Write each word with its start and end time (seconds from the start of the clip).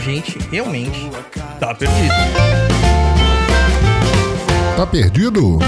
gente 0.00 0.38
realmente 0.50 1.10
tá 1.60 1.74
perdido. 1.74 2.14
Tá 4.76 4.86
perdido? 4.86 5.58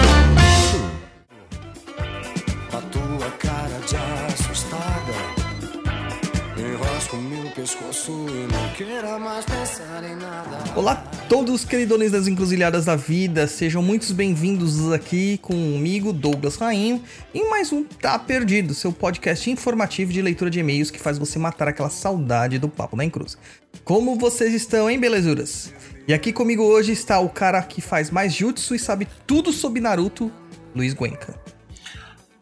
Todos 11.72 11.80
queridones 11.80 12.12
das 12.12 12.28
encruzilhadas 12.28 12.84
da 12.84 12.94
vida, 12.94 13.46
sejam 13.46 13.82
muito 13.82 14.12
bem-vindos 14.12 14.92
aqui 14.92 15.38
comigo, 15.38 16.12
Douglas 16.12 16.56
Rainho, 16.56 17.02
em 17.32 17.48
mais 17.48 17.72
um 17.72 17.82
Tá 17.82 18.18
Perdido, 18.18 18.74
seu 18.74 18.92
podcast 18.92 19.50
informativo 19.50 20.12
de 20.12 20.20
leitura 20.20 20.50
de 20.50 20.60
e-mails 20.60 20.90
que 20.90 21.00
faz 21.00 21.16
você 21.16 21.38
matar 21.38 21.68
aquela 21.68 21.88
saudade 21.88 22.58
do 22.58 22.68
Papo 22.68 22.94
na 22.94 23.06
Encruz. 23.06 23.38
Como 23.84 24.18
vocês 24.18 24.52
estão, 24.52 24.90
hein, 24.90 25.00
belezuras? 25.00 25.72
E 26.06 26.12
aqui 26.12 26.30
comigo 26.30 26.62
hoje 26.62 26.92
está 26.92 27.18
o 27.20 27.30
cara 27.30 27.62
que 27.62 27.80
faz 27.80 28.10
mais 28.10 28.34
jutsu 28.34 28.74
e 28.74 28.78
sabe 28.78 29.08
tudo 29.26 29.50
sobre 29.50 29.80
Naruto, 29.80 30.30
Luiz 30.74 30.92
Guenca. 30.92 31.34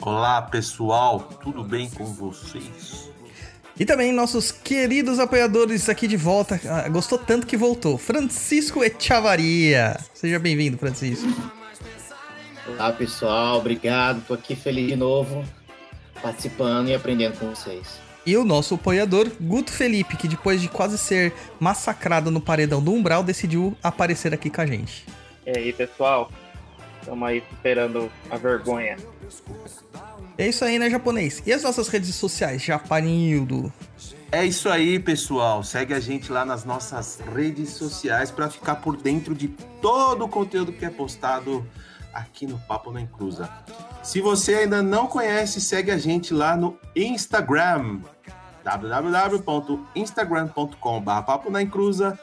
Olá 0.03 0.43
pessoal, 0.43 1.21
tudo 1.21 1.63
bem 1.63 1.89
com 1.89 2.07
vocês? 2.07 3.10
E 3.81 3.85
também 3.87 4.13
nossos 4.13 4.53
queridos 4.53 5.19
apoiadores 5.19 5.89
aqui 5.89 6.07
de 6.07 6.15
volta. 6.15 6.61
Ah, 6.67 6.87
gostou 6.91 7.17
tanto 7.17 7.47
que 7.47 7.57
voltou. 7.57 7.97
Francisco 7.97 8.85
Echavaria. 8.85 9.99
Seja 10.13 10.39
bem-vindo, 10.39 10.77
Francisco. 10.77 11.27
Olá 12.69 12.93
pessoal, 12.93 13.57
obrigado. 13.57 14.23
Tô 14.27 14.35
aqui 14.35 14.55
feliz 14.55 14.87
de 14.87 14.97
novo, 14.97 15.43
participando 16.21 16.91
e 16.91 16.95
aprendendo 16.95 17.39
com 17.39 17.49
vocês. 17.49 17.99
E 18.27 18.37
o 18.37 18.45
nosso 18.45 18.75
apoiador, 18.75 19.31
Guto 19.41 19.73
Felipe, 19.73 20.15
que 20.15 20.29
depois 20.29 20.61
de 20.61 20.69
quase 20.69 20.99
ser 20.99 21.33
massacrado 21.59 22.31
no 22.31 22.39
paredão 22.39 22.83
do 22.83 22.93
Umbral, 22.93 23.23
decidiu 23.23 23.75
aparecer 23.83 24.35
aqui 24.35 24.51
com 24.51 24.61
a 24.61 24.67
gente. 24.67 25.07
E 25.47 25.57
aí, 25.57 25.73
pessoal? 25.73 26.31
Estamos 27.01 27.27
aí 27.27 27.43
superando 27.49 28.13
a 28.31 28.37
vergonha. 28.37 28.99
É 30.41 30.49
isso 30.49 30.65
aí, 30.65 30.79
né, 30.79 30.89
japonês? 30.89 31.43
E 31.45 31.53
as 31.53 31.63
nossas 31.63 31.89
redes 31.89 32.15
sociais, 32.15 32.63
Japanildo? 32.63 33.71
É 34.33 34.43
isso 34.43 34.71
aí, 34.71 34.99
pessoal. 34.99 35.63
Segue 35.63 35.93
a 35.93 36.01
gente 36.01 36.33
lá 36.33 36.47
nas 36.47 36.65
nossas 36.65 37.21
redes 37.35 37.75
sociais 37.75 38.31
para 38.31 38.49
ficar 38.49 38.77
por 38.77 38.97
dentro 38.97 39.35
de 39.35 39.49
todo 39.83 40.25
o 40.25 40.29
conteúdo 40.31 40.73
que 40.73 40.83
é 40.83 40.89
postado 40.89 41.63
aqui 42.15 42.47
no 42.47 42.59
Papo 42.61 42.91
na 42.91 43.03
Encruza. 43.03 43.51
Se 44.03 44.23
você 44.23 44.55
ainda 44.55 44.83
não 44.83 45.07
conhece, 45.07 45.61
segue 45.61 45.91
a 45.91 45.99
gente 45.99 46.33
lá 46.33 46.57
no 46.57 46.79
Instagram 46.97 48.01
www.instagram.com.br 48.65 51.23
Papo 51.27 51.51
na 51.51 51.61
Encruza 51.61 52.19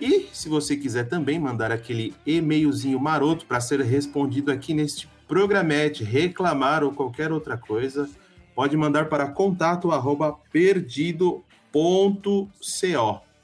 E 0.00 0.28
se 0.32 0.48
você 0.48 0.76
quiser 0.76 1.08
também 1.08 1.38
mandar 1.38 1.72
aquele 1.72 2.14
e-mailzinho 2.24 3.00
maroto 3.00 3.46
para 3.46 3.60
ser 3.60 3.80
respondido 3.80 4.52
aqui 4.52 4.72
neste 4.72 5.08
programete, 5.26 6.04
reclamar 6.04 6.84
ou 6.84 6.92
qualquer 6.92 7.32
outra 7.32 7.56
coisa, 7.56 8.08
pode 8.54 8.76
mandar 8.76 9.08
para 9.08 9.28
contato 9.28 9.90
arroba 9.90 10.32
perdido.co. 10.52 11.42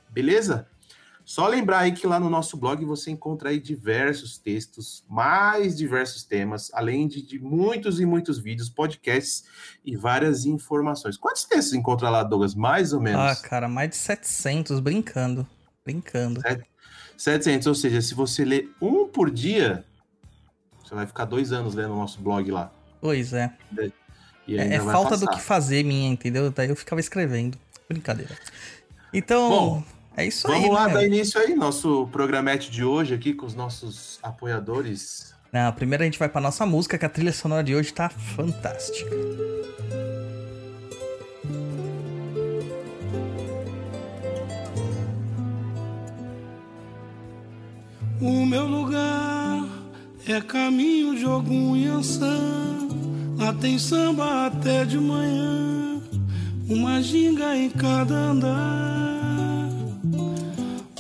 Beleza? 0.09 0.69
Só 1.25 1.49
lembrar 1.49 1.79
aí 1.81 1.93
que 1.93 2.07
lá 2.07 2.21
no 2.21 2.29
nosso 2.29 2.57
blog 2.57 2.85
você 2.85 3.11
encontra 3.11 3.49
aí 3.49 3.59
diversos 3.59 4.37
textos, 4.37 5.03
mais 5.09 5.75
diversos 5.77 6.23
temas, 6.23 6.71
além 6.75 7.09
de, 7.09 7.23
de 7.23 7.39
muitos 7.39 7.99
e 7.99 8.05
muitos 8.05 8.39
vídeos, 8.39 8.69
podcasts 8.69 9.45
e 9.83 9.97
várias 9.97 10.45
informações. 10.45 11.17
Quantos 11.17 11.45
textos 11.45 11.73
encontra 11.73 12.11
lá, 12.11 12.23
Douglas? 12.23 12.55
Mais 12.55 12.93
ou 12.93 13.01
menos? 13.01 13.21
Ah, 13.21 13.37
cara, 13.49 13.69
mais 13.69 13.89
de 13.89 13.97
700, 13.97 14.81
brincando. 14.81 15.47
Brincando. 15.85 16.41
700, 17.17 17.67
ou 17.67 17.75
seja, 17.75 18.01
se 18.01 18.15
você 18.15 18.45
ler 18.45 18.71
um 18.81 19.07
por 19.07 19.31
dia, 19.31 19.85
você 20.83 20.95
vai 20.95 21.07
ficar 21.07 21.25
dois 21.25 21.53
anos 21.53 21.75
lendo 21.75 21.93
o 21.93 21.97
nosso 21.97 22.21
blog 22.21 22.51
lá. 22.51 22.73
Pois 23.01 23.33
é. 23.33 23.53
É, 24.49 24.75
é 24.75 24.79
vai 24.79 24.93
falta 24.93 25.17
do 25.17 25.27
passar. 25.27 25.39
que 25.39 25.45
fazer 25.45 25.85
minha, 25.85 26.09
entendeu? 26.09 26.51
Daí 26.51 26.69
eu 26.69 26.77
ficava 26.77 27.01
escrevendo. 27.01 27.59
Brincadeira. 27.89 28.37
Então, 29.13 29.49
Bom, 29.49 29.85
é 30.17 30.27
isso 30.27 30.49
Vamos 30.49 30.65
aí. 30.65 30.71
lá, 30.71 30.89
né? 30.89 30.95
dar 30.95 31.05
início 31.05 31.41
aí, 31.41 31.55
nosso 31.55 32.09
programete 32.11 32.71
de 32.71 32.85
hoje 32.85 33.15
aqui 33.15 33.35
com 33.35 33.47
os 33.47 33.55
nossos 33.55 34.19
apoiadores. 34.23 35.35
Não, 35.53 35.73
primeiro 35.73 36.03
a 36.03 36.07
gente 36.07 36.19
vai 36.19 36.29
pra 36.29 36.41
nossa 36.41 36.67
música, 36.67 36.99
que 36.99 37.05
a 37.05 37.09
trilha 37.09 37.33
sonora 37.33 37.63
de 37.63 37.75
hoje 37.75 37.93
tá 37.93 38.09
fantástica. 38.09 39.11
O 48.21 48.47
meu 48.47 48.67
lugar 48.67 49.65
é 50.27 50.41
caminho 50.41 51.17
de 51.17 51.25
algum 51.25 51.77
Yansan. 51.77 52.89
Lá 53.37 53.53
tem 53.53 53.79
samba 53.79 54.47
até 54.47 54.85
de 54.85 54.99
manhã, 54.99 56.01
uma 56.69 57.03
ginga 57.03 57.57
em 57.57 57.69
cada 57.69 58.15
andar. 58.15 59.69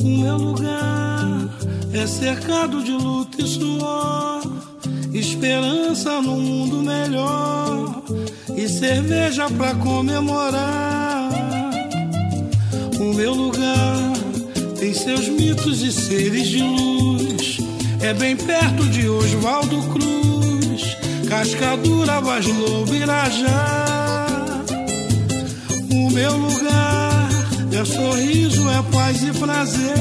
O 0.00 0.04
meu 0.04 0.36
lugar 0.36 1.48
é 1.92 2.06
cercado 2.06 2.82
de 2.82 2.90
luta 2.90 3.40
e 3.40 3.46
suor, 3.46 4.42
esperança 5.12 6.20
num 6.20 6.40
mundo 6.40 6.82
melhor 6.82 8.02
e 8.56 8.68
cerveja 8.68 9.48
pra 9.50 9.74
comemorar. 9.76 11.30
O 13.00 13.14
meu 13.14 13.32
lugar 13.32 14.12
tem 14.84 14.92
seus 14.92 15.28
mitos 15.28 15.80
e 15.80 15.90
seres 15.90 16.46
de 16.46 16.62
luz. 16.62 17.56
É 18.02 18.12
bem 18.12 18.36
perto 18.36 18.86
de 18.90 19.08
Oswaldo 19.08 19.82
Cruz, 19.84 20.98
Cascadura, 21.26 22.20
Vaz 22.20 22.44
Lobo. 22.44 22.92
O 25.90 26.10
meu 26.10 26.36
lugar 26.36 27.28
é 27.72 27.84
sorriso, 27.86 28.68
é 28.68 28.82
paz 28.92 29.22
e 29.22 29.32
prazer. 29.32 29.94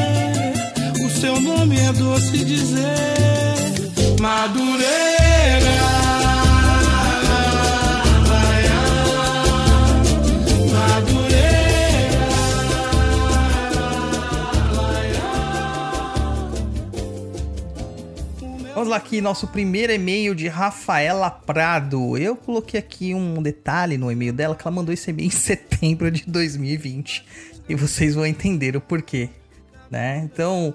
O 1.01 1.09
seu 1.21 1.39
nome 1.39 1.80
é 1.80 1.94
doce 1.94 2.39
dizer. 2.39 4.19
Madureira. 4.19 5.82
Vamos 18.83 18.91
lá 18.91 18.97
aqui, 18.97 19.21
nosso 19.21 19.47
primeiro 19.47 19.94
e-mail 19.94 20.35
de 20.35 20.50
Rafaela 20.50 21.31
Prado. 21.31 22.18
Eu 22.18 22.35
coloquei 22.35 22.77
aqui 22.77 23.15
um 23.15 23.41
detalhe 23.41 23.97
no 23.97 24.12
e-mail 24.12 24.33
dela, 24.33 24.57
que 24.57 24.68
ela 24.68 24.75
mandou 24.75 24.94
esse 24.94 25.09
e-mail 25.09 25.27
em 25.27 25.31
setembro 25.31 26.12
de 26.12 26.25
2020. 26.25 27.25
E 27.69 27.75
vocês 27.75 28.13
vão 28.13 28.25
entender 28.25 28.75
o 28.75 28.81
porquê, 28.81 29.30
né? 29.89 30.18
Então, 30.25 30.74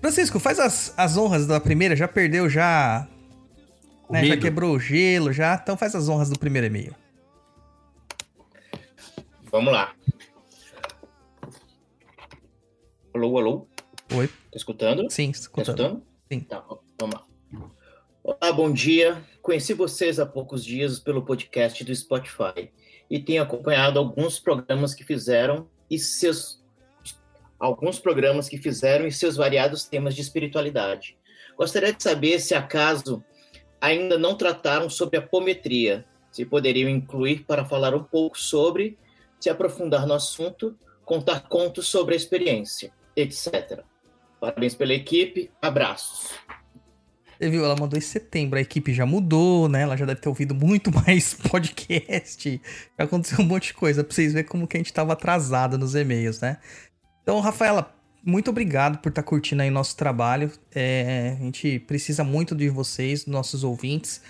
Francisco, 0.00 0.40
faz 0.40 0.58
as, 0.58 0.94
as 0.96 1.18
honras 1.18 1.46
da 1.46 1.60
primeira, 1.60 1.94
já 1.94 2.08
perdeu, 2.08 2.48
já... 2.48 3.06
Né, 4.08 4.24
já 4.24 4.36
quebrou 4.38 4.74
o 4.74 4.80
gelo, 4.80 5.30
já. 5.30 5.60
Então 5.62 5.76
faz 5.76 5.94
as 5.94 6.08
honras 6.08 6.30
do 6.30 6.38
primeiro 6.38 6.68
e-mail. 6.68 6.94
Vamos 9.50 9.74
lá. 9.74 9.92
Alô, 13.12 13.36
alô? 13.38 13.66
Oi? 14.14 14.26
Tá 14.26 14.56
escutando? 14.56 15.10
Sim, 15.10 15.32
Tá 15.32 15.38
escutando. 15.38 15.68
escutando? 15.68 16.02
Sim. 16.32 16.40
Tá, 16.40 16.64
vamos 16.98 17.14
lá. 17.14 17.31
Olá, 18.24 18.52
bom 18.52 18.72
dia. 18.72 19.20
Conheci 19.42 19.74
vocês 19.74 20.20
há 20.20 20.24
poucos 20.24 20.64
dias 20.64 21.00
pelo 21.00 21.24
podcast 21.24 21.82
do 21.82 21.92
Spotify 21.92 22.70
e 23.10 23.18
tenho 23.18 23.42
acompanhado 23.42 23.98
alguns 23.98 24.38
programas 24.38 24.94
que 24.94 25.02
fizeram 25.02 25.68
e 25.90 25.98
seus 25.98 26.62
alguns 27.58 27.98
programas 27.98 28.48
que 28.48 28.56
fizeram 28.56 29.08
e 29.08 29.12
seus 29.12 29.34
variados 29.34 29.86
temas 29.86 30.14
de 30.14 30.20
espiritualidade. 30.20 31.18
Gostaria 31.58 31.92
de 31.92 32.00
saber 32.00 32.38
se 32.38 32.54
acaso 32.54 33.24
ainda 33.80 34.16
não 34.16 34.36
trataram 34.36 34.88
sobre 34.88 35.18
apometria. 35.18 36.04
Se 36.30 36.44
poderiam 36.44 36.88
incluir 36.88 37.44
para 37.44 37.64
falar 37.64 37.92
um 37.92 38.04
pouco 38.04 38.38
sobre, 38.38 38.96
se 39.40 39.50
aprofundar 39.50 40.06
no 40.06 40.14
assunto, 40.14 40.78
contar 41.04 41.48
contos 41.48 41.88
sobre 41.88 42.14
a 42.14 42.16
experiência, 42.16 42.92
etc. 43.16 43.82
Parabéns 44.40 44.76
pela 44.76 44.94
equipe, 44.94 45.50
abraços. 45.60 46.30
Você 47.42 47.50
viu, 47.50 47.64
ela 47.64 47.74
mandou 47.74 47.98
em 47.98 48.00
setembro, 48.00 48.56
a 48.56 48.62
equipe 48.62 48.94
já 48.94 49.04
mudou, 49.04 49.68
né? 49.68 49.82
Ela 49.82 49.96
já 49.96 50.06
deve 50.06 50.20
ter 50.20 50.28
ouvido 50.28 50.54
muito 50.54 50.92
mais 50.94 51.34
podcast. 51.34 52.62
Já 52.96 53.04
aconteceu 53.04 53.40
um 53.40 53.48
monte 53.48 53.66
de 53.66 53.74
coisa 53.74 54.04
pra 54.04 54.14
vocês 54.14 54.32
verem 54.32 54.48
como 54.48 54.64
que 54.64 54.76
a 54.76 54.78
gente 54.78 54.92
tava 54.92 55.12
atrasado 55.14 55.76
nos 55.76 55.96
e-mails, 55.96 56.40
né? 56.40 56.58
Então, 57.20 57.40
Rafaela, 57.40 57.92
muito 58.24 58.48
obrigado 58.48 58.98
por 58.98 59.08
estar 59.08 59.24
tá 59.24 59.28
curtindo 59.28 59.60
aí 59.60 59.70
nosso 59.70 59.96
trabalho. 59.96 60.52
É, 60.72 61.36
a 61.36 61.42
gente 61.42 61.80
precisa 61.80 62.22
muito 62.22 62.54
de 62.54 62.68
vocês, 62.68 63.26
nossos 63.26 63.64
ouvintes. 63.64 64.22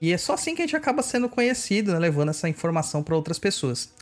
E 0.00 0.12
é 0.12 0.16
só 0.16 0.34
assim 0.34 0.54
que 0.54 0.62
a 0.62 0.64
gente 0.64 0.76
acaba 0.76 1.02
sendo 1.02 1.28
conhecido, 1.28 1.90
né? 1.92 1.98
levando 1.98 2.28
essa 2.28 2.48
informação 2.48 3.02
para 3.02 3.16
outras 3.16 3.40
pessoas. 3.40 3.92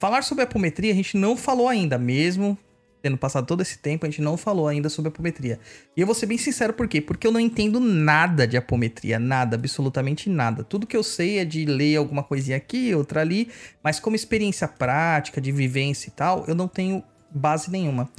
Falar 0.00 0.24
sobre 0.24 0.42
apometria 0.42 0.90
a 0.90 0.96
gente 0.96 1.16
não 1.16 1.36
falou 1.36 1.68
ainda, 1.68 1.96
mesmo 1.96 2.58
tendo 3.02 3.16
passado 3.16 3.46
todo 3.46 3.62
esse 3.62 3.78
tempo, 3.78 4.06
a 4.06 4.08
gente 4.08 4.22
não 4.22 4.36
falou 4.36 4.68
ainda 4.68 4.88
sobre 4.88 5.08
apometria. 5.08 5.58
E 5.96 6.00
eu 6.00 6.06
vou 6.06 6.14
ser 6.14 6.26
bem 6.26 6.38
sincero 6.38 6.72
por 6.72 6.86
quê? 6.86 7.00
Porque 7.00 7.26
eu 7.26 7.32
não 7.32 7.40
entendo 7.40 7.80
nada 7.80 8.46
de 8.46 8.56
apometria, 8.56 9.18
nada, 9.18 9.56
absolutamente 9.56 10.28
nada. 10.28 10.62
Tudo 10.62 10.86
que 10.86 10.96
eu 10.96 11.02
sei 11.02 11.38
é 11.38 11.44
de 11.44 11.64
ler 11.64 11.96
alguma 11.96 12.22
coisinha 12.22 12.56
aqui, 12.56 12.94
outra 12.94 13.20
ali, 13.20 13.48
mas 13.82 13.98
como 13.98 14.16
experiência 14.16 14.68
prática, 14.68 15.40
de 15.40 15.50
vivência 15.50 16.08
e 16.08 16.12
tal, 16.12 16.44
eu 16.46 16.54
não 16.54 16.68
tenho 16.68 17.02
base 17.30 17.70
nenhuma. 17.70 18.10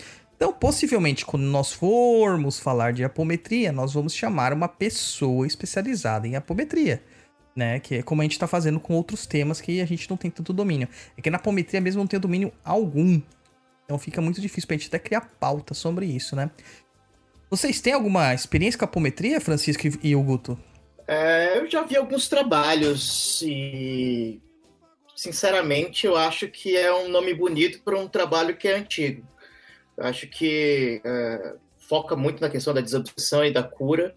Então, 0.41 0.51
possivelmente, 0.51 1.23
quando 1.23 1.43
nós 1.43 1.71
formos 1.71 2.59
falar 2.59 2.93
de 2.93 3.03
apometria, 3.03 3.71
nós 3.71 3.93
vamos 3.93 4.11
chamar 4.15 4.53
uma 4.53 4.67
pessoa 4.67 5.45
especializada 5.45 6.27
em 6.27 6.35
apometria. 6.35 7.03
Né, 7.53 7.81
que 7.81 7.95
é 7.95 8.01
como 8.01 8.21
a 8.21 8.23
gente 8.23 8.31
está 8.31 8.47
fazendo 8.47 8.79
com 8.79 8.93
outros 8.93 9.27
temas 9.27 9.59
que 9.59 9.81
a 9.81 9.85
gente 9.85 10.09
não 10.09 10.15
tem 10.15 10.31
tanto 10.31 10.53
domínio. 10.53 10.87
É 11.17 11.21
que 11.21 11.29
na 11.29 11.35
apometria 11.35 11.81
mesmo 11.81 11.99
não 11.99 12.07
tem 12.07 12.19
domínio 12.19 12.51
algum. 12.63 13.21
Então 13.91 13.99
fica 13.99 14.21
muito 14.21 14.39
difícil 14.39 14.69
pra 14.69 14.77
gente 14.77 14.87
até 14.87 14.97
criar 14.97 15.19
pauta 15.37 15.73
sobre 15.73 16.05
isso, 16.05 16.33
né? 16.33 16.49
Vocês 17.49 17.81
têm 17.81 17.91
alguma 17.91 18.33
experiência 18.33 18.79
com 18.79 18.85
apometria, 18.85 19.41
Francisco 19.41 19.83
e 20.01 20.15
o 20.15 20.23
Guto? 20.23 20.57
É, 21.05 21.57
eu 21.57 21.69
já 21.69 21.83
vi 21.83 21.97
alguns 21.97 22.29
trabalhos 22.29 23.41
e, 23.41 24.39
sinceramente, 25.13 26.07
eu 26.07 26.15
acho 26.15 26.47
que 26.47 26.77
é 26.77 26.93
um 26.93 27.09
nome 27.09 27.33
bonito 27.33 27.81
para 27.83 27.99
um 27.99 28.07
trabalho 28.07 28.55
que 28.55 28.65
é 28.65 28.77
antigo. 28.77 29.27
Eu 29.97 30.05
acho 30.05 30.25
que 30.27 31.01
é, 31.03 31.55
foca 31.89 32.15
muito 32.15 32.39
na 32.39 32.49
questão 32.49 32.73
da 32.73 32.79
desobsessão 32.79 33.43
e 33.43 33.51
da 33.51 33.61
cura, 33.61 34.15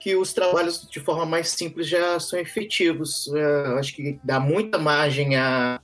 que 0.00 0.16
os 0.16 0.32
trabalhos 0.32 0.84
de 0.90 0.98
forma 0.98 1.24
mais 1.24 1.50
simples 1.50 1.86
já 1.86 2.18
são 2.18 2.40
efetivos. 2.40 3.32
É, 3.32 3.66
eu 3.68 3.78
acho 3.78 3.94
que 3.94 4.18
dá 4.24 4.40
muita 4.40 4.78
margem 4.78 5.36
à, 5.36 5.80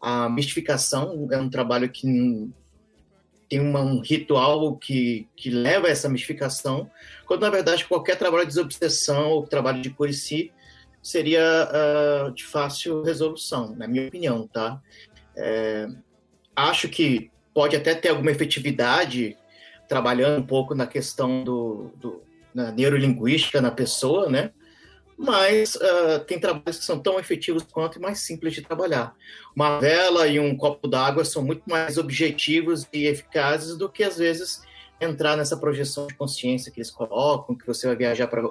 à 0.00 0.28
mistificação. 0.28 1.26
É 1.32 1.38
um 1.38 1.50
trabalho 1.50 1.90
que 1.90 2.06
tem 3.48 3.60
uma, 3.60 3.80
um 3.80 4.00
ritual 4.00 4.76
que, 4.76 5.26
que 5.34 5.50
leva 5.50 5.86
a 5.86 5.90
essa 5.90 6.08
mistificação, 6.08 6.90
quando 7.26 7.42
na 7.42 7.50
verdade 7.50 7.84
qualquer 7.84 8.16
trabalho 8.16 8.44
de 8.44 8.48
desobsessão 8.48 9.30
ou 9.30 9.46
trabalho 9.46 9.80
de 9.80 9.90
cura 9.90 10.10
em 10.10 10.14
si 10.14 10.52
seria 11.02 11.68
uh, 11.70 12.30
de 12.32 12.44
fácil 12.44 13.02
resolução, 13.02 13.74
na 13.74 13.86
minha 13.88 14.06
opinião, 14.06 14.46
tá? 14.46 14.80
É, 15.36 15.86
acho 16.54 16.88
que 16.88 17.30
pode 17.54 17.76
até 17.76 17.94
ter 17.94 18.08
alguma 18.08 18.30
efetividade 18.30 19.36
trabalhando 19.88 20.40
um 20.40 20.46
pouco 20.46 20.74
na 20.74 20.86
questão 20.86 21.42
do, 21.42 21.90
do 21.96 22.22
na 22.54 22.72
neurolinguística 22.72 23.60
na 23.60 23.70
pessoa, 23.70 24.28
né? 24.28 24.50
Mas 25.18 25.74
uh, 25.74 26.20
tem 26.26 26.38
trabalhos 26.38 26.78
que 26.78 26.84
são 26.84 27.00
tão 27.00 27.18
efetivos 27.18 27.64
quanto 27.64 27.98
e 27.98 28.00
mais 28.00 28.20
simples 28.20 28.54
de 28.54 28.62
trabalhar. 28.62 29.16
Uma 29.54 29.80
vela 29.80 30.28
e 30.28 30.38
um 30.38 30.56
copo 30.56 30.86
d'água 30.86 31.24
são 31.24 31.42
muito 31.42 31.62
mais 31.66 31.98
objetivos 31.98 32.86
e 32.92 33.06
eficazes 33.06 33.76
do 33.76 33.88
que, 33.88 34.04
às 34.04 34.16
vezes, 34.16 34.62
entrar 35.00 35.36
nessa 35.36 35.56
projeção 35.56 36.06
de 36.06 36.14
consciência 36.14 36.70
que 36.70 36.78
eles 36.78 36.90
colocam, 36.90 37.56
que 37.56 37.66
você 37.66 37.88
vai 37.88 37.96
viajar 37.96 38.28
para 38.28 38.48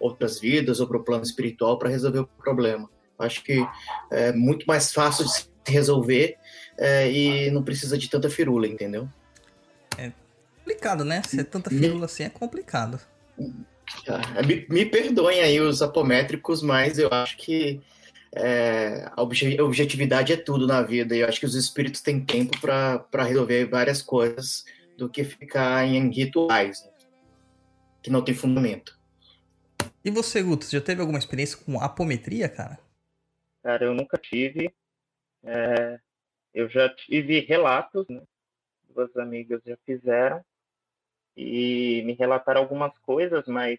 outras 0.00 0.40
vidas 0.40 0.80
ou 0.80 0.88
para 0.88 0.96
o 0.96 1.04
plano 1.04 1.22
espiritual 1.22 1.78
para 1.78 1.88
resolver 1.88 2.20
o 2.20 2.26
problema. 2.26 2.90
Acho 3.16 3.44
que 3.44 3.64
é 4.10 4.32
muito 4.32 4.66
mais 4.66 4.92
fácil 4.92 5.24
de 5.24 5.32
se 5.32 5.48
resolver 5.66 6.36
é, 6.76 7.10
e 7.10 7.50
não 7.50 7.62
precisa 7.62 7.96
de 7.96 8.08
tanta 8.08 8.28
firula, 8.28 8.66
entendeu? 8.66 9.08
É 9.96 10.12
complicado, 10.58 11.04
né? 11.04 11.22
Ser 11.22 11.44
tanta 11.44 11.70
firula 11.70 12.06
assim 12.06 12.24
é 12.24 12.28
complicado. 12.28 13.00
Me, 14.46 14.66
me 14.68 14.84
perdoem 14.84 15.40
aí 15.40 15.60
os 15.60 15.82
apométricos, 15.82 16.62
mas 16.62 16.98
eu 16.98 17.08
acho 17.10 17.36
que 17.36 17.80
é, 18.34 19.10
a 19.16 19.22
objetividade 19.22 20.32
é 20.32 20.36
tudo 20.36 20.66
na 20.66 20.82
vida 20.82 21.16
e 21.16 21.20
eu 21.20 21.28
acho 21.28 21.40
que 21.40 21.46
os 21.46 21.54
espíritos 21.54 22.00
têm 22.00 22.24
tempo 22.24 22.58
para 22.60 23.24
resolver 23.24 23.66
várias 23.66 24.02
coisas 24.02 24.64
do 24.96 25.08
que 25.08 25.24
ficar 25.24 25.86
em 25.86 26.10
rituais 26.10 26.84
né? 26.84 26.92
que 28.02 28.10
não 28.10 28.22
tem 28.22 28.34
fundamento. 28.34 28.98
E 30.04 30.10
você, 30.10 30.42
Guto, 30.42 30.66
já 30.70 30.80
teve 30.80 31.00
alguma 31.00 31.18
experiência 31.18 31.58
com 31.64 31.80
apometria, 31.80 32.48
cara? 32.48 32.78
Cara, 33.62 33.84
eu 33.84 33.94
nunca 33.94 34.16
tive. 34.16 34.72
É, 35.44 35.98
eu 36.54 36.68
já 36.68 36.88
tive 36.88 37.40
relatos, 37.40 38.06
né? 38.08 38.22
Duas 38.94 39.14
amigas 39.16 39.60
já 39.64 39.76
fizeram 39.84 40.42
e 41.38 42.02
me 42.02 42.14
relataram 42.14 42.62
algumas 42.62 42.92
coisas, 42.98 43.46
mas 43.46 43.78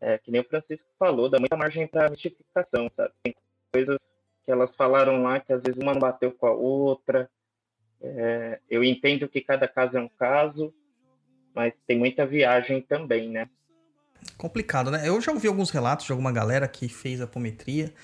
é, 0.00 0.18
que 0.18 0.32
nem 0.32 0.40
o 0.40 0.44
Francisco 0.44 0.84
falou, 0.98 1.30
dá 1.30 1.38
muita 1.38 1.56
margem 1.56 1.86
para 1.86 2.10
mistificação, 2.10 2.90
sabe? 2.96 3.12
Tem 3.22 3.34
coisas 3.72 3.96
que 4.44 4.50
elas 4.50 4.74
falaram 4.74 5.22
lá 5.22 5.38
que 5.38 5.52
às 5.52 5.62
vezes 5.62 5.80
uma 5.80 5.92
não 5.92 6.00
bateu 6.00 6.32
com 6.32 6.46
a 6.48 6.50
outra. 6.50 7.30
É, 8.02 8.58
eu 8.68 8.82
entendo 8.82 9.28
que 9.28 9.40
cada 9.40 9.68
caso 9.68 9.96
é 9.96 10.00
um 10.00 10.08
caso, 10.08 10.74
mas 11.54 11.72
tem 11.86 11.96
muita 11.96 12.26
viagem 12.26 12.82
também, 12.82 13.30
né? 13.30 13.48
Complicado, 14.36 14.90
né? 14.90 15.08
Eu 15.08 15.20
já 15.20 15.30
ouvi 15.30 15.46
alguns 15.46 15.70
relatos 15.70 16.06
de 16.06 16.12
alguma 16.12 16.32
galera 16.32 16.66
que 16.66 16.88
fez 16.88 17.20
apometria. 17.20 17.94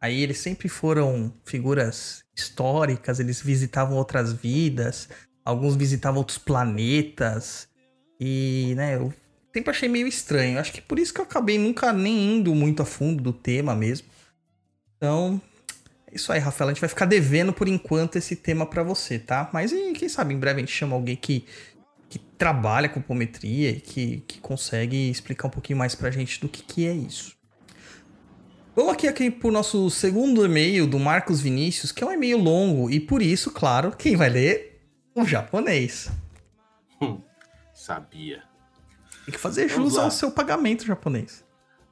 Aí 0.00 0.22
eles 0.22 0.38
sempre 0.38 0.68
foram 0.68 1.34
figuras 1.44 2.24
históricas, 2.34 3.18
eles 3.18 3.42
visitavam 3.42 3.96
outras 3.96 4.32
vidas, 4.32 5.08
alguns 5.44 5.74
visitavam 5.74 6.20
outros 6.20 6.38
planetas. 6.38 7.69
E, 8.20 8.74
né, 8.76 8.96
eu 8.96 9.12
sempre 9.52 9.70
achei 9.70 9.88
meio 9.88 10.06
estranho. 10.06 10.58
Acho 10.58 10.72
que 10.72 10.82
por 10.82 10.98
isso 10.98 11.14
que 11.14 11.20
eu 11.20 11.24
acabei 11.24 11.58
nunca 11.58 11.90
nem 11.92 12.36
indo 12.36 12.54
muito 12.54 12.82
a 12.82 12.84
fundo 12.84 13.22
do 13.22 13.32
tema 13.32 13.74
mesmo. 13.74 14.06
Então, 14.96 15.40
é 16.06 16.14
isso 16.14 16.30
aí, 16.30 16.38
Rafael. 16.38 16.68
A 16.68 16.72
gente 16.74 16.80
vai 16.82 16.90
ficar 16.90 17.06
devendo 17.06 17.52
por 17.52 17.66
enquanto 17.66 18.16
esse 18.16 18.36
tema 18.36 18.66
para 18.66 18.82
você, 18.82 19.18
tá? 19.18 19.48
Mas 19.54 19.72
e, 19.72 19.92
quem 19.92 20.08
sabe 20.08 20.34
em 20.34 20.38
breve 20.38 20.58
a 20.58 20.60
gente 20.60 20.72
chama 20.72 20.94
alguém 20.94 21.16
que, 21.16 21.46
que 22.10 22.18
trabalha 22.18 22.90
com 22.90 23.00
pometria 23.00 23.70
e 23.70 23.80
que, 23.80 24.22
que 24.28 24.38
consegue 24.38 25.10
explicar 25.10 25.48
um 25.48 25.50
pouquinho 25.50 25.78
mais 25.78 25.94
pra 25.94 26.10
gente 26.10 26.38
do 26.40 26.48
que, 26.48 26.62
que 26.62 26.86
é 26.86 26.92
isso. 26.92 27.34
Vamos 28.76 28.92
aqui, 28.92 29.08
aqui 29.08 29.30
pro 29.30 29.50
nosso 29.50 29.90
segundo 29.90 30.44
e-mail 30.44 30.86
do 30.86 30.98
Marcos 30.98 31.40
Vinícius, 31.40 31.90
que 31.90 32.04
é 32.04 32.06
um 32.06 32.12
e-mail 32.12 32.38
longo 32.38 32.90
e 32.90 33.00
por 33.00 33.20
isso, 33.20 33.50
claro, 33.50 33.92
quem 33.96 34.14
vai 34.14 34.28
ler? 34.28 34.80
O 35.14 35.24
japonês. 35.24 36.10
Hum. 37.00 37.20
Sabia. 37.80 38.42
Tem 39.24 39.32
que 39.32 39.40
fazer 39.40 39.66
jus 39.66 39.96
ao 39.96 40.10
seu 40.10 40.30
pagamento 40.30 40.84
japonês. 40.84 41.42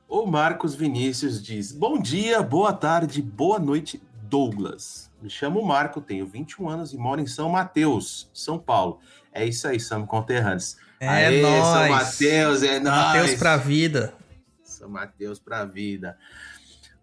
O 0.06 0.26
Marcos 0.26 0.74
Vinícius 0.74 1.42
diz: 1.42 1.72
Bom 1.72 1.98
dia, 1.98 2.42
boa 2.42 2.74
tarde, 2.74 3.22
boa 3.22 3.58
noite, 3.58 4.02
Douglas. 4.24 5.10
Me 5.22 5.30
chamo 5.30 5.64
Marco, 5.64 6.02
tenho 6.02 6.26
21 6.26 6.68
anos 6.68 6.92
e 6.92 6.98
moro 6.98 7.22
em 7.22 7.26
São 7.26 7.48
Mateus, 7.48 8.30
São 8.34 8.58
Paulo. 8.58 9.00
É 9.32 9.46
isso 9.46 9.66
aí, 9.66 9.80
São 9.80 10.04
Conterrâneos. 10.04 10.76
É 11.00 11.08
Aê, 11.08 11.40
nóis. 11.40 11.64
São 11.64 11.88
Mateus, 11.88 12.62
é 12.62 12.78
nóis. 12.78 13.06
Mateus 13.06 13.34
pra 13.36 13.56
vida. 13.56 14.14
São 14.62 14.90
Mateus 14.90 15.38
pra 15.38 15.64
vida. 15.64 16.18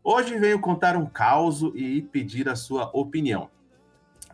Hoje 0.04 0.38
venho 0.38 0.60
contar 0.60 0.96
um 0.96 1.08
caos 1.08 1.62
e 1.74 2.04
pedir 2.04 2.48
a 2.48 2.56
sua 2.56 2.92
opinião. 2.94 3.50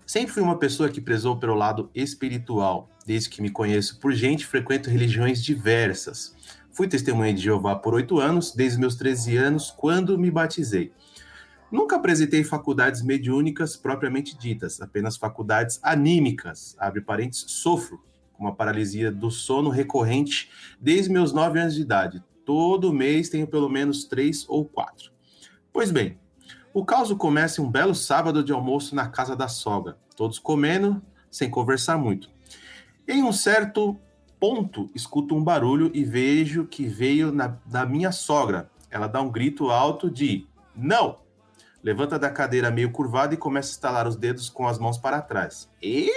Sempre 0.06 0.34
fui 0.34 0.44
uma 0.44 0.60
pessoa 0.60 0.90
que 0.90 1.00
prezou 1.00 1.38
pelo 1.38 1.56
lado 1.56 1.90
espiritual. 1.96 2.91
Desde 3.06 3.30
que 3.30 3.42
me 3.42 3.50
conheço 3.50 4.00
por 4.00 4.14
gente, 4.14 4.46
frequento 4.46 4.90
religiões 4.90 5.44
diversas. 5.44 6.36
Fui 6.72 6.88
testemunha 6.88 7.34
de 7.34 7.42
Jeová 7.42 7.76
por 7.76 7.94
oito 7.94 8.20
anos, 8.20 8.54
desde 8.54 8.80
meus 8.80 8.96
13 8.96 9.38
anos, 9.38 9.72
quando 9.72 10.18
me 10.18 10.32
batizei. 10.32 10.92
Nunca 11.72 11.96
apresentei 11.96 12.44
faculdades 12.44 13.02
mediúnicas 13.02 13.78
propriamente 13.78 14.38
ditas, 14.38 14.82
apenas 14.82 15.18
faculdades 15.18 15.80
anímicas. 15.82 16.76
Abre 16.78 17.02
parênteses, 17.02 17.46
sofro 17.48 18.02
com 18.34 18.44
uma 18.44 18.56
paralisia 18.56 19.12
do 19.12 19.32
sono 19.32 19.70
recorrente 19.70 20.50
desde 20.80 21.12
meus 21.12 21.32
nove 21.32 21.60
anos 21.60 21.76
de 21.76 21.82
idade. 21.82 22.24
Todo 22.46 22.92
mês 22.92 23.30
tenho 23.30 23.48
pelo 23.48 23.70
menos 23.70 24.04
três 24.04 24.46
ou 24.50 24.66
quatro. 24.66 25.12
Pois 25.72 25.92
bem, 25.92 26.18
o 26.74 26.84
caos 26.84 27.12
começa 27.14 27.62
um 27.62 27.70
belo 27.70 27.96
sábado 27.96 28.44
de 28.44 28.52
almoço 28.52 28.96
na 28.96 29.08
casa 29.08 29.36
da 29.36 29.48
sogra, 29.48 29.98
todos 30.16 30.40
comendo, 30.40 31.02
sem 31.30 31.50
conversar 31.50 31.98
muito. 31.98 32.30
Em 33.12 33.24
um 33.24 33.32
certo 33.34 34.00
ponto, 34.40 34.90
escuto 34.96 35.36
um 35.36 35.44
barulho 35.44 35.92
e 35.94 36.04
vejo 36.04 36.66
que 36.66 36.88
veio 36.88 37.32
na, 37.32 37.58
da 37.66 37.86
minha 37.86 38.12
sogra. 38.12 38.70
ela 38.90 39.08
dá 39.08 39.22
um 39.22 39.30
grito 39.30 39.70
alto 39.70 40.10
de 40.10 40.48
não. 40.76 41.20
Levanta 41.84 42.18
da 42.20 42.30
cadeira 42.30 42.70
meio 42.72 42.92
curvada 42.92 43.34
e 43.34 43.38
começa 43.38 43.70
a 43.70 43.72
estalar 43.72 44.08
os 44.08 44.16
dedos 44.16 44.50
com 44.50 44.68
as 44.68 44.78
mãos 44.80 44.98
para 44.98 45.22
trás. 45.22 45.68
E 45.82 46.10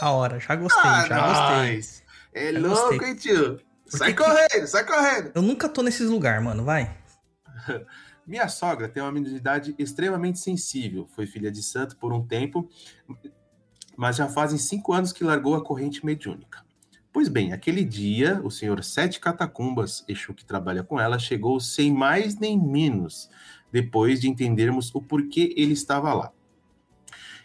Da 0.00 0.10
hora, 0.10 0.40
já 0.40 0.56
gostei, 0.56 0.80
Ah, 0.90 1.06
já 1.06 1.26
gostei. 1.28 1.74
nós. 1.76 2.02
É 2.34 2.52
Já 2.52 2.58
louco, 2.58 2.88
gostei. 2.90 3.08
hein, 3.08 3.16
tio? 3.16 3.60
Sai 3.86 4.14
que- 4.14 4.22
correndo, 4.24 4.66
sai 4.66 4.86
correndo. 4.86 5.32
Eu 5.34 5.42
nunca 5.42 5.68
tô 5.68 5.82
nesses 5.82 6.08
lugares, 6.08 6.42
mano, 6.42 6.64
vai. 6.64 6.90
Minha 8.26 8.48
sogra 8.48 8.88
tem 8.88 9.02
uma 9.02 9.12
mentalidade 9.12 9.74
extremamente 9.78 10.38
sensível. 10.38 11.06
Foi 11.14 11.26
filha 11.26 11.50
de 11.50 11.62
santo 11.62 11.96
por 11.96 12.12
um 12.12 12.24
tempo, 12.26 12.68
mas 13.96 14.16
já 14.16 14.28
fazem 14.28 14.58
cinco 14.58 14.92
anos 14.92 15.12
que 15.12 15.24
largou 15.24 15.54
a 15.54 15.64
corrente 15.64 16.04
mediúnica. 16.04 16.64
Pois 17.12 17.28
bem, 17.28 17.52
aquele 17.52 17.84
dia, 17.84 18.40
o 18.42 18.50
senhor 18.50 18.82
Sete 18.82 19.20
Catacumbas, 19.20 20.02
Exu 20.08 20.32
que 20.32 20.44
trabalha 20.44 20.82
com 20.82 20.98
ela, 20.98 21.18
chegou 21.18 21.60
sem 21.60 21.92
mais 21.92 22.38
nem 22.38 22.58
menos, 22.58 23.28
depois 23.70 24.20
de 24.20 24.28
entendermos 24.28 24.94
o 24.94 25.00
porquê 25.00 25.52
ele 25.56 25.74
estava 25.74 26.14
lá. 26.14 26.32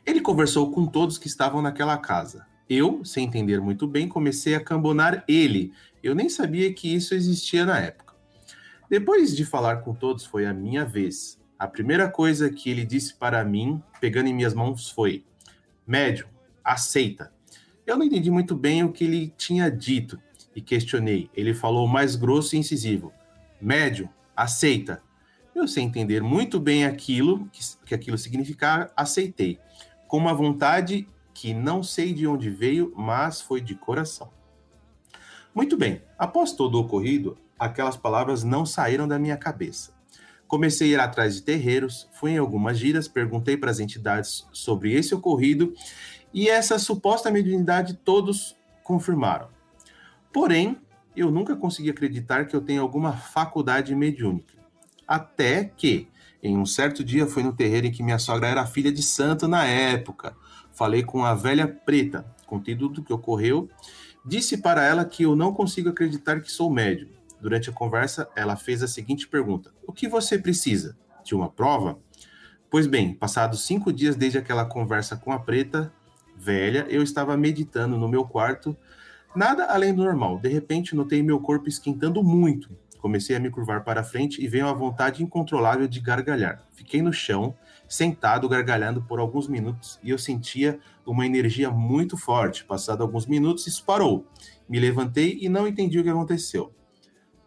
Ele 0.06 0.22
conversou 0.22 0.72
com 0.72 0.86
todos 0.86 1.18
que 1.18 1.28
estavam 1.28 1.62
naquela 1.62 1.98
casa. 1.98 2.48
Eu, 2.70 3.04
sem 3.04 3.26
entender 3.26 3.60
muito 3.60 3.86
bem, 3.86 4.08
comecei 4.08 4.56
a 4.56 4.64
cambonar 4.64 5.26
ele. 5.28 5.74
Eu 6.02 6.16
nem 6.16 6.30
sabia 6.30 6.74
que 6.74 6.94
isso 6.94 7.14
existia 7.14 7.66
na 7.66 7.78
época. 7.78 8.16
Depois 8.90 9.36
de 9.36 9.44
falar 9.44 9.78
com 9.78 9.94
todos, 9.94 10.26
foi 10.26 10.46
a 10.46 10.54
minha 10.54 10.86
vez. 10.86 11.38
A 11.60 11.68
primeira 11.68 12.10
coisa 12.10 12.50
que 12.50 12.70
ele 12.70 12.86
disse 12.86 13.14
para 13.14 13.44
mim, 13.44 13.84
pegando 14.00 14.28
em 14.28 14.34
minhas 14.34 14.54
mãos, 14.54 14.90
foi: 14.90 15.26
Médium, 15.86 16.28
aceita. 16.68 17.32
Eu 17.86 17.96
não 17.96 18.06
entendi 18.06 18.30
muito 18.30 18.54
bem 18.54 18.84
o 18.84 18.92
que 18.92 19.06
ele 19.06 19.34
tinha 19.38 19.72
dito 19.72 20.20
e 20.54 20.62
questionei. 20.62 21.30
Ele 21.34 21.54
falou 21.54 21.88
mais 21.88 22.18
grosso 22.18 22.56
e 22.56 22.60
incisivo: 22.60 23.14
Médium, 23.62 24.10
aceita. 24.36 25.02
Eu, 25.56 25.68
sem 25.68 25.88
entender 25.88 26.22
muito 26.22 26.60
bem 26.60 26.86
aquilo 26.86 27.48
que, 27.52 27.62
que 27.86 27.96
aquilo 27.96 28.18
significava, 28.18 28.92
aceitei, 28.96 29.60
com 30.08 30.18
uma 30.18 30.34
vontade 30.34 31.08
que 31.34 31.54
não 31.54 31.82
sei 31.82 32.14
de 32.14 32.28
onde 32.28 32.50
veio, 32.50 32.94
mas 32.96 33.42
foi 33.42 33.62
de 33.62 33.74
coração. 33.74 34.30
Muito 35.56 35.76
bem, 35.78 36.04
após 36.20 36.54
todo 36.54 36.76
o 36.76 36.82
ocorrido, 36.82 37.38
aquelas 37.58 37.98
palavras 37.98 38.44
não 38.44 38.66
saíram 38.66 39.08
da 39.08 39.18
minha 39.18 39.38
cabeça. 39.38 39.96
Comecei 40.48 40.90
a 40.90 40.94
ir 40.94 41.00
atrás 41.00 41.36
de 41.36 41.42
terreiros, 41.42 42.08
fui 42.14 42.32
em 42.32 42.38
algumas 42.38 42.78
giras, 42.78 43.08
perguntei 43.08 43.58
para 43.58 43.72
as 43.72 43.80
entidades 43.80 44.48
sobre 44.52 44.94
esse 44.94 45.16
ocorrido 45.16 45.74
e 46.38 46.50
essa 46.50 46.78
suposta 46.78 47.32
mediunidade 47.32 47.96
todos 47.96 48.56
confirmaram. 48.84 49.48
Porém, 50.32 50.78
eu 51.16 51.32
nunca 51.32 51.56
consegui 51.56 51.90
acreditar 51.90 52.46
que 52.46 52.56
eu 52.56 52.62
tenho 52.62 52.84
alguma 52.84 53.12
faculdade 53.12 53.96
mediúnica. 53.96 54.54
Até 55.08 55.64
que, 55.64 56.08
em 56.44 56.56
um 56.56 56.64
certo 56.64 57.04
dia, 57.04 57.26
fui 57.26 57.42
no 57.42 57.54
terreiro 57.54 57.88
em 57.88 57.92
que 57.92 58.04
minha 58.04 58.20
sogra 58.20 58.50
era 58.50 58.68
filha 58.68 58.92
de 58.92 59.02
santo 59.02 59.48
na 59.48 59.66
época. 59.66 60.38
Falei 60.72 61.02
com 61.02 61.26
a 61.26 61.34
velha 61.34 61.68
preta, 61.68 62.24
contei 62.46 62.76
tudo 62.76 63.02
o 63.02 63.04
que 63.04 63.12
ocorreu. 63.12 63.68
Disse 64.24 64.58
para 64.58 64.86
ela 64.86 65.04
que 65.06 65.24
eu 65.24 65.36
não 65.36 65.52
consigo 65.52 65.90
acreditar 65.90 66.40
que 66.42 66.52
sou 66.52 66.70
médium. 66.72 67.10
Durante 67.42 67.72
a 67.72 67.74
conversa, 67.74 68.30
ela 68.36 68.56
fez 68.56 68.84
a 68.84 68.88
seguinte 68.88 69.28
pergunta: 69.28 69.74
O 69.88 69.92
que 69.92 70.08
você 70.08 70.38
precisa? 70.38 70.96
De 71.24 71.34
uma 71.34 71.50
prova? 71.50 71.98
Pois 72.70 72.86
bem, 72.86 73.16
passados 73.16 73.66
cinco 73.66 73.92
dias 73.92 74.16
desde 74.16 74.38
aquela 74.38 74.66
conversa 74.66 75.18
com 75.18 75.32
a 75.32 75.40
preta 75.40 75.92
velha, 76.48 76.88
eu 76.90 77.04
estava 77.04 77.36
meditando 77.36 77.98
no 77.98 78.08
meu 78.08 78.24
quarto, 78.24 78.76
nada 79.36 79.66
além 79.66 79.94
do 79.94 80.02
normal. 80.02 80.40
De 80.40 80.48
repente, 80.48 80.96
notei 80.96 81.22
meu 81.22 81.42
corpo 81.42 81.68
esquentando 81.68 82.24
muito. 82.24 82.70
Comecei 83.00 83.36
a 83.36 83.40
me 83.40 83.50
curvar 83.50 83.84
para 83.84 84.02
frente 84.02 84.42
e 84.42 84.48
veio 84.48 84.66
a 84.66 84.74
vontade 84.74 85.22
incontrolável 85.22 85.90
de 85.90 86.00
gargalhar. 86.00 86.66
Fiquei 86.72 87.02
no 87.02 87.12
chão, 87.12 87.54
sentado, 87.86 88.48
gargalhando 88.48 89.02
por 89.02 89.20
alguns 89.20 89.50
minutos 89.50 90.00
e 90.02 90.10
eu 90.10 90.18
sentia 90.18 90.80
uma 91.06 91.26
energia 91.26 91.70
muito 91.70 92.16
forte. 92.16 92.64
Passado 92.64 93.04
alguns 93.04 93.26
minutos, 93.26 93.68
isso 93.68 93.84
parou. 93.84 94.26
Me 94.70 94.80
levantei 94.80 95.38
e 95.42 95.50
não 95.50 95.68
entendi 95.68 96.00
o 96.00 96.04
que 96.04 96.10
aconteceu. 96.10 96.74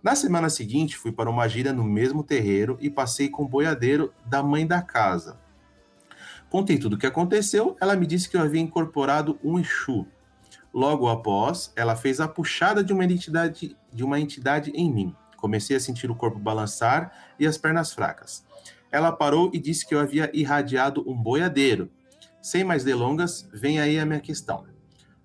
Na 0.02 0.14
semana 0.14 0.50
seguinte, 0.50 0.97
fui 0.97 1.11
para 1.11 1.30
uma 1.30 1.49
gira 1.49 1.73
no 1.73 1.85
mesmo 1.85 2.23
terreiro 2.23 2.76
e 2.80 2.90
passei 2.90 3.30
com 3.30 3.45
o 3.45 3.49
boiadeiro 3.49 4.12
da 4.26 4.42
mãe 4.42 4.66
da 4.66 4.83
casa. 4.83 5.38
Contei 6.50 6.78
tudo 6.80 6.95
o 6.95 6.99
que 6.99 7.07
aconteceu, 7.07 7.76
ela 7.80 7.95
me 7.95 8.04
disse 8.04 8.28
que 8.28 8.37
eu 8.37 8.40
havia 8.40 8.61
incorporado 8.61 9.38
um 9.42 9.57
Exu. 9.57 10.04
Logo 10.75 11.09
após, 11.09 11.73
ela 11.76 11.95
fez 11.95 12.19
a 12.19 12.26
puxada 12.26 12.83
de 12.83 12.92
uma 12.92 13.04
entidade, 13.04 13.76
de 13.92 14.02
uma 14.02 14.19
entidade 14.19 14.73
em 14.75 14.92
mim. 14.92 15.14
Comecei 15.37 15.76
a 15.76 15.80
sentir 15.80 16.11
o 16.11 16.14
corpo 16.14 16.40
balançar 16.40 17.12
e 17.38 17.47
as 17.47 17.57
pernas 17.57 17.92
fracas. 17.92 18.45
Ela 18.90 19.12
parou 19.12 19.49
e 19.54 19.61
disse 19.61 19.87
que 19.87 19.95
eu 19.95 20.00
havia 20.00 20.28
irradiado 20.35 21.09
um 21.09 21.14
boiadeiro. 21.14 21.88
Sem 22.42 22.64
mais 22.64 22.83
delongas, 22.83 23.49
vem 23.52 23.78
aí 23.78 23.97
a 24.00 24.04
minha 24.04 24.21
questão. 24.21 24.66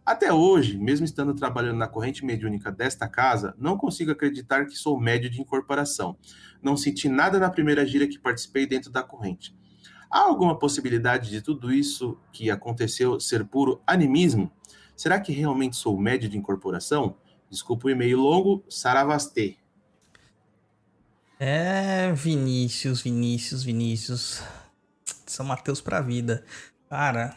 Até 0.05 0.32
hoje, 0.32 0.77
mesmo 0.77 1.05
estando 1.05 1.34
trabalhando 1.34 1.77
na 1.77 1.88
corrente 1.88 2.24
mediúnica 2.24 2.72
desta 2.72 3.08
casa, 3.08 3.55
não 3.58 3.75
consigo 3.75 4.12
acreditar 4.12 4.67
que 4.67 4.75
sou 4.75 5.00
médio 5.00 5.27
de 5.32 5.41
incorporação. 5.41 6.15
Não 6.62 6.77
senti 6.77 7.10
nada 7.10 7.39
na 7.39 7.50
primeira 7.50 7.84
gira 7.84 8.08
que 8.08 8.20
participei 8.20 8.67
dentro 8.67 8.91
da 8.91 9.01
corrente. 9.01 9.55
Há 10.09 10.19
alguma 10.19 10.57
possibilidade 10.57 11.29
de 11.29 11.41
tudo 11.41 11.74
isso 11.74 12.17
que 12.31 12.50
aconteceu 12.50 13.19
ser 13.19 13.45
puro 13.45 13.81
animismo? 13.85 14.51
Será 14.95 15.19
que 15.19 15.31
realmente 15.31 15.75
sou 15.75 15.97
médio 15.97 16.29
de 16.29 16.38
incorporação? 16.38 17.17
Desculpa 17.50 17.88
o 17.88 17.89
e-mail 17.89 18.19
longo, 18.19 18.63
Saravastê. 18.69 19.57
É, 21.39 22.13
Vinícius, 22.13 23.01
Vinícius, 23.01 23.63
Vinícius. 23.63 24.41
São 25.25 25.45
Mateus 25.45 25.81
pra 25.81 26.01
vida. 26.01 26.45
Cara, 26.89 27.35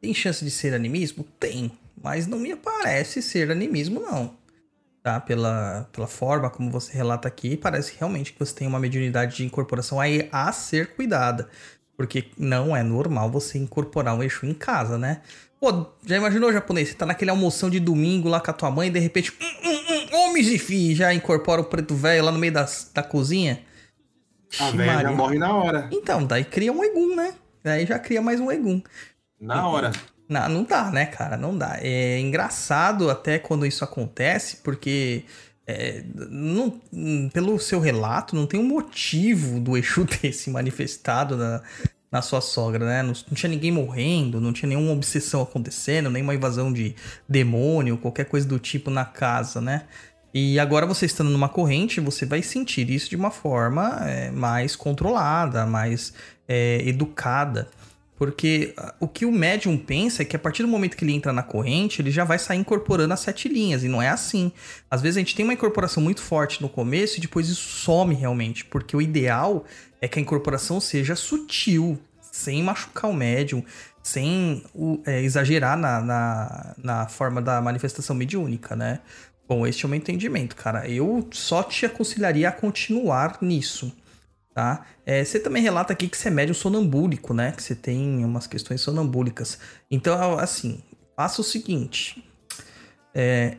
tem 0.00 0.14
chance 0.14 0.44
de 0.44 0.50
ser 0.50 0.74
animismo? 0.74 1.24
Tem. 1.38 1.70
Mas 2.02 2.26
não 2.26 2.38
me 2.38 2.56
parece 2.56 3.20
ser 3.20 3.50
animismo, 3.50 4.00
não. 4.00 4.36
Tá? 5.02 5.18
Pela, 5.18 5.88
pela 5.92 6.06
forma 6.06 6.48
como 6.48 6.70
você 6.70 6.92
relata 6.92 7.26
aqui, 7.26 7.56
parece 7.56 7.94
realmente 7.98 8.32
que 8.32 8.38
você 8.38 8.54
tem 8.54 8.68
uma 8.68 8.78
mediunidade 8.78 9.36
de 9.36 9.44
incorporação 9.44 10.00
aí 10.00 10.28
a 10.30 10.52
ser 10.52 10.94
cuidada. 10.94 11.48
Porque 11.96 12.30
não 12.38 12.74
é 12.76 12.82
normal 12.82 13.30
você 13.30 13.58
incorporar 13.58 14.14
um 14.14 14.22
Exu 14.22 14.46
em 14.46 14.54
casa, 14.54 14.96
né? 14.96 15.20
Pô, 15.60 15.86
já 16.04 16.16
imaginou, 16.16 16.52
japonês? 16.52 16.88
Você 16.88 16.94
tá 16.94 17.06
naquele 17.06 17.30
almoção 17.30 17.70
de 17.70 17.78
domingo 17.78 18.28
lá 18.28 18.40
com 18.40 18.50
a 18.50 18.54
tua 18.54 18.70
mãe 18.70 18.88
e 18.88 18.90
de 18.90 18.98
repente, 18.98 19.32
hum, 19.40 19.68
hum, 19.68 19.80
hum, 19.88 20.16
homens 20.16 20.48
e 20.48 20.58
filhos, 20.58 20.98
já 20.98 21.12
incorpora 21.14 21.60
o 21.60 21.64
preto 21.64 21.94
velho 21.94 22.24
lá 22.24 22.32
no 22.32 22.38
meio 22.38 22.52
das, 22.52 22.90
da 22.92 23.02
cozinha? 23.02 23.62
A 24.58 24.70
velha 24.70 25.10
morre 25.12 25.38
na 25.38 25.54
hora. 25.54 25.88
Então, 25.92 26.24
daí 26.24 26.44
cria 26.44 26.72
um 26.72 26.82
Egum, 26.82 27.14
né? 27.14 27.34
Daí 27.62 27.86
já 27.86 27.98
cria 27.98 28.20
mais 28.20 28.40
um 28.40 28.50
Egum. 28.50 28.82
Na 29.40 29.68
hora. 29.68 29.92
Não, 30.32 30.48
não 30.48 30.64
dá, 30.64 30.90
né, 30.90 31.06
cara? 31.06 31.36
Não 31.36 31.56
dá. 31.56 31.78
É 31.80 32.18
engraçado 32.20 33.10
até 33.10 33.38
quando 33.38 33.66
isso 33.66 33.84
acontece, 33.84 34.56
porque 34.58 35.24
é, 35.66 36.02
não- 36.30 36.80
pelo 37.32 37.58
seu 37.58 37.80
relato, 37.80 38.34
não 38.34 38.46
tem 38.46 38.58
um 38.58 38.66
motivo 38.66 39.60
do 39.60 39.76
Exu 39.76 40.04
ter 40.20 40.32
se 40.32 40.50
manifestado 40.50 41.36
na, 41.36 41.62
na 42.10 42.22
sua 42.22 42.40
sogra, 42.40 42.84
né? 42.84 43.02
Não, 43.02 43.12
não 43.12 43.34
tinha 43.34 43.50
ninguém 43.50 43.70
morrendo, 43.72 44.40
não 44.40 44.52
tinha 44.52 44.68
nenhuma 44.68 44.92
obsessão 44.92 45.42
acontecendo, 45.42 46.10
nenhuma 46.10 46.34
invasão 46.34 46.72
de 46.72 46.94
demônio, 47.28 47.96
qualquer 47.98 48.24
coisa 48.26 48.46
do 48.46 48.58
tipo 48.58 48.90
na 48.90 49.04
casa, 49.04 49.60
né? 49.60 49.84
E 50.34 50.58
agora 50.58 50.86
você 50.86 51.04
estando 51.06 51.30
numa 51.30 51.48
corrente, 51.48 52.00
você 52.00 52.24
vai 52.24 52.42
sentir 52.42 52.88
isso 52.90 53.10
de 53.10 53.16
uma 53.16 53.30
forma 53.30 53.98
é, 54.08 54.30
mais 54.30 54.74
controlada, 54.74 55.66
mais 55.66 56.12
é, 56.48 56.80
educada. 56.86 57.68
Porque 58.22 58.72
ah, 58.76 58.94
o 59.00 59.08
que 59.08 59.26
o 59.26 59.32
médium 59.32 59.76
pensa 59.76 60.22
é 60.22 60.24
que 60.24 60.36
a 60.36 60.38
partir 60.38 60.62
do 60.62 60.68
momento 60.68 60.96
que 60.96 61.04
ele 61.04 61.12
entra 61.12 61.32
na 61.32 61.42
corrente, 61.42 62.00
ele 62.00 62.12
já 62.12 62.22
vai 62.22 62.38
sair 62.38 62.56
incorporando 62.56 63.12
as 63.12 63.18
sete 63.18 63.48
linhas. 63.48 63.82
E 63.82 63.88
não 63.88 64.00
é 64.00 64.08
assim. 64.08 64.52
Às 64.88 65.02
vezes 65.02 65.16
a 65.16 65.18
gente 65.18 65.34
tem 65.34 65.42
uma 65.44 65.54
incorporação 65.54 66.00
muito 66.00 66.20
forte 66.20 66.62
no 66.62 66.68
começo 66.68 67.18
e 67.18 67.20
depois 67.20 67.48
isso 67.48 67.80
some 67.80 68.14
realmente. 68.14 68.64
Porque 68.64 68.96
o 68.96 69.02
ideal 69.02 69.64
é 70.00 70.06
que 70.06 70.20
a 70.20 70.22
incorporação 70.22 70.80
seja 70.80 71.16
sutil, 71.16 71.98
sem 72.20 72.62
machucar 72.62 73.10
o 73.10 73.12
médium, 73.12 73.64
sem 74.00 74.62
é, 75.04 75.20
exagerar 75.20 75.76
na, 75.76 76.00
na, 76.00 76.74
na 76.78 77.08
forma 77.08 77.42
da 77.42 77.60
manifestação 77.60 78.14
mediúnica, 78.14 78.76
né? 78.76 79.00
Bom, 79.48 79.66
este 79.66 79.84
é 79.84 79.86
o 79.88 79.90
meu 79.90 79.98
entendimento, 79.98 80.54
cara. 80.54 80.88
Eu 80.88 81.26
só 81.32 81.60
te 81.64 81.86
aconselharia 81.86 82.50
a 82.50 82.52
continuar 82.52 83.38
nisso 83.42 83.92
tá? 84.54 84.84
É, 85.04 85.24
você 85.24 85.38
também 85.38 85.62
relata 85.62 85.92
aqui 85.92 86.08
que 86.08 86.16
você 86.16 86.28
é 86.28 86.30
médium 86.30 86.54
sonambúlico, 86.54 87.34
né? 87.34 87.52
Que 87.52 87.62
você 87.62 87.74
tem 87.74 88.24
umas 88.24 88.46
questões 88.46 88.80
sonambúlicas. 88.80 89.58
Então, 89.90 90.38
assim, 90.38 90.82
faça 91.16 91.40
o 91.40 91.44
seguinte. 91.44 92.24
É, 93.14 93.56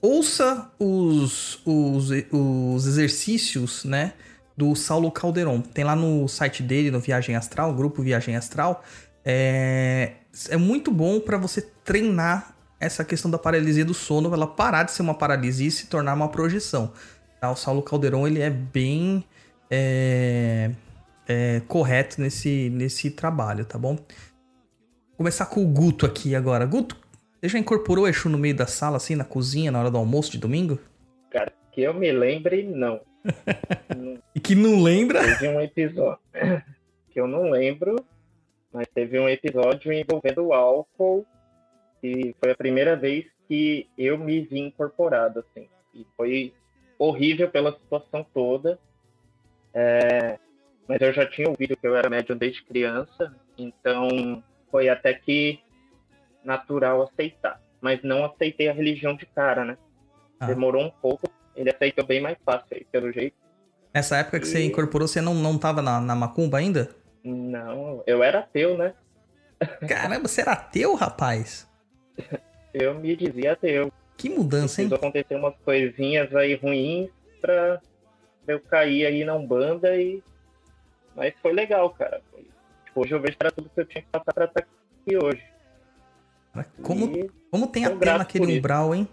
ouça 0.00 0.70
os, 0.78 1.60
os, 1.64 2.10
os 2.32 2.86
exercícios, 2.86 3.84
né? 3.84 4.12
Do 4.56 4.74
Saulo 4.74 5.10
Calderon. 5.10 5.60
Tem 5.60 5.84
lá 5.84 5.94
no 5.94 6.26
site 6.28 6.62
dele, 6.62 6.90
no 6.90 7.00
Viagem 7.00 7.36
Astral, 7.36 7.72
grupo 7.74 8.02
Viagem 8.02 8.36
Astral. 8.36 8.82
É, 9.24 10.14
é 10.48 10.56
muito 10.56 10.90
bom 10.90 11.20
para 11.20 11.38
você 11.38 11.62
treinar 11.84 12.54
essa 12.80 13.04
questão 13.04 13.30
da 13.30 13.38
paralisia 13.38 13.84
do 13.84 13.94
sono, 13.94 14.32
ela 14.32 14.46
parar 14.46 14.84
de 14.84 14.92
ser 14.92 15.02
uma 15.02 15.14
paralisia 15.14 15.66
e 15.66 15.70
se 15.70 15.86
tornar 15.86 16.14
uma 16.14 16.28
projeção. 16.28 16.92
Tá? 17.40 17.50
O 17.50 17.56
Saulo 17.56 17.82
Calderon, 17.82 18.26
ele 18.26 18.40
é 18.40 18.50
bem 18.50 19.24
é, 19.70 20.70
é, 21.26 21.60
correto 21.68 22.20
nesse, 22.20 22.70
nesse 22.70 23.10
trabalho, 23.10 23.64
tá 23.64 23.78
bom? 23.78 23.96
Vou 23.96 25.16
começar 25.18 25.46
com 25.46 25.62
o 25.62 25.66
Guto 25.66 26.06
aqui 26.06 26.34
agora. 26.34 26.64
Guto, 26.64 26.96
você 27.40 27.48
já 27.48 27.58
incorporou 27.58 28.04
o 28.04 28.08
Exu 28.08 28.28
no 28.28 28.38
meio 28.38 28.54
da 28.54 28.66
sala, 28.66 28.96
assim, 28.96 29.14
na 29.14 29.24
cozinha, 29.24 29.70
na 29.70 29.80
hora 29.80 29.90
do 29.90 29.98
almoço 29.98 30.32
de 30.32 30.38
domingo? 30.38 30.78
Cara, 31.30 31.52
que 31.72 31.82
eu 31.82 31.94
me 31.94 32.10
lembre, 32.12 32.62
não. 32.62 33.00
E 34.34 34.40
que 34.40 34.54
não 34.54 34.80
lembra? 34.82 35.20
Teve 35.20 35.48
um 35.48 35.60
episódio 35.60 36.20
que 37.10 37.20
eu 37.20 37.26
não 37.26 37.50
lembro, 37.50 37.96
mas 38.72 38.86
teve 38.94 39.18
um 39.18 39.28
episódio 39.28 39.92
envolvendo 39.92 40.52
álcool 40.52 41.26
e 42.02 42.34
foi 42.40 42.52
a 42.52 42.56
primeira 42.56 42.94
vez 42.94 43.26
que 43.48 43.88
eu 43.98 44.16
me 44.16 44.40
vi 44.42 44.60
incorporado, 44.60 45.40
assim. 45.40 45.68
E 45.92 46.06
foi 46.16 46.52
horrível 46.98 47.50
pela 47.50 47.72
situação 47.72 48.24
toda. 48.32 48.78
É, 49.80 50.36
mas 50.88 51.00
eu 51.00 51.12
já 51.12 51.24
tinha 51.24 51.48
ouvido 51.48 51.76
que 51.76 51.86
eu 51.86 51.94
era 51.94 52.10
médium 52.10 52.36
desde 52.36 52.64
criança, 52.64 53.32
então 53.56 54.42
foi 54.72 54.88
até 54.88 55.14
que 55.14 55.60
natural 56.42 57.02
aceitar. 57.02 57.60
Mas 57.80 58.02
não 58.02 58.24
aceitei 58.24 58.68
a 58.68 58.72
religião 58.72 59.14
de 59.14 59.24
cara, 59.24 59.64
né? 59.64 59.78
Ah. 60.40 60.46
Demorou 60.46 60.82
um 60.82 60.90
pouco, 60.90 61.30
ele 61.54 61.70
aceitou 61.70 62.04
bem 62.04 62.20
mais 62.20 62.36
fácil 62.44 62.66
aí, 62.72 62.84
pelo 62.90 63.12
jeito. 63.12 63.36
Nessa 63.94 64.16
época 64.16 64.40
que 64.40 64.48
você 64.48 64.64
incorporou, 64.64 65.06
você 65.06 65.20
não, 65.20 65.32
não 65.32 65.56
tava 65.56 65.80
na, 65.80 66.00
na 66.00 66.16
macumba 66.16 66.58
ainda? 66.58 66.90
Não, 67.22 68.02
eu 68.04 68.20
era 68.24 68.40
ateu, 68.40 68.76
né? 68.76 68.94
Caramba, 69.88 70.26
você 70.26 70.40
era 70.40 70.52
ateu, 70.52 70.96
rapaz? 70.96 71.68
Eu 72.74 72.94
me 72.94 73.14
dizia 73.14 73.52
ateu. 73.52 73.92
Que 74.16 74.28
mudança, 74.28 74.82
hein? 74.82 74.88
Precisou 74.88 74.96
acontecer 74.96 75.36
umas 75.36 75.54
coisinhas 75.64 76.34
aí 76.34 76.56
ruins 76.56 77.10
pra 77.40 77.80
eu 78.52 78.60
cair 78.60 79.06
aí 79.06 79.24
na 79.24 79.34
Umbanda 79.34 79.96
e. 79.96 80.22
Mas 81.14 81.34
foi 81.42 81.52
legal, 81.52 81.90
cara. 81.90 82.20
Tipo, 82.84 83.00
hoje 83.00 83.12
eu 83.12 83.20
vejo 83.20 83.36
que 83.36 83.42
era 83.42 83.52
tudo 83.52 83.70
que 83.74 83.80
eu 83.80 83.86
tinha 83.86 84.02
que 84.02 84.08
passar 84.08 84.32
pra 84.32 84.44
estar 84.44 84.60
aqui 84.60 85.16
hoje. 85.16 85.42
Cara, 86.52 86.66
Como, 86.82 87.16
E 87.16 87.30
como 87.50 87.66
tem 87.66 87.84
ateu 87.84 88.18
naquele 88.18 88.58
umbral, 88.58 88.94
hein? 88.94 89.08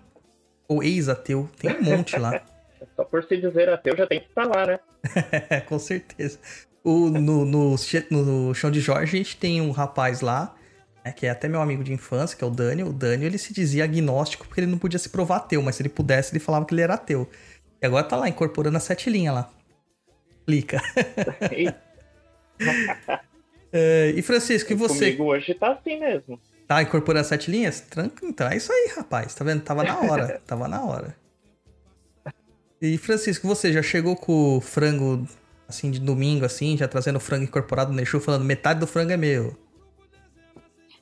Ou 0.67 0.83
ex-ateu. 0.83 1.49
Tem 1.59 1.75
um 1.77 1.83
monte 1.83 2.17
lá. 2.17 2.41
só 2.95 3.03
por 3.03 3.23
se 3.23 3.37
dizer 3.37 3.69
ateu 3.69 3.95
já 3.97 4.05
tem 4.07 4.19
que 4.19 4.27
estar 4.27 4.45
lá, 4.45 4.65
né? 4.65 4.79
Com 5.67 5.79
certeza. 5.79 6.39
O, 6.83 7.09
no, 7.09 7.45
no, 7.45 7.75
no 8.11 8.53
chão 8.53 8.69
de 8.69 8.79
Jorge, 8.79 9.15
a 9.15 9.17
gente 9.17 9.37
tem 9.37 9.59
um 9.59 9.71
rapaz 9.71 10.21
lá, 10.21 10.55
né, 11.03 11.11
que 11.11 11.25
é 11.25 11.31
até 11.31 11.47
meu 11.47 11.59
amigo 11.59 11.83
de 11.83 11.91
infância, 11.91 12.37
que 12.37 12.43
é 12.43 12.47
o 12.47 12.51
Daniel. 12.51 12.87
O 12.89 12.93
Daniel, 12.93 13.27
ele 13.27 13.37
se 13.37 13.53
dizia 13.53 13.83
agnóstico 13.83 14.47
porque 14.47 14.61
ele 14.61 14.67
não 14.67 14.77
podia 14.77 14.99
se 14.99 15.09
provar 15.09 15.37
ateu, 15.37 15.61
mas 15.61 15.75
se 15.75 15.81
ele 15.81 15.89
pudesse, 15.89 16.31
ele 16.31 16.39
falava 16.39 16.65
que 16.65 16.73
ele 16.73 16.81
era 16.81 16.93
ateu. 16.93 17.27
E 17.81 17.85
agora 17.85 18.03
tá 18.03 18.15
lá, 18.15 18.29
incorporando 18.29 18.77
as 18.77 18.83
sete 18.83 19.09
linhas 19.09 19.35
lá. 19.35 19.51
Clica. 20.45 20.81
E 21.51 21.73
É, 23.77 24.13
e 24.15 24.21
Francisco, 24.21 24.71
e 24.71 24.75
você? 24.75 25.11
comigo 25.11 25.25
hoje 25.25 25.53
tá 25.53 25.73
assim 25.73 25.99
mesmo. 25.99 26.39
Tá 26.65 26.81
incorporando 26.81 27.19
as 27.19 27.27
sete 27.27 27.51
linhas? 27.51 27.81
Tranquilo, 27.81 28.31
então 28.31 28.47
é 28.47 28.55
isso 28.55 28.71
aí, 28.71 28.93
rapaz. 28.95 29.35
Tá 29.35 29.43
vendo? 29.43 29.63
Tava 29.63 29.83
na 29.83 29.99
hora. 29.99 30.41
Tava 30.47 30.65
na 30.69 30.81
hora. 30.81 31.13
E 32.81 32.97
Francisco, 32.97 33.45
você 33.45 33.73
já 33.73 33.83
chegou 33.83 34.15
com 34.15 34.55
o 34.55 34.61
frango, 34.61 35.27
assim, 35.67 35.91
de 35.91 35.99
domingo, 35.99 36.45
assim, 36.45 36.77
já 36.77 36.87
trazendo 36.87 37.17
o 37.17 37.19
frango 37.19 37.43
incorporado 37.43 37.91
no 37.91 37.99
Exu, 37.99 38.21
falando 38.21 38.45
metade 38.45 38.79
do 38.79 38.87
frango 38.87 39.11
é 39.11 39.17
meu. 39.17 39.57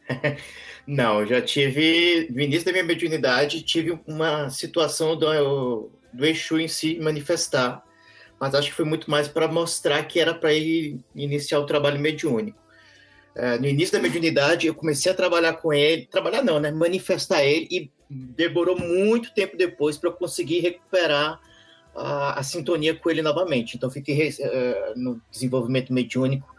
Não, 0.88 1.24
já 1.28 1.44
tive, 1.44 2.28
no 2.32 2.42
início 2.42 2.66
da 2.66 2.72
minha 2.72 2.84
mediunidade, 2.84 3.62
tive 3.62 4.00
uma 4.08 4.50
situação 4.50 5.16
do, 5.16 5.92
do 6.14 6.26
Exu 6.26 6.60
em 6.60 6.68
si 6.68 7.00
manifestar, 7.00 7.84
mas 8.40 8.54
acho 8.56 8.70
que 8.70 8.76
foi 8.76 8.86
muito 8.86 9.10
mais 9.10 9.28
para 9.28 9.48
mostrar 9.48 10.04
que 10.04 10.20
era 10.20 10.34
para 10.34 10.54
ir 10.54 11.00
iniciar 11.16 11.60
o 11.60 11.66
trabalho 11.66 12.00
mediúnico. 12.00 12.62
É, 13.36 13.58
no 13.58 13.68
início 13.68 13.94
da 13.94 14.02
mediunidade, 14.02 14.68
eu 14.68 14.76
comecei 14.76 15.12
a 15.12 15.16
trabalhar 15.16 15.54
com 15.54 15.74
ele, 15.74 16.06
trabalhar 16.06 16.44
não, 16.44 16.60
né? 16.60 16.72
Manifestar 16.72 17.44
ele, 17.44 17.68
e 17.72 17.92
demorou 18.10 18.78
muito 18.78 19.34
tempo 19.34 19.58
depois 19.58 19.98
para 19.98 20.10
eu 20.10 20.14
conseguir 20.14 20.60
recuperar 20.60 21.40
a, 21.96 22.40
a 22.40 22.44
sintonia 22.44 22.96
com 22.96 23.10
ele 23.10 23.22
novamente. 23.24 23.76
Então, 23.76 23.90
fiquei 23.90 24.30
eh, 24.40 24.94
no 24.96 25.20
desenvolvimento 25.32 25.92
mediúnico 25.92 26.54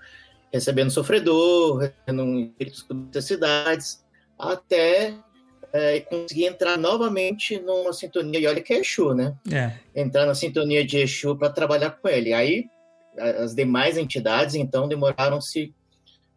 recebendo 0.52 0.90
sofredor, 0.90 1.78
recebendo 1.78 2.40
espíritos 2.40 2.82
com 2.82 2.94
necessidades, 2.94 4.04
até 4.38 5.14
é, 5.74 5.98
conseguir 5.98 6.44
entrar 6.44 6.78
novamente 6.78 7.58
numa 7.58 7.92
sintonia, 7.92 8.38
e 8.38 8.46
olha 8.46 8.62
que 8.62 8.72
é 8.72 8.78
Exu, 8.78 9.12
né? 9.12 9.36
É. 9.52 9.72
Entrar 10.00 10.24
na 10.24 10.34
sintonia 10.34 10.86
de 10.86 10.98
Exu 10.98 11.36
para 11.36 11.50
trabalhar 11.50 11.90
com 11.90 12.08
ele. 12.08 12.32
Aí, 12.32 12.66
as 13.18 13.56
demais 13.56 13.98
entidades, 13.98 14.54
então, 14.54 14.86
demoraram-se 14.86 15.74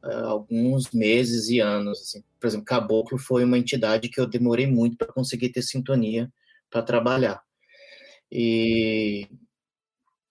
é, 0.04 0.14
alguns 0.22 0.90
meses 0.92 1.50
e 1.50 1.60
anos. 1.60 2.02
Assim. 2.02 2.24
Por 2.40 2.48
exemplo, 2.48 2.66
Caboclo 2.66 3.20
foi 3.20 3.44
uma 3.44 3.60
entidade 3.60 4.10
que 4.10 4.20
eu 4.20 4.26
demorei 4.26 4.66
muito 4.66 4.98
para 4.98 5.14
conseguir 5.14 5.50
ter 5.50 5.62
sintonia 5.62 6.28
para 6.72 6.82
trabalhar. 6.82 7.40
E 8.32 9.28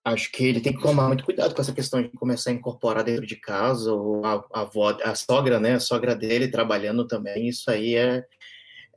acho 0.05 0.33
que 0.33 0.45
ele 0.45 0.61
tem 0.61 0.75
que 0.75 0.83
tomar 0.83 1.07
muito 1.07 1.25
cuidado 1.25 1.55
com 1.55 1.63
essa 1.63 1.73
questão 1.73 2.03
de 2.03 2.09
começar 2.09 2.51
a 2.51 2.55
incorporar 2.55 3.05
dentro 3.05 3.25
de 3.25 3.37
casa, 3.37 3.93
ou 3.93 4.25
a, 4.25 4.45
a 4.53 4.61
avó, 4.63 4.91
a 5.03 5.15
sogra, 5.15 5.61
né, 5.61 5.75
a 5.75 5.81
sogra 5.81 6.15
dele 6.15 6.49
trabalhando 6.49 7.07
também, 7.07 7.49
isso 7.49 7.71
aí 7.71 7.97
é, 7.97 8.25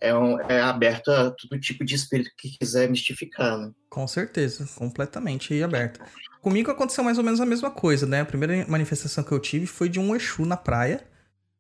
é, 0.02 0.14
um- 0.16 0.40
é 0.42 0.62
aberto 0.62 1.10
a 1.10 1.32
todo 1.32 1.60
tipo 1.60 1.84
de 1.84 1.96
espírito 1.96 2.32
que 2.38 2.58
quiser 2.58 2.90
mistificar, 2.90 3.58
né? 3.58 3.72
Com 3.90 4.08
certeza, 4.08 4.68
completamente 4.76 5.62
aberto. 5.64 6.00
Comigo 6.42 6.72
aconteceu 6.72 7.04
mais 7.04 7.18
ou 7.18 7.24
menos 7.24 7.42
a 7.42 7.46
mesma 7.46 7.70
coisa, 7.72 8.06
né? 8.06 8.22
A 8.22 8.26
primeira 8.26 8.66
manifestação 8.68 9.24
que 9.24 9.32
eu 9.32 9.40
tive 9.40 9.66
foi 9.66 9.90
de 9.90 10.00
um 10.00 10.16
Exu 10.16 10.46
na 10.46 10.56
praia. 10.56 11.02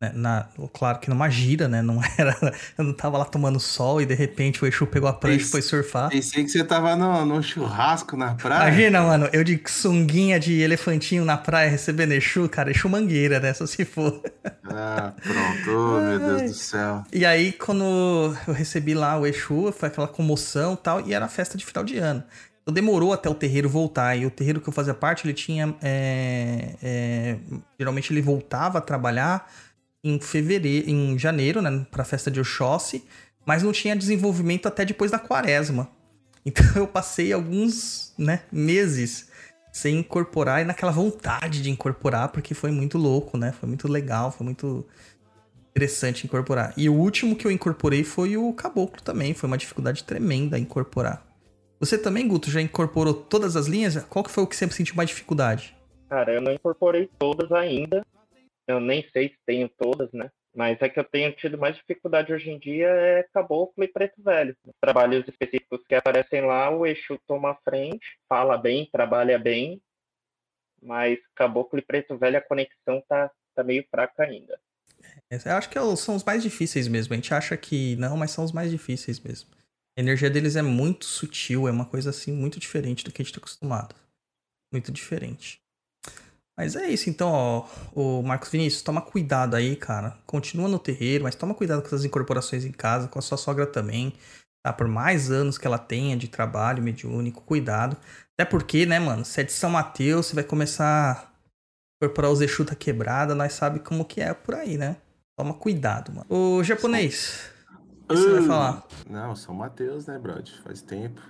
Né? 0.01 0.12
Na, 0.15 0.47
claro 0.73 0.99
que 0.99 1.09
numa 1.09 1.29
gira, 1.29 1.67
né? 1.67 1.81
Não 1.81 1.99
era. 2.17 2.35
Eu 2.77 2.85
não 2.85 2.93
tava 2.93 3.17
lá 3.17 3.25
tomando 3.25 3.59
sol 3.59 4.01
e 4.01 4.05
de 4.05 4.13
repente 4.13 4.63
o 4.63 4.67
Exu 4.67 4.88
pegou 4.88 5.09
a 5.09 5.13
prancha 5.13 5.45
e 5.45 5.49
foi 5.49 5.62
surfar. 5.62 6.09
Pensei 6.09 6.43
que 6.43 6.49
você 6.49 6.63
tava 6.63 6.95
no, 6.95 7.25
no 7.25 7.43
churrasco 7.43 8.15
na 8.15 8.33
praia. 8.33 8.69
Imagina, 8.69 9.01
mano, 9.01 9.29
eu 9.33 9.43
de 9.43 9.62
sunguinha 9.67 10.39
de 10.39 10.62
elefantinho 10.62 11.25
na 11.25 11.38
praia 11.38 11.69
recebendo 11.69 12.13
Exu, 12.13 12.47
cara, 12.47 12.71
Exu 12.71 12.88
mangueira, 12.88 13.39
né? 13.39 13.53
Só 13.53 13.65
se 13.65 13.83
for. 13.83 14.21
Ah, 14.63 15.13
pronto. 15.21 15.69
Oh, 15.69 16.01
meu 16.01 16.19
Deus 16.19 16.51
do 16.51 16.57
céu. 16.57 17.03
E 17.12 17.25
aí, 17.25 17.51
quando 17.51 17.83
eu 18.47 18.53
recebi 18.53 18.93
lá 18.93 19.19
o 19.19 19.27
Exu, 19.27 19.71
foi 19.71 19.89
aquela 19.89 20.07
comoção 20.07 20.73
e 20.73 20.77
tal, 20.77 21.01
e 21.01 21.13
era 21.13 21.27
festa 21.27 21.57
de 21.57 21.65
final 21.65 21.83
de 21.83 21.97
ano. 21.97 22.23
Então 22.62 22.73
demorou 22.73 23.12
até 23.12 23.27
o 23.27 23.33
terreiro 23.33 23.67
voltar. 23.67 24.15
E 24.15 24.25
o 24.25 24.31
terreiro 24.31 24.62
que 24.62 24.69
eu 24.69 24.73
fazia 24.73 24.93
parte, 24.93 25.25
ele 25.25 25.33
tinha. 25.33 25.75
é, 25.81 26.75
é, 26.83 27.38
geralmente 27.79 28.13
ele 28.13 28.21
voltava 28.21 28.77
a 28.77 28.81
trabalhar 28.81 29.49
em 30.03 30.19
fevereiro, 30.19 30.89
em 30.89 31.17
janeiro, 31.17 31.62
né? 31.62 31.85
Pra 31.91 32.03
festa 32.03 32.31
de 32.31 32.39
Oxóssi, 32.39 33.03
mas 33.45 33.63
não 33.63 33.71
tinha 33.71 33.95
desenvolvimento 33.95 34.67
até 34.67 34.85
depois 34.85 35.12
da 35.12 35.19
quaresma. 35.19 35.89
Então 36.45 36.65
eu 36.73 36.88
passei 36.88 37.33
alguns 37.33 38.13
né, 38.17 38.43
meses 38.49 39.29
sem 39.73 39.99
incorporar 39.99 40.62
e 40.62 40.63
naquela 40.63 40.91
vontade 40.91 41.62
de 41.62 41.69
incorporar, 41.69 42.29
porque 42.29 42.53
foi 42.53 42.71
muito 42.71 42.97
louco, 42.97 43.38
né? 43.38 43.51
Foi 43.51 43.67
muito 43.67 43.89
legal, 43.89 44.31
foi 44.31 44.45
muito 44.45 44.88
interessante 45.69 46.25
incorporar. 46.25 46.73
E 46.75 46.89
o 46.89 46.93
último 46.93 47.35
que 47.35 47.45
eu 47.45 47.51
incorporei 47.51 48.03
foi 48.03 48.38
o 48.38 48.51
caboclo 48.53 49.01
também. 49.01 49.33
Foi 49.33 49.47
uma 49.47 49.57
dificuldade 49.57 50.03
tremenda 50.05 50.57
incorporar. 50.57 51.25
Você 51.79 51.97
também, 51.97 52.27
Guto, 52.27 52.49
já 52.51 52.62
incorporou 52.62 53.13
todas 53.13 53.55
as 53.55 53.67
linhas? 53.67 53.95
Qual 54.09 54.23
que 54.23 54.31
foi 54.31 54.43
o 54.43 54.47
que 54.47 54.55
sempre 54.55 54.75
sentiu 54.75 54.95
mais 54.95 55.09
dificuldade? 55.09 55.75
Cara, 56.09 56.33
eu 56.33 56.41
não 56.41 56.51
incorporei 56.51 57.09
todas 57.17 57.51
ainda. 57.51 58.05
Eu 58.69 58.79
nem 58.79 59.03
sei 59.12 59.29
se 59.29 59.38
tenho 59.47 59.67
todas, 59.67 60.12
né? 60.13 60.29
Mas 60.55 60.79
é 60.79 60.88
que 60.88 60.99
eu 60.99 61.03
tenho 61.03 61.32
tido 61.32 61.58
mais 61.58 61.75
dificuldade 61.75 62.32
hoje 62.32 62.51
em 62.51 62.60
dia 62.60 62.88
é 62.88 63.23
caboclo 63.34 63.84
e 63.84 63.88
preto 63.88 64.21
velho. 64.21 64.55
Os 64.63 64.75
trabalhos 64.79 65.27
específicos 65.27 65.84
que 65.88 65.95
aparecem 65.95 66.41
lá, 66.41 66.69
o 66.69 66.86
Exu 66.86 67.19
toma 67.25 67.58
frente, 67.63 68.05
fala 68.27 68.60
bem, 68.60 68.88
trabalha 68.91 69.39
bem, 69.39 69.82
mas 70.79 71.17
caboclo 71.34 71.79
e 71.79 71.82
preto 71.82 72.15
velho 72.15 72.38
a 72.38 72.41
conexão 72.41 73.03
tá, 73.10 73.32
tá 73.55 73.63
meio 73.63 73.84
fraca 73.89 74.21
ainda. 74.21 74.60
Eu 75.32 75.53
acho 75.53 75.67
que 75.67 75.77
é 75.79 75.95
são 75.95 76.15
os 76.15 76.23
mais 76.23 76.43
difíceis 76.43 76.88
mesmo. 76.88 77.13
A 77.13 77.15
gente 77.15 77.34
acha 77.34 77.58
que 77.58 77.95
não, 77.95 78.15
mas 78.15 78.29
são 78.29 78.43
os 78.43 78.51
mais 78.51 78.69
difíceis 78.69 79.19
mesmo. 79.19 79.49
A 79.97 80.01
energia 80.01 80.29
deles 80.29 80.55
é 80.55 80.62
muito 80.62 81.05
sutil, 81.05 81.67
é 81.67 81.71
uma 81.71 81.88
coisa 81.88 82.12
assim 82.12 82.32
muito 82.32 82.60
diferente 82.60 83.03
do 83.03 83.12
que 83.12 83.19
a 83.19 83.25
gente 83.25 83.34
tá 83.34 83.39
acostumado. 83.39 83.95
Muito 84.71 84.91
diferente. 84.91 85.60
Mas 86.60 86.76
é 86.76 86.89
isso, 86.89 87.10
então, 87.10 87.32
ó, 87.32 87.65
o 87.95 88.22
Marcos 88.22 88.50
Vinícius, 88.50 88.82
toma 88.82 89.00
cuidado 89.00 89.56
aí, 89.56 89.78
cara. 89.78 90.17
Continua 90.26 90.67
no 90.67 90.78
terreiro, 90.78 91.24
mas 91.24 91.34
toma 91.34 91.54
cuidado 91.54 91.82
com 91.82 91.95
as 91.95 92.04
incorporações 92.04 92.65
em 92.65 92.72
casa, 92.74 93.08
com 93.08 93.17
a 93.17 93.22
sua 93.22 93.38
sogra 93.38 93.65
também. 93.65 94.13
Tá? 94.62 94.74
Por 94.74 94.86
mais 94.86 95.32
anos 95.32 95.58
que 95.58 95.65
ela 95.65 95.78
tenha 95.78 96.17
de 96.17 96.28
trabalho 96.28 96.84
mediúnico, 96.84 97.41
cuidado. 97.43 97.95
Até 98.38 98.43
porque, 98.43 98.86
né, 98.86 99.00
mano, 99.00 99.24
se 99.24 99.39
é 99.39 99.43
de 99.45 99.54
São 99.54 99.69
Mateus, 99.69 100.26
você 100.26 100.36
vai 100.36 100.43
começar 100.43 101.32
a 101.32 102.06
incorporar 102.06 102.30
os 102.30 102.41
Exu 102.41 102.65
tá 102.65 102.76
quebrada, 102.76 103.34
nós 103.34 103.54
sabe 103.54 103.80
como 103.80 104.04
que 104.04 104.19
é 104.19 104.34
por 104.34 104.56
aí, 104.56 104.78
né? 104.78 104.98
Toma 105.38 105.54
cuidado, 105.54 106.12
mano. 106.12 106.26
O 106.30 106.62
japonês, 106.62 107.54
o 108.04 108.08
que 108.10 108.17
você 108.17 108.32
vai 108.32 108.39
Ah, 108.39 108.48
falar? 108.48 108.88
Não, 109.10 109.34
São 109.34 109.56
Mateus, 109.56 110.08
né, 110.08 110.19
brother? 110.19 110.62
Faz 110.62 110.82
tempo. 110.82 111.22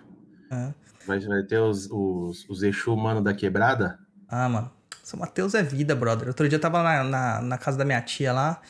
É. 0.50 0.74
Vai, 1.06 1.20
vai 1.20 1.44
ter 1.44 1.60
os, 1.60 1.88
os, 1.92 2.50
os 2.50 2.63
Exu 2.63 2.98
Mano 2.98 3.22
da 3.22 3.32
Quebrada? 3.32 4.00
Ah, 4.28 4.50
mano. 4.50 4.79
São 5.10 5.19
Mateus 5.19 5.56
é 5.56 5.63
vida, 5.63 5.95
brother. 5.95 6.28
Outro 6.28 6.48
dia 6.48 6.58
eu 6.58 6.62
tava 6.62 6.84
na, 6.84 7.04
na, 7.04 7.41
na 7.41 7.58
casa 7.58 7.76
da 7.80 7.84
minha 7.84 8.00
tia 8.00 8.32
lá, 8.32 8.62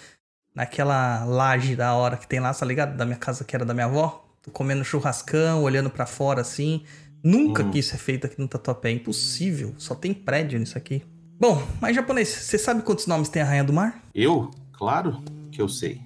naquela 0.56 1.25
laje 1.25 1.75
da 1.75 1.93
hora 1.93 2.15
que 2.15 2.25
tem 2.25 2.39
lá, 2.39 2.54
tá 2.54 2.65
ligado? 2.65 2.95
Da 2.95 3.06
minha 3.06 3.17
casa 3.17 3.43
que 3.43 3.54
era 3.54 3.65
da 3.65 3.73
minha 3.73 3.88
avó. 3.88 4.25
Tô 4.41 4.49
comendo 4.49 4.86
churrascão, 4.86 5.63
olhando 5.63 5.89
pra 5.89 6.06
fora 6.06 6.39
assim. 6.39 6.86
Nunca 7.21 7.62
Hum. 7.62 7.71
que 7.71 7.80
isso 7.80 7.93
é 7.93 7.97
feito 7.97 8.25
aqui 8.25 8.39
no 8.39 8.47
Tatuapé. 8.47 8.88
É 8.88 8.93
impossível. 8.93 9.75
Só 9.78 9.93
tem 9.93 10.13
prédio 10.13 10.58
nisso 10.58 10.78
aqui. 10.78 11.04
Bom, 11.38 11.62
mas 11.82 11.93
japonês, 11.93 12.30
você 12.30 12.58
sabe 12.58 12.84
quantos 12.84 13.06
nomes 13.06 13.28
tem 13.28 13.41
a 13.41 13.45
Rainha 13.45 13.65
do 13.65 13.73
Mar? 13.73 14.02
Eu? 14.15 14.49
Claro 14.71 15.21
que 15.52 15.62
eu 15.62 15.67
sei. 15.67 16.02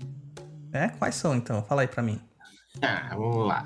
É? 0.72 0.88
Quais 0.88 1.14
são 1.14 1.36
então? 1.36 1.62
Fala 1.62 1.82
aí 1.84 1.88
pra 1.88 2.02
mim. 2.02 2.20
Ah, 2.82 3.10
vamos 3.16 3.48
lá. 3.48 3.64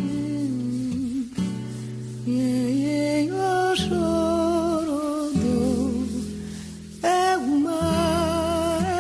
É 7.04 7.38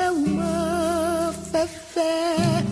é 0.04 0.12
uma 0.12 1.34
fé. 1.44 2.64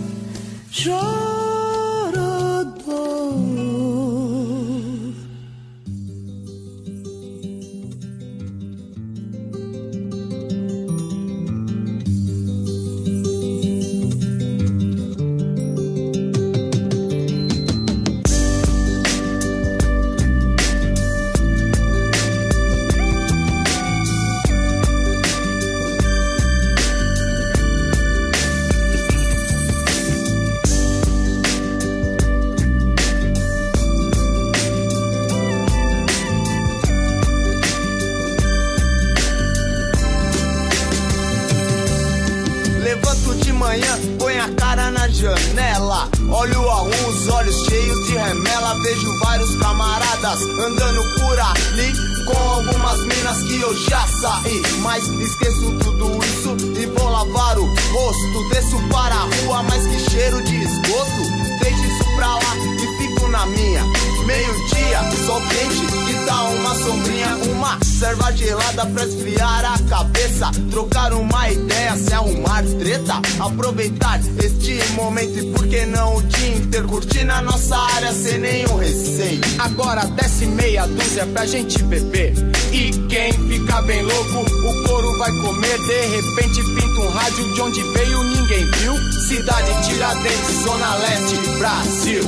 Mas 54.96 55.10
esqueço 55.10 55.78
tudo 55.80 56.24
isso 56.24 56.56
e 56.80 56.86
vou 56.86 57.10
lavar 57.10 57.60
o 57.60 57.66
rosto. 57.66 58.50
Desço 58.50 58.78
para 58.90 59.14
a 59.14 59.24
rua, 59.26 59.62
mas 59.64 59.86
que 59.86 60.10
cheiro 60.10 60.42
de 60.42 60.56
esgoto. 60.56 61.22
Deixo 61.62 61.86
isso 61.86 62.16
pra 62.16 62.34
lá 62.34 62.56
e 62.82 62.98
fico 62.98 63.28
na 63.28 63.46
minha. 63.46 63.84
Meio-dia, 64.26 65.02
sol 65.26 65.42
quente 65.50 66.12
e 66.12 66.26
dá 66.26 66.44
uma 66.44 66.76
sombrinha. 66.76 67.36
Uma 67.52 67.78
serva 67.84 68.32
gelada 68.32 68.86
pra 68.86 69.04
esfriar 69.04 69.66
a 69.66 69.80
cabeça. 69.90 70.50
Trocar 70.72 71.12
uma 71.12 71.52
ideia, 71.52 71.98
se 71.98 72.14
arrumar 72.14 72.64
treta. 72.80 73.16
Aproveitar 73.38 74.22
este 74.40 74.80
momento 74.94 75.38
e 75.38 75.52
por 75.52 75.68
que 75.68 75.86
não 75.88 76.16
o 76.16 76.22
dia 76.24 76.56
inteiro 76.56 76.88
curtir 76.88 77.26
na 77.26 77.42
nossa 77.42 77.76
área 77.76 78.14
sem 78.14 78.40
nenhum 78.40 78.78
receio. 78.78 79.42
Agora 79.60 80.06
desce 80.06 80.46
meia 80.46 80.88
dúzia 80.88 81.26
pra 81.26 81.46
gente 81.46 81.84
beber. 81.84 82.55
E 82.72 82.92
quem 83.08 83.32
fica 83.34 83.82
bem 83.84 84.04
louco, 84.04 84.40
o 84.42 84.84
couro 84.88 85.18
vai 85.18 85.32
comer. 85.42 85.78
De 85.80 86.06
repente 86.08 86.64
pinta 86.64 87.02
um 87.02 87.10
rádio 87.10 87.54
de 87.54 87.62
onde 87.62 87.82
veio, 87.94 88.24
ninguém 88.24 88.66
viu. 88.72 88.94
Cidade 89.28 89.88
Tiradentes, 89.88 90.64
Zona 90.64 90.96
Leste, 90.98 91.36
Brasil. 91.58 92.24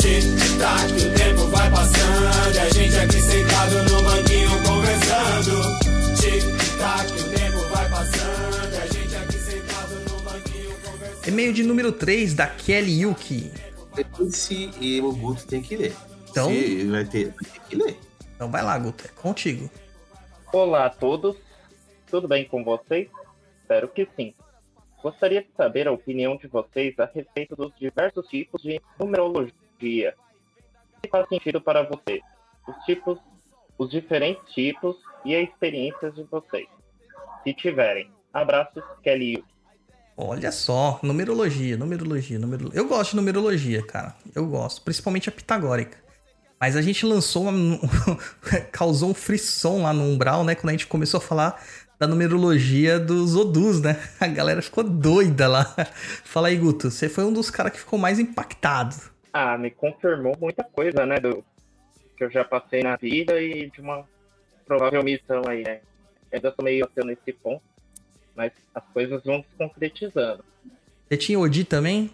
Tic-tac, 0.00 0.92
o 0.92 1.14
tempo 1.18 1.46
vai 1.48 1.70
passando. 1.70 2.54
E 2.54 2.58
a 2.58 2.70
gente 2.70 2.96
aqui 2.96 3.20
sentado 3.20 3.82
no 3.90 4.02
banquinho 4.02 4.50
conversando. 4.64 5.62
Tic-tac, 6.20 7.12
o 7.12 7.24
tempo 7.36 7.58
vai 7.74 7.90
passando. 7.90 8.72
E 8.72 8.76
a 8.76 8.86
gente 8.86 9.16
aqui 9.16 9.38
sentado 9.38 9.94
no 10.10 10.20
banquinho 10.22 10.70
conversando. 10.84 11.28
E-mail 11.28 11.52
de 11.52 11.62
número 11.62 11.92
3 11.92 12.34
da 12.34 12.46
Kelly 12.46 13.00
Yuki. 13.02 13.50
Esse 14.20 14.70
e 14.80 15.00
o 15.00 15.12
Guto 15.12 15.44
tem 15.46 15.60
que 15.62 15.76
ler. 15.76 15.94
Então- 16.30 16.50
Se 16.50 16.84
vai 16.86 17.04
ter, 17.04 17.24
vai 17.26 17.50
ter 17.50 17.60
que 17.68 17.76
ler. 17.76 17.98
Então 18.36 18.50
vai 18.50 18.62
lá, 18.62 18.78
Guto, 18.78 19.06
é 19.06 19.08
contigo. 19.08 19.70
Olá 20.52 20.86
a 20.86 20.90
todos, 20.90 21.38
tudo 22.06 22.28
bem 22.28 22.44
com 22.44 22.62
vocês? 22.62 23.08
Espero 23.62 23.88
que 23.88 24.06
sim. 24.14 24.34
Gostaria 25.02 25.42
de 25.42 25.48
saber 25.56 25.88
a 25.88 25.92
opinião 25.92 26.36
de 26.36 26.46
vocês 26.46 26.98
a 27.00 27.06
respeito 27.06 27.56
dos 27.56 27.72
diversos 27.78 28.28
tipos 28.28 28.62
de 28.62 28.80
numerologia. 28.98 30.14
Se 31.00 31.10
faz 31.10 31.26
sentido 31.28 31.62
para 31.62 31.82
vocês, 31.82 32.20
os 32.68 32.76
tipos, 32.84 33.18
os 33.78 33.90
diferentes 33.90 34.52
tipos 34.52 34.96
e 35.24 35.34
as 35.34 35.48
experiências 35.48 36.14
de 36.14 36.22
vocês. 36.24 36.68
Se 37.42 37.54
tiverem. 37.54 38.10
Abraços, 38.34 38.84
Kelly. 39.02 39.42
Olha 40.14 40.52
só, 40.52 41.00
numerologia, 41.02 41.76
numerologia, 41.76 42.38
numerologia. 42.38 42.78
Eu 42.78 42.86
gosto 42.86 43.12
de 43.12 43.16
numerologia, 43.16 43.82
cara. 43.82 44.14
Eu 44.34 44.46
gosto, 44.46 44.82
principalmente 44.82 45.28
a 45.28 45.32
pitagórica. 45.32 46.05
Mas 46.60 46.76
a 46.76 46.82
gente 46.82 47.04
lançou 47.04 47.48
uma. 47.48 47.78
causou 48.72 49.10
um 49.10 49.14
frisson 49.14 49.82
lá 49.82 49.92
no 49.92 50.04
Umbral, 50.04 50.44
né? 50.44 50.54
Quando 50.54 50.70
a 50.70 50.72
gente 50.72 50.86
começou 50.86 51.18
a 51.18 51.20
falar 51.20 51.62
da 51.98 52.06
numerologia 52.06 52.98
dos 52.98 53.36
Odus, 53.36 53.80
né? 53.80 53.96
A 54.20 54.26
galera 54.26 54.62
ficou 54.62 54.84
doida 54.84 55.48
lá. 55.48 55.64
Fala 56.24 56.48
aí, 56.48 56.56
Guto, 56.56 56.90
você 56.90 57.08
foi 57.08 57.24
um 57.24 57.32
dos 57.32 57.50
caras 57.50 57.72
que 57.72 57.78
ficou 57.78 57.98
mais 57.98 58.18
impactado. 58.18 58.96
Ah, 59.32 59.56
me 59.58 59.70
confirmou 59.70 60.34
muita 60.38 60.64
coisa, 60.64 61.04
né? 61.04 61.18
Do 61.20 61.44
que 62.16 62.24
eu 62.24 62.30
já 62.30 62.44
passei 62.44 62.82
na 62.82 62.96
vida 62.96 63.40
e 63.40 63.70
de 63.70 63.80
uma 63.80 64.04
provável 64.66 65.02
missão 65.02 65.42
aí, 65.46 65.62
né? 65.62 65.80
Ainda 66.32 66.50
tô 66.50 66.62
meio 66.62 66.84
ateu 66.84 67.04
nesse 67.04 67.32
ponto, 67.32 67.62
mas 68.34 68.52
as 68.74 68.84
coisas 68.92 69.22
vão 69.22 69.42
se 69.42 69.56
concretizando. 69.56 70.44
Você 71.08 71.16
tinha 71.16 71.38
Odi 71.38 71.64
também? 71.64 72.10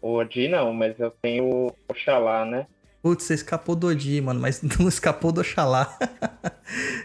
O 0.00 0.12
Odi 0.12 0.46
não, 0.46 0.72
mas 0.72 0.98
eu 1.00 1.10
tenho 1.10 1.44
o 1.44 1.76
Oxalá, 1.88 2.44
né? 2.44 2.66
Putz, 3.02 3.24
você 3.24 3.34
escapou 3.34 3.76
do 3.76 3.86
Odi, 3.86 4.20
mano, 4.20 4.40
mas 4.40 4.60
não 4.78 4.88
escapou 4.88 5.30
do 5.30 5.40
Oxalá. 5.40 5.96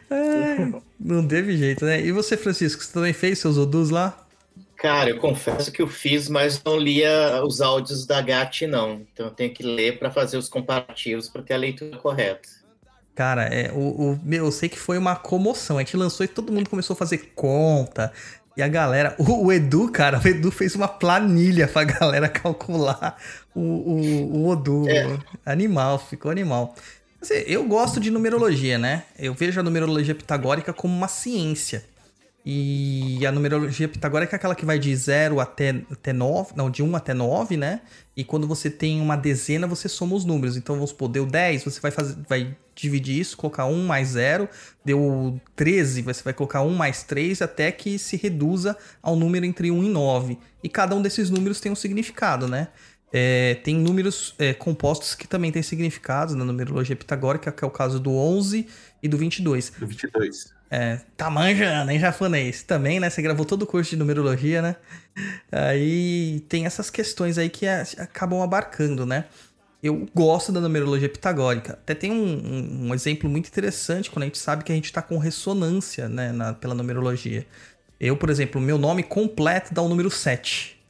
não 0.99 1.27
teve 1.27 1.57
jeito, 1.57 1.85
né? 1.85 2.01
E 2.01 2.11
você, 2.11 2.35
Francisco, 2.35 2.83
você 2.83 2.91
também 2.91 3.13
fez 3.13 3.39
seus 3.39 3.57
Odus 3.57 3.89
lá? 3.89 4.17
Cara, 4.75 5.09
eu 5.09 5.17
confesso 5.17 5.71
que 5.71 5.81
eu 5.81 5.87
fiz, 5.87 6.27
mas 6.27 6.61
não 6.61 6.77
lia 6.77 7.41
os 7.45 7.61
áudios 7.61 8.05
da 8.05 8.21
GAT, 8.21 8.67
não. 8.67 9.05
Então 9.13 9.27
eu 9.27 9.31
tenho 9.31 9.53
que 9.53 9.63
ler 9.63 9.97
para 9.97 10.11
fazer 10.11 10.35
os 10.35 10.49
comparativos 10.49 11.29
para 11.29 11.41
ter 11.41 11.53
a 11.53 11.57
leitura 11.57 11.97
correta. 11.97 12.49
Cara, 13.15 13.43
é, 13.43 13.71
o, 13.71 14.11
o, 14.11 14.19
meu, 14.23 14.45
eu 14.45 14.51
sei 14.51 14.67
que 14.67 14.77
foi 14.77 14.97
uma 14.97 15.15
comoção. 15.15 15.77
A 15.77 15.81
gente 15.81 15.95
lançou 15.95 16.25
e 16.25 16.27
todo 16.27 16.51
mundo 16.51 16.69
começou 16.69 16.95
a 16.95 16.97
fazer 16.97 17.31
conta. 17.33 18.11
E 18.57 18.61
a 18.61 18.67
galera, 18.67 19.15
o, 19.17 19.45
o 19.45 19.53
Edu, 19.53 19.89
cara, 19.89 20.19
o 20.19 20.27
Edu 20.27 20.51
fez 20.51 20.75
uma 20.75 20.87
planilha 20.87 21.67
pra 21.67 21.85
galera 21.85 22.27
calcular 22.27 23.17
o, 23.55 23.61
o, 23.61 24.37
o 24.37 24.47
Odu. 24.49 24.87
É. 24.89 25.17
Animal, 25.45 25.99
ficou 25.99 26.31
animal. 26.31 26.75
Assim, 27.21 27.35
eu 27.47 27.65
gosto 27.65 27.99
de 27.99 28.11
numerologia, 28.11 28.77
né? 28.77 29.03
Eu 29.17 29.33
vejo 29.33 29.59
a 29.59 29.63
numerologia 29.63 30.13
pitagórica 30.13 30.73
como 30.73 30.95
uma 30.95 31.07
ciência. 31.07 31.85
E 32.45 33.25
a 33.25 33.31
numerologia 33.31 33.87
pitagórica 33.87 34.35
é 34.35 34.37
aquela 34.37 34.53
que 34.53 34.65
vai 34.65 34.77
de 34.77 34.93
0 34.93 35.39
até, 35.39 35.81
até 35.89 36.11
9, 36.11 36.51
não, 36.57 36.69
de 36.69 36.83
1 36.83 36.89
um 36.89 36.95
até 36.97 37.13
9, 37.13 37.55
né? 37.55 37.79
E 38.17 38.23
quando 38.25 38.45
você 38.45 38.69
tem 38.69 38.99
uma 38.99 39.15
dezena, 39.15 39.65
você 39.65 39.87
soma 39.87 40.13
os 40.13 40.25
números. 40.25 40.57
Então, 40.57 40.75
vamos 40.75 40.89
supor, 40.89 41.07
deu 41.07 41.25
10, 41.25 41.63
você 41.63 41.79
vai, 41.79 41.89
fazer, 41.89 42.17
vai 42.27 42.53
dividir 42.75 43.17
isso, 43.17 43.37
colocar 43.37 43.65
1 43.65 43.85
mais 43.85 44.09
0. 44.09 44.49
Deu 44.83 45.39
13, 45.55 46.01
você 46.01 46.21
vai 46.21 46.33
colocar 46.33 46.61
1 46.61 46.69
mais 46.71 47.03
3 47.03 47.41
até 47.41 47.71
que 47.71 47.97
se 47.97 48.17
reduza 48.17 48.75
ao 49.01 49.15
número 49.15 49.45
entre 49.45 49.71
1 49.71 49.81
e 49.81 49.89
9. 49.89 50.37
E 50.61 50.67
cada 50.67 50.93
um 50.95 51.01
desses 51.01 51.29
números 51.29 51.61
tem 51.61 51.71
um 51.71 51.75
significado, 51.75 52.49
né? 52.49 52.67
É, 53.15 53.53
tem 53.63 53.75
números 53.75 54.33
é, 54.39 54.55
compostos 54.55 55.13
que 55.13 55.27
também 55.27 55.51
têm 55.51 55.61
significados 55.61 56.33
na 56.33 56.43
numerologia 56.43 56.95
pitagórica, 56.95 57.51
que 57.51 57.63
é 57.63 57.67
o 57.67 57.69
caso 57.69 57.99
do 57.99 58.11
11 58.11 58.67
e 59.03 59.07
do 59.07 59.19
22. 59.19 59.69
Do 59.77 59.85
22. 59.85 60.51
É, 60.71 60.99
tá 61.15 61.29
manjando, 61.29 61.91
hein, 61.91 61.99
japonês? 61.99 62.63
Também, 62.63 62.99
né? 62.99 63.07
Você 63.07 63.21
gravou 63.21 63.45
todo 63.45 63.61
o 63.61 63.67
curso 63.67 63.91
de 63.91 63.97
numerologia, 63.97 64.63
né? 64.63 64.75
Aí 65.51 66.43
tem 66.49 66.65
essas 66.65 66.89
questões 66.89 67.37
aí 67.37 67.47
que 67.47 67.67
acabam 67.67 68.41
abarcando, 68.41 69.05
né? 69.05 69.25
Eu 69.83 70.07
gosto 70.15 70.51
da 70.51 70.59
numerologia 70.59 71.07
pitagórica. 71.07 71.73
Até 71.73 71.93
tem 71.93 72.11
um, 72.11 72.15
um, 72.15 72.87
um 72.87 72.93
exemplo 72.95 73.29
muito 73.29 73.47
interessante 73.47 74.09
quando 74.09 74.23
a 74.23 74.25
gente 74.25 74.39
sabe 74.39 74.63
que 74.63 74.71
a 74.71 74.75
gente 74.75 74.85
está 74.85 75.03
com 75.03 75.19
ressonância 75.19 76.09
né, 76.09 76.31
na, 76.31 76.53
pela 76.53 76.73
numerologia. 76.73 77.45
Eu, 77.99 78.17
por 78.17 78.31
exemplo, 78.31 78.59
meu 78.59 78.79
nome 78.79 79.03
completo 79.03 79.71
dá 79.71 79.83
o 79.83 79.87
número 79.87 80.09
7. 80.09 80.82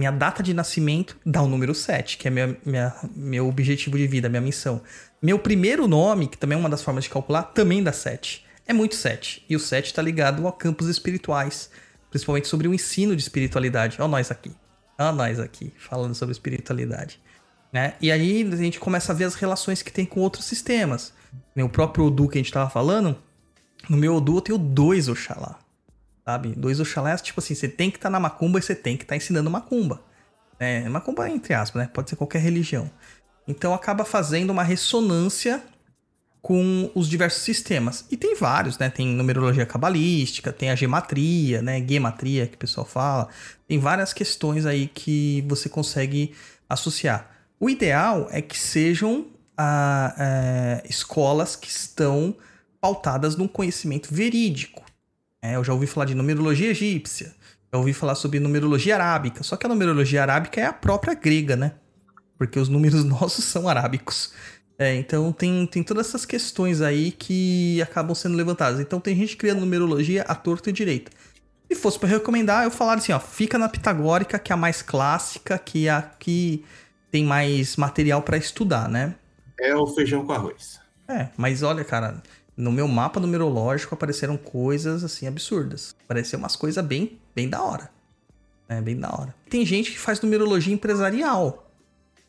Minha 0.00 0.10
data 0.10 0.42
de 0.42 0.54
nascimento 0.54 1.14
dá 1.26 1.42
o 1.42 1.46
número 1.46 1.74
7, 1.74 2.16
que 2.16 2.26
é 2.26 2.30
minha, 2.30 2.56
minha, 2.64 2.96
meu 3.14 3.46
objetivo 3.46 3.98
de 3.98 4.06
vida, 4.06 4.30
minha 4.30 4.40
missão. 4.40 4.80
Meu 5.20 5.38
primeiro 5.38 5.86
nome, 5.86 6.26
que 6.26 6.38
também 6.38 6.56
é 6.56 6.58
uma 6.58 6.70
das 6.70 6.82
formas 6.82 7.04
de 7.04 7.10
calcular, 7.10 7.42
também 7.42 7.82
dá 7.82 7.92
7. 7.92 8.42
É 8.66 8.72
muito 8.72 8.94
7. 8.94 9.44
E 9.46 9.54
o 9.54 9.60
7 9.60 9.88
está 9.88 10.00
ligado 10.00 10.48
a 10.48 10.52
campos 10.54 10.88
espirituais, 10.88 11.68
principalmente 12.08 12.48
sobre 12.48 12.66
o 12.66 12.72
ensino 12.72 13.14
de 13.14 13.20
espiritualidade. 13.20 13.98
Olha 14.00 14.08
nós 14.08 14.30
aqui. 14.30 14.50
Olha 14.98 15.12
nós 15.12 15.38
aqui, 15.38 15.70
falando 15.76 16.14
sobre 16.14 16.32
espiritualidade. 16.32 17.20
Né? 17.70 17.92
E 18.00 18.10
aí 18.10 18.48
a 18.50 18.56
gente 18.56 18.80
começa 18.80 19.12
a 19.12 19.14
ver 19.14 19.24
as 19.24 19.34
relações 19.34 19.82
que 19.82 19.92
tem 19.92 20.06
com 20.06 20.20
outros 20.20 20.46
sistemas. 20.46 21.12
O 21.54 21.68
próprio 21.68 22.06
Odu 22.06 22.26
que 22.26 22.38
a 22.38 22.40
gente 22.40 22.46
estava 22.46 22.70
falando, 22.70 23.18
no 23.86 23.98
meu 23.98 24.14
Odu 24.14 24.38
eu 24.38 24.40
tenho 24.40 24.58
dois 24.58 25.10
Oxalá 25.10 25.58
sabe? 26.24 26.54
Dois 26.56 26.80
Oxalás, 26.80 27.22
tipo 27.22 27.40
assim, 27.40 27.54
você 27.54 27.68
tem 27.68 27.90
que 27.90 27.96
estar 27.96 28.08
tá 28.08 28.12
na 28.12 28.20
macumba 28.20 28.58
e 28.58 28.62
você 28.62 28.74
tem 28.74 28.96
que 28.96 29.04
estar 29.04 29.12
tá 29.12 29.16
ensinando 29.16 29.50
macumba. 29.50 30.02
É, 30.58 30.88
macumba 30.88 31.28
entre 31.28 31.54
aspas, 31.54 31.82
né? 31.82 31.90
Pode 31.92 32.10
ser 32.10 32.16
qualquer 32.16 32.40
religião. 32.40 32.90
Então 33.48 33.72
acaba 33.74 34.04
fazendo 34.04 34.50
uma 34.50 34.62
ressonância 34.62 35.62
com 36.42 36.90
os 36.94 37.08
diversos 37.08 37.42
sistemas. 37.42 38.06
E 38.10 38.16
tem 38.16 38.34
vários, 38.34 38.78
né? 38.78 38.88
Tem 38.88 39.06
numerologia 39.06 39.66
cabalística, 39.66 40.52
tem 40.52 40.70
a 40.70 40.74
gematria, 40.74 41.60
né? 41.62 41.84
Gematria, 41.86 42.46
que 42.46 42.54
o 42.54 42.58
pessoal 42.58 42.86
fala. 42.86 43.28
Tem 43.66 43.78
várias 43.78 44.12
questões 44.12 44.66
aí 44.66 44.86
que 44.86 45.44
você 45.48 45.68
consegue 45.68 46.34
associar. 46.68 47.30
O 47.58 47.68
ideal 47.68 48.28
é 48.30 48.40
que 48.40 48.58
sejam 48.58 49.26
a, 49.56 50.14
é, 50.18 50.82
escolas 50.88 51.56
que 51.56 51.68
estão 51.68 52.34
pautadas 52.80 53.36
num 53.36 53.48
conhecimento 53.48 54.12
verídico. 54.12 54.82
É, 55.42 55.56
eu 55.56 55.64
já 55.64 55.72
ouvi 55.72 55.86
falar 55.86 56.06
de 56.06 56.14
numerologia 56.14 56.70
egípcia, 56.70 57.34
já 57.72 57.78
ouvi 57.78 57.92
falar 57.92 58.14
sobre 58.14 58.38
numerologia 58.38 58.94
arábica, 58.94 59.42
só 59.42 59.56
que 59.56 59.64
a 59.64 59.68
numerologia 59.68 60.22
arábica 60.22 60.60
é 60.60 60.66
a 60.66 60.72
própria 60.72 61.14
grega, 61.14 61.56
né? 61.56 61.72
Porque 62.36 62.58
os 62.58 62.68
números 62.68 63.04
nossos 63.06 63.44
são 63.44 63.68
arábicos. 63.68 64.32
É, 64.78 64.94
então 64.94 65.30
tem, 65.30 65.66
tem 65.66 65.82
todas 65.82 66.08
essas 66.08 66.24
questões 66.24 66.80
aí 66.80 67.12
que 67.12 67.82
acabam 67.82 68.14
sendo 68.14 68.34
levantadas. 68.34 68.80
Então 68.80 68.98
tem 68.98 69.14
gente 69.14 69.36
criando 69.36 69.60
numerologia 69.60 70.22
à 70.22 70.34
torta 70.34 70.70
e 70.70 70.72
direita. 70.72 71.10
Se 71.70 71.74
fosse 71.76 71.98
para 71.98 72.08
recomendar, 72.08 72.64
eu 72.64 72.70
falaria 72.70 73.02
assim, 73.02 73.12
ó, 73.12 73.20
fica 73.20 73.58
na 73.58 73.68
pitagórica, 73.68 74.38
que 74.38 74.52
é 74.52 74.54
a 74.54 74.56
mais 74.56 74.82
clássica, 74.82 75.58
que 75.58 75.86
é 75.86 75.90
a 75.90 76.02
que 76.02 76.64
tem 77.10 77.24
mais 77.24 77.76
material 77.76 78.22
para 78.22 78.36
estudar, 78.36 78.88
né? 78.88 79.14
É 79.58 79.76
o 79.76 79.86
feijão 79.86 80.24
com 80.24 80.32
arroz. 80.32 80.80
É, 81.06 81.28
mas 81.36 81.62
olha, 81.62 81.84
cara, 81.84 82.22
no 82.60 82.70
meu 82.70 82.86
mapa 82.86 83.18
numerológico 83.18 83.94
apareceram 83.94 84.36
coisas 84.36 85.02
assim 85.02 85.26
absurdas. 85.26 85.94
Apareceu 86.04 86.38
umas 86.38 86.56
coisas 86.56 86.84
bem, 86.84 87.18
bem 87.34 87.48
da 87.48 87.62
hora. 87.62 87.90
É, 88.68 88.80
bem 88.80 88.96
da 88.96 89.08
hora. 89.08 89.34
Tem 89.48 89.66
gente 89.66 89.90
que 89.90 89.98
faz 89.98 90.20
numerologia 90.20 90.72
empresarial. 90.72 91.66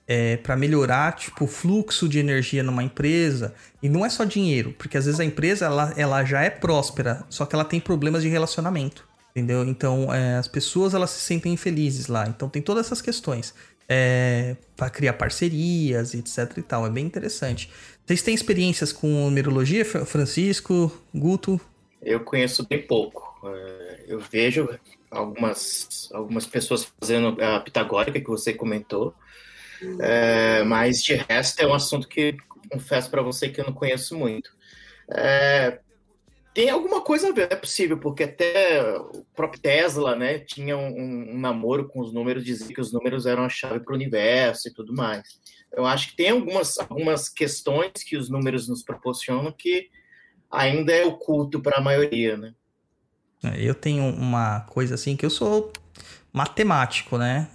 É, 0.08 0.36
para 0.38 0.58
melhorar 0.58 1.16
tipo 1.16 1.46
o 1.46 1.48
fluxo 1.48 2.10
de 2.10 2.18
energia 2.18 2.64
numa 2.64 2.84
empresa 2.84 3.54
e 3.82 3.88
não 3.88 4.04
é 4.04 4.10
só 4.10 4.26
dinheiro 4.26 4.74
porque 4.78 4.98
às 4.98 5.06
vezes 5.06 5.20
a 5.20 5.24
empresa 5.24 5.66
ela, 5.66 5.94
ela 5.96 6.26
já 6.26 6.42
é 6.42 6.50
próspera 6.50 7.24
só 7.30 7.46
que 7.46 7.56
ela 7.56 7.64
tem 7.64 7.80
problemas 7.80 8.24
de 8.24 8.28
relacionamento 8.28 9.08
entendeu 9.30 9.64
então 9.64 10.12
é, 10.12 10.38
as 10.38 10.48
pessoas 10.48 10.96
elas 10.96 11.12
se 11.12 11.22
sentem 11.22 11.54
infelizes 11.54 12.08
lá 12.08 12.28
então 12.28 12.50
tem 12.50 12.64
todas 12.64 12.88
essas 12.88 13.00
questões 13.00 13.54
é, 13.88 14.58
para 14.76 14.90
criar 14.90 15.14
parcerias 15.14 16.16
etc 16.16 16.58
e 16.58 16.62
tal 16.64 16.86
é 16.86 16.90
bem 16.90 17.06
interessante 17.06 17.70
vocês 18.06 18.22
têm 18.22 18.34
experiências 18.34 18.92
com 18.92 19.08
numerologia, 19.08 19.86
Francisco, 19.86 20.92
Guto? 21.14 21.60
Eu 22.02 22.22
conheço 22.22 22.68
bem 22.68 22.82
pouco. 22.82 23.32
É, 23.48 24.06
eu 24.08 24.20
vejo 24.20 24.68
algumas, 25.10 26.10
algumas 26.14 26.46
pessoas 26.46 26.92
fazendo 27.00 27.42
a 27.44 27.60
pitagórica 27.60 28.20
que 28.20 28.28
você 28.28 28.54
comentou, 28.54 29.14
é, 30.00 30.64
mas 30.64 31.02
de 31.04 31.14
resto 31.14 31.60
é 31.62 31.68
um 31.68 31.74
assunto 31.74 32.08
que 32.08 32.38
confesso 32.70 33.10
para 33.10 33.22
você 33.22 33.50
que 33.50 33.60
eu 33.60 33.66
não 33.66 33.74
conheço 33.74 34.18
muito. 34.18 34.52
É, 35.10 35.80
tem 36.54 36.70
alguma 36.70 37.02
coisa 37.02 37.30
a 37.30 37.32
ver, 37.32 37.52
é 37.52 37.56
possível, 37.56 37.98
porque 37.98 38.24
até 38.24 38.98
o 38.98 39.26
próprio 39.36 39.62
Tesla, 39.62 40.16
né, 40.16 40.40
tinha 40.40 40.78
um, 40.78 41.32
um 41.32 41.40
namoro 41.40 41.88
com 41.88 42.00
os 42.00 42.14
números, 42.14 42.44
dizia 42.44 42.74
que 42.74 42.82
os 42.82 42.92
números 42.92 43.26
eram 43.26 43.44
a 43.44 43.50
chave 43.50 43.80
para 43.80 43.94
o 43.94 43.96
universo 43.96 44.68
e 44.68 44.74
tudo 44.74 44.94
mais. 44.94 45.24
Eu 45.74 45.86
acho 45.86 46.10
que 46.10 46.16
tem 46.18 46.30
algumas, 46.30 46.78
algumas 46.78 47.30
questões 47.30 48.04
que 48.06 48.18
os 48.18 48.30
números 48.30 48.68
nos 48.68 48.84
proporcionam 48.84 49.52
que 49.52 49.90
ainda 50.52 50.92
é 50.92 51.06
oculto 51.06 51.62
para 51.62 51.78
a 51.78 51.82
maioria, 51.82 52.36
né? 52.36 52.54
É, 53.44 53.62
eu 53.62 53.74
tenho 53.74 54.04
uma 54.04 54.62
coisa 54.62 54.96
assim 54.96 55.16
que 55.16 55.26
eu 55.26 55.30
sou 55.30 55.72
matemático, 56.32 57.18
né? 57.18 57.48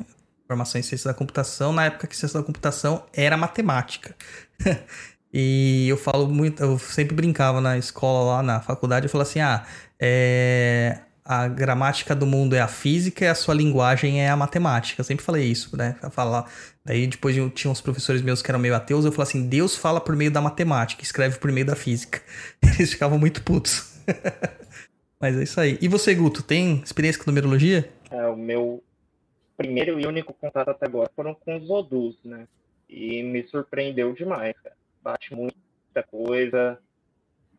Formação 0.46 0.79
em 0.79 0.83
ciência 0.83 1.11
da 1.11 1.14
computação, 1.14 1.72
na 1.72 1.87
época 1.87 2.07
que 2.07 2.16
ciência 2.16 2.40
da 2.40 2.46
computação 2.46 3.05
era 3.12 3.37
matemática. 3.37 4.16
e 5.33 5.87
eu 5.88 5.96
falo 5.96 6.26
muito, 6.29 6.62
eu 6.62 6.79
sempre 6.79 7.14
brincava 7.14 7.61
na 7.61 7.76
escola 7.76 8.37
lá, 8.37 8.42
na 8.42 8.61
faculdade, 8.61 9.07
eu 9.07 9.11
falo 9.11 9.22
assim: 9.22 9.40
ah, 9.40 9.66
é, 10.00 11.00
a 11.24 11.48
gramática 11.48 12.14
do 12.14 12.26
mundo 12.26 12.55
é 12.55 12.61
a 12.61 12.68
física 12.68 13.24
e 13.24 13.29
a 13.29 13.35
sua 13.35 13.55
linguagem 13.55 14.22
é 14.22 14.31
a 14.31 14.37
matemática. 14.37 15.00
Eu 15.00 15.05
sempre 15.05 15.24
falei 15.24 15.44
isso, 15.44 15.76
né? 15.76 15.96
Falar. 16.11 16.48
Daí 16.87 17.07
depois 17.07 17.35
tinha 17.55 17.70
uns 17.70 17.81
professores 17.81 18.22
meus 18.22 18.40
que 18.40 18.51
eram 18.51 18.61
meio 18.61 18.75
ateus, 18.75 19.05
eu 19.05 19.12
falei 19.12 19.29
assim: 19.29 19.49
Deus 19.49 19.77
fala 19.77 20.01
por 20.01 20.14
meio 20.14 20.31
da 20.31 20.40
matemática, 20.40 21.03
escreve 21.03 21.38
por 21.38 21.51
meio 21.51 21.66
da 21.66 21.77
física. 21.77 22.22
Eles 22.62 22.92
ficavam 22.92 23.18
muito 23.18 23.42
putos. 23.42 24.01
Mas 25.20 25.37
é 25.37 25.42
isso 25.42 25.61
aí. 25.61 25.79
E 25.81 25.88
você, 25.88 26.14
Guto, 26.14 26.42
tem 26.42 26.81
experiência 26.83 27.22
com 27.22 27.31
numerologia? 27.31 27.90
É, 28.11 28.27
o 28.27 28.37
meu 28.37 28.83
primeiro 29.57 29.99
e 29.99 30.07
único 30.07 30.33
contato 30.33 30.68
até 30.68 30.87
agora 30.87 31.11
foram 31.16 31.35
com 31.35 31.57
os 31.57 31.68
Odus, 31.68 32.16
né? 32.25 32.46
E 32.88 33.22
me 33.22 33.42
surpreendeu 33.49 34.12
demais, 34.12 34.55
cara. 34.62 34.77
Bate 35.03 35.35
muita 35.35 36.03
coisa, 36.09 36.79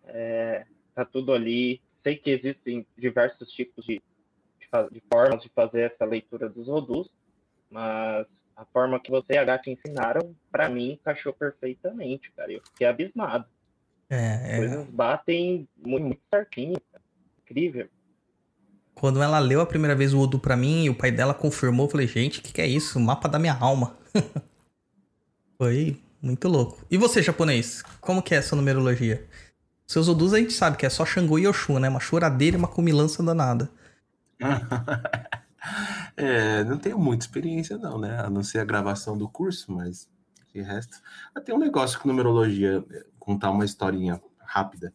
é, 0.06 0.66
tá 0.96 1.04
tudo 1.04 1.34
ali 1.34 1.82
sei 2.08 2.16
que 2.16 2.30
existem 2.30 2.88
diversos 2.98 3.52
tipos 3.52 3.86
de, 3.86 4.02
de, 4.60 4.90
de 4.92 5.04
formas 5.12 5.44
de 5.44 5.50
fazer 5.50 5.92
essa 5.92 6.06
leitura 6.06 6.48
dos 6.48 6.70
Odus, 6.70 7.10
mas 7.70 8.26
forma 8.78 9.00
que 9.00 9.10
você 9.10 9.34
e 9.34 9.38
a 9.40 9.44
Gata 9.44 9.72
ensinaram, 9.72 10.36
para 10.52 10.70
mim, 10.70 10.92
encaixou 10.92 11.34
perfeitamente, 11.34 12.32
cara. 12.38 12.52
Eu 12.52 12.62
fiquei 12.64 12.86
abismado. 12.86 13.46
É, 14.08 14.42
é... 14.44 14.58
Coisas 14.58 14.88
batem 14.90 15.68
muito, 15.76 16.04
muito 16.04 16.22
certinho, 16.32 16.80
cara. 16.92 17.04
Incrível. 17.42 17.90
Quando 18.94 19.22
ela 19.22 19.40
leu 19.40 19.62
a 19.62 19.66
primeira 19.66 19.96
vez 19.96 20.14
o 20.14 20.20
Odu 20.20 20.38
para 20.38 20.56
mim 20.56 20.86
e 20.86 20.90
o 20.92 20.96
pai 20.96 21.12
dela 21.12 21.34
confirmou, 21.34 21.88
eu 21.88 21.90
falei, 21.90 22.08
gente, 22.08 22.40
o 22.40 22.44
que, 22.44 22.54
que 22.54 22.62
é 22.62 22.68
isso? 22.68 23.00
O 23.00 23.02
mapa 23.02 23.28
da 23.28 23.40
minha 23.40 23.58
alma. 23.58 23.98
foi, 25.58 26.00
Muito 26.22 26.48
louco. 26.48 26.86
E 26.90 26.98
você, 26.98 27.24
japonês? 27.24 27.82
Como 28.00 28.22
que 28.22 28.36
é 28.36 28.38
essa 28.38 28.56
numerologia? 28.56 29.28
Seus 29.88 30.08
odus 30.08 30.34
a 30.34 30.38
gente 30.38 30.54
sabe 30.54 30.78
que 30.78 30.86
é 30.86 30.90
só 30.90 31.04
Xangô 31.04 31.40
e 31.40 31.48
Oxum, 31.48 31.80
né? 31.80 31.90
Uma 31.90 32.00
choradeira 32.00 32.58
e 32.58 32.60
uma 32.60 32.68
comilança 32.68 33.24
danada. 33.24 33.72
é, 36.18 36.64
não 36.64 36.78
tenho 36.78 36.98
muita 36.98 37.26
experiência 37.26 37.78
não, 37.78 38.00
né? 38.00 38.20
A 38.20 38.30
não 38.30 38.44
ser 38.44 38.60
a 38.60 38.66
gravação 38.66 39.16
do 39.16 39.30
curso, 39.30 39.72
mas 39.72 40.10
de 40.54 40.62
resto... 40.62 40.98
Ah, 41.34 41.40
tem 41.40 41.54
um 41.54 41.60
negócio 41.60 42.00
com 42.00 42.08
numerologia, 42.08 42.84
contar 43.20 43.52
uma 43.52 43.64
historinha 43.64 44.20
rápida. 44.40 44.92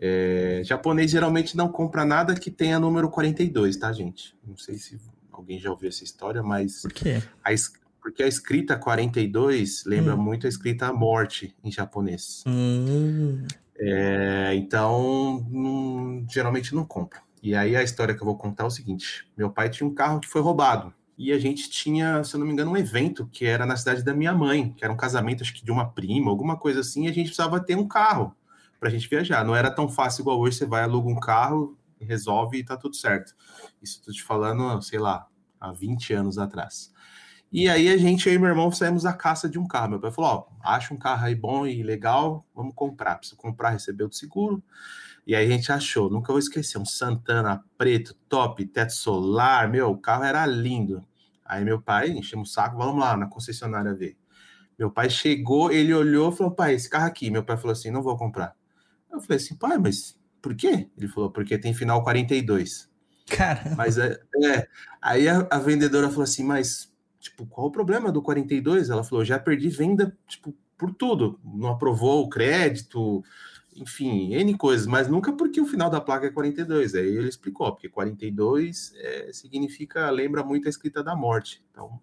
É, 0.00 0.60
japonês 0.64 1.12
geralmente 1.12 1.56
não 1.56 1.68
compra 1.68 2.04
nada 2.04 2.34
que 2.34 2.50
tenha 2.50 2.80
número 2.80 3.08
42, 3.08 3.76
tá, 3.76 3.92
gente? 3.92 4.36
Não 4.44 4.56
sei 4.56 4.76
se 4.76 5.00
alguém 5.30 5.60
já 5.60 5.70
ouviu 5.70 5.88
essa 5.88 6.02
história, 6.02 6.42
mas... 6.42 6.82
Por 6.82 6.92
quê? 6.92 7.22
A, 7.44 7.50
porque 8.02 8.22
a 8.24 8.26
escrita 8.26 8.76
42 8.76 9.84
lembra 9.86 10.16
hum. 10.16 10.22
muito 10.22 10.46
a 10.46 10.48
escrita 10.48 10.92
morte 10.92 11.54
em 11.62 11.70
japonês. 11.70 12.42
Hum. 12.46 13.46
É, 13.78 14.54
então, 14.56 15.46
hum, 15.52 16.26
geralmente 16.28 16.74
não 16.74 16.84
compra. 16.84 17.20
E 17.42 17.54
aí 17.54 17.76
a 17.76 17.82
história 17.82 18.14
que 18.14 18.22
eu 18.22 18.26
vou 18.26 18.36
contar 18.36 18.64
é 18.64 18.66
o 18.66 18.70
seguinte: 18.70 19.28
meu 19.36 19.50
pai 19.50 19.70
tinha 19.70 19.88
um 19.88 19.94
carro 19.94 20.20
que 20.20 20.28
foi 20.28 20.40
roubado. 20.40 20.92
E 21.16 21.32
a 21.32 21.38
gente 21.38 21.68
tinha, 21.68 22.22
se 22.22 22.34
eu 22.34 22.38
não 22.38 22.46
me 22.46 22.52
engano, 22.52 22.70
um 22.70 22.76
evento 22.76 23.28
que 23.32 23.44
era 23.44 23.66
na 23.66 23.76
cidade 23.76 24.04
da 24.04 24.14
minha 24.14 24.32
mãe, 24.32 24.72
que 24.72 24.84
era 24.84 24.92
um 24.92 24.96
casamento, 24.96 25.42
acho 25.42 25.52
que 25.52 25.64
de 25.64 25.72
uma 25.72 25.90
prima, 25.90 26.30
alguma 26.30 26.56
coisa 26.56 26.78
assim, 26.78 27.06
e 27.06 27.08
a 27.08 27.12
gente 27.12 27.26
precisava 27.26 27.58
ter 27.58 27.76
um 27.76 27.88
carro 27.88 28.36
para 28.78 28.88
a 28.88 28.92
gente 28.92 29.08
viajar. 29.08 29.44
Não 29.44 29.56
era 29.56 29.68
tão 29.68 29.88
fácil 29.88 30.22
igual 30.22 30.38
hoje, 30.38 30.58
você 30.58 30.66
vai, 30.66 30.84
aluga 30.84 31.08
um 31.08 31.18
carro, 31.18 31.76
resolve 32.00 32.58
e 32.58 32.64
tá 32.64 32.76
tudo 32.76 32.94
certo. 32.94 33.34
Isso 33.82 34.00
tô 34.04 34.12
te 34.12 34.22
falando, 34.22 34.80
sei 34.80 35.00
lá, 35.00 35.26
há 35.60 35.72
20 35.72 36.12
anos 36.12 36.38
atrás. 36.38 36.92
E 37.50 37.68
aí 37.68 37.88
a 37.88 37.96
gente, 37.96 38.28
eu 38.28 38.34
e 38.34 38.38
meu 38.38 38.50
irmão, 38.50 38.70
saímos 38.70 39.06
à 39.06 39.12
caça 39.12 39.48
de 39.48 39.58
um 39.58 39.66
carro. 39.66 39.90
Meu 39.90 40.00
pai 40.00 40.12
falou: 40.12 40.30
Ó, 40.30 40.70
acha 40.70 40.92
um 40.92 40.98
carro 40.98 41.24
aí 41.24 41.34
bom 41.34 41.66
e 41.66 41.82
legal, 41.82 42.46
vamos 42.54 42.74
comprar. 42.74 43.16
Precisa 43.16 43.40
comprar, 43.40 43.70
receber 43.70 44.04
o 44.04 44.12
seguro. 44.12 44.62
E 45.28 45.34
aí 45.34 45.46
a 45.46 45.50
gente 45.50 45.70
achou, 45.70 46.08
nunca 46.08 46.32
vou 46.32 46.38
esquecer, 46.38 46.78
um 46.78 46.86
Santana 46.86 47.62
preto, 47.76 48.14
top, 48.30 48.64
teto 48.64 48.94
solar, 48.94 49.70
meu, 49.70 49.90
o 49.90 49.98
carro 49.98 50.24
era 50.24 50.46
lindo. 50.46 51.06
Aí 51.44 51.62
meu 51.62 51.82
pai 51.82 52.08
enchemos 52.08 52.48
o 52.48 52.52
saco, 52.54 52.78
vamos 52.78 52.98
lá 52.98 53.14
na 53.14 53.26
concessionária 53.26 53.92
ver. 53.94 54.16
Meu 54.78 54.90
pai 54.90 55.10
chegou, 55.10 55.70
ele 55.70 55.92
olhou 55.92 56.32
e 56.32 56.34
falou: 56.34 56.54
pai, 56.54 56.74
esse 56.74 56.88
carro 56.88 57.04
aqui. 57.04 57.30
Meu 57.30 57.44
pai 57.44 57.58
falou 57.58 57.72
assim: 57.72 57.90
não 57.90 58.02
vou 58.02 58.16
comprar. 58.16 58.56
Eu 59.12 59.20
falei 59.20 59.36
assim, 59.36 59.54
pai, 59.54 59.76
mas 59.76 60.18
por 60.40 60.54
quê? 60.54 60.88
Ele 60.96 61.08
falou: 61.08 61.30
porque 61.30 61.58
tem 61.58 61.74
final 61.74 62.02
42. 62.02 62.88
Caramba. 63.28 63.76
Mas 63.76 63.98
é, 63.98 64.18
é. 64.42 64.66
aí 65.02 65.28
a, 65.28 65.46
a 65.50 65.58
vendedora 65.58 66.08
falou 66.08 66.22
assim, 66.22 66.42
mas 66.42 66.90
tipo, 67.20 67.46
qual 67.46 67.66
o 67.66 67.72
problema 67.72 68.10
do 68.10 68.22
42? 68.22 68.88
Ela 68.88 69.04
falou, 69.04 69.26
já 69.26 69.38
perdi 69.38 69.68
venda, 69.68 70.16
tipo, 70.26 70.54
por 70.78 70.94
tudo. 70.94 71.38
Não 71.44 71.68
aprovou 71.68 72.24
o 72.24 72.30
crédito, 72.30 73.22
enfim, 73.80 74.34
N 74.34 74.56
coisas, 74.56 74.86
mas 74.86 75.08
nunca 75.08 75.32
porque 75.32 75.60
o 75.60 75.66
final 75.66 75.88
da 75.88 76.00
placa 76.00 76.26
é 76.26 76.30
42. 76.30 76.94
Aí 76.94 77.06
ele 77.06 77.28
explicou, 77.28 77.70
porque 77.72 77.88
42 77.88 78.92
é, 78.96 79.32
significa, 79.32 80.10
lembra 80.10 80.42
muito 80.42 80.66
a 80.66 80.70
escrita 80.70 81.02
da 81.02 81.14
morte. 81.14 81.64
Então, 81.70 82.00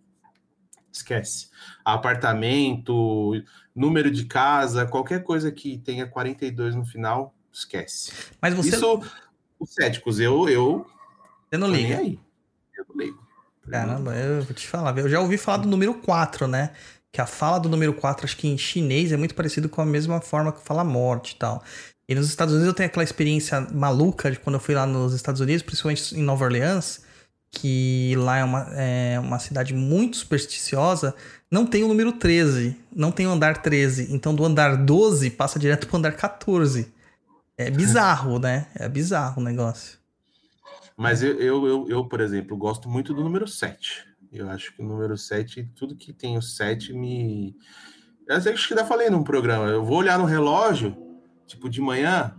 esquece. 0.91 1.49
Apartamento, 1.83 3.33
número 3.75 4.09
de 4.09 4.25
casa, 4.25 4.85
qualquer 4.85 5.23
coisa 5.23 5.51
que 5.51 5.77
tenha 5.77 6.07
42 6.07 6.75
no 6.75 6.85
final, 6.85 7.33
esquece. 7.51 8.11
Mas 8.41 8.53
você. 8.53 8.69
Isso, 8.69 9.01
os 9.59 9.73
céticos, 9.73 10.19
eu. 10.19 10.47
eu 10.49 10.85
você 11.49 11.57
não 11.57 11.69
liga. 11.69 11.99
Aí. 11.99 12.19
Eu 12.77 12.85
não 12.89 12.95
ligo. 12.97 13.25
Caramba, 13.69 14.15
eu 14.15 14.43
vou 14.43 14.53
te 14.53 14.67
falar. 14.67 14.97
Eu 14.97 15.09
já 15.09 15.19
ouvi 15.19 15.37
falar 15.37 15.57
do 15.57 15.67
número 15.67 15.93
4, 15.95 16.47
né? 16.47 16.71
Que 17.15 17.21
a 17.21 17.25
fala 17.25 17.59
do 17.59 17.69
número 17.69 17.93
4, 17.93 18.25
acho 18.25 18.35
que 18.35 18.45
em 18.45 18.57
chinês 18.57 19.13
é 19.13 19.15
muito 19.15 19.33
parecido 19.33 19.69
com 19.69 19.81
a 19.81 19.85
mesma 19.85 20.19
forma 20.19 20.51
que 20.51 20.61
fala 20.61 20.83
morte 20.83 21.31
e 21.31 21.35
tal. 21.37 21.63
E 22.09 22.13
nos 22.13 22.27
Estados 22.27 22.53
Unidos 22.53 22.67
eu 22.67 22.73
tenho 22.73 22.87
aquela 22.87 23.05
experiência 23.05 23.61
maluca 23.71 24.29
de 24.29 24.37
quando 24.37 24.55
eu 24.55 24.59
fui 24.59 24.75
lá 24.75 24.85
nos 24.85 25.13
Estados 25.13 25.39
Unidos, 25.39 25.63
principalmente 25.63 26.13
em 26.13 26.21
Nova 26.21 26.43
Orleans, 26.43 27.05
que 27.49 28.15
lá 28.17 28.39
é 28.39 28.43
uma, 28.43 28.67
é 28.73 29.17
uma 29.17 29.39
cidade 29.39 29.73
muito 29.73 30.17
supersticiosa, 30.17 31.15
não 31.49 31.65
tem 31.65 31.85
o 31.85 31.87
número 31.87 32.11
13, 32.11 32.77
não 32.93 33.13
tem 33.13 33.25
o 33.27 33.31
andar 33.31 33.61
13. 33.61 34.13
Então 34.13 34.35
do 34.35 34.43
andar 34.43 34.75
12 34.75 35.29
passa 35.29 35.57
direto 35.57 35.87
pro 35.87 35.95
andar 35.95 36.11
14. 36.11 36.93
É 37.57 37.71
bizarro, 37.71 38.39
né? 38.39 38.67
É 38.75 38.89
bizarro 38.89 39.41
o 39.41 39.45
negócio. 39.45 39.97
Mas 40.97 41.23
eu, 41.23 41.39
eu, 41.39 41.65
eu, 41.65 41.85
eu, 41.87 42.05
por 42.05 42.19
exemplo, 42.19 42.57
gosto 42.57 42.89
muito 42.89 43.13
do 43.13 43.23
número 43.23 43.47
7. 43.47 44.03
Eu 44.37 44.49
acho 44.49 44.73
que 44.73 44.81
o 44.81 44.85
número 44.85 45.17
7, 45.17 45.71
tudo 45.75 45.95
que 45.95 46.13
tem 46.13 46.37
o 46.37 46.41
7 46.41 46.93
me. 46.93 47.55
Eu 48.27 48.37
acho 48.37 48.67
que 48.67 48.75
já 48.75 48.85
falei 48.85 49.09
num 49.09 49.23
programa. 49.23 49.67
Eu 49.67 49.83
vou 49.83 49.97
olhar 49.97 50.17
no 50.17 50.25
relógio, 50.25 50.95
tipo, 51.45 51.69
de 51.69 51.79
manhã, 51.79 52.35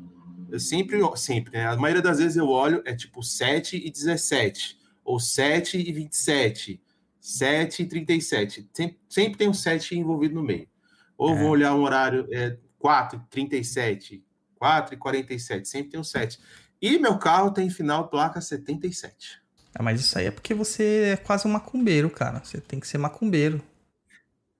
eu 0.50 0.60
sempre, 0.60 0.98
sempre, 1.16 1.52
né? 1.52 1.66
A 1.66 1.76
maioria 1.76 2.02
das 2.02 2.18
vezes 2.18 2.36
eu 2.36 2.48
olho, 2.48 2.82
é 2.84 2.94
tipo 2.94 3.22
7 3.22 3.76
e 3.76 3.90
17, 3.90 4.78
ou 5.04 5.18
7 5.18 5.78
e 5.78 5.92
27, 5.92 6.82
7 7.20 7.82
e 7.82 7.86
37. 7.86 8.70
Sempre, 8.72 8.98
sempre 9.08 9.38
tem 9.38 9.48
um 9.48 9.54
7 9.54 9.98
envolvido 9.98 10.34
no 10.34 10.42
meio. 10.42 10.68
Ou 11.16 11.34
é. 11.34 11.38
vou 11.38 11.50
olhar 11.50 11.74
um 11.74 11.82
horário, 11.82 12.28
é 12.30 12.56
4 12.78 13.18
e 13.18 13.30
37, 13.30 14.24
4 14.56 14.94
e 14.94 14.98
47, 14.98 15.68
sempre 15.68 15.90
tem 15.90 16.00
um 16.00 16.04
7. 16.04 16.38
E 16.80 16.98
meu 16.98 17.18
carro 17.18 17.50
tem 17.50 17.70
final 17.70 18.08
placa 18.08 18.40
77. 18.40 19.45
Ah, 19.78 19.82
mas 19.82 20.00
isso 20.00 20.18
aí 20.18 20.26
é 20.26 20.30
porque 20.30 20.54
você 20.54 21.12
é 21.12 21.16
quase 21.16 21.46
um 21.46 21.50
macumbeiro, 21.50 22.08
cara. 22.08 22.40
Você 22.42 22.60
tem 22.60 22.80
que 22.80 22.88
ser 22.88 22.96
macumbeiro. 22.96 23.60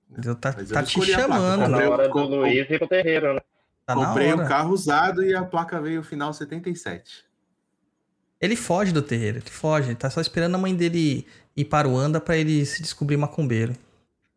Deus 0.09 0.37
tá, 0.39 0.53
tá 0.53 0.83
te 0.83 1.01
chamando. 1.03 1.75
Hora 1.75 2.09
do 2.09 2.25
Luiz 2.25 2.69
terreiro, 2.89 3.35
né? 3.35 3.41
Tá 3.87 3.95
Comprei 3.95 4.33
o 4.33 4.43
um 4.43 4.47
carro 4.47 4.73
usado 4.73 5.25
e 5.25 5.35
a 5.35 5.43
placa 5.43 5.81
veio 5.81 6.03
final 6.03 6.33
77. 6.35 7.25
Ele 8.39 8.57
foge 8.57 8.93
do 8.93 9.01
terreiro, 9.01 9.39
ele 9.39 9.49
foge. 9.49 9.89
Ele 9.89 9.97
tá 9.97 10.11
só 10.11 10.21
esperando 10.21 10.57
a 10.57 10.59
mãe 10.59 10.75
dele 10.75 11.27
ir 11.57 11.65
para 11.65 11.89
o 11.89 11.97
anda 11.97 12.21
para 12.21 12.37
ele 12.37 12.67
se 12.67 12.83
descobrir 12.83 13.17
macumbeiro. 13.17 13.75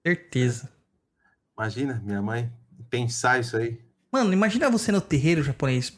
Certeza. 0.06 0.70
Imagina, 1.58 2.02
minha 2.06 2.22
mãe 2.22 2.50
pensar 2.90 3.40
isso 3.40 3.58
aí. 3.58 3.78
Mano, 4.12 4.32
imagina 4.32 4.70
você 4.70 4.92
no 4.92 5.02
terreiro 5.02 5.44
japonês. 5.44 5.94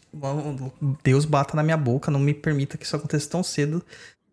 Deus 1.03 1.23
bata 1.23 1.55
na 1.55 1.61
minha 1.61 1.77
boca, 1.77 2.09
não 2.09 2.19
me 2.19 2.33
permita 2.33 2.77
que 2.77 2.85
isso 2.85 2.95
aconteça 2.95 3.29
tão 3.29 3.43
cedo, 3.43 3.83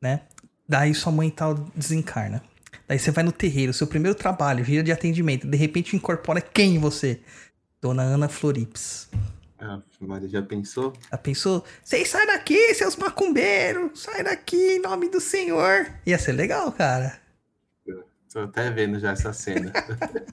né? 0.01 0.23
Daí 0.69 0.95
sua 0.95 1.11
mãe 1.11 1.31
tal 1.31 1.55
desencarna. 1.75 2.43
Daí 2.87 2.99
você 2.99 3.11
vai 3.11 3.25
no 3.25 3.33
terreiro, 3.33 3.73
seu 3.73 3.87
primeiro 3.87 4.15
trabalho, 4.15 4.65
gira 4.65 4.83
de 4.83 4.93
atendimento. 4.93 5.47
De 5.47 5.57
repente 5.57 5.97
incorpora 5.97 6.41
quem 6.41 6.75
em 6.77 6.79
você? 6.79 7.21
Dona 7.81 8.03
Ana 8.03 8.29
Florips. 8.29 9.09
Ah, 9.59 9.81
Maria, 10.01 10.29
já 10.29 10.43
pensou? 10.43 10.93
Já 11.11 11.19
pensou? 11.19 11.65
Vocês 11.83 12.09
saem 12.09 12.27
daqui, 12.27 12.75
seus 12.75 12.97
macumbeiros! 12.97 14.03
Sai 14.03 14.23
daqui 14.23 14.77
em 14.77 14.81
nome 14.81 15.09
do 15.09 15.21
Senhor! 15.21 15.91
Ia 16.07 16.19
ser 16.19 16.33
legal, 16.33 16.71
cara. 16.71 17.19
Tô 18.33 18.41
até 18.41 18.71
vendo 18.71 19.01
já 19.01 19.13
essa 19.13 19.33
cena. 19.33 19.73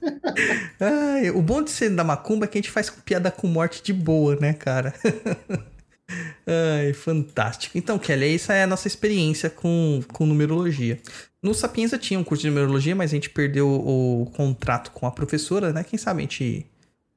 Ai, 0.78 1.30
o 1.30 1.40
bom 1.40 1.62
de 1.62 1.70
ser 1.70 1.90
da 1.90 2.04
macumba 2.04 2.44
é 2.44 2.48
que 2.48 2.58
a 2.58 2.60
gente 2.60 2.70
faz 2.70 2.90
piada 2.90 3.30
com 3.30 3.46
morte 3.46 3.82
de 3.82 3.92
boa, 3.92 4.36
né, 4.36 4.52
cara? 4.52 4.92
Ai, 6.08 6.92
fantástico. 6.92 7.76
Então, 7.76 7.98
Kelly, 7.98 8.34
essa 8.34 8.54
é 8.54 8.62
a 8.62 8.66
nossa 8.66 8.86
experiência 8.86 9.50
com, 9.50 10.00
com 10.12 10.26
numerologia. 10.26 11.00
No 11.42 11.54
Sapienza 11.54 11.98
tinha 11.98 12.18
um 12.18 12.24
curso 12.24 12.42
de 12.42 12.50
numerologia, 12.50 12.94
mas 12.94 13.10
a 13.10 13.14
gente 13.14 13.30
perdeu 13.30 13.68
o 13.68 14.30
contrato 14.34 14.90
com 14.92 15.06
a 15.06 15.10
professora, 15.10 15.72
né? 15.72 15.84
Quem 15.84 15.98
sabe 15.98 16.20
a 16.20 16.22
gente 16.22 16.66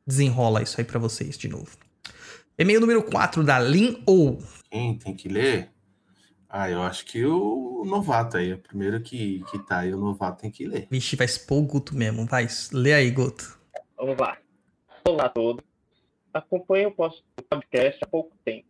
desenrola 0.05 0.61
isso 0.63 0.79
aí 0.79 0.85
para 0.85 0.99
vocês 0.99 1.37
de 1.37 1.47
novo. 1.47 1.77
E-mail 2.57 2.81
número 2.81 3.03
4 3.03 3.43
da 3.43 3.59
Lin 3.59 4.01
Ou. 4.05 4.39
Quem 4.69 4.97
tem 4.97 5.15
que 5.15 5.29
ler? 5.29 5.69
Ah, 6.49 6.69
eu 6.69 6.81
acho 6.81 7.05
que 7.05 7.23
o 7.23 7.83
novato 7.85 8.37
aí, 8.37 8.51
o 8.53 8.57
primeiro 8.57 8.99
que, 9.01 9.43
que 9.51 9.59
tá 9.59 9.79
aí, 9.79 9.93
o 9.93 9.97
novato 9.97 10.41
tem 10.41 10.49
que 10.49 10.65
ler. 10.65 10.87
Vixe, 10.89 11.15
vai 11.15 11.25
expor 11.25 11.59
o 11.59 11.61
Guto 11.61 11.95
mesmo. 11.95 12.25
Vai, 12.25 12.47
lê 12.73 12.93
aí, 12.93 13.11
Guto. 13.11 13.57
Vamos 13.95 14.17
lá. 14.17 14.37
Olá 15.07 15.25
a 15.25 15.29
todos. 15.29 15.63
Acompanho 16.33 16.89
o 16.89 16.91
podcast 16.91 17.99
há 18.03 18.07
pouco 18.07 18.35
tempo, 18.43 18.67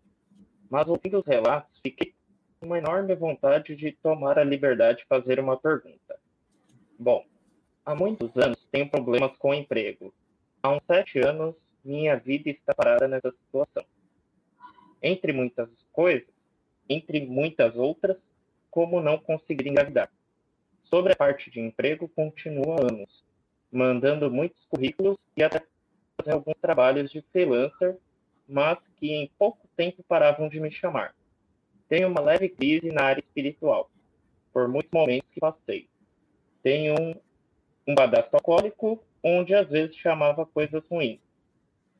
mas 0.69 0.87
ouvindo 0.87 1.19
os 1.19 1.25
relatos, 1.25 1.71
fiquei 1.81 2.13
com 2.59 2.67
uma 2.67 2.77
enorme 2.77 3.15
vontade 3.15 3.75
de 3.75 3.91
tomar 3.91 4.37
a 4.37 4.43
liberdade 4.43 4.99
de 4.99 5.05
fazer 5.05 5.39
uma 5.39 5.57
pergunta. 5.57 6.19
Bom, 6.97 7.25
há 7.85 7.95
muitos 7.95 8.35
anos 8.37 8.63
tenho 8.71 8.89
problemas 8.89 9.35
com 9.37 9.53
emprego. 9.53 10.13
Há 10.61 10.71
uns 10.71 10.83
sete 10.85 11.19
anos, 11.19 11.55
minha 11.83 12.17
vida 12.17 12.49
está 12.49 12.73
parada 12.73 13.07
nessa 13.07 13.31
situação. 13.31 13.83
Entre 15.01 15.31
muitas 15.31 15.69
coisas, 15.91 16.27
entre 16.89 17.25
muitas 17.25 17.75
outras, 17.75 18.17
como 18.69 19.01
não 19.01 19.17
conseguir 19.17 19.69
engravidar. 19.69 20.11
Sobre 20.83 21.13
a 21.13 21.15
parte 21.15 21.49
de 21.49 21.59
emprego, 21.59 22.09
continuo 22.09 22.73
anos, 22.73 23.23
mandando 23.71 24.29
muitos 24.29 24.63
currículos 24.65 25.17
e 25.37 25.43
até 25.43 25.63
fazer 26.17 26.33
alguns 26.33 26.57
trabalhos 26.61 27.11
de 27.11 27.21
freelancer, 27.31 27.97
mas 28.49 28.79
que 28.97 29.13
em 29.13 29.31
pouco 29.37 29.67
tempo 29.77 30.03
paravam 30.03 30.49
de 30.49 30.59
me 30.59 30.71
chamar. 30.71 31.15
Tenho 31.87 32.07
uma 32.07 32.19
leve 32.19 32.49
crise 32.49 32.91
na 32.91 33.03
área 33.03 33.21
espiritual, 33.21 33.89
por 34.51 34.67
muitos 34.67 34.91
momentos 34.91 35.29
que 35.31 35.39
passei. 35.39 35.87
Tenho 36.61 36.95
um, 36.99 37.15
um 37.87 37.95
badastro 37.95 38.37
alcoólico 38.37 39.03
onde 39.23 39.53
às 39.53 39.67
vezes 39.69 39.95
chamava 39.95 40.45
coisas 40.45 40.83
ruins. 40.89 41.19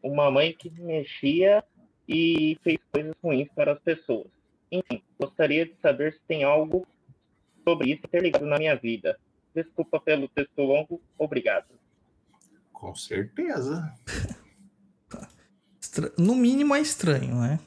Uma 0.01 0.31
mãe 0.31 0.53
que 0.53 0.69
mexia 0.81 1.63
e 2.07 2.57
fez 2.63 2.79
coisas 2.91 3.13
ruins 3.23 3.49
para 3.53 3.73
as 3.73 3.79
pessoas. 3.79 4.27
Enfim, 4.71 5.03
gostaria 5.19 5.65
de 5.65 5.75
saber 5.81 6.13
se 6.13 6.19
tem 6.27 6.43
algo 6.43 6.87
sobre 7.63 7.91
isso 7.91 8.01
interligado 8.05 8.45
na 8.45 8.57
minha 8.57 8.75
vida. 8.75 9.19
Desculpa 9.53 9.99
pelo 9.99 10.27
texto 10.27 10.61
longo, 10.61 11.01
obrigado. 11.17 11.67
Com 12.71 12.95
certeza. 12.95 13.93
No 16.17 16.35
mínimo 16.35 16.75
é 16.75 16.81
estranho, 16.81 17.35
né? 17.35 17.59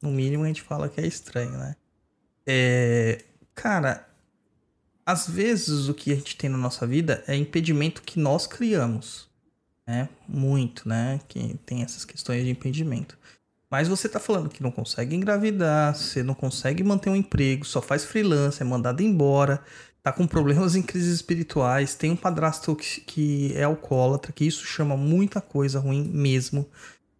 No 0.00 0.10
mínimo 0.10 0.44
a 0.44 0.46
gente 0.46 0.62
fala 0.62 0.88
que 0.88 1.00
é 1.00 1.06
estranho, 1.06 1.52
né? 1.52 1.76
É... 2.46 3.24
Cara, 3.54 4.06
às 5.06 5.28
vezes 5.28 5.88
o 5.88 5.94
que 5.94 6.12
a 6.12 6.14
gente 6.14 6.36
tem 6.36 6.50
na 6.50 6.58
nossa 6.58 6.86
vida 6.86 7.22
é 7.26 7.36
impedimento 7.36 8.02
que 8.02 8.18
nós 8.18 8.46
criamos, 8.46 9.28
né? 9.86 10.08
Muito, 10.28 10.88
né? 10.88 11.20
Que 11.28 11.58
tem 11.66 11.82
essas 11.82 12.04
questões 12.04 12.44
de 12.44 12.50
impedimento. 12.50 13.18
Mas 13.70 13.88
você 13.88 14.08
tá 14.08 14.20
falando 14.20 14.48
que 14.48 14.62
não 14.62 14.70
consegue 14.70 15.16
engravidar, 15.16 15.94
você 15.96 16.22
não 16.22 16.34
consegue 16.34 16.84
manter 16.84 17.10
um 17.10 17.16
emprego, 17.16 17.64
só 17.64 17.82
faz 17.82 18.04
freelance, 18.04 18.62
é 18.62 18.64
mandado 18.64 19.02
embora, 19.02 19.60
tá 20.00 20.12
com 20.12 20.26
problemas 20.26 20.76
em 20.76 20.82
crises 20.82 21.14
espirituais, 21.14 21.94
tem 21.94 22.12
um 22.12 22.16
padrasto 22.16 22.76
que, 22.76 23.00
que 23.00 23.52
é 23.56 23.64
alcoólatra, 23.64 24.32
que 24.32 24.44
isso 24.44 24.64
chama 24.64 24.96
muita 24.96 25.40
coisa 25.40 25.80
ruim 25.80 26.04
mesmo, 26.04 26.68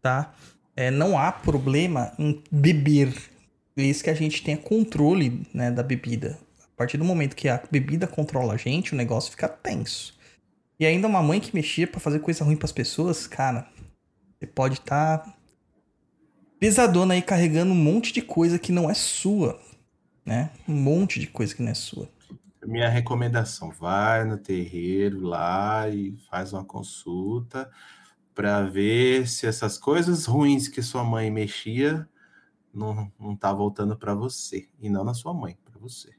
tá? 0.04 0.34
É, 0.76 0.90
não 0.90 1.16
há 1.16 1.32
problema 1.32 2.12
em 2.18 2.42
beber, 2.52 3.14
desde 3.74 4.04
que 4.04 4.10
a 4.10 4.14
gente 4.14 4.42
tenha 4.42 4.58
controle 4.58 5.46
né, 5.54 5.70
da 5.70 5.82
bebida. 5.82 6.38
A 6.62 6.76
partir 6.76 6.98
do 6.98 7.04
momento 7.04 7.34
que 7.34 7.48
a 7.48 7.62
bebida 7.70 8.06
controla 8.06 8.52
a 8.52 8.56
gente, 8.58 8.92
o 8.92 8.96
negócio 8.96 9.30
fica 9.30 9.48
tenso. 9.48 10.14
E 10.78 10.84
ainda 10.84 11.08
uma 11.08 11.22
mãe 11.22 11.40
que 11.40 11.54
mexia 11.54 11.86
para 11.86 12.00
fazer 12.00 12.18
coisa 12.18 12.44
ruim 12.44 12.56
para 12.56 12.66
as 12.66 12.72
pessoas, 12.72 13.26
cara, 13.26 13.66
você 14.38 14.46
pode 14.46 14.74
estar 14.74 15.18
tá 15.18 15.34
pesadona 16.60 17.14
aí 17.14 17.22
carregando 17.22 17.72
um 17.72 17.76
monte 17.76 18.12
de 18.12 18.20
coisa 18.20 18.58
que 18.58 18.72
não 18.72 18.90
é 18.90 18.94
sua, 18.94 19.58
né? 20.26 20.50
Um 20.68 20.74
monte 20.74 21.18
de 21.18 21.28
coisa 21.28 21.54
que 21.54 21.62
não 21.62 21.70
é 21.70 21.74
sua. 21.74 22.10
Minha 22.66 22.90
recomendação, 22.90 23.70
vai 23.70 24.24
no 24.24 24.36
terreiro 24.36 25.20
lá 25.20 25.88
e 25.88 26.14
faz 26.28 26.52
uma 26.52 26.64
consulta 26.64 27.70
para 28.34 28.62
ver 28.62 29.28
se 29.28 29.46
essas 29.46 29.78
coisas 29.78 30.26
ruins 30.26 30.68
que 30.68 30.82
sua 30.82 31.04
mãe 31.04 31.30
mexia 31.30 32.08
não, 32.72 33.10
não 33.18 33.36
tá 33.36 33.52
voltando 33.52 33.96
para 33.96 34.14
você 34.14 34.68
e 34.80 34.90
não 34.90 35.04
na 35.04 35.14
sua 35.14 35.32
mãe, 35.32 35.56
para 35.64 35.78
você. 35.78 36.10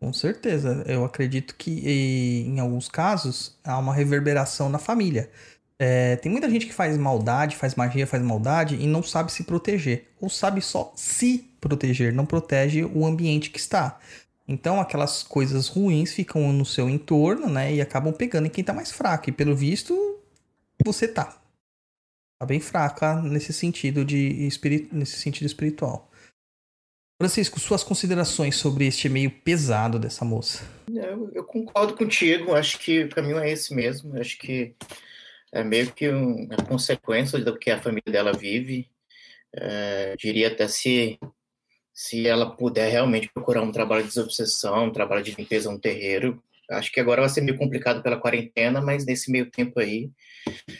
Com 0.00 0.12
certeza, 0.12 0.82
eu 0.86 1.04
acredito 1.04 1.54
que 1.54 2.42
em 2.44 2.58
alguns 2.58 2.88
casos 2.88 3.56
há 3.62 3.78
uma 3.78 3.94
reverberação 3.94 4.68
na 4.68 4.78
família. 4.78 5.30
É, 5.78 6.16
tem 6.16 6.30
muita 6.30 6.50
gente 6.50 6.66
que 6.66 6.72
faz 6.72 6.96
maldade, 6.96 7.56
faz 7.56 7.76
magia, 7.76 8.06
faz 8.06 8.22
maldade 8.22 8.74
e 8.74 8.86
não 8.86 9.02
sabe 9.02 9.32
se 9.32 9.44
proteger. 9.44 10.08
Ou 10.20 10.28
sabe 10.28 10.60
só 10.60 10.92
se 10.96 11.38
proteger, 11.60 12.12
não 12.12 12.26
protege 12.26 12.84
o 12.84 13.06
ambiente 13.06 13.50
que 13.50 13.58
está. 13.58 13.98
Então 14.46 14.80
aquelas 14.80 15.22
coisas 15.22 15.68
ruins 15.68 16.12
ficam 16.12 16.52
no 16.52 16.66
seu 16.66 16.88
entorno, 16.90 17.48
né? 17.48 17.72
E 17.72 17.80
acabam 17.80 18.12
pegando 18.12 18.46
em 18.46 18.50
quem 18.50 18.64
tá 18.64 18.72
mais 18.72 18.90
fraco. 18.90 19.30
E 19.30 19.32
pelo 19.32 19.54
visto, 19.54 19.94
você 20.84 21.06
tá. 21.06 21.41
Tá 22.42 22.46
bem 22.46 22.58
fraca 22.58 23.22
nesse 23.22 23.52
sentido 23.52 24.04
de 24.04 24.48
espirit... 24.48 24.88
nesse 24.92 25.16
sentido 25.16 25.46
espiritual. 25.46 26.10
Francisco, 27.16 27.60
suas 27.60 27.84
considerações 27.84 28.56
sobre 28.56 28.84
este 28.84 29.08
meio 29.08 29.30
pesado 29.30 29.96
dessa 29.96 30.24
moça? 30.24 30.68
Eu, 30.92 31.30
eu 31.32 31.44
concordo 31.44 31.94
contigo, 31.94 32.52
acho 32.52 32.80
que 32.80 33.04
o 33.04 33.10
caminho 33.10 33.38
é 33.38 33.48
esse 33.48 33.72
mesmo. 33.72 34.18
Acho 34.18 34.36
que 34.38 34.74
é 35.52 35.62
meio 35.62 35.92
que 35.92 36.08
uma 36.08 36.56
consequência 36.56 37.38
do 37.38 37.56
que 37.56 37.70
a 37.70 37.80
família 37.80 38.10
dela 38.10 38.32
vive. 38.32 38.90
É, 39.54 40.16
diria 40.16 40.48
até 40.48 40.66
se 40.66 41.20
se 41.94 42.26
ela 42.26 42.56
puder 42.56 42.90
realmente 42.90 43.30
procurar 43.32 43.62
um 43.62 43.70
trabalho 43.70 44.02
de 44.02 44.08
desobsessão, 44.08 44.86
um 44.86 44.92
trabalho 44.92 45.22
de 45.22 45.30
limpeza 45.30 45.70
no 45.70 45.78
terreiro. 45.78 46.42
Acho 46.72 46.90
que 46.90 47.00
agora 47.00 47.22
vai 47.22 47.30
ser 47.30 47.40
meio 47.40 47.58
complicado 47.58 48.02
pela 48.02 48.20
quarentena, 48.20 48.80
mas 48.80 49.04
nesse 49.04 49.30
meio 49.30 49.50
tempo 49.50 49.78
aí, 49.78 50.10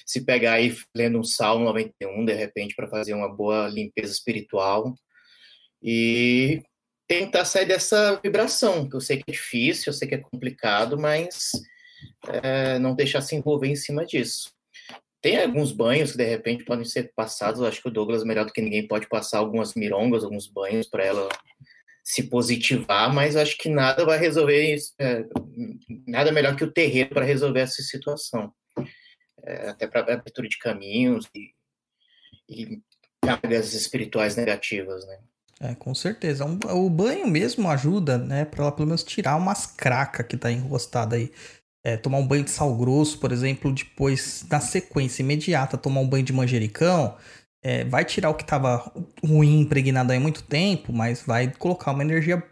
se 0.06 0.24
pegar 0.24 0.54
aí 0.54 0.76
lendo 0.94 1.18
um 1.18 1.24
Salmo 1.24 1.64
91, 1.64 2.24
de 2.24 2.32
repente, 2.32 2.74
para 2.74 2.88
fazer 2.88 3.14
uma 3.14 3.28
boa 3.28 3.68
limpeza 3.68 4.12
espiritual 4.12 4.94
e 5.82 6.62
tentar 7.08 7.44
sair 7.44 7.66
dessa 7.66 8.18
vibração, 8.22 8.88
que 8.88 8.96
eu 8.96 9.00
sei 9.00 9.18
que 9.18 9.24
é 9.28 9.32
difícil, 9.32 9.90
eu 9.90 9.94
sei 9.94 10.08
que 10.08 10.14
é 10.14 10.18
complicado, 10.18 10.98
mas 10.98 11.52
é, 12.28 12.78
não 12.78 12.94
deixar 12.94 13.20
se 13.20 13.34
envolver 13.34 13.68
em 13.68 13.76
cima 13.76 14.06
disso. 14.06 14.50
Tem 15.20 15.40
alguns 15.40 15.70
banhos 15.70 16.12
que 16.12 16.18
de 16.18 16.24
repente 16.24 16.64
podem 16.64 16.84
ser 16.84 17.12
passados. 17.14 17.62
acho 17.62 17.80
que 17.80 17.88
o 17.88 17.92
Douglas, 17.92 18.24
melhor 18.24 18.44
do 18.44 18.52
que 18.52 18.60
ninguém, 18.60 18.88
pode 18.88 19.08
passar 19.08 19.38
algumas 19.38 19.74
mirongas, 19.74 20.24
alguns 20.24 20.48
banhos 20.48 20.88
para 20.88 21.04
ela 21.04 21.28
se 22.02 22.24
positivar, 22.24 23.12
mas 23.12 23.36
acho 23.36 23.56
que 23.58 23.68
nada 23.68 24.04
vai 24.04 24.18
resolver 24.18 24.74
isso. 24.74 24.92
É, 24.98 25.24
nada 26.06 26.32
melhor 26.32 26.56
que 26.56 26.64
o 26.64 26.72
terreiro 26.72 27.10
para 27.10 27.24
resolver 27.24 27.60
essa 27.60 27.82
situação. 27.82 28.52
É, 29.44 29.70
até 29.70 29.86
para 29.86 30.00
abertura 30.00 30.48
de 30.48 30.58
caminhos 30.58 31.28
e, 31.34 31.50
e 32.48 32.80
cargas 33.24 33.74
espirituais 33.74 34.36
negativas, 34.36 35.06
né? 35.06 35.18
É, 35.60 35.74
com 35.76 35.94
certeza. 35.94 36.44
Um, 36.44 36.58
o 36.70 36.90
banho 36.90 37.26
mesmo 37.26 37.68
ajuda, 37.70 38.18
né, 38.18 38.44
para 38.44 38.62
ela 38.62 38.72
pelo 38.72 38.88
menos 38.88 39.04
tirar 39.04 39.36
umas 39.36 39.66
cracas 39.66 40.26
que 40.26 40.36
tá 40.36 40.50
enrostada 40.50 41.14
aí 41.14 41.30
é, 41.84 41.96
tomar 41.96 42.18
um 42.18 42.26
banho 42.26 42.44
de 42.44 42.50
sal 42.50 42.74
grosso, 42.76 43.18
por 43.18 43.32
exemplo, 43.32 43.72
depois, 43.72 44.44
na 44.48 44.60
sequência 44.60 45.22
imediata, 45.22 45.76
tomar 45.76 46.00
um 46.00 46.08
banho 46.08 46.24
de 46.24 46.32
manjericão, 46.32 47.16
é, 47.62 47.84
vai 47.84 48.04
tirar 48.04 48.30
o 48.30 48.34
que 48.34 48.42
estava 48.42 48.90
ruim, 49.24 49.60
impregnado 49.60 50.12
há 50.12 50.20
muito 50.20 50.42
tempo, 50.42 50.92
mas 50.92 51.22
vai 51.22 51.52
colocar 51.58 51.92
uma 51.92 52.02
energia 52.02 52.42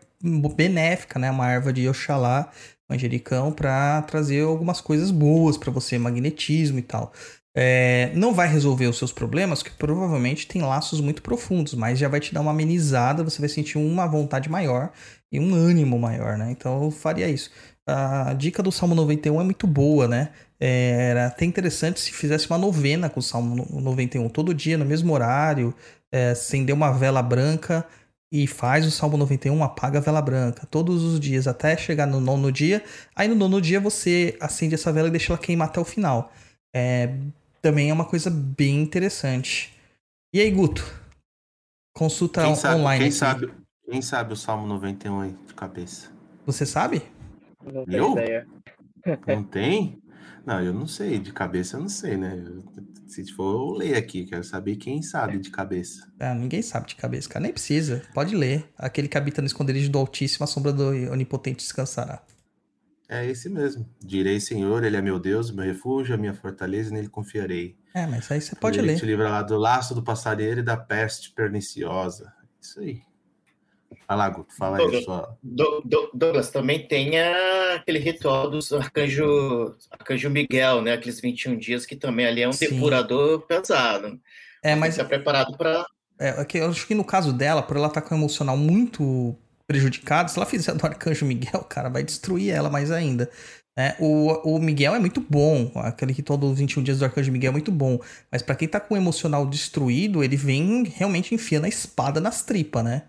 benéfica, 0.55 1.19
né? 1.19 1.31
Uma 1.31 1.51
erva 1.51 1.73
de 1.73 1.89
Oxalá, 1.89 2.51
manjericão, 2.89 3.53
para 3.53 4.03
trazer 4.03 4.43
algumas 4.43 4.81
coisas 4.81 5.11
boas 5.11 5.57
para 5.57 5.73
você, 5.73 5.99
magnetismo 5.99 6.79
e 6.79 6.83
tal. 6.83 7.13
É, 7.57 8.13
não 8.15 8.33
vai 8.33 8.47
resolver 8.47 8.87
os 8.87 8.97
seus 8.97 9.13
problemas, 9.13 9.63
que 9.63 9.73
provavelmente 9.73 10.47
tem 10.47 10.63
laços 10.63 11.01
muito 11.01 11.21
profundos, 11.21 11.75
mas 11.75 11.99
já 11.99 12.09
vai 12.09 12.21
te 12.21 12.33
dar 12.33 12.43
uma 12.43 12.53
amenizada, 12.53 13.25
você 13.25 13.41
vai 13.41 13.49
sentir 13.49 13.77
uma 13.77 14.07
vontade 14.07 14.49
maior 14.49 14.93
e 15.33 15.41
um 15.41 15.53
ânimo 15.55 15.99
maior, 15.99 16.39
né? 16.39 16.51
Então 16.53 16.85
eu 16.85 16.91
faria 16.91 17.29
isso 17.29 17.51
a 17.91 18.35
dica 18.35 18.63
do 18.63 18.71
Salmo 18.71 18.95
91 18.95 19.41
é 19.41 19.45
muito 19.45 19.67
boa, 19.67 20.07
né? 20.07 20.31
Era 20.61 21.29
até 21.29 21.47
interessante 21.47 21.99
se 22.01 22.13
fizesse 22.13 22.47
uma 22.49 22.59
novena 22.59 23.09
com 23.09 23.19
o 23.19 23.23
Salmo 23.23 23.67
91, 23.81 24.29
todo 24.29 24.53
dia, 24.53 24.77
no 24.77 24.85
mesmo 24.85 25.13
horário, 25.15 25.75
é, 26.13 26.31
acender 26.31 26.75
uma 26.75 26.93
vela 26.93 27.23
branca 27.23 27.87
e 28.33 28.47
faz 28.47 28.87
o 28.87 28.91
Salmo 28.91 29.17
91, 29.17 29.65
apaga 29.65 29.99
a 29.99 30.03
vela 30.03 30.21
branca, 30.21 30.67
todos 30.67 31.03
os 31.03 31.19
dias, 31.19 31.49
até 31.49 31.77
chegar 31.77 32.07
no 32.07 32.21
nono 32.21 32.53
dia. 32.53 32.85
Aí 33.17 33.27
no 33.27 33.35
nono 33.35 33.61
dia 33.61 33.81
você 33.81 34.37
acende 34.39 34.75
essa 34.75 34.93
vela 34.93 35.09
e 35.09 35.11
deixa 35.11 35.33
ela 35.33 35.41
queimar 35.41 35.69
até 35.69 35.81
o 35.81 35.85
final. 35.85 36.31
É, 36.75 37.13
também 37.63 37.91
é 37.91 37.93
uma 37.93 38.05
coisa 38.05 38.31
bem 38.31 38.83
interessante. 38.83 39.75
E 40.33 40.41
aí, 40.41 40.51
Guto? 40.51 40.85
Consulta 41.97 42.45
quem 42.45 42.55
sabe, 42.55 42.81
online. 42.81 42.99
Quem 42.99 43.09
aqui. 43.09 43.17
sabe, 43.17 43.53
quem 43.91 44.03
sabe 44.03 44.33
o 44.33 44.37
Salmo 44.37 44.67
91 44.67 45.21
aí 45.21 45.35
de 45.47 45.55
cabeça? 45.55 46.11
Você 46.47 46.65
sabe? 46.65 47.03
Não 47.65 47.85
tenho 47.85 47.99
eu? 47.99 48.13
ideia. 48.13 48.47
Não 49.27 49.43
tem? 49.43 50.01
Não, 50.45 50.63
eu 50.63 50.73
não 50.73 50.87
sei, 50.87 51.19
de 51.19 51.33
cabeça 51.33 51.77
eu 51.77 51.81
não 51.81 51.89
sei, 51.89 52.17
né? 52.17 52.45
se 53.07 53.33
for, 53.33 53.73
eu 53.73 53.77
leio 53.77 53.99
aqui, 53.99 54.25
quero 54.25 54.45
saber 54.45 54.77
quem 54.77 55.03
sabe 55.03 55.39
de 55.39 55.51
cabeça. 55.51 56.11
Ah, 56.19 56.35
ninguém 56.35 56.63
sabe 56.63 56.89
de 56.89 56.97
cabeça, 56.97 57.29
cara. 57.29 57.43
Nem 57.43 57.53
precisa. 57.53 58.03
Pode 58.15 58.35
ler. 58.35 58.69
Aquele 58.79 59.09
que 59.09 59.19
habita 59.19 59.43
no 59.43 59.47
esconderijo 59.47 59.91
do 59.91 59.99
Altíssimo, 59.99 60.45
a 60.45 60.47
sombra 60.47 60.73
do 60.73 60.89
Onipotente 61.11 61.59
descansará. 61.59 62.23
É 63.09 63.27
esse 63.27 63.49
mesmo. 63.49 63.85
Direi, 64.01 64.39
Senhor, 64.39 64.85
Ele 64.85 64.97
é 64.97 65.03
meu 65.03 65.19
Deus, 65.19 65.51
meu 65.51 65.65
refúgio, 65.65 66.15
a 66.15 66.19
minha 66.19 66.33
fortaleza, 66.33 66.91
e 66.91 66.93
nele 66.93 67.09
confiarei. 67.09 67.77
É, 67.93 68.07
mas 68.07 68.31
aí 68.31 68.41
você 68.41 68.55
pode 68.55 68.79
ele 68.79 68.87
ler. 68.87 68.93
Ele 68.93 69.01
te 69.01 69.07
livra 69.07 69.29
lá 69.29 69.43
do 69.43 69.57
laço 69.57 69.95
do 69.95 70.03
passareiro 70.03 70.61
e 70.61 70.63
da 70.63 70.77
peste 70.77 71.33
perniciosa. 71.33 72.33
Isso 72.61 72.79
aí. 72.79 73.03
Fala, 74.07 74.29
Guto, 74.29 74.55
fala 74.57 74.79
Douglas, 74.79 74.99
aí 74.99 75.05
sua... 75.05 75.39
Douglas, 76.15 76.51
também 76.51 76.87
tem 76.87 77.19
aquele 77.75 77.99
ritual 77.99 78.51
do 78.51 78.59
arcanjo, 78.77 79.75
arcanjo 79.91 80.31
Miguel, 80.31 80.83
né? 80.83 80.93
Aqueles 80.93 81.21
21 81.21 81.57
dias 81.57 81.87
que 81.87 81.97
também 81.97 82.27
ali 82.27 82.43
é 82.43 82.49
um 82.49 82.53
Sim. 82.53 82.69
depurador 82.69 83.41
pesado. 83.41 84.21
É, 84.63 84.75
mas... 84.75 84.95
Está 84.95 85.05
preparado 85.05 85.57
para... 85.57 85.85
É, 86.19 86.29
é 86.29 86.47
eu 86.55 86.71
acho 86.71 86.87
que 86.87 86.95
no 86.95 87.05
caso 87.05 87.33
dela, 87.33 87.63
por 87.63 87.77
ela 87.77 87.89
estar 87.89 88.01
tá 88.01 88.09
com 88.09 88.15
o 88.15 88.19
emocional 88.19 88.57
muito 88.57 89.37
prejudicado, 89.67 90.31
se 90.31 90.39
ela 90.39 90.47
fizer 90.47 90.75
do 90.75 90.85
arcanjo 90.85 91.25
Miguel, 91.25 91.65
cara, 91.69 91.89
vai 91.89 92.03
destruir 92.03 92.51
ela 92.51 92.69
mais 92.69 92.91
ainda. 92.91 93.31
É, 93.79 93.97
o, 93.99 94.57
o 94.57 94.59
Miguel 94.59 94.95
é 94.95 94.99
muito 94.99 95.21
bom, 95.21 95.71
aquele 95.77 96.13
ritual 96.13 96.37
dos 96.37 96.59
21 96.59 96.83
dias 96.83 96.99
do 96.99 97.05
Arcanjo 97.05 97.31
Miguel 97.33 97.51
é 97.51 97.53
muito 97.53 97.71
bom, 97.71 97.99
mas 98.31 98.43
para 98.43 98.55
quem 98.55 98.69
tá 98.69 98.81
com 98.81 98.95
o 98.95 98.97
emocional 98.97 99.47
destruído, 99.47 100.23
ele 100.23 100.37
vem 100.37 100.85
realmente 100.85 101.35
enfiando 101.35 101.65
a 101.65 101.69
espada 101.69 102.21
nas 102.21 102.43
tripas, 102.43 102.85
né? 102.85 103.05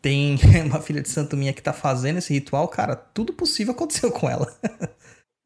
Tem 0.00 0.36
uma 0.66 0.80
filha 0.80 1.02
de 1.02 1.08
santo 1.08 1.36
minha 1.36 1.52
que 1.52 1.62
tá 1.62 1.72
fazendo 1.72 2.18
esse 2.18 2.32
ritual, 2.32 2.68
cara, 2.68 2.96
tudo 2.96 3.32
possível 3.32 3.72
aconteceu 3.72 4.10
com 4.12 4.28
ela. 4.28 4.46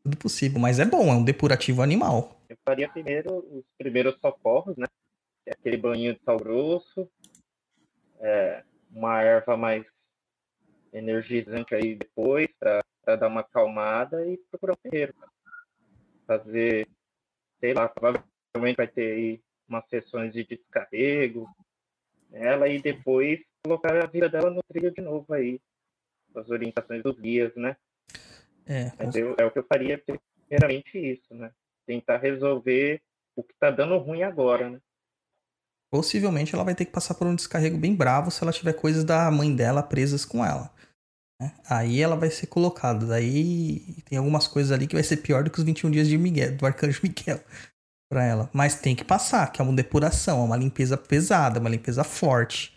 Tudo 0.05 0.19
possível, 0.19 0.61
mas 0.61 0.79
é 0.79 0.85
bom, 0.85 1.09
é 1.09 1.15
um 1.15 1.25
depurativo 1.25 1.81
animal. 1.81 2.39
Eu 2.47 2.59
faria 2.63 2.87
primeiro 2.91 3.39
os 3.39 3.65
primeiros 3.79 4.15
socorros, 4.21 4.77
né? 4.77 4.85
É 5.47 5.53
aquele 5.53 5.79
banho 5.79 6.13
de 6.13 6.21
sal 6.23 6.37
grosso, 6.37 7.09
é, 8.21 8.63
uma 8.91 9.23
erva 9.23 9.57
mais 9.57 9.87
energizante 10.93 11.75
aí 11.75 11.95
depois, 11.95 12.49
para 12.59 13.17
dar 13.17 13.29
uma 13.29 13.41
acalmada 13.41 14.27
e 14.27 14.37
procurar 14.51 14.75
um 14.75 14.91
terreiro. 14.91 15.15
Fazer, 16.27 16.87
sei 17.59 17.73
lá, 17.73 17.89
provavelmente 17.89 18.77
vai 18.77 18.87
ter 18.87 19.13
aí 19.15 19.41
umas 19.67 19.89
sessões 19.89 20.35
de 20.35 20.45
descarrego 20.45 21.49
nela 22.29 22.69
e 22.69 22.81
depois 22.81 23.41
colocar 23.65 23.97
a 23.97 24.07
vida 24.07 24.29
dela 24.29 24.51
no 24.51 24.63
trilho 24.69 24.93
de 24.93 25.01
novo 25.01 25.33
aí, 25.33 25.61
as 26.35 26.49
orientações 26.51 27.03
dos 27.03 27.19
guias, 27.19 27.55
né? 27.57 27.77
É, 28.67 28.93
eu, 29.15 29.35
é 29.39 29.45
o 29.45 29.51
que 29.51 29.59
eu 29.59 29.65
faria 29.65 30.03
primeiramente 30.47 30.99
isso, 30.99 31.35
né? 31.35 31.51
Tentar 31.87 32.19
resolver 32.19 33.03
o 33.37 33.43
que 33.43 33.55
tá 33.59 33.71
dando 33.71 33.99
ruim 33.99 34.23
agora, 34.23 34.71
né? 34.71 34.81
possivelmente 35.95 36.53
ela 36.53 36.65
vai 36.65 36.75
ter 36.75 36.87
que 36.87 36.91
passar 36.91 37.15
por 37.15 37.25
um 37.25 37.37
descarrego 37.37 37.79
bem 37.79 37.95
bravo 37.95 38.29
se 38.29 38.43
ela 38.43 38.53
tiver 38.53 38.73
coisas 38.73 39.05
da 39.05 39.31
mãe 39.31 39.55
dela 39.55 39.81
presas 39.81 40.25
com 40.25 40.45
ela. 40.45 40.69
né? 41.41 41.53
Aí 41.71 42.03
ela 42.03 42.17
vai 42.17 42.31
ser 42.31 42.49
colocada. 42.49 43.07
Daí 43.07 43.79
tem 44.05 44.19
algumas 44.19 44.49
coisas 44.49 44.73
ali 44.73 44.89
que 44.89 44.97
vai 44.97 45.05
ser 45.05 45.19
pior 45.19 45.45
do 45.45 45.51
que 45.51 45.59
os 45.61 45.65
21 45.65 45.93
dias 45.93 46.09
de 46.09 46.19
Miguel, 46.19 46.57
do 46.57 46.67
Arcanjo 46.67 46.99
Miguel 47.01 47.39
pra 48.11 48.25
ela. 48.25 48.51
Mas 48.53 48.75
tem 48.75 48.97
que 48.97 49.05
passar, 49.05 49.53
que 49.53 49.63
é 49.63 49.65
uma 49.65 49.73
depuração, 49.73 50.41
é 50.41 50.45
uma 50.45 50.57
limpeza 50.57 50.97
pesada, 50.97 51.61
uma 51.61 51.71
limpeza 51.71 52.03
forte. 52.03 52.74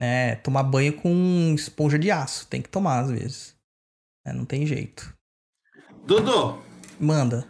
Né? 0.00 0.36
Tomar 0.36 0.62
banho 0.62 0.92
com 0.96 1.52
esponja 1.54 1.98
de 1.98 2.10
aço, 2.10 2.46
tem 2.46 2.62
que 2.62 2.68
tomar 2.68 3.00
às 3.00 3.10
vezes. 3.10 3.56
É, 4.26 4.32
não 4.32 4.44
tem 4.44 4.64
jeito. 4.66 5.12
Dudu, 6.04 6.62
Manda. 7.00 7.46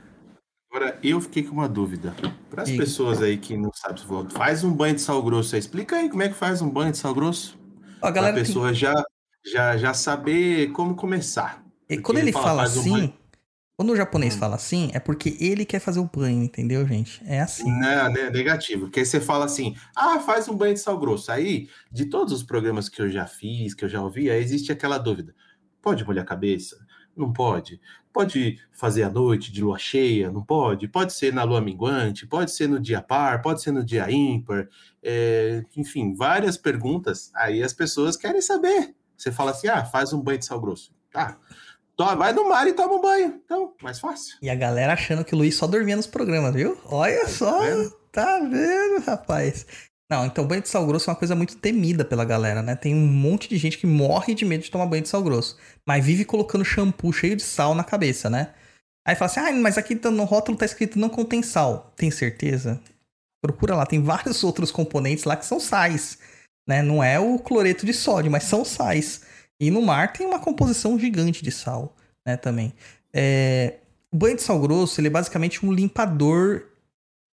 agora 0.70 0.98
eu 1.02 1.20
fiquei 1.20 1.42
com 1.42 1.52
uma 1.52 1.68
dúvida. 1.68 2.14
Para 2.50 2.62
as 2.62 2.70
pessoas 2.70 3.22
aí 3.22 3.36
que 3.36 3.56
não 3.56 3.70
sabem, 3.72 4.02
faz 4.30 4.64
um 4.64 4.72
banho 4.72 4.94
de 4.94 5.00
sal 5.00 5.22
grosso 5.22 5.54
aí. 5.54 5.58
Explica 5.60 5.96
aí 5.96 6.08
como 6.08 6.22
é 6.22 6.28
que 6.28 6.34
faz 6.34 6.60
um 6.62 6.68
banho 6.68 6.90
de 6.92 6.98
sal 6.98 7.14
grosso. 7.14 7.58
Para 8.00 8.08
a 8.08 8.12
galera 8.12 8.34
tem- 8.36 8.44
pessoa 8.44 8.72
já, 8.72 8.94
já, 9.44 9.76
já 9.76 9.92
saber 9.94 10.72
como 10.72 10.94
começar. 10.94 11.62
E 11.88 11.98
quando 11.98 12.18
ele 12.18 12.32
fala, 12.32 12.62
faz 12.62 12.76
um 12.76 12.80
assim, 12.80 12.90
banho- 12.90 13.14
quando 13.78 13.90
o 13.92 13.96
japonês 13.96 14.34
Hum. 14.34 14.38
fala 14.40 14.56
assim, 14.56 14.90
é 14.92 14.98
porque 14.98 15.36
ele 15.38 15.64
quer 15.64 15.78
fazer 15.78 16.00
o 16.00 16.10
banho, 16.12 16.42
entendeu, 16.42 16.84
gente? 16.84 17.22
É 17.24 17.40
assim. 17.40 17.70
Não, 17.70 18.10
né, 18.12 18.28
negativo. 18.28 18.86
Porque 18.86 18.98
aí 18.98 19.06
você 19.06 19.20
fala 19.20 19.44
assim, 19.44 19.76
ah, 19.94 20.18
faz 20.18 20.48
um 20.48 20.56
banho 20.56 20.74
de 20.74 20.80
sal 20.80 20.98
grosso. 20.98 21.30
Aí, 21.30 21.68
de 21.88 22.06
todos 22.06 22.32
os 22.32 22.42
programas 22.42 22.88
que 22.88 23.00
eu 23.00 23.08
já 23.08 23.24
fiz, 23.24 23.74
que 23.74 23.84
eu 23.84 23.88
já 23.88 24.02
ouvi, 24.02 24.28
aí 24.32 24.42
existe 24.42 24.72
aquela 24.72 24.98
dúvida. 24.98 25.32
Pode 25.80 26.04
molhar 26.04 26.24
a 26.24 26.26
cabeça? 26.26 26.76
Não 27.16 27.32
pode. 27.32 27.80
Pode 28.12 28.58
fazer 28.72 29.04
à 29.04 29.10
noite, 29.10 29.52
de 29.52 29.62
lua 29.62 29.78
cheia? 29.78 30.28
Não 30.32 30.42
pode. 30.42 30.88
Pode 30.88 31.12
ser 31.12 31.32
na 31.32 31.44
lua 31.44 31.60
minguante, 31.60 32.26
pode 32.26 32.50
ser 32.50 32.68
no 32.68 32.80
dia 32.80 33.00
par, 33.00 33.40
pode 33.42 33.62
ser 33.62 33.70
no 33.70 33.84
dia 33.84 34.10
ímpar. 34.10 34.68
É, 35.00 35.62
enfim, 35.76 36.14
várias 36.14 36.56
perguntas. 36.56 37.30
Aí 37.32 37.62
as 37.62 37.72
pessoas 37.72 38.16
querem 38.16 38.40
saber. 38.42 38.92
Você 39.16 39.30
fala 39.30 39.52
assim, 39.52 39.68
ah, 39.68 39.84
faz 39.84 40.12
um 40.12 40.20
banho 40.20 40.40
de 40.40 40.46
sal 40.46 40.60
grosso. 40.60 40.92
Tá. 41.12 41.32
To- 41.32 41.38
Vai 41.98 42.32
no 42.32 42.48
mar 42.48 42.66
e 42.66 42.72
toma 42.72 42.94
um 42.94 43.00
banho. 43.00 43.40
Então, 43.44 43.74
mais 43.82 43.98
fácil. 43.98 44.36
E 44.40 44.48
a 44.48 44.54
galera 44.54 44.92
achando 44.92 45.24
que 45.24 45.34
o 45.34 45.38
Luiz 45.38 45.56
só 45.56 45.66
dormia 45.66 45.96
nos 45.96 46.06
programas, 46.06 46.54
viu? 46.54 46.78
Olha 46.84 47.26
só, 47.28 47.60
vendo? 47.60 47.90
tá 48.12 48.38
vendo, 48.38 49.04
rapaz? 49.04 49.66
Não, 50.10 50.24
então 50.24 50.46
banho 50.46 50.62
de 50.62 50.68
sal 50.68 50.86
grosso 50.86 51.10
é 51.10 51.12
uma 51.12 51.18
coisa 51.18 51.34
muito 51.34 51.56
temida 51.56 52.04
pela 52.04 52.24
galera, 52.24 52.62
né? 52.62 52.74
Tem 52.76 52.94
um 52.94 53.06
monte 53.06 53.48
de 53.48 53.58
gente 53.58 53.76
que 53.76 53.86
morre 53.86 54.34
de 54.34 54.44
medo 54.44 54.62
de 54.62 54.70
tomar 54.70 54.86
banho 54.86 55.02
de 55.02 55.08
sal 55.08 55.22
grosso, 55.22 55.58
mas 55.86 56.04
vive 56.04 56.24
colocando 56.24 56.64
shampoo 56.64 57.12
cheio 57.12 57.36
de 57.36 57.42
sal 57.42 57.74
na 57.74 57.84
cabeça, 57.84 58.30
né? 58.30 58.54
Aí 59.06 59.14
fala 59.14 59.30
assim, 59.30 59.40
ah, 59.40 59.52
mas 59.52 59.76
aqui 59.76 59.96
tá- 59.96 60.10
no 60.10 60.24
rótulo 60.24 60.56
tá 60.56 60.64
escrito 60.64 60.98
não 60.98 61.08
contém 61.08 61.42
sal. 61.42 61.92
Tem 61.96 62.10
certeza? 62.10 62.80
Procura 63.42 63.74
lá, 63.74 63.84
tem 63.84 64.02
vários 64.02 64.42
outros 64.44 64.70
componentes 64.70 65.24
lá 65.24 65.36
que 65.36 65.44
são 65.44 65.60
sais, 65.60 66.18
né? 66.66 66.80
Não 66.80 67.02
é 67.02 67.18
o 67.18 67.38
cloreto 67.38 67.84
de 67.84 67.92
sódio, 67.92 68.30
mas 68.30 68.44
são 68.44 68.64
sais. 68.64 69.22
E 69.60 69.70
no 69.70 69.82
mar 69.82 70.12
tem 70.12 70.26
uma 70.26 70.38
composição 70.38 70.98
gigante 70.98 71.42
de 71.42 71.50
sal, 71.50 71.96
né, 72.24 72.36
também. 72.36 72.72
É, 73.12 73.78
o 74.12 74.16
banho 74.16 74.36
de 74.36 74.42
sal 74.42 74.60
grosso, 74.60 75.00
ele 75.00 75.08
é 75.08 75.10
basicamente 75.10 75.64
um 75.64 75.72
limpador, 75.72 76.62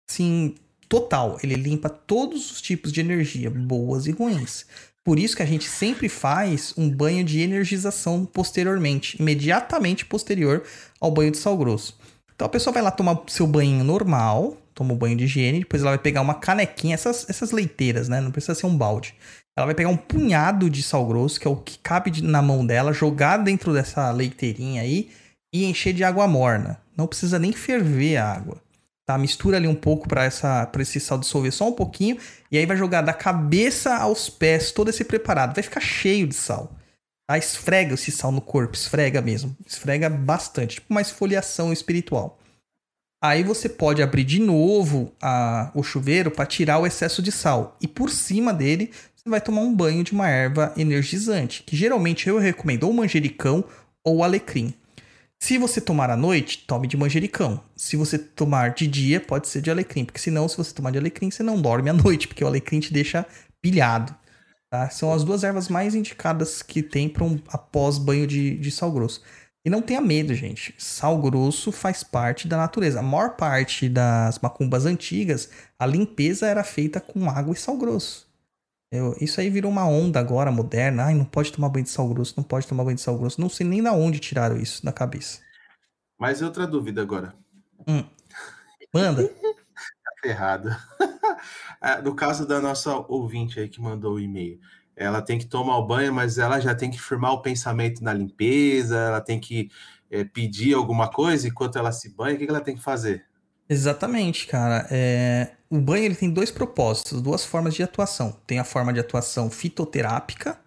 assim, 0.09 0.55
total. 0.87 1.37
Ele 1.43 1.55
limpa 1.55 1.89
todos 1.89 2.51
os 2.51 2.61
tipos 2.61 2.91
de 2.91 3.01
energia, 3.01 3.49
boas 3.49 4.05
e 4.05 4.11
ruins. 4.11 4.65
Por 5.03 5.19
isso 5.19 5.35
que 5.35 5.43
a 5.43 5.45
gente 5.45 5.65
sempre 5.65 6.07
faz 6.07 6.73
um 6.77 6.89
banho 6.89 7.25
de 7.25 7.41
energização 7.41 8.25
posteriormente, 8.25 9.19
imediatamente 9.19 10.05
posterior 10.05 10.63
ao 10.99 11.11
banho 11.11 11.31
de 11.31 11.37
sal 11.37 11.57
grosso. 11.57 11.99
Então 12.33 12.45
a 12.45 12.49
pessoa 12.49 12.73
vai 12.73 12.81
lá 12.81 12.89
tomar 12.89 13.21
seu 13.27 13.45
banho 13.45 13.83
normal, 13.83 14.57
toma 14.73 14.93
o 14.93 14.97
banho 14.97 15.17
de 15.17 15.25
higiene, 15.25 15.59
depois 15.59 15.81
ela 15.81 15.91
vai 15.91 15.99
pegar 15.99 16.21
uma 16.21 16.35
canequinha, 16.35 16.93
essas, 16.93 17.29
essas 17.29 17.51
leiteiras, 17.51 18.07
né? 18.07 18.21
Não 18.21 18.31
precisa 18.31 18.55
ser 18.55 18.65
um 18.65 18.75
balde. 18.77 19.13
Ela 19.55 19.67
vai 19.67 19.75
pegar 19.75 19.89
um 19.89 19.97
punhado 19.97 20.69
de 20.69 20.81
sal 20.81 21.05
grosso, 21.05 21.39
que 21.39 21.47
é 21.47 21.51
o 21.51 21.55
que 21.55 21.77
cabe 21.77 22.21
na 22.21 22.41
mão 22.41 22.65
dela, 22.65 22.91
jogar 22.91 23.37
dentro 23.37 23.71
dessa 23.73 24.09
leiteirinha 24.11 24.81
aí 24.81 25.11
e 25.53 25.65
encher 25.65 25.93
de 25.93 26.03
água 26.03 26.27
morna. 26.27 26.81
Não 26.97 27.05
precisa 27.05 27.37
nem 27.37 27.53
ferver 27.53 28.17
a 28.17 28.31
água. 28.31 28.61
Tá? 29.05 29.17
Mistura 29.17 29.57
ali 29.57 29.67
um 29.67 29.75
pouco 29.75 30.07
para 30.07 30.23
essa 30.23 30.69
esse 30.79 30.99
sal 30.99 31.17
dissolver 31.17 31.51
só 31.51 31.67
um 31.67 31.73
pouquinho 31.73 32.17
e 32.49 32.57
aí 32.57 32.65
vai 32.65 32.77
jogar 32.77 33.01
da 33.01 33.13
cabeça 33.13 33.95
aos 33.97 34.29
pés 34.29 34.71
todo 34.71 34.89
esse 34.89 35.03
preparado. 35.03 35.53
Vai 35.53 35.63
ficar 35.63 35.81
cheio 35.81 36.25
de 36.25 36.33
sal. 36.35 36.73
Tá? 37.27 37.37
Esfrega 37.37 37.93
esse 37.93 38.11
sal 38.11 38.31
no 38.31 38.41
corpo, 38.41 38.75
esfrega 38.75 39.21
mesmo. 39.21 39.55
Esfrega 39.67 40.09
bastante, 40.09 40.75
tipo 40.75 40.87
uma 40.89 41.01
esfoliação 41.01 41.71
espiritual. 41.71 42.39
Aí 43.21 43.43
você 43.43 43.69
pode 43.69 44.01
abrir 44.01 44.23
de 44.25 44.39
novo 44.39 45.13
a- 45.21 45.71
o 45.73 45.81
chuveiro 45.83 46.29
para 46.29 46.45
tirar 46.45 46.79
o 46.79 46.85
excesso 46.85 47.21
de 47.21 47.31
sal. 47.31 47.77
E 47.79 47.87
por 47.87 48.09
cima 48.09 48.53
dele, 48.53 48.91
vai 49.25 49.39
tomar 49.39 49.61
um 49.61 49.73
banho 49.73 50.03
de 50.03 50.11
uma 50.11 50.27
erva 50.27 50.73
energizante, 50.75 51.63
que 51.63 51.75
geralmente 51.75 52.27
eu 52.27 52.37
recomendo 52.37 52.83
ou 52.83 52.93
manjericão 52.93 53.63
ou 54.03 54.23
alecrim. 54.23 54.73
Se 55.41 55.57
você 55.57 55.81
tomar 55.81 56.09
à 56.09 56.15
noite, 56.15 56.65
tome 56.65 56.87
de 56.87 56.95
manjericão. 56.97 57.61
Se 57.75 57.95
você 57.97 58.17
tomar 58.17 58.73
de 58.73 58.87
dia, 58.87 59.19
pode 59.19 59.47
ser 59.47 59.61
de 59.61 59.71
alecrim, 59.71 60.05
porque 60.05 60.19
senão, 60.19 60.47
se 60.47 60.57
você 60.57 60.73
tomar 60.73 60.91
de 60.91 60.97
alecrim, 60.97 61.29
você 61.31 61.43
não 61.43 61.61
dorme 61.61 61.89
à 61.89 61.93
noite, 61.93 62.27
porque 62.27 62.43
o 62.43 62.47
alecrim 62.47 62.79
te 62.79 62.93
deixa 62.93 63.25
pilhado. 63.61 64.15
tá? 64.69 64.89
São 64.89 65.11
as 65.13 65.23
duas 65.23 65.43
ervas 65.43 65.67
mais 65.69 65.95
indicadas 65.95 66.61
que 66.61 66.81
tem 66.81 67.09
para 67.09 67.23
um 67.25 67.39
após 67.49 67.97
banho 67.97 68.27
de, 68.27 68.57
de 68.57 68.71
sal 68.71 68.91
grosso. 68.91 69.21
E 69.65 69.69
não 69.69 69.81
tenha 69.81 70.01
medo, 70.01 70.33
gente. 70.33 70.75
Sal 70.77 71.17
grosso 71.21 71.71
faz 71.71 72.03
parte 72.03 72.47
da 72.47 72.57
natureza. 72.57 72.99
A 72.99 73.03
maior 73.03 73.35
parte 73.37 73.87
das 73.87 74.39
macumbas 74.39 74.85
antigas, 74.85 75.49
a 75.79 75.85
limpeza 75.85 76.47
era 76.47 76.63
feita 76.63 76.99
com 76.99 77.29
água 77.29 77.53
e 77.53 77.57
sal 77.57 77.77
grosso. 77.77 78.32
Eu- 78.93 79.15
isso 79.19 79.41
aí 79.41 79.49
virou 79.49 79.71
uma 79.71 79.87
onda 79.87 80.19
agora, 80.19 80.51
moderna. 80.51 81.05
Ai, 81.05 81.15
não 81.15 81.25
pode 81.25 81.51
tomar 81.51 81.69
banho 81.69 81.83
de 81.83 81.89
sal 81.89 82.07
grosso, 82.07 82.35
não 82.37 82.43
pode 82.43 82.67
tomar 82.67 82.83
banho 82.83 82.95
de 82.95 83.01
sal 83.01 83.17
grosso. 83.17 83.41
Não 83.41 83.49
sei 83.49 83.65
nem 83.65 83.81
da 83.81 83.91
onde 83.91 84.19
tiraram 84.19 84.55
isso 84.57 84.85
da 84.85 84.91
cabeça. 84.91 85.39
Mas 86.19 86.41
outra 86.43 86.67
dúvida 86.67 87.01
agora. 87.01 87.33
Manda. 88.93 89.29
Tá 90.21 90.29
errado. 90.29 90.69
Ah, 91.81 92.01
no 92.01 92.15
caso 92.15 92.47
da 92.47 92.61
nossa 92.61 92.95
ouvinte 93.09 93.59
aí 93.59 93.67
que 93.67 93.81
mandou 93.81 94.13
o 94.13 94.19
e-mail, 94.19 94.57
ela 94.95 95.21
tem 95.21 95.37
que 95.37 95.45
tomar 95.45 95.77
o 95.77 95.85
banho, 95.85 96.13
mas 96.13 96.37
ela 96.37 96.59
já 96.61 96.73
tem 96.73 96.89
que 96.89 97.01
firmar 97.01 97.33
o 97.33 97.41
pensamento 97.41 98.01
na 98.01 98.13
limpeza, 98.13 98.97
ela 98.97 99.19
tem 99.19 99.37
que 99.39 99.69
eh, 100.09 100.23
pedir 100.23 100.73
alguma 100.75 101.09
coisa 101.09 101.45
enquanto 101.47 101.77
ela 101.77 101.91
se 101.91 102.15
banha, 102.15 102.35
o 102.35 102.37
que 102.37 102.45
que 102.45 102.49
ela 102.51 102.61
tem 102.61 102.75
que 102.75 102.81
fazer? 102.81 103.25
Exatamente, 103.67 104.47
cara. 104.47 104.87
É, 104.91 105.51
O 105.73 105.81
banho 105.81 106.05
ele 106.05 106.13
tem 106.13 106.29
dois 106.29 106.51
propósitos, 106.51 107.19
duas 107.19 107.43
formas 107.43 107.73
de 107.73 107.81
atuação. 107.81 108.37
Tem 108.45 108.59
a 108.59 108.63
forma 108.63 108.93
de 108.93 108.99
atuação 108.99 109.49
fitoterápica, 109.49 110.59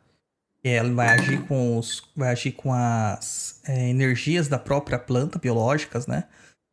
que 0.61 0.69
ela 0.69 0.93
vai 0.93 1.07
agir 1.11 1.47
com, 1.47 1.79
os, 1.79 2.03
vai 2.17 2.31
agir 2.31 2.51
com 2.51 2.73
as 2.73 3.61
é, 3.69 3.89
energias 3.89 4.49
da 4.49 4.59
própria 4.59 4.99
planta, 4.99 5.39
biológicas, 5.39 6.09
né? 6.09 6.25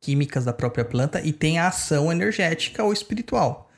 Químicas 0.02 0.46
da 0.46 0.52
própria 0.52 0.84
planta, 0.84 1.22
e 1.22 1.32
tem 1.32 1.60
a 1.60 1.68
ação 1.68 2.12
energética 2.12 2.84
ou 2.84 2.92
espiritual. 2.92 3.70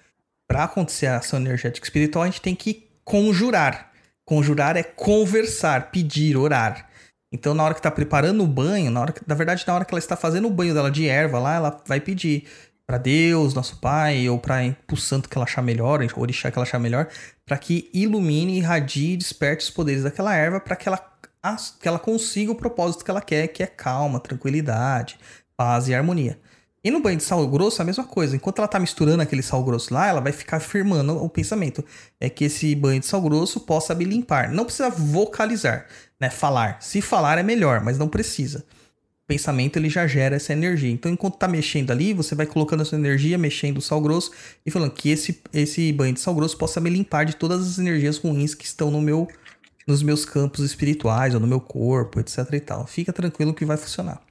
Para 0.47 0.63
acontecer 0.63 1.07
a 1.07 1.17
ação 1.17 1.37
energética 1.37 1.85
espiritual, 1.85 2.23
a 2.23 2.27
gente 2.27 2.39
tem 2.39 2.55
que 2.55 2.87
conjurar. 3.03 3.91
Conjurar 4.23 4.77
é 4.77 4.83
conversar, 4.83 5.91
pedir, 5.91 6.37
orar. 6.37 6.89
Então, 7.29 7.53
na 7.53 7.61
hora 7.61 7.73
que 7.73 7.81
tá 7.81 7.91
preparando 7.91 8.41
o 8.41 8.47
banho, 8.47 8.89
na 8.89 9.01
hora 9.01 9.11
que, 9.11 9.19
na 9.27 9.35
verdade, 9.35 9.65
na 9.67 9.75
hora 9.75 9.83
que 9.83 9.93
ela 9.93 9.99
está 9.99 10.15
fazendo 10.15 10.47
o 10.47 10.51
banho 10.51 10.73
dela 10.73 10.89
de 10.89 11.09
erva 11.09 11.39
lá, 11.39 11.55
ela 11.55 11.83
vai 11.85 11.99
pedir 11.99 12.47
para 12.87 12.97
Deus, 12.97 13.53
nosso 13.53 13.77
Pai, 13.77 14.29
ou 14.29 14.39
para 14.39 14.75
o 14.91 14.97
santo 14.97 15.27
que 15.27 15.37
ela 15.37 15.45
achar 15.45 15.61
melhor, 15.61 16.01
o 16.15 16.19
orixá 16.21 16.51
que 16.51 16.57
ela 16.57 16.65
achar 16.65 16.79
melhor, 16.79 17.07
para 17.45 17.57
que 17.57 17.89
ilumine, 17.93 18.57
irradie 18.57 19.17
desperte 19.17 19.65
os 19.65 19.71
poderes 19.71 20.03
daquela 20.03 20.35
erva 20.35 20.59
para 20.59 20.75
que 20.75 20.87
ela, 20.87 20.99
que 21.79 21.87
ela 21.87 21.99
consiga 21.99 22.51
o 22.51 22.55
propósito 22.55 23.03
que 23.03 23.11
ela 23.11 23.21
quer, 23.21 23.47
que 23.47 23.63
é 23.63 23.67
calma, 23.67 24.19
tranquilidade, 24.19 25.17
paz 25.57 25.87
e 25.87 25.95
harmonia. 25.95 26.39
E 26.85 26.91
no 26.91 27.01
banho 27.01 27.17
de 27.17 27.23
sal 27.23 27.47
grosso, 27.47 27.81
a 27.81 27.85
mesma 27.85 28.03
coisa. 28.03 28.35
Enquanto 28.35 28.59
ela 28.59 28.67
tá 28.67 28.79
misturando 28.79 29.23
aquele 29.23 29.41
sal 29.41 29.63
grosso 29.63 29.91
lá, 29.91 30.07
ela 30.07 30.21
vai 30.21 30.31
ficar 30.31 30.59
firmando 30.59 31.17
o 31.17 31.27
pensamento. 31.27 31.83
É 32.19 32.29
que 32.29 32.45
esse 32.45 32.75
banho 32.75 32.99
de 32.99 33.07
sal 33.07 33.19
grosso 33.23 33.61
possa 33.61 33.95
me 33.95 34.05
limpar. 34.05 34.51
Não 34.51 34.65
precisa 34.65 34.91
vocalizar, 34.91 35.87
né? 36.19 36.29
Falar. 36.29 36.79
Se 36.81 37.01
falar 37.01 37.39
é 37.39 37.43
melhor, 37.43 37.81
mas 37.81 37.97
não 37.97 38.07
precisa. 38.07 38.63
Pensamento 39.27 39.77
ele 39.77 39.89
já 39.89 40.05
gera 40.05 40.35
essa 40.35 40.53
energia. 40.53 40.91
Então, 40.91 41.11
enquanto 41.11 41.37
tá 41.37 41.47
mexendo 41.47 41.91
ali, 41.91 42.13
você 42.13 42.35
vai 42.35 42.45
colocando 42.45 42.81
a 42.81 42.85
sua 42.85 42.97
energia, 42.97 43.37
mexendo 43.37 43.77
o 43.77 43.81
sal 43.81 44.01
grosso 44.01 44.31
e 44.65 44.71
falando 44.71 44.91
que 44.91 45.09
esse, 45.09 45.41
esse 45.51 45.91
banho 45.91 46.13
de 46.13 46.19
sal 46.19 46.35
grosso 46.35 46.57
possa 46.57 46.79
me 46.79 46.89
limpar 46.89 47.25
de 47.25 47.35
todas 47.35 47.67
as 47.67 47.79
energias 47.79 48.17
ruins 48.17 48.53
que 48.53 48.65
estão 48.65 48.91
no 48.91 49.01
meu, 49.01 49.27
nos 49.87 50.03
meus 50.03 50.25
campos 50.25 50.63
espirituais 50.63 51.33
ou 51.33 51.39
no 51.39 51.47
meu 51.47 51.59
corpo, 51.59 52.19
etc 52.19 52.37
e 52.53 52.59
tal. 52.59 52.87
Fica 52.87 53.11
tranquilo 53.11 53.53
que 53.53 53.65
vai 53.65 53.77
funcionar. 53.77 54.21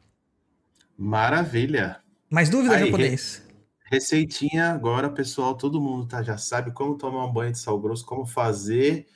Maravilha. 0.96 2.00
Mais 2.30 2.48
dúvida, 2.48 2.76
Aí, 2.76 2.86
japonês? 2.86 3.42
Receitinha 3.86 4.70
agora, 4.70 5.10
pessoal, 5.10 5.56
todo 5.56 5.80
mundo 5.80 6.06
tá, 6.06 6.22
já 6.22 6.38
sabe 6.38 6.72
como 6.72 6.96
tomar 6.96 7.26
um 7.26 7.32
banho 7.32 7.52
de 7.52 7.58
sal 7.58 7.78
grosso, 7.78 8.06
como 8.06 8.24
fazer 8.24 9.06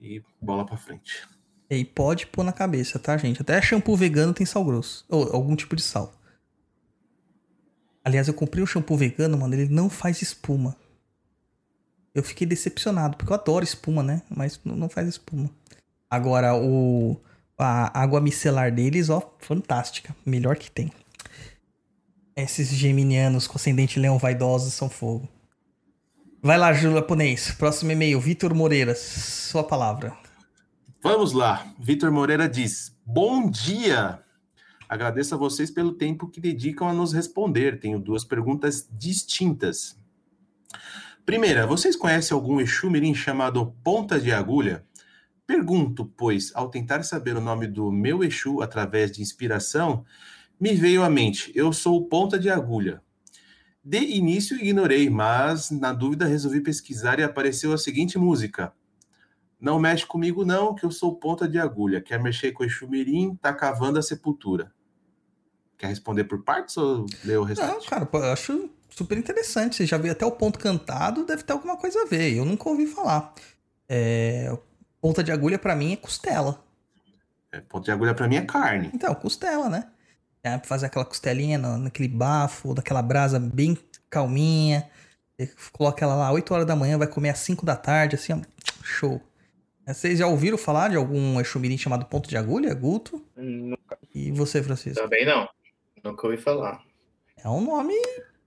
e 0.00 0.22
bola 0.40 0.66
para 0.66 0.76
frente. 0.76 1.26
E 1.74 1.86
pode 1.86 2.26
pôr 2.26 2.44
na 2.44 2.52
cabeça, 2.52 2.98
tá, 2.98 3.16
gente? 3.16 3.40
Até 3.40 3.60
shampoo 3.62 3.96
vegano 3.96 4.34
tem 4.34 4.44
sal 4.44 4.62
grosso. 4.62 5.06
Ou 5.08 5.34
algum 5.34 5.56
tipo 5.56 5.74
de 5.74 5.80
sal. 5.80 6.12
Aliás, 8.04 8.28
eu 8.28 8.34
comprei 8.34 8.62
um 8.62 8.66
shampoo 8.66 8.94
vegano, 8.94 9.38
mano, 9.38 9.54
ele 9.54 9.72
não 9.72 9.88
faz 9.88 10.20
espuma. 10.20 10.76
Eu 12.14 12.22
fiquei 12.22 12.46
decepcionado, 12.46 13.16
porque 13.16 13.32
eu 13.32 13.36
adoro 13.36 13.64
espuma, 13.64 14.02
né? 14.02 14.20
Mas 14.28 14.60
não 14.64 14.86
faz 14.86 15.08
espuma. 15.08 15.48
Agora, 16.10 16.54
o 16.54 17.16
a 17.56 18.02
água 18.02 18.20
micelar 18.20 18.70
deles, 18.70 19.08
ó, 19.08 19.22
fantástica. 19.38 20.14
Melhor 20.26 20.56
que 20.56 20.70
tem. 20.70 20.92
Esses 22.36 22.68
geminianos 22.68 23.46
com 23.46 23.56
ascendente 23.56 23.98
leão 23.98 24.18
vaidosos 24.18 24.74
são 24.74 24.90
fogo. 24.90 25.26
Vai 26.42 26.58
lá, 26.58 26.72
Júlio 26.74 26.96
Japonês. 26.96 27.52
Próximo 27.52 27.92
e-mail, 27.92 28.20
Vitor 28.20 28.52
Moreira. 28.52 28.94
Sua 28.94 29.64
palavra. 29.64 30.21
Vamos 31.04 31.32
lá. 31.32 31.66
Vitor 31.80 32.12
Moreira 32.12 32.48
diz: 32.48 32.96
Bom 33.04 33.50
dia. 33.50 34.22
Agradeço 34.88 35.34
a 35.34 35.38
vocês 35.38 35.68
pelo 35.68 35.94
tempo 35.94 36.28
que 36.28 36.40
dedicam 36.40 36.88
a 36.88 36.92
nos 36.92 37.12
responder. 37.12 37.80
Tenho 37.80 37.98
duas 37.98 38.24
perguntas 38.24 38.88
distintas. 38.88 39.98
Primeira, 41.26 41.66
vocês 41.66 41.96
conhecem 41.96 42.32
algum 42.32 42.60
Exu 42.60 42.88
Mirim 42.88 43.16
chamado 43.16 43.74
Ponta 43.82 44.20
de 44.20 44.30
Agulha? 44.30 44.86
Pergunto, 45.44 46.06
pois, 46.16 46.52
ao 46.54 46.70
tentar 46.70 47.02
saber 47.02 47.36
o 47.36 47.40
nome 47.40 47.66
do 47.66 47.90
meu 47.90 48.22
Exu 48.22 48.62
através 48.62 49.10
de 49.10 49.22
inspiração, 49.22 50.04
me 50.58 50.72
veio 50.72 51.02
à 51.02 51.10
mente: 51.10 51.50
eu 51.52 51.72
sou 51.72 52.06
Ponta 52.06 52.38
de 52.38 52.48
Agulha. 52.48 53.02
De 53.84 53.98
início 53.98 54.56
ignorei, 54.56 55.10
mas 55.10 55.68
na 55.68 55.92
dúvida 55.92 56.26
resolvi 56.26 56.60
pesquisar 56.60 57.18
e 57.18 57.24
apareceu 57.24 57.72
a 57.72 57.78
seguinte 57.78 58.16
música: 58.16 58.72
não 59.62 59.78
mexe 59.78 60.04
comigo, 60.04 60.44
não, 60.44 60.74
que 60.74 60.84
eu 60.84 60.90
sou 60.90 61.14
ponta 61.14 61.48
de 61.48 61.56
agulha. 61.56 62.00
Quer 62.00 62.20
mexer 62.20 62.50
com 62.50 62.64
o 62.64 62.66
Exumirim, 62.66 63.36
tá 63.36 63.54
cavando 63.54 63.96
a 63.96 64.02
sepultura. 64.02 64.72
Quer 65.78 65.86
responder 65.86 66.24
por 66.24 66.42
partes 66.42 66.76
ou 66.76 67.06
ler 67.24 67.38
o 67.38 67.44
restante? 67.44 67.72
Não, 67.72 67.80
cara, 67.80 68.08
eu 68.12 68.32
acho 68.32 68.70
super 68.90 69.16
interessante. 69.16 69.76
Você 69.76 69.86
já 69.86 69.96
viu 69.96 70.10
até 70.10 70.26
o 70.26 70.32
ponto 70.32 70.58
cantado, 70.58 71.24
deve 71.24 71.44
ter 71.44 71.52
alguma 71.52 71.76
coisa 71.76 72.02
a 72.02 72.06
ver. 72.06 72.34
Eu 72.34 72.44
nunca 72.44 72.68
ouvi 72.68 72.88
falar. 72.88 73.32
É... 73.88 74.52
Ponta 75.00 75.22
de 75.22 75.30
agulha 75.30 75.60
para 75.60 75.76
mim 75.76 75.92
é 75.92 75.96
costela. 75.96 76.60
É, 77.52 77.60
ponta 77.60 77.84
de 77.84 77.92
agulha 77.92 78.14
para 78.14 78.26
mim 78.26 78.36
é 78.36 78.44
carne. 78.44 78.90
Então, 78.92 79.14
costela, 79.14 79.68
né? 79.68 79.88
É, 80.42 80.58
fazer 80.58 80.86
aquela 80.86 81.04
costelinha 81.04 81.56
no, 81.56 81.78
naquele 81.78 82.08
bafo, 82.08 82.74
daquela 82.74 83.00
brasa 83.00 83.38
bem 83.38 83.78
calminha. 84.10 84.90
Você 85.38 85.52
coloca 85.72 86.04
ela 86.04 86.16
lá 86.16 86.32
8 86.32 86.52
horas 86.52 86.66
da 86.66 86.74
manhã, 86.74 86.98
vai 86.98 87.06
comer 87.06 87.30
às 87.30 87.38
5 87.38 87.64
da 87.64 87.76
tarde, 87.76 88.16
assim, 88.16 88.32
ó, 88.32 88.40
show. 88.82 89.20
Vocês 89.86 90.18
já 90.18 90.26
ouviram 90.26 90.56
falar 90.56 90.90
de 90.90 90.96
algum 90.96 91.40
Exumirim 91.40 91.76
chamado 91.76 92.06
Ponto 92.06 92.28
de 92.28 92.36
Agulha, 92.36 92.72
Guto? 92.72 93.24
Nunca. 93.36 93.98
E 94.14 94.30
você, 94.30 94.62
Francisco? 94.62 95.02
Também 95.02 95.26
não. 95.26 95.48
Nunca 96.04 96.26
ouvi 96.26 96.38
falar. 96.38 96.82
É 97.36 97.48
um 97.48 97.60
nome 97.60 97.94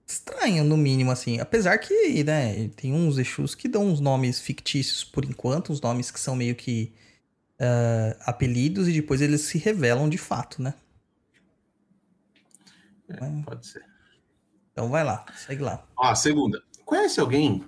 estranho, 0.06 0.64
no 0.64 0.76
mínimo, 0.76 1.10
assim. 1.10 1.38
Apesar 1.38 1.76
que, 1.78 2.24
né, 2.24 2.68
tem 2.76 2.92
uns 2.92 3.18
Exus 3.18 3.54
que 3.54 3.68
dão 3.68 3.84
uns 3.84 4.00
nomes 4.00 4.40
fictícios 4.40 5.04
por 5.04 5.24
enquanto, 5.24 5.72
uns 5.72 5.80
nomes 5.80 6.10
que 6.10 6.20
são 6.20 6.34
meio 6.34 6.54
que 6.54 6.94
uh, 7.60 8.16
apelidos 8.24 8.88
e 8.88 8.92
depois 8.92 9.20
eles 9.20 9.42
se 9.42 9.58
revelam 9.58 10.08
de 10.08 10.18
fato, 10.18 10.62
né? 10.62 10.74
É, 13.08 13.42
pode 13.44 13.66
ser. 13.66 13.84
Então 14.72 14.88
vai 14.88 15.04
lá, 15.04 15.24
segue 15.36 15.62
lá. 15.62 15.86
Ó, 15.96 16.14
segunda. 16.14 16.62
Conhece 16.84 17.20
alguém 17.20 17.64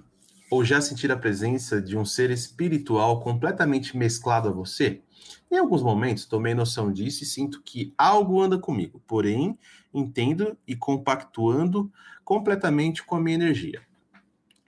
ou 0.51 0.65
já 0.65 0.81
sentir 0.81 1.11
a 1.13 1.17
presença 1.17 1.81
de 1.81 1.97
um 1.97 2.05
ser 2.05 2.31
espiritual 2.31 3.21
completamente 3.21 3.97
mesclado 3.97 4.49
a 4.49 4.53
você? 4.53 5.03
Em 5.51 5.57
alguns 5.57 5.83
momentos 5.83 6.27
tomei 6.27 6.55
noção 6.55 6.93
disso 6.93 7.23
e 7.23 7.27
sinto 7.27 7.63
que 7.63 7.93
algo 7.97 8.41
anda 8.41 8.59
comigo, 8.59 9.03
porém 9.07 9.59
entendo 9.93 10.57
e 10.67 10.77
compactuando 10.77 11.91
completamente 12.25 13.03
com 13.03 13.17
a 13.17 13.21
minha 13.21 13.37
energia. 13.37 13.83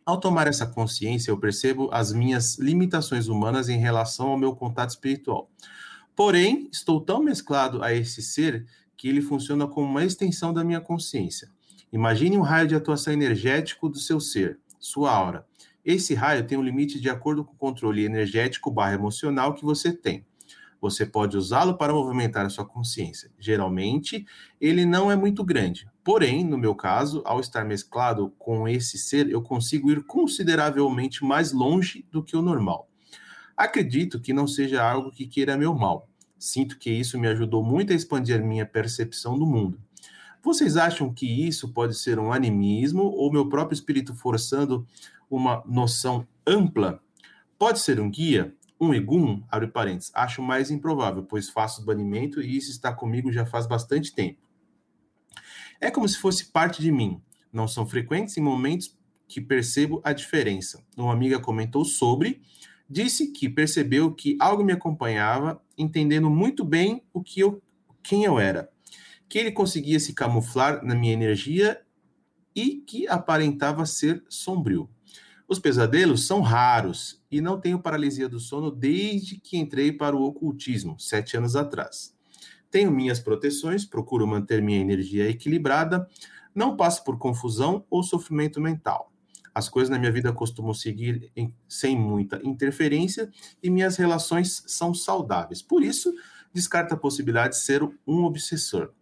Ao 0.05 0.18
tomar 0.18 0.47
essa 0.47 0.66
consciência, 0.66 1.31
eu 1.31 1.39
percebo 1.39 1.89
as 1.93 2.12
minhas 2.12 2.59
limitações 2.59 3.28
humanas 3.28 3.68
em 3.68 3.78
relação 3.78 4.28
ao 4.28 4.39
meu 4.39 4.57
contato 4.57 4.91
espiritual. 4.91 5.51
Porém, 6.16 6.68
estou 6.72 7.01
tão 7.01 7.22
mesclado 7.22 7.83
a 7.83 7.95
esse 7.95 8.22
ser 8.22 8.66
que 8.97 9.09
ele 9.09 9.22
funciona 9.22 9.66
como 9.66 9.87
uma 9.87 10.05
extensão 10.05 10.53
da 10.53 10.64
minha 10.64 10.81
consciência. 10.81 11.49
Imagine 11.93 12.39
um 12.39 12.43
raio 12.43 12.68
de 12.68 12.74
atuação 12.74 13.12
energético 13.12 13.89
do 13.89 13.99
seu 13.99 14.20
ser, 14.20 14.59
sua 14.78 15.12
aura. 15.12 15.47
Esse 15.85 16.14
raio 16.14 16.47
tem 16.47 16.59
um 16.59 16.62
limite 16.62 17.01
de 17.01 17.09
acordo 17.09 17.45
com 17.45 17.53
o 17.53 17.57
controle 17.57 18.05
energético 18.05 18.70
barra 18.70 18.95
emocional 18.95 19.55
que 19.55 19.64
você 19.64 19.93
tem. 19.93 20.24
Você 20.81 21.05
pode 21.05 21.37
usá-lo 21.37 21.76
para 21.76 21.93
movimentar 21.93 22.47
a 22.47 22.49
sua 22.49 22.64
consciência. 22.64 23.31
Geralmente, 23.39 24.26
ele 24.59 24.87
não 24.87 25.11
é 25.11 25.16
muito 25.16 25.45
grande. 25.45 25.87
Porém, 26.03 26.43
no 26.43 26.57
meu 26.57 26.74
caso, 26.74 27.22
ao 27.26 27.39
estar 27.39 27.64
mesclado 27.64 28.33
com 28.39 28.66
esse 28.66 28.97
ser, 28.97 29.28
eu 29.28 29.43
consigo 29.43 29.91
ir 29.91 30.03
consideravelmente 30.05 31.22
mais 31.22 31.53
longe 31.53 32.07
do 32.11 32.22
que 32.22 32.35
o 32.35 32.43
normal. 32.43 32.89
Acredito 33.55 34.18
que 34.18 34.33
não 34.33 34.47
seja 34.47 34.83
algo 34.83 35.11
que 35.11 35.26
queira 35.26 35.57
meu 35.57 35.74
mal. 35.74 36.09
Sinto 36.39 36.78
que 36.78 36.91
isso 36.91 37.18
me 37.18 37.28
ajudou 37.28 37.62
muito 37.62 37.93
a 37.93 37.97
expandir 37.97 38.43
minha 38.43 38.64
percepção 38.64 39.39
do 39.39 39.45
mundo. 39.45 39.78
Vocês 40.43 40.78
acham 40.78 41.12
que 41.12 41.26
isso 41.26 41.68
pode 41.68 41.95
ser 41.95 42.18
um 42.18 42.33
animismo 42.33 43.03
ou 43.03 43.31
meu 43.31 43.47
próprio 43.51 43.74
espírito 43.74 44.14
forçando 44.14 44.87
uma 45.31 45.62
noção 45.64 46.26
ampla, 46.47 47.01
pode 47.59 47.78
ser 47.78 48.01
um 48.01 48.11
guia, 48.11 48.55
um 48.81 48.93
egum, 48.93 49.43
abre 49.49 49.68
parênteses, 49.68 50.11
acho 50.14 50.43
mais 50.43 50.70
improvável, 50.70 51.22
pois 51.22 51.49
faço 51.49 51.85
banimento 51.85 52.43
e 52.43 52.57
isso 52.57 52.70
está 52.70 52.93
comigo 52.93 53.31
já 53.31 53.47
faz 53.47 53.66
bastante 53.66 54.12
tempo. 54.12 54.41
É 55.81 55.91
como 55.91 56.09
se 56.09 56.18
fosse 56.18 56.47
parte 56.47 56.83
de 56.83 56.91
mim. 56.91 57.22
Não 57.53 57.66
são 57.66 57.87
frequentes 57.87 58.37
em 58.37 58.41
momentos 58.41 58.99
que 59.26 59.41
percebo 59.41 60.01
a 60.05 60.12
diferença. 60.12 60.85
Uma 60.97 61.12
amiga 61.12 61.39
comentou 61.39 61.85
sobre, 61.85 62.43
disse 62.89 63.28
que 63.33 63.49
percebeu 63.49 64.12
que 64.12 64.37
algo 64.41 64.64
me 64.64 64.72
acompanhava, 64.72 65.62
entendendo 65.78 66.28
muito 66.28 66.64
bem 66.64 67.03
o 67.12 67.22
que 67.22 67.41
eu, 67.41 67.62
quem 68.03 68.24
eu 68.24 68.39
era, 68.39 68.70
que 69.28 69.39
ele 69.39 69.53
conseguia 69.53 70.01
se 70.01 70.12
camuflar 70.12 70.85
na 70.85 70.95
minha 70.95 71.12
energia 71.12 71.81
e 72.55 72.83
que 72.87 73.07
aparentava 73.07 73.87
ser 73.87 74.24
sombrio. 74.28 74.91
Os 75.51 75.59
pesadelos 75.59 76.28
são 76.28 76.42
raros 76.42 77.20
e 77.28 77.40
não 77.40 77.61
tenho 77.61 77.82
paralisia 77.82 78.28
do 78.28 78.38
sono 78.38 78.70
desde 78.70 79.36
que 79.36 79.59
entrei 79.59 79.90
para 79.90 80.14
o 80.14 80.22
ocultismo, 80.22 80.94
sete 80.96 81.36
anos 81.36 81.57
atrás. 81.57 82.14
Tenho 82.70 82.92
minhas 82.92 83.18
proteções, 83.18 83.84
procuro 83.84 84.28
manter 84.28 84.62
minha 84.62 84.78
energia 84.78 85.28
equilibrada, 85.28 86.09
não 86.55 86.76
passo 86.76 87.03
por 87.03 87.18
confusão 87.18 87.84
ou 87.90 88.05
sofrimento 88.05 88.61
mental. 88.61 89.12
As 89.53 89.68
coisas 89.68 89.90
na 89.90 89.98
minha 89.98 90.12
vida 90.12 90.32
costumam 90.32 90.72
seguir 90.72 91.32
em, 91.34 91.53
sem 91.68 91.98
muita 91.98 92.40
interferência 92.44 93.28
e 93.61 93.68
minhas 93.68 93.96
relações 93.96 94.62
são 94.68 94.94
saudáveis. 94.94 95.61
Por 95.61 95.82
isso, 95.82 96.14
descarta 96.55 96.94
a 96.94 96.96
possibilidade 96.96 97.55
de 97.55 97.61
ser 97.61 97.82
um 98.07 98.22
obsessor. 98.22 98.92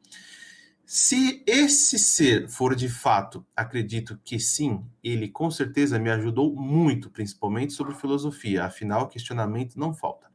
Se 0.90 1.42
esse 1.46 1.98
ser 1.98 2.48
for 2.48 2.74
de 2.74 2.88
fato, 2.88 3.44
acredito 3.54 4.18
que 4.24 4.40
sim, 4.40 4.82
ele 5.04 5.28
com 5.28 5.50
certeza 5.50 5.98
me 5.98 6.08
ajudou 6.08 6.56
muito, 6.56 7.10
principalmente 7.10 7.74
sobre 7.74 7.94
filosofia, 7.94 8.64
afinal, 8.64 9.06
questionamento 9.06 9.78
não 9.78 9.92
falta. 9.92 10.28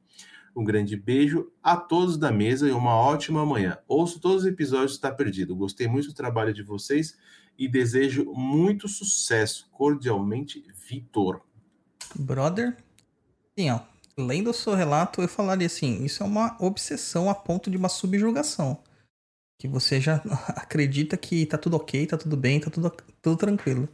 Um 0.55 0.63
grande 0.63 0.95
beijo 0.95 1.51
a 1.63 1.75
todos 1.75 2.19
da 2.19 2.31
mesa 2.31 2.69
e 2.69 2.71
uma 2.71 2.93
ótima 2.93 3.43
manhã. 3.43 3.79
Ouço 3.87 4.19
todos 4.19 4.43
os 4.43 4.47
episódios 4.47 4.91
Está 4.91 5.11
Perdido. 5.11 5.55
Gostei 5.55 5.87
muito 5.87 6.09
do 6.09 6.13
trabalho 6.13 6.53
de 6.53 6.61
vocês 6.61 7.17
e 7.57 7.67
desejo 7.67 8.31
muito 8.31 8.87
sucesso. 8.87 9.67
Cordialmente, 9.71 10.63
Vitor. 10.87 11.41
Brother, 12.13 12.77
sim, 13.57 13.71
ó. 13.71 13.79
Lendo 14.15 14.51
o 14.51 14.53
seu 14.53 14.75
relato, 14.75 15.19
eu 15.19 15.27
falaria 15.27 15.65
assim: 15.65 16.05
isso 16.05 16.21
é 16.21 16.25
uma 16.27 16.55
obsessão 16.59 17.27
a 17.27 17.33
ponto 17.33 17.71
de 17.71 17.77
uma 17.77 17.89
subjugação 17.89 18.79
que 19.63 19.67
você 19.67 20.01
já 20.01 20.21
acredita 20.57 21.15
que 21.15 21.45
tá 21.45 21.57
tudo 21.57 21.77
ok, 21.77 22.05
tá 22.05 22.17
tudo 22.17 22.35
bem, 22.35 22.59
tá 22.59 22.69
tudo, 22.69 22.91
tudo 23.21 23.37
tranquilo. 23.37 23.87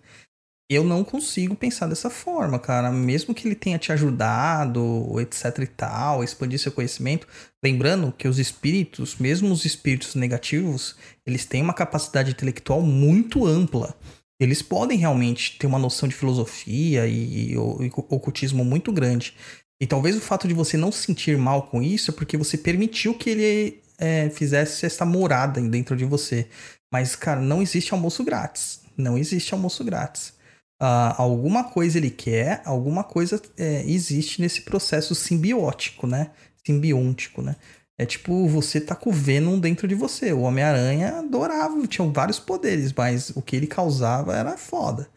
eu 0.68 0.84
não 0.84 1.04
consigo 1.04 1.56
pensar 1.56 1.88
dessa 1.88 2.10
forma, 2.10 2.58
cara. 2.58 2.92
Mesmo 2.92 3.36
que 3.36 3.48
ele 3.48 3.56
tenha 3.56 3.78
te 3.78 3.92
ajudado, 3.92 5.20
etc 5.20 5.60
e 5.60 5.68
tal, 5.68 6.24
expandir 6.24 6.60
seu 6.60 6.72
conhecimento. 6.72 7.28
Lembrando 7.64 8.12
que 8.12 8.28
os 8.28 8.40
espíritos, 8.40 9.18
mesmo 9.18 9.52
os 9.52 9.64
espíritos 9.64 10.16
negativos, 10.16 10.96
eles 11.26 11.46
têm 11.46 11.62
uma 11.62 11.74
capacidade 11.74 12.32
intelectual 12.32 12.82
muito 12.82 13.46
ampla. 13.46 13.96
Eles 14.42 14.64
podem 14.64 14.98
realmente 14.98 15.60
ter 15.60 15.68
uma 15.68 15.78
noção 15.78 16.10
de 16.10 16.16
filosofia 16.16 17.06
e, 17.06 17.52
e, 17.52 17.54
e 17.54 17.58
ocultismo 17.58 18.66
muito 18.66 18.92
grande. 18.92 19.36
E 19.80 19.86
talvez 19.86 20.16
o 20.16 20.22
fato 20.22 20.48
de 20.48 20.54
você 20.54 20.78
não 20.78 20.92
se 20.92 21.06
sentir 21.06 21.38
mal 21.38 21.64
com 21.68 21.82
isso 21.82 22.10
é 22.10 22.14
porque 22.14 22.38
você 22.38 22.58
permitiu 22.58 23.14
que 23.14 23.30
ele 23.30 23.89
é, 24.00 24.30
fizesse 24.30 24.86
essa 24.86 25.06
morada 25.06 25.62
dentro 25.62 25.96
de 25.96 26.06
você. 26.06 26.48
Mas, 26.92 27.16
cara, 27.16 27.42
não 27.42 27.62
existe 27.62 27.94
almoço 27.94 28.24
grátis. 28.24 28.82
Não 28.98 29.18
existe 29.18 29.54
almoço 29.54 29.84
grátis. 29.84 30.34
Uh, 30.82 31.14
alguma 31.18 31.66
coisa 31.66 31.98
ele 31.98 32.10
quer, 32.10 32.62
alguma 32.64 33.04
coisa 33.04 33.42
é, 33.58 33.84
existe 33.86 34.42
nesse 34.42 34.62
processo 34.62 35.14
simbiótico, 35.14 36.08
né? 36.08 36.32
Simbiótico, 36.66 37.42
né? 37.42 37.58
É 37.98 38.06
tipo, 38.06 38.48
você 38.48 38.80
tá 38.80 38.96
com 38.96 39.10
o 39.10 39.14
Venom 39.14 39.60
dentro 39.60 39.86
de 39.86 39.94
você. 39.94 40.32
O 40.32 40.40
Homem-Aranha 40.40 41.20
adorava, 41.20 41.86
tinha 41.86 42.08
vários 42.08 42.40
poderes, 42.40 42.94
mas 42.94 43.30
o 43.32 43.42
que 43.42 43.58
ele 43.58 43.68
causava 43.68 44.38
era 44.38 44.58
foda. 44.58 45.10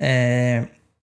É, 0.00 0.68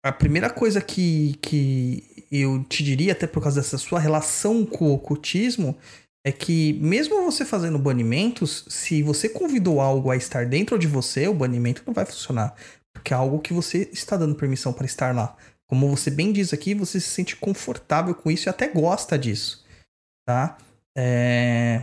a 0.04 0.12
primeira 0.12 0.48
coisa 0.48 0.80
que, 0.80 1.36
que 1.42 2.26
eu 2.30 2.62
te 2.64 2.84
diria, 2.84 3.12
até 3.12 3.26
por 3.26 3.42
causa 3.42 3.60
dessa 3.60 3.78
sua 3.78 3.98
relação 3.98 4.64
com 4.64 4.86
o 4.86 4.94
ocultismo, 4.94 5.76
é 6.24 6.30
que 6.30 6.74
mesmo 6.74 7.24
você 7.24 7.44
fazendo 7.44 7.78
banimentos, 7.78 8.64
se 8.68 9.02
você 9.02 9.28
convidou 9.28 9.80
algo 9.80 10.10
a 10.10 10.16
estar 10.16 10.46
dentro 10.46 10.78
de 10.78 10.86
você, 10.86 11.26
o 11.26 11.34
banimento 11.34 11.82
não 11.86 11.92
vai 11.92 12.06
funcionar. 12.06 12.54
Porque 12.92 13.12
é 13.12 13.16
algo 13.16 13.40
que 13.40 13.52
você 13.52 13.88
está 13.92 14.16
dando 14.16 14.36
permissão 14.36 14.72
para 14.72 14.86
estar 14.86 15.14
lá. 15.14 15.36
Como 15.66 15.88
você 15.88 16.10
bem 16.10 16.32
diz 16.32 16.52
aqui, 16.52 16.74
você 16.74 17.00
se 17.00 17.08
sente 17.08 17.34
confortável 17.34 18.14
com 18.14 18.30
isso 18.30 18.48
e 18.48 18.50
até 18.50 18.68
gosta 18.68 19.18
disso. 19.18 19.64
Tá? 20.26 20.58
É... 20.96 21.82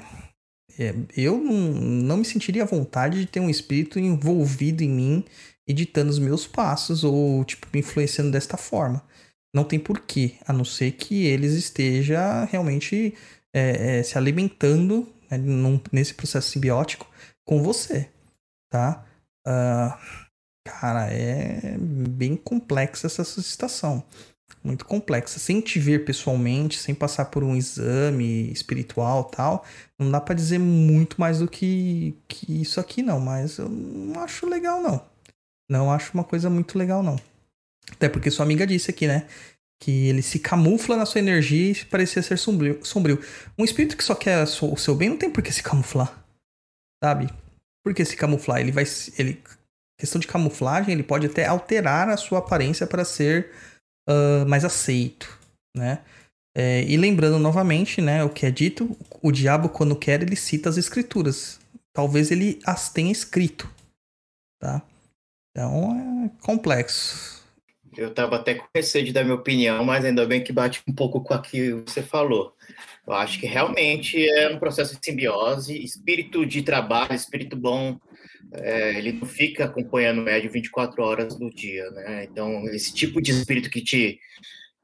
É, 0.80 0.96
eu 1.18 1.38
não, 1.38 1.54
não 1.54 2.18
me 2.18 2.26
sentiria 2.26 2.64
à 2.64 2.66
vontade 2.66 3.20
de 3.20 3.26
ter 3.26 3.42
um 3.42 3.50
espírito 3.50 4.00
envolvido 4.00 4.82
em 4.82 4.90
mim, 4.90 5.26
editando 5.68 6.10
os 6.10 6.18
meus 6.18 6.48
passos 6.48 7.04
ou 7.04 7.44
tipo 7.44 7.68
me 7.74 7.82
influenciando 7.82 8.32
desta 8.32 8.56
forma. 8.56 9.04
Não 9.54 9.66
tem 9.66 9.78
porquê, 9.78 10.36
a 10.48 10.54
não 10.54 10.64
ser 10.64 10.94
que 10.94 11.26
eles 11.26 11.52
esteja 11.52 12.46
realmente 12.46 13.14
é, 13.54 14.00
é, 14.00 14.04
se 14.04 14.18
alimentando 14.18 15.08
né, 15.30 15.38
num, 15.38 15.80
nesse 15.92 16.14
processo 16.14 16.50
simbiótico 16.52 17.10
com 17.46 17.64
você, 17.64 18.10
tá? 18.72 19.06
Uh, 19.48 20.30
Cara, 20.70 21.12
é 21.12 21.78
bem 21.80 22.36
complexa 22.36 23.08
essa 23.08 23.24
situação. 23.24 24.04
Muito 24.64 24.86
complexa. 24.86 25.40
Sem 25.40 25.62
te 25.62 25.80
ver 25.80 26.06
pessoalmente, 26.06 26.78
sem 26.78 26.94
passar 26.94 27.26
por 27.26 27.44
um 27.44 27.56
exame 27.56 28.52
espiritual 28.52 29.24
tal, 29.26 29.66
não 29.98 30.12
dá 30.12 30.22
para 30.22 30.36
dizer 30.36 30.60
muito 30.60 31.20
mais 31.20 31.40
do 31.40 31.48
que, 31.48 32.16
que 32.28 32.62
isso 32.62 32.80
aqui, 32.80 33.02
não. 33.02 33.20
Mas 33.20 33.58
eu 33.58 33.68
não 33.68 34.22
acho 34.22 34.48
legal, 34.48 34.82
não. 34.82 35.04
Não 35.70 35.92
acho 35.92 36.14
uma 36.14 36.24
coisa 36.24 36.50
muito 36.50 36.78
legal, 36.78 37.02
não. 37.02 37.18
Até 37.92 38.08
porque 38.08 38.32
sua 38.32 38.46
amiga 38.46 38.66
disse 38.68 38.92
aqui, 38.92 39.08
né? 39.08 39.28
Que 39.82 40.08
ele 40.08 40.22
se 40.22 40.40
camufla 40.40 40.98
na 40.98 41.06
sua 41.06 41.20
energia 41.20 41.72
e 41.72 41.86
parecia 41.86 42.22
ser 42.22 42.38
sombrio. 42.38 42.84
sombrio. 42.86 43.22
Um 43.58 43.64
espírito 43.64 43.96
que 43.96 44.04
só 44.04 44.14
quer 44.14 44.44
o 44.44 44.78
seu 44.78 44.96
bem 44.96 45.10
não 45.10 45.18
tem 45.18 45.32
por 45.32 45.42
que 45.42 45.52
se 45.52 45.64
camuflar. 45.64 46.24
Sabe? 47.04 47.30
Por 47.84 47.94
que 47.94 48.04
se 48.04 48.18
camuflar? 48.18 48.60
Ele 48.60 48.72
vai. 48.72 48.84
Ele 49.18 49.42
questão 50.00 50.20
de 50.20 50.28
camuflagem, 50.28 50.94
ele 50.94 51.04
pode 51.04 51.28
até 51.28 51.46
alterar 51.46 52.08
a 52.08 52.16
sua 52.16 52.40
aparência 52.40 52.88
para 52.88 53.04
ser 53.04 53.52
uh, 54.10 54.48
mais 54.48 54.64
aceito, 54.64 55.38
né? 55.76 56.02
É, 56.56 56.84
e 56.84 56.98
lembrando 56.98 57.38
novamente, 57.38 58.02
né, 58.02 58.24
o 58.24 58.30
que 58.30 58.46
é 58.46 58.52
dito, 58.52 58.98
o 59.22 59.32
diabo 59.32 59.70
quando 59.70 59.96
quer 59.96 60.22
ele 60.22 60.36
cita 60.36 60.70
as 60.70 60.78
escrituras. 60.78 61.60
Talvez 61.94 62.32
ele 62.32 62.60
as 62.66 62.90
tenha 62.90 63.12
escrito, 63.12 63.70
tá? 64.60 64.82
Então 65.52 66.26
é 66.26 66.44
complexo. 66.44 67.39
Eu 67.98 68.14
tava 68.14 68.36
até 68.36 68.56
com 68.56 68.68
receio 68.76 69.06
de 69.06 69.14
dar 69.14 69.24
minha 69.24 69.36
opinião, 69.36 69.84
mas 69.84 70.06
ainda 70.06 70.26
bem 70.26 70.44
que 70.44 70.54
bate 70.54 70.82
um 70.88 70.94
pouco 70.94 71.22
com 71.22 71.34
aquilo 71.34 71.84
que 71.84 71.92
você 71.92 72.02
falou. 72.02 72.54
Eu 73.08 73.14
acho 73.14 73.40
que 73.40 73.46
realmente 73.46 74.30
é 74.30 74.50
um 74.50 74.60
processo 74.60 75.00
de 75.00 75.06
simbiose, 75.06 75.84
espírito 75.84 76.46
de 76.46 76.62
trabalho, 76.62 77.14
espírito 77.14 77.56
bom, 77.56 78.00
é, 78.54 78.98
ele 78.98 79.14
não 79.14 79.28
fica 79.28 79.66
acompanhando 79.66 80.22
médio 80.22 80.52
24 80.52 81.04
horas 81.04 81.38
do 81.38 81.50
dia, 81.50 81.90
né? 81.92 82.24
Então, 82.26 82.66
esse 82.68 82.94
tipo 82.94 83.22
de 83.22 83.32
espírito 83.32 83.70
que 83.70 83.82
te, 83.82 84.20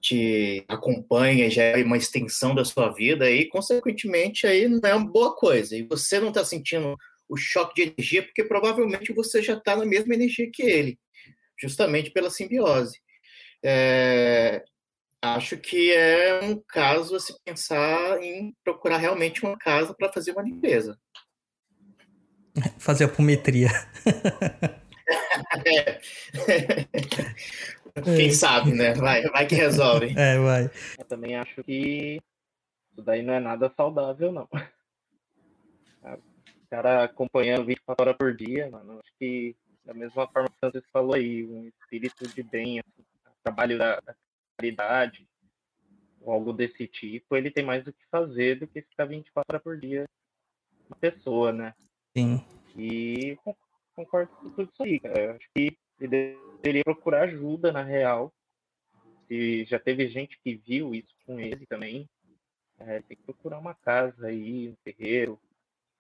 te 0.02 0.64
acompanha 0.68 1.50
já 1.50 1.64
é 1.64 1.84
uma 1.84 1.98
extensão 1.98 2.54
da 2.54 2.64
sua 2.64 2.90
vida 2.90 3.30
e, 3.30 3.48
consequentemente, 3.48 4.46
aí 4.46 4.68
não 4.68 4.80
é 4.84 4.94
uma 4.94 5.12
boa 5.12 5.36
coisa. 5.36 5.76
E 5.76 5.84
você 5.84 6.20
não 6.20 6.30
está 6.30 6.46
sentindo 6.46 6.96
o 7.28 7.36
choque 7.36 7.76
de 7.76 7.94
energia 7.94 8.22
porque 8.22 8.44
provavelmente 8.44 9.12
você 9.14 9.42
já 9.42 9.54
está 9.54 9.76
na 9.76 9.86
mesma 9.86 10.14
energia 10.14 10.50
que 10.52 10.62
ele, 10.62 11.00
justamente 11.58 12.12
pela 12.12 12.30
simbiose. 12.30 13.00
É, 13.64 14.64
acho 15.22 15.58
que 15.58 15.92
é 15.92 16.40
um 16.44 16.62
caso 16.68 17.16
a 17.16 17.20
se 17.20 17.36
pensar 17.44 18.22
em 18.22 18.56
procurar 18.64 18.98
realmente 18.98 19.44
uma 19.44 19.58
casa 19.58 19.94
para 19.94 20.12
fazer 20.12 20.32
uma 20.32 20.44
limpeza. 20.44 20.98
Fazer 22.78 23.06
apometria. 23.06 23.70
é. 25.66 26.00
Quem 28.04 28.32
sabe, 28.32 28.74
né? 28.74 28.94
Vai, 28.94 29.24
vai 29.24 29.48
que 29.48 29.56
resolve. 29.56 30.14
É, 30.18 30.38
vai. 30.38 30.70
Eu 30.98 31.06
também 31.06 31.36
acho 31.36 31.64
que 31.64 32.20
isso 32.92 33.02
daí 33.04 33.24
não 33.24 33.34
é 33.34 33.40
nada 33.40 33.72
saudável, 33.76 34.32
não. 34.32 34.48
O 36.04 36.68
cara 36.70 37.06
acompanhando 37.06 37.66
24 37.66 38.04
horas 38.04 38.18
por 38.18 38.36
dia, 38.36 38.70
mano, 38.70 39.00
acho 39.00 39.14
que 39.18 39.56
da 39.86 39.94
mesma 39.94 40.28
forma 40.28 40.50
que 40.50 40.58
você 40.62 40.82
falou 40.92 41.14
aí, 41.14 41.46
um 41.46 41.68
espírito 41.68 42.28
de 42.28 42.44
bem, 42.44 42.82
trabalho 43.44 43.78
da, 43.78 44.00
da 44.00 44.16
caridade, 44.58 45.28
ou 46.22 46.34
algo 46.34 46.52
desse 46.52 46.88
tipo, 46.88 47.36
ele 47.36 47.52
tem 47.52 47.64
mais 47.64 47.86
o 47.86 47.94
que 47.94 48.06
fazer 48.10 48.60
do 48.60 48.68
que 48.68 48.82
ficar 48.82 49.06
24 49.06 49.46
horas 49.48 49.64
por 49.64 49.80
dia 49.80 50.06
uma 50.90 50.98
pessoa, 50.98 51.52
né? 51.52 51.74
Sim. 52.16 52.44
E 52.78 53.38
concordo 53.96 54.32
com 54.36 54.50
tudo 54.52 54.70
isso 54.72 54.84
aí, 54.84 55.00
cara. 55.00 55.20
Eu 55.20 55.32
acho 55.36 55.50
que 55.54 55.78
ele 56.00 56.38
deveria 56.58 56.84
procurar 56.84 57.24
ajuda, 57.24 57.72
na 57.72 57.84
real. 57.84 58.34
Se 59.28 59.66
já 59.66 59.80
teve 59.80 60.08
gente 60.08 60.40
que 60.44 60.56
viu 60.56 60.94
isso 60.94 61.14
com 61.26 61.40
ele 61.40 61.66
também, 61.66 62.08
é, 62.80 63.02
tem 63.02 63.18
que 63.18 63.24
procurar 63.24 63.60
uma 63.60 63.74
casa 63.74 64.28
aí, 64.28 64.70
um 64.70 64.76
terreiro, 64.84 65.40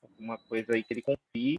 alguma 0.01 0.38
coisa 0.38 0.73
aí 0.73 0.83
que 0.83 0.93
ele 0.93 1.01
confie, 1.01 1.57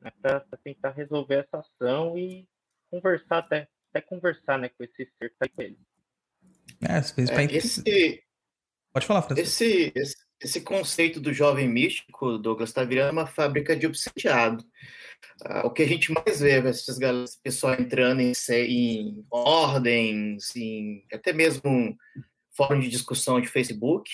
né, 0.00 0.12
para 0.20 0.40
tentar 0.62 0.90
resolver 0.90 1.46
essa 1.46 1.58
ação 1.58 2.18
e 2.18 2.46
conversar 2.90 3.38
até, 3.38 3.68
até 3.90 4.00
conversar 4.00 4.58
né, 4.58 4.68
com 4.70 4.84
esse 4.84 4.96
ser 5.18 5.30
que 5.30 5.36
tá 5.38 5.48
com 5.48 5.62
ele. 5.62 5.78
É, 6.80 6.94
às 6.94 7.10
vezes 7.10 7.30
é, 7.30 7.44
esse, 7.44 8.22
Pode 8.92 9.06
falar, 9.06 9.22
Francisco. 9.22 9.48
Esse, 9.48 9.92
esse, 9.94 10.16
esse 10.40 10.60
conceito 10.60 11.20
do 11.20 11.32
jovem 11.32 11.68
místico, 11.68 12.38
Douglas, 12.38 12.70
está 12.70 12.84
virando 12.84 13.12
uma 13.12 13.26
fábrica 13.26 13.76
de 13.76 13.86
obsediado. 13.86 14.64
Ah, 15.44 15.66
o 15.66 15.70
que 15.70 15.82
a 15.82 15.86
gente 15.86 16.12
mais 16.12 16.40
vê, 16.40 16.58
esses 16.68 16.98
pessoal 17.42 17.74
entrando 17.74 18.20
em, 18.20 18.32
em 18.50 19.26
ordens, 19.30 20.54
em 20.56 21.04
até 21.12 21.32
mesmo 21.32 21.96
fórum 22.56 22.80
de 22.80 22.88
discussão 22.88 23.40
de 23.40 23.48
Facebook, 23.48 24.10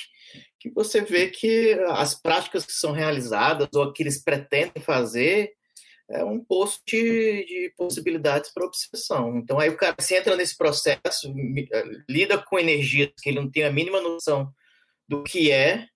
que 0.58 0.70
você 0.70 1.00
vê 1.00 1.28
que 1.28 1.72
as 1.88 2.14
práticas 2.14 2.66
que 2.66 2.72
são 2.72 2.92
realizadas 2.92 3.68
ou 3.74 3.92
que 3.92 4.02
eles 4.02 4.22
pretendem 4.22 4.82
fazer 4.82 5.52
é 6.10 6.24
um 6.24 6.42
poço 6.42 6.80
de, 6.86 7.44
de 7.46 7.74
possibilidades 7.76 8.52
para 8.52 8.66
obsessão. 8.66 9.38
Então, 9.38 9.58
aí 9.58 9.70
o 9.70 9.76
cara 9.76 9.94
se 10.00 10.14
entra 10.14 10.36
nesse 10.36 10.56
processo, 10.56 11.34
lida 12.08 12.38
com 12.38 12.58
energias 12.58 13.12
que 13.20 13.30
ele 13.30 13.40
não 13.40 13.50
tem 13.50 13.64
a 13.64 13.72
mínima 13.72 14.00
noção 14.00 14.52
do 15.08 15.22
que 15.22 15.50
é, 15.50 15.86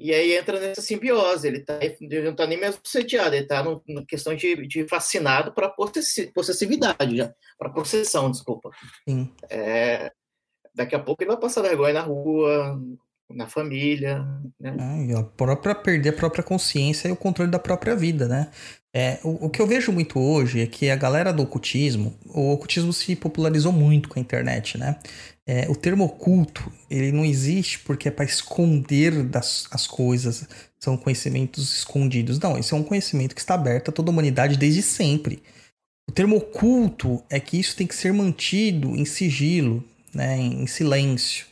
e 0.00 0.14
aí 0.14 0.36
entra 0.36 0.60
nessa 0.60 0.80
simbiose, 0.80 1.48
ele, 1.48 1.60
tá, 1.60 1.76
ele 1.82 2.22
não 2.22 2.30
está 2.30 2.46
nem 2.46 2.58
mesmo 2.58 2.80
sediado, 2.84 3.34
ele 3.34 3.42
está 3.42 3.64
na 3.64 4.04
questão 4.06 4.34
de, 4.34 4.66
de 4.68 4.86
fascinado 4.86 5.52
para 5.52 5.68
possessividade, 5.68 7.34
para 7.58 7.70
possessão, 7.70 8.30
desculpa. 8.30 8.70
Sim. 9.08 9.32
É, 9.50 10.12
daqui 10.72 10.94
a 10.94 11.00
pouco 11.00 11.22
ele 11.22 11.32
vai 11.32 11.40
passar 11.40 11.62
vergonha 11.62 11.94
na 11.94 12.02
rua, 12.02 12.80
na 13.28 13.48
família. 13.48 14.24
Né? 14.58 15.10
É, 15.10 15.18
a 15.18 15.24
própria 15.24 15.74
perder 15.74 16.10
a 16.10 16.16
própria 16.16 16.44
consciência 16.44 17.08
e 17.08 17.12
o 17.12 17.16
controle 17.16 17.50
da 17.50 17.58
própria 17.58 17.96
vida, 17.96 18.28
né? 18.28 18.52
É, 18.94 19.18
o, 19.22 19.46
o, 19.46 19.50
que 19.50 19.60
eu 19.60 19.66
vejo 19.66 19.92
muito 19.92 20.18
hoje 20.18 20.60
é 20.60 20.66
que 20.66 20.88
a 20.88 20.96
galera 20.96 21.32
do 21.32 21.42
ocultismo, 21.42 22.14
o 22.26 22.52
ocultismo 22.52 22.92
se 22.92 23.14
popularizou 23.14 23.70
muito 23.70 24.08
com 24.08 24.18
a 24.18 24.22
internet, 24.22 24.78
né? 24.78 24.96
É, 25.46 25.66
o 25.68 25.74
termo 25.74 26.04
oculto, 26.04 26.70
ele 26.90 27.12
não 27.12 27.24
existe 27.24 27.78
porque 27.80 28.08
é 28.08 28.10
para 28.10 28.24
esconder 28.24 29.22
das, 29.22 29.66
as 29.70 29.86
coisas, 29.86 30.46
são 30.78 30.96
conhecimentos 30.96 31.78
escondidos. 31.78 32.38
Não, 32.38 32.58
esse 32.58 32.72
é 32.74 32.76
um 32.76 32.82
conhecimento 32.82 33.34
que 33.34 33.40
está 33.40 33.54
aberto 33.54 33.88
a 33.88 33.92
toda 33.92 34.10
a 34.10 34.12
humanidade 34.12 34.58
desde 34.58 34.82
sempre. 34.82 35.42
O 36.08 36.12
termo 36.12 36.36
oculto 36.36 37.22
é 37.28 37.38
que 37.38 37.58
isso 37.58 37.76
tem 37.76 37.86
que 37.86 37.94
ser 37.94 38.12
mantido 38.12 38.96
em 38.96 39.04
sigilo, 39.04 39.84
né, 40.14 40.38
em 40.38 40.66
silêncio. 40.66 41.46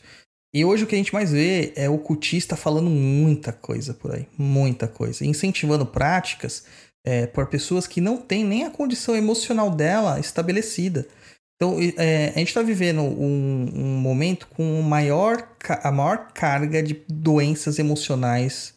E 0.53 0.65
hoje 0.65 0.83
o 0.83 0.87
que 0.87 0.95
a 0.95 0.97
gente 0.97 1.13
mais 1.13 1.31
vê 1.31 1.73
é 1.75 1.89
ocultista 1.89 2.55
falando 2.55 2.89
muita 2.89 3.51
coisa 3.51 3.93
por 3.93 4.13
aí, 4.13 4.27
muita 4.37 4.87
coisa, 4.87 5.25
incentivando 5.25 5.85
práticas 5.85 6.65
é, 7.07 7.25
por 7.25 7.47
pessoas 7.47 7.87
que 7.87 8.01
não 8.01 8.17
têm 8.17 8.43
nem 8.43 8.65
a 8.65 8.69
condição 8.69 9.15
emocional 9.15 9.71
dela 9.71 10.19
estabelecida. 10.19 11.07
Então, 11.55 11.77
é, 11.95 12.33
a 12.35 12.39
gente 12.39 12.49
está 12.49 12.61
vivendo 12.61 13.01
um, 13.01 13.71
um, 13.73 13.97
momento 13.97 14.45
com 14.49 14.81
maior, 14.81 15.55
a 15.83 15.89
maior 15.89 16.33
carga 16.33 16.83
de 16.83 17.01
doenças 17.07 17.79
emocionais 17.79 18.73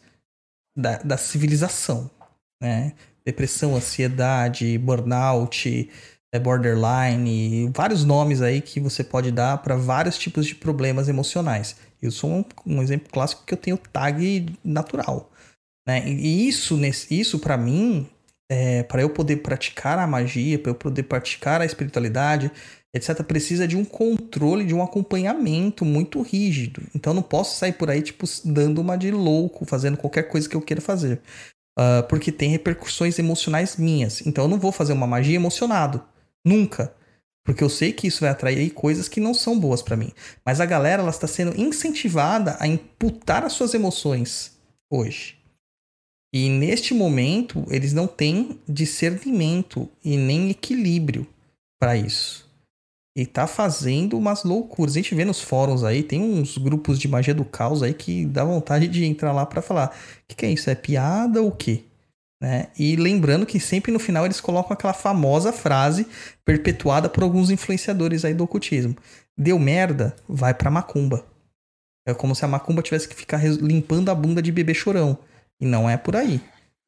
da, 0.78 0.98
da 0.98 1.16
civilização. 1.16 2.08
Né? 2.62 2.92
Depressão, 3.26 3.74
ansiedade, 3.74 4.78
burnout, 4.78 5.90
é 6.32 6.38
borderline, 6.38 7.68
vários 7.74 8.04
nomes 8.04 8.40
aí 8.40 8.60
que 8.60 8.78
você 8.78 9.02
pode 9.02 9.32
dar 9.32 9.58
para 9.58 9.74
vários 9.74 10.16
tipos 10.16 10.46
de 10.46 10.54
problemas 10.54 11.08
emocionais. 11.08 11.74
Eu 12.00 12.12
sou 12.12 12.30
um, 12.30 12.44
um 12.64 12.80
exemplo 12.80 13.08
clássico 13.10 13.44
que 13.44 13.54
eu 13.54 13.58
tenho 13.58 13.76
tag 13.76 14.56
natural. 14.62 15.32
Né? 15.86 16.08
E 16.08 16.46
isso, 16.46 16.78
isso 17.10 17.40
para 17.40 17.56
mim, 17.56 18.08
é, 18.50 18.82
para 18.82 19.00
eu 19.00 19.08
poder 19.08 19.36
praticar 19.36 19.96
a 19.96 20.08
magia, 20.08 20.58
para 20.58 20.72
eu 20.72 20.74
poder 20.74 21.04
praticar 21.04 21.60
a 21.60 21.64
espiritualidade, 21.64 22.50
etc., 22.92 23.22
precisa 23.22 23.66
de 23.66 23.76
um 23.76 23.84
controle, 23.84 24.64
de 24.64 24.74
um 24.74 24.82
acompanhamento 24.82 25.84
muito 25.84 26.20
rígido. 26.20 26.82
Então 26.92 27.14
não 27.14 27.22
posso 27.22 27.56
sair 27.56 27.74
por 27.74 27.88
aí, 27.88 28.02
tipo, 28.02 28.26
dando 28.44 28.80
uma 28.80 28.96
de 28.96 29.12
louco, 29.12 29.64
fazendo 29.64 29.96
qualquer 29.96 30.24
coisa 30.24 30.48
que 30.48 30.56
eu 30.56 30.60
queira 30.60 30.80
fazer. 30.80 31.20
Uh, 31.78 32.02
porque 32.08 32.32
tem 32.32 32.50
repercussões 32.50 33.20
emocionais 33.20 33.76
minhas. 33.76 34.26
Então 34.26 34.44
eu 34.44 34.48
não 34.48 34.58
vou 34.58 34.72
fazer 34.72 34.92
uma 34.94 35.06
magia 35.06 35.36
emocionado. 35.36 36.02
Nunca. 36.44 36.92
Porque 37.44 37.62
eu 37.62 37.70
sei 37.70 37.92
que 37.92 38.08
isso 38.08 38.20
vai 38.20 38.30
atrair 38.30 38.70
coisas 38.70 39.08
que 39.08 39.20
não 39.20 39.32
são 39.32 39.58
boas 39.58 39.80
para 39.80 39.96
mim. 39.96 40.12
Mas 40.44 40.60
a 40.60 40.66
galera 40.66 41.02
ela 41.02 41.10
está 41.10 41.28
sendo 41.28 41.58
incentivada 41.58 42.56
a 42.58 42.66
imputar 42.66 43.44
as 43.44 43.52
suas 43.52 43.74
emoções 43.74 44.58
hoje. 44.90 45.39
E 46.32 46.48
neste 46.48 46.94
momento, 46.94 47.66
eles 47.70 47.92
não 47.92 48.06
têm 48.06 48.60
discernimento 48.68 49.88
e 50.04 50.16
nem 50.16 50.50
equilíbrio 50.50 51.26
para 51.80 51.96
isso. 51.96 52.48
E 53.16 53.26
tá 53.26 53.46
fazendo 53.46 54.16
umas 54.16 54.44
loucuras. 54.44 54.94
A 54.94 54.98
gente 54.98 55.14
vê 55.14 55.24
nos 55.24 55.40
fóruns 55.40 55.82
aí, 55.82 56.02
tem 56.02 56.22
uns 56.22 56.56
grupos 56.56 56.98
de 56.98 57.08
magia 57.08 57.34
do 57.34 57.44
caos 57.44 57.82
aí 57.82 57.92
que 57.92 58.24
dá 58.24 58.44
vontade 58.44 58.86
de 58.86 59.04
entrar 59.04 59.32
lá 59.32 59.44
para 59.44 59.60
falar: 59.60 59.88
o 59.88 60.28
que, 60.28 60.36
que 60.36 60.46
é 60.46 60.52
isso? 60.52 60.70
É 60.70 60.74
piada 60.76 61.42
ou 61.42 61.48
o 61.48 61.52
quê? 61.52 61.82
Né? 62.40 62.68
E 62.78 62.96
lembrando 62.96 63.44
que 63.44 63.60
sempre 63.60 63.92
no 63.92 63.98
final 63.98 64.24
eles 64.24 64.40
colocam 64.40 64.72
aquela 64.72 64.94
famosa 64.94 65.52
frase 65.52 66.06
perpetuada 66.44 67.08
por 67.08 67.22
alguns 67.22 67.50
influenciadores 67.50 68.24
aí 68.24 68.32
do 68.32 68.44
ocultismo. 68.44 68.96
Deu 69.36 69.58
merda, 69.58 70.16
vai 70.28 70.54
pra 70.54 70.70
macumba. 70.70 71.26
É 72.06 72.14
como 72.14 72.34
se 72.34 72.44
a 72.44 72.48
macumba 72.48 72.80
tivesse 72.80 73.08
que 73.08 73.14
ficar 73.14 73.44
limpando 73.44 74.08
a 74.08 74.14
bunda 74.14 74.40
de 74.40 74.50
bebê 74.50 74.72
chorão. 74.72 75.18
E 75.60 75.66
não 75.66 75.88
é 75.88 75.96
por 75.96 76.16
aí. 76.16 76.40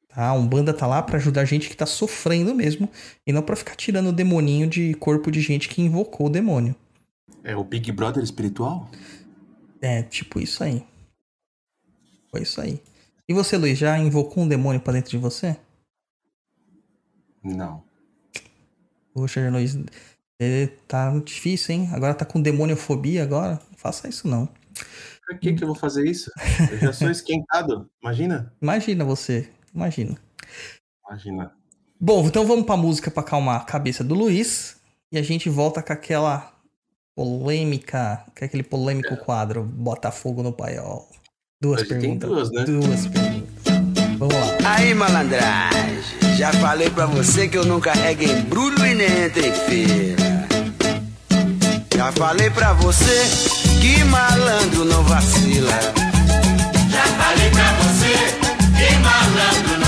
Tá? 0.09 0.29
A 0.29 0.33
Umbanda 0.33 0.73
tá 0.73 0.87
lá 0.87 1.03
para 1.03 1.17
ajudar 1.17 1.45
gente 1.45 1.69
que 1.69 1.77
tá 1.77 1.87
sofrendo 1.87 2.55
mesmo. 2.55 2.89
E 3.27 3.33
não 3.33 3.43
para 3.43 3.57
ficar 3.57 3.77
tirando 3.77 4.09
o 4.09 4.13
demoninho 4.13 4.67
de 4.67 4.95
corpo 4.95 5.31
de 5.31 5.41
gente 5.41 5.69
que 5.69 5.83
invocou 5.83 6.27
o 6.27 6.31
demônio. 6.31 6.75
É 7.45 7.57
o 7.57 7.65
Big 7.65 7.91
Brother 7.93 8.23
espiritual? 8.23 8.91
É, 9.81 10.03
tipo 10.03 10.39
isso 10.39 10.63
aí. 10.63 10.85
Foi 12.31 12.43
isso 12.43 12.61
aí. 12.61 12.81
E 13.29 13.35
você, 13.35 13.57
Luiz, 13.57 13.79
já 13.79 13.99
invocou 13.99 14.45
um 14.45 14.49
demônio 14.49 14.81
pra 14.81 14.93
dentro 14.93 15.11
de 15.11 15.19
você? 15.19 15.57
Não. 17.43 17.83
Poxa, 19.13 19.51
Luiz, 19.51 19.77
tá 20.87 21.19
difícil, 21.19 21.75
hein? 21.75 21.91
Agora 21.93 22.15
tá 22.15 22.25
com 22.25 22.41
demoniofobia 22.41 23.23
agora? 23.23 23.61
Não 23.71 23.77
faça 23.77 24.09
isso, 24.09 24.29
não. 24.29 24.49
Por 25.27 25.39
que, 25.39 25.55
que 25.55 25.63
eu 25.63 25.69
vou 25.69 25.77
fazer 25.77 26.07
isso? 26.07 26.31
Eu 26.71 26.79
já 26.79 26.93
sou 26.93 27.09
esquentado, 27.11 27.89
imagina? 28.03 28.53
Imagina 28.61 29.05
você, 29.05 29.49
imagina. 29.75 30.17
Imagina. 31.09 31.53
Bom, 32.01 32.27
então 32.27 32.47
vamos 32.47 32.67
pra 32.67 32.77
música 32.77 33.11
pra 33.11 33.23
acalmar 33.23 33.61
a 33.61 33.65
cabeça 33.65 34.03
do 34.03 34.15
Luiz. 34.15 34.77
E 35.13 35.19
a 35.19 35.23
gente 35.23 35.49
volta 35.49 35.83
com 35.83 35.93
aquela 35.93 36.53
polêmica, 37.15 38.25
com 38.37 38.45
aquele 38.45 38.63
polêmico 38.63 39.17
quadro 39.19 39.63
Botafogo 39.63 40.43
no 40.43 40.53
Paiol. 40.53 41.09
Duas 41.61 41.83
Hoje 41.83 41.89
perguntas. 41.91 42.29
tem 42.29 42.29
duas, 42.29 42.51
né? 42.51 42.65
Duas 42.65 43.07
perguntas. 43.07 43.63
Vamos 44.19 44.35
lá. 44.35 44.75
Aí, 44.75 44.95
malandragem, 44.95 46.37
já 46.37 46.53
falei 46.55 46.91
pra 46.91 47.07
você 47.07 47.49
que 47.49 47.57
eu 47.57 47.65
não 47.65 47.81
carrego 47.81 48.23
embrulho 48.25 48.85
e 48.85 48.95
nem 48.95 49.25
entro 49.25 49.45
em 49.47 49.53
feira. 49.53 50.23
Já 51.95 52.11
falei 52.13 52.51
pra 52.51 52.73
você 52.73 53.62
que 53.83 54.05
malandro 54.05 54.85
não 54.85 55.03
vacila. 55.03 55.77
Já 56.89 57.03
falei 57.19 57.51
pra 57.51 57.73
você 57.83 58.15
que 58.79 58.95
malandro 59.01 59.81
não 59.81 59.82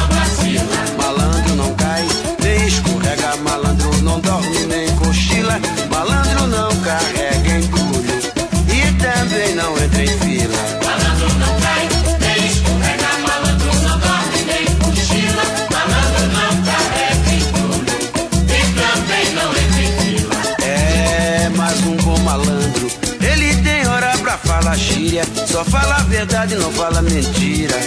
Só 25.46 25.62
fala 25.66 25.96
a 25.96 26.02
verdade, 26.05 26.55
não 26.57 26.72
fala 26.72 27.02
mentira. 27.02 27.78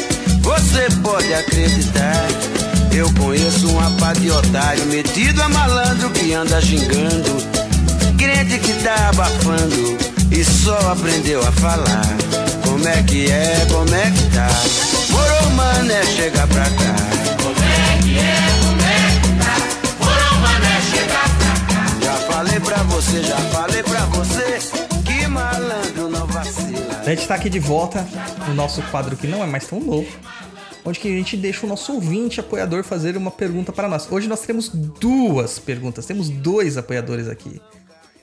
Você 0.41 0.87
pode 1.01 1.33
acreditar. 1.33 2.27
Eu 2.91 3.11
conheço 3.13 3.67
um 3.71 3.79
apá 3.79 4.13
de 4.13 4.29
otário 4.29 4.85
metido 4.85 5.41
a 5.41 5.49
malandro 5.49 6.11
que 6.11 6.33
anda 6.33 6.61
xingando. 6.61 7.41
Crente 8.17 8.59
que 8.59 8.71
tá 8.83 9.09
abafando 9.09 9.97
e 10.31 10.43
só 10.43 10.77
aprendeu 10.91 11.41
a 11.41 11.51
falar. 11.53 12.05
Como 12.63 12.87
é 12.87 13.01
que 13.01 13.31
é, 13.31 13.65
como 13.71 13.95
é 13.95 14.11
que 14.11 14.35
tá? 14.35 14.47
Moro, 15.09 15.51
mané, 15.55 16.05
chega 16.05 16.45
pra 16.45 16.65
cá. 16.65 16.95
Como 17.41 17.55
é 17.63 17.97
que 18.03 18.19
é, 18.19 18.47
como 18.61 18.81
é 18.83 19.19
que 19.21 19.29
tá? 19.43 20.05
Morou, 20.05 20.39
mané, 20.39 20.81
chega 20.91 21.19
pra 21.39 21.65
cá. 21.65 22.05
Já 22.05 22.13
falei 22.31 22.59
pra 22.59 22.83
você, 22.83 23.23
já 23.23 23.37
falei 23.37 23.81
pra 23.81 24.05
você 24.05 24.76
A 27.07 27.11
gente 27.11 27.25
tá 27.25 27.35
aqui 27.35 27.49
de 27.49 27.57
volta 27.57 28.05
no 28.49 28.53
nosso 28.53 28.81
quadro 28.91 29.15
que 29.15 29.27
não 29.27 29.41
é 29.41 29.47
mais 29.47 29.65
tão 29.65 29.79
novo. 29.79 30.11
Onde 30.83 30.99
que 30.99 31.07
a 31.07 31.11
gente 31.11 31.37
deixa 31.37 31.65
o 31.65 31.69
nosso 31.69 31.93
ouvinte 31.93 32.41
apoiador 32.41 32.83
fazer 32.83 33.15
uma 33.15 33.31
pergunta 33.31 33.71
para 33.71 33.87
nós. 33.87 34.11
Hoje 34.11 34.27
nós 34.27 34.41
temos 34.41 34.67
duas 34.67 35.57
perguntas, 35.57 36.05
temos 36.05 36.27
dois 36.27 36.75
apoiadores 36.75 37.29
aqui. 37.29 37.61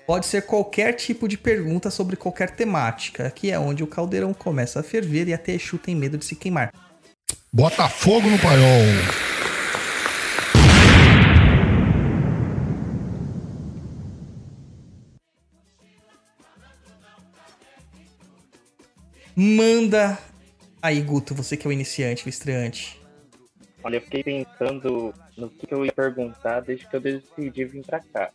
Pode 0.06 0.26
ser 0.26 0.42
qualquer 0.42 0.92
tipo 0.92 1.26
de 1.26 1.38
pergunta 1.38 1.90
sobre 1.90 2.14
qualquer 2.14 2.50
temática, 2.50 3.30
que 3.30 3.50
é 3.50 3.58
onde 3.58 3.82
o 3.82 3.86
caldeirão 3.86 4.34
começa 4.34 4.80
a 4.80 4.82
ferver 4.82 5.28
e 5.28 5.32
até 5.32 5.54
Exu 5.54 5.78
tem 5.78 5.96
medo 5.96 6.18
de 6.18 6.26
se 6.26 6.36
queimar. 6.36 6.70
Bota 7.50 7.88
fogo 7.88 8.28
no 8.28 8.38
paiol. 8.38 8.84
Manda 19.36 20.16
aí, 20.80 21.00
Guto, 21.00 21.34
você 21.34 21.56
que 21.56 21.66
é 21.66 21.70
o 21.70 21.72
iniciante, 21.72 22.26
o 22.26 22.28
estreante. 22.28 23.00
Olha, 23.82 23.96
eu 23.96 24.00
fiquei 24.00 24.22
pensando 24.22 25.12
no 25.36 25.50
que 25.50 25.72
eu 25.74 25.84
ia 25.84 25.92
perguntar 25.92 26.60
desde 26.60 26.86
que 26.86 26.94
eu 26.94 27.00
decidi 27.00 27.64
vir 27.64 27.84
pra 27.84 28.00
cá. 28.00 28.30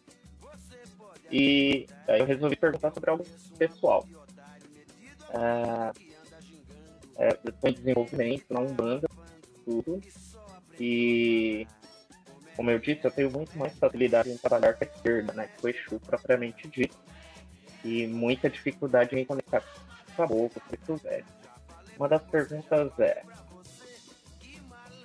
E 1.31 1.87
aí 2.07 2.19
eu 2.19 2.25
resolvi 2.25 2.55
perguntar 2.55 2.91
sobre 2.93 3.09
algo 3.09 3.25
pessoal. 3.57 4.05
Ah, 5.29 5.93
é, 7.17 7.29
eu 7.45 7.49
estou 7.49 7.69
em 7.69 7.73
desenvolvimento 7.73 8.45
na 8.49 8.59
Umbanda, 8.59 9.07
tudo. 9.63 10.01
E, 10.79 11.65
como 12.55 12.71
eu 12.71 12.79
disse, 12.79 13.05
eu 13.05 13.11
tenho 13.11 13.31
muito 13.31 13.57
mais 13.57 13.73
facilidade 13.77 14.29
em 14.29 14.37
trabalhar 14.37 14.73
com 14.73 14.83
a 14.83 14.87
esquerda, 14.87 15.33
né? 15.33 15.49
Com 15.59 15.67
o 15.67 15.69
Exu 15.69 15.99
propriamente 15.99 16.67
dito. 16.67 16.97
E 17.85 18.05
muita 18.07 18.49
dificuldade 18.49 19.15
em 19.15 19.23
conectar 19.23 19.63
a 20.23 20.27
boca, 20.27 20.61
com 20.85 20.93
o 20.93 20.97
velho. 20.97 21.25
Uma 21.97 22.07
das 22.07 22.21
perguntas 22.23 22.91
é: 22.99 23.23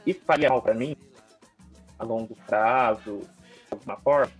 isso 0.06 0.20
faria 0.24 0.48
mal 0.48 0.62
para 0.62 0.74
mim 0.74 0.96
a 1.98 2.04
longo 2.04 2.36
prazo, 2.46 3.20
de 3.20 3.72
alguma 3.72 3.96
forma? 3.96 4.32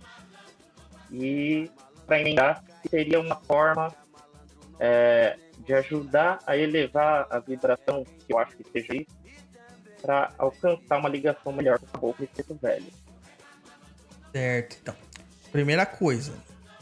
E 1.11 1.69
para 2.05 2.19
emendar, 2.19 2.63
seria 2.89 3.19
uma 3.19 3.35
forma 3.35 3.93
é, 4.79 5.37
de 5.59 5.73
ajudar 5.73 6.39
a 6.45 6.55
elevar 6.55 7.27
a 7.29 7.39
vibração, 7.39 8.03
que 8.03 8.33
eu 8.33 8.37
acho 8.37 8.55
que 8.57 8.69
seja 8.71 8.95
isso, 8.95 9.15
para 10.01 10.31
alcançar 10.37 10.97
uma 10.97 11.09
ligação 11.09 11.51
melhor 11.51 11.79
com 11.79 11.85
o 11.85 11.89
caboclo 11.89 12.25
e 12.25 12.27
preto 12.27 12.55
velho. 12.61 12.91
Certo, 14.31 14.77
então. 14.81 14.95
Primeira 15.51 15.85
coisa, 15.85 16.33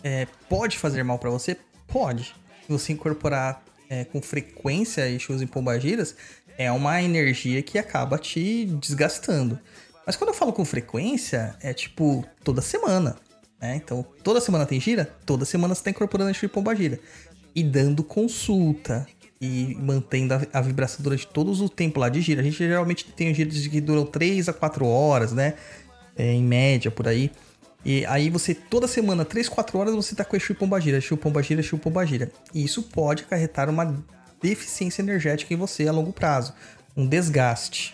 é, 0.04 0.28
pode 0.50 0.78
fazer 0.78 1.04
mal 1.04 1.18
pra 1.20 1.30
você? 1.30 1.58
Pode. 1.88 2.36
Se 2.66 2.70
você 2.70 2.92
incorporar 2.94 3.63
é, 3.94 4.06
com 4.06 4.22
frequência 4.22 5.08
e 5.08 5.46
pombagiras, 5.46 6.16
é 6.58 6.72
uma 6.72 7.02
energia 7.02 7.62
que 7.62 7.78
acaba 7.78 8.18
te 8.18 8.66
desgastando. 8.66 9.60
Mas 10.06 10.16
quando 10.16 10.30
eu 10.30 10.34
falo 10.34 10.52
com 10.52 10.66
frequência, 10.66 11.56
é 11.62 11.74
tipo 11.74 12.26
toda 12.44 12.62
semana. 12.62 13.16
Né? 13.62 13.76
Então, 13.76 14.06
toda 14.24 14.42
semana 14.42 14.66
tem 14.66 14.80
gira? 14.80 15.06
Toda 15.26 15.46
semana 15.46 15.76
você 15.76 15.84
tá 15.84 15.90
incorporando 15.92 16.32
Exu 16.32 16.46
e 16.46 16.50
pombagira. 16.50 17.00
E 17.56 17.64
dando 17.64 18.04
consulta. 18.04 19.08
E 19.40 19.76
mantendo 19.80 20.34
a, 20.34 20.42
a 20.54 20.62
vibração 20.62 21.04
durante 21.04 21.28
todo 21.28 21.52
o 21.52 21.70
tempo 21.70 22.00
lá 22.00 22.10
de 22.10 22.22
gira. 22.22 22.42
A 22.42 22.44
gente 22.44 22.58
geralmente 22.58 23.06
tem 23.12 23.34
giras 23.34 23.68
que 23.68 23.82
duram 23.82 24.06
3 24.06 24.50
a 24.50 24.54
4 24.54 24.86
horas, 24.86 25.34
né? 25.34 25.54
É, 26.16 26.32
em 26.32 26.44
média, 26.44 26.90
por 26.90 27.08
aí. 27.08 27.32
E 27.86 28.06
aí 28.06 28.30
você, 28.30 28.56
toda 28.56 28.88
semana, 28.88 29.26
3, 29.26 29.50
4 29.50 29.78
horas, 29.78 29.96
você 29.96 30.16
tá 30.16 30.24
com 30.24 30.36
Exu 30.36 30.54
e 30.54 30.56
Pombagira, 30.56 30.98
Exu, 30.98 31.18
Pombagira, 31.18 31.60
Exu, 31.60 31.78
Pombagira. 31.78 32.32
E 32.54 32.64
isso 32.64 32.84
pode 32.84 33.24
acarretar 33.24 33.70
uma 33.70 34.04
deficiência 34.42 35.02
energética 35.02 35.54
em 35.54 35.58
você 35.58 35.88
a 35.88 35.92
longo 35.92 36.14
prazo. 36.14 36.54
Um 36.96 37.06
desgaste, 37.08 37.94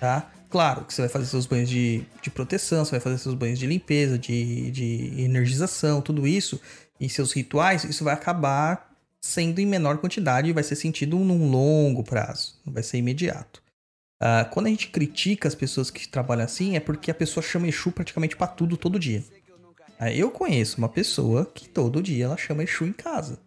tá? 0.00 0.30
Claro 0.50 0.84
que 0.84 0.94
você 0.94 1.02
vai 1.02 1.08
fazer 1.08 1.26
seus 1.26 1.46
banhos 1.46 1.68
de, 1.68 2.04
de 2.22 2.30
proteção, 2.30 2.84
você 2.84 2.92
vai 2.92 3.00
fazer 3.00 3.18
seus 3.18 3.34
banhos 3.34 3.58
de 3.58 3.66
limpeza, 3.66 4.18
de, 4.18 4.70
de 4.70 5.22
energização, 5.22 6.00
tudo 6.00 6.26
isso, 6.26 6.60
e 6.98 7.08
seus 7.08 7.32
rituais, 7.32 7.84
isso 7.84 8.02
vai 8.02 8.14
acabar 8.14 8.88
sendo 9.20 9.60
em 9.60 9.66
menor 9.66 9.98
quantidade 9.98 10.48
e 10.48 10.52
vai 10.52 10.62
ser 10.62 10.76
sentido 10.76 11.18
num 11.18 11.50
longo 11.50 12.02
prazo, 12.02 12.54
não 12.64 12.72
vai 12.72 12.82
ser 12.82 12.96
imediato. 12.96 13.62
Ah, 14.20 14.44
quando 14.44 14.66
a 14.66 14.70
gente 14.70 14.88
critica 14.88 15.46
as 15.46 15.54
pessoas 15.54 15.90
que 15.90 16.08
trabalham 16.08 16.44
assim, 16.44 16.76
é 16.76 16.80
porque 16.80 17.10
a 17.10 17.14
pessoa 17.14 17.42
chama 17.42 17.68
Exu 17.68 17.92
praticamente 17.92 18.36
pra 18.36 18.46
tudo 18.46 18.76
todo 18.76 18.98
dia. 18.98 19.22
Ah, 19.98 20.12
eu 20.12 20.30
conheço 20.30 20.78
uma 20.78 20.88
pessoa 20.88 21.44
que 21.46 21.68
todo 21.68 22.02
dia 22.02 22.24
ela 22.24 22.36
chama 22.36 22.64
Exu 22.64 22.84
em 22.84 22.92
casa. 22.92 23.38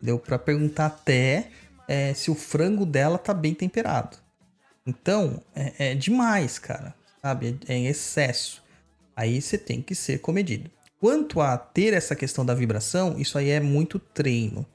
Deu 0.00 0.18
pra 0.18 0.38
perguntar 0.38 0.86
até 0.86 1.48
é, 1.86 2.14
se 2.14 2.30
o 2.30 2.34
frango 2.34 2.86
dela 2.86 3.18
tá 3.18 3.34
bem 3.34 3.52
temperado. 3.52 4.16
Então, 4.86 5.42
é, 5.54 5.90
é 5.90 5.94
demais, 5.94 6.58
cara. 6.58 6.94
Sabe? 7.20 7.58
É, 7.68 7.74
é 7.74 7.76
em 7.76 7.86
excesso. 7.86 8.62
Aí 9.14 9.42
você 9.42 9.58
tem 9.58 9.82
que 9.82 9.94
ser 9.94 10.20
comedido. 10.20 10.70
Quanto 11.00 11.40
a 11.40 11.56
ter 11.56 11.94
essa 11.94 12.14
questão 12.14 12.44
da 12.44 12.54
vibração, 12.54 13.18
isso 13.18 13.36
aí 13.38 13.50
é 13.50 13.60
muito 13.60 13.98
treino. 13.98 14.66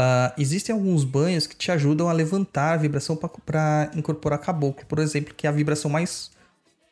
Ah, 0.00 0.32
existem 0.38 0.72
alguns 0.72 1.02
banhos 1.02 1.44
que 1.48 1.56
te 1.56 1.72
ajudam 1.72 2.08
a 2.08 2.12
levantar 2.12 2.74
a 2.74 2.76
vibração 2.76 3.16
para 3.44 3.90
incorporar 3.96 4.38
caboclo, 4.38 4.86
por 4.86 5.00
exemplo, 5.00 5.34
que 5.34 5.44
é 5.44 5.50
a 5.50 5.52
vibração 5.52 5.90
mais 5.90 6.30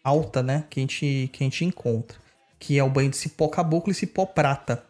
alta, 0.03 0.43
né, 0.43 0.65
que 0.69 0.81
a 0.81 0.83
gente, 0.83 1.31
que 1.33 1.45
a 1.45 1.47
gente 1.47 1.65
encontra, 1.65 2.19
que 2.59 2.77
é 2.77 2.83
o 2.83 2.91
banho 2.91 3.09
de 3.09 3.17
cipó 3.17 3.47
caboclo 3.47 3.93
e 3.93 3.95
cipó 3.95 4.27
prata. 4.27 4.83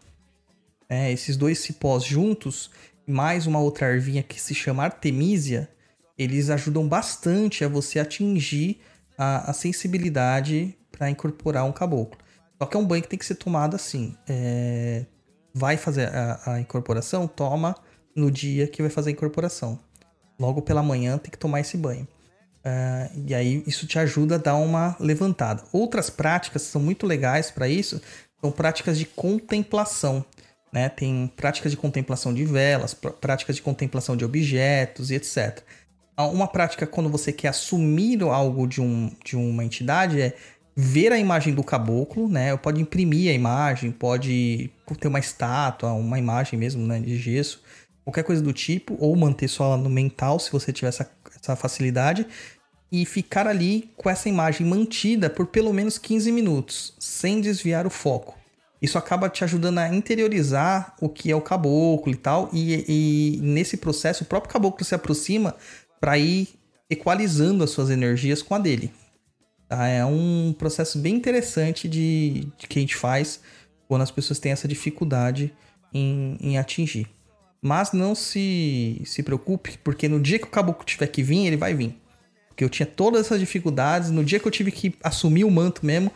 É, 0.89 1.13
esses 1.13 1.37
dois 1.37 1.59
cipós 1.59 2.05
juntos, 2.05 2.71
mais 3.07 3.47
uma 3.47 3.61
outra 3.61 3.93
ervinha 3.93 4.23
que 4.23 4.41
se 4.41 4.55
chama 4.55 4.85
artemisia, 4.85 5.69
eles 6.17 6.49
ajudam 6.49 6.89
bastante 6.89 7.67
a 7.67 7.69
você 7.69 7.99
atingir 7.99 8.81
a, 9.19 9.51
a 9.51 9.53
sensibilidade 9.53 10.75
para 10.91 11.11
incorporar 11.11 11.65
um 11.65 11.73
caboclo. 11.73 12.19
Só 12.59 12.65
que 12.65 12.79
é 12.79 12.81
um 12.81 12.87
banho 12.87 13.03
que 13.03 13.11
tem 13.11 13.19
que 13.19 13.27
ser 13.27 13.35
tomado 13.35 13.77
assim. 13.77 14.17
é, 14.27 15.05
vai 15.53 15.77
fazer 15.77 16.09
a, 16.15 16.55
a 16.55 16.61
incorporação, 16.61 17.29
toma 17.29 17.77
no 18.17 18.31
dia 18.31 18.67
que 18.67 18.83
vai 18.83 18.91
fazer 18.91 19.11
a 19.11 19.13
incorporação. 19.13 19.79
Logo 20.39 20.63
pela 20.63 20.83
manhã 20.83 21.19
tem 21.19 21.31
que 21.31 21.39
tomar 21.39 21.61
esse 21.61 21.77
banho. 21.77 22.07
Ah, 22.65 23.09
e 23.27 23.35
aí 23.35 23.63
isso 23.67 23.87
te 23.87 23.99
ajuda 23.99 24.35
a 24.35 24.39
dar 24.39 24.57
uma 24.57 24.97
levantada. 24.99 25.63
Outras 25.73 26.11
práticas 26.11 26.63
são 26.63 26.81
muito 26.83 27.07
legais 27.07 27.51
para 27.51 27.69
isso 27.69 28.01
são 28.41 28.51
práticas 28.51 28.99
de 28.99 29.07
contemplação. 29.07 30.25
Né? 30.73 30.89
Tem 30.89 31.33
práticas 31.37 31.71
de 31.73 31.77
contemplação 31.77 32.35
de 32.35 32.45
velas, 32.45 32.93
pr- 32.93 33.11
práticas 33.11 33.57
de 33.57 33.63
contemplação 33.63 34.17
de 34.17 34.25
objetos 34.25 35.11
e 35.11 35.15
etc. 35.15 35.63
Ah, 36.17 36.27
Uma 36.27 36.49
prática 36.49 36.87
quando 36.87 37.09
você 37.09 37.33
quer 37.33 37.49
assumir 37.49 38.23
algo 38.23 38.67
de, 38.67 38.81
um, 38.81 39.11
de 39.25 39.37
uma 39.37 39.65
entidade 39.65 40.21
é 40.21 40.35
ver 40.75 41.13
a 41.13 41.19
imagem 41.19 41.55
do 41.55 41.65
caboclo, 41.65 42.29
né? 42.29 42.55
Pode 42.57 42.81
imprimir 42.81 43.31
a 43.31 43.35
imagem, 43.35 43.91
pode 43.91 44.71
ter 45.01 45.09
uma 45.09 45.19
estátua, 45.19 45.93
uma 45.93 46.19
imagem 46.19 46.59
mesmo, 46.59 46.87
né, 46.87 47.01
de 47.01 47.17
gesso, 47.17 47.63
qualquer 48.07 48.23
coisa 48.23 48.41
do 48.41 48.53
tipo, 48.53 48.97
ou 49.01 49.17
manter 49.17 49.49
só 49.49 49.77
no 49.77 49.91
mental, 49.91 50.39
se 50.39 50.53
você 50.53 50.73
tiver 50.73 50.89
essa, 50.89 51.11
essa 51.43 51.57
facilidade, 51.57 52.25
e 52.91 53.05
ficar 53.05 53.49
ali 53.49 53.91
com 53.97 54.09
essa 54.09 54.29
imagem 54.29 54.65
mantida 54.65 55.29
por 55.29 55.49
pelo 55.49 55.73
menos 55.73 55.99
15 55.99 56.31
minutos, 56.31 56.95
sem 57.01 57.41
desviar 57.41 57.85
o 57.85 57.91
foco. 57.91 58.39
Isso 58.81 58.97
acaba 58.97 59.29
te 59.29 59.43
ajudando 59.43 59.79
a 59.79 59.93
interiorizar 59.93 60.95
o 61.01 61.09
que 61.09 61.33
é 61.33 61.35
o 61.35 61.41
caboclo 61.41 62.13
e 62.13 62.15
tal, 62.15 62.49
e, 62.53 62.85
e 62.87 63.41
nesse 63.43 63.77
processo 63.77 64.23
o 64.23 64.27
próprio 64.27 64.53
caboclo 64.53 64.85
se 64.85 64.95
aproxima 64.95 65.57
para 66.01 66.17
ir 66.17 66.51
equalizando 66.89 67.65
as 67.65 67.71
suas 67.71 67.91
energias 67.91 68.41
com 68.41 68.55
a 68.55 68.59
dele. 68.61 68.93
Tá? 69.69 69.89
É 69.89 70.05
um 70.05 70.55
processo 70.57 70.97
bem 70.97 71.17
interessante 71.17 71.89
de, 71.89 72.47
de 72.57 72.69
que 72.69 72.79
a 72.79 72.83
gente 72.83 72.95
faz 72.95 73.41
quando 73.89 74.03
as 74.03 74.13
pessoas 74.13 74.39
têm 74.39 74.53
essa 74.53 74.69
dificuldade 74.69 75.53
em, 75.93 76.39
em 76.41 76.57
atingir. 76.57 77.16
Mas 77.67 77.91
não 77.91 78.15
se, 78.15 79.03
se 79.05 79.25
preocupe, 79.25 79.77
porque 79.83 80.09
no 80.09 80.21
dia 80.21 80.39
que 80.39 80.45
o 80.45 80.51
caboclo 80.51 80.85
tiver 80.85 81.09
que 81.09 81.21
vir, 81.21 81.49
ele 81.49 81.57
vai 81.57 81.75
vir. 81.75 82.01
Porque 82.47 82.63
eu 82.63 82.69
tinha 82.71 82.87
todas 82.87 83.23
essas 83.23 83.41
dificuldades. 83.41 84.09
No 84.09 84.23
dia 84.23 84.39
que 84.39 84.47
eu 84.47 84.53
tive 84.53 84.71
que 84.71 84.95
assumir 85.03 85.43
o 85.43 85.51
manto 85.51 85.85
mesmo, 85.85 86.13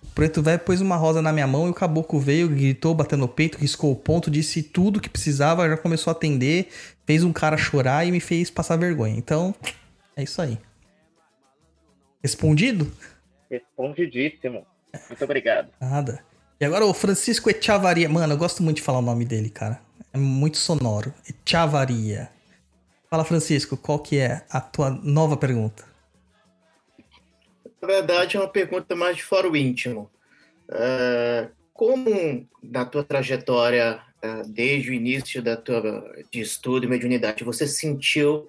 o 0.00 0.06
preto 0.14 0.40
velho 0.40 0.60
pôs 0.60 0.80
uma 0.80 0.94
rosa 0.94 1.20
na 1.20 1.32
minha 1.32 1.48
mão 1.48 1.66
e 1.66 1.70
o 1.70 1.74
caboclo 1.74 2.20
veio, 2.20 2.48
gritou, 2.48 2.94
batendo 2.94 3.22
no 3.22 3.28
peito, 3.28 3.58
riscou 3.58 3.90
o 3.90 3.96
ponto, 3.96 4.30
disse 4.30 4.62
tudo 4.62 5.00
que 5.00 5.08
precisava, 5.08 5.68
já 5.68 5.76
começou 5.76 6.12
a 6.12 6.14
atender, 6.14 6.68
fez 7.04 7.24
um 7.24 7.32
cara 7.32 7.56
chorar 7.56 8.06
e 8.06 8.12
me 8.12 8.20
fez 8.20 8.48
passar 8.48 8.76
vergonha. 8.76 9.16
Então, 9.16 9.52
é 10.16 10.22
isso 10.22 10.40
aí. 10.40 10.56
Respondido? 12.22 12.88
Respondidíssimo. 13.50 14.64
Muito 15.08 15.24
obrigado. 15.24 15.70
Nada. 15.80 16.24
E 16.60 16.64
agora 16.64 16.86
o 16.86 16.94
Francisco 16.94 17.50
Echavaria. 17.50 18.08
Mano, 18.08 18.34
eu 18.34 18.38
gosto 18.38 18.62
muito 18.62 18.76
de 18.76 18.82
falar 18.82 19.00
o 19.00 19.02
nome 19.02 19.24
dele, 19.24 19.50
cara. 19.50 19.83
É 20.14 20.16
muito 20.16 20.58
sonoro. 20.58 21.12
Echavaria. 21.28 22.30
Fala, 23.10 23.24
Francisco, 23.24 23.76
qual 23.76 23.98
que 23.98 24.16
é 24.16 24.46
a 24.48 24.60
tua 24.60 24.88
nova 24.88 25.36
pergunta? 25.36 25.84
Na 27.82 27.88
verdade, 27.88 28.36
é 28.36 28.40
uma 28.40 28.48
pergunta 28.48 28.94
mais 28.94 29.16
de 29.16 29.24
fora 29.24 29.50
o 29.50 29.56
íntimo. 29.56 30.08
É, 30.70 31.48
como 31.72 32.48
na 32.62 32.84
tua 32.84 33.02
trajetória, 33.02 34.00
é, 34.22 34.42
desde 34.46 34.90
o 34.90 34.94
início 34.94 35.42
da 35.42 35.56
tua 35.56 35.82
de 36.30 36.40
estudo 36.40 36.86
e 36.86 36.88
mediunidade, 36.88 37.42
você 37.42 37.66
sentiu 37.66 38.48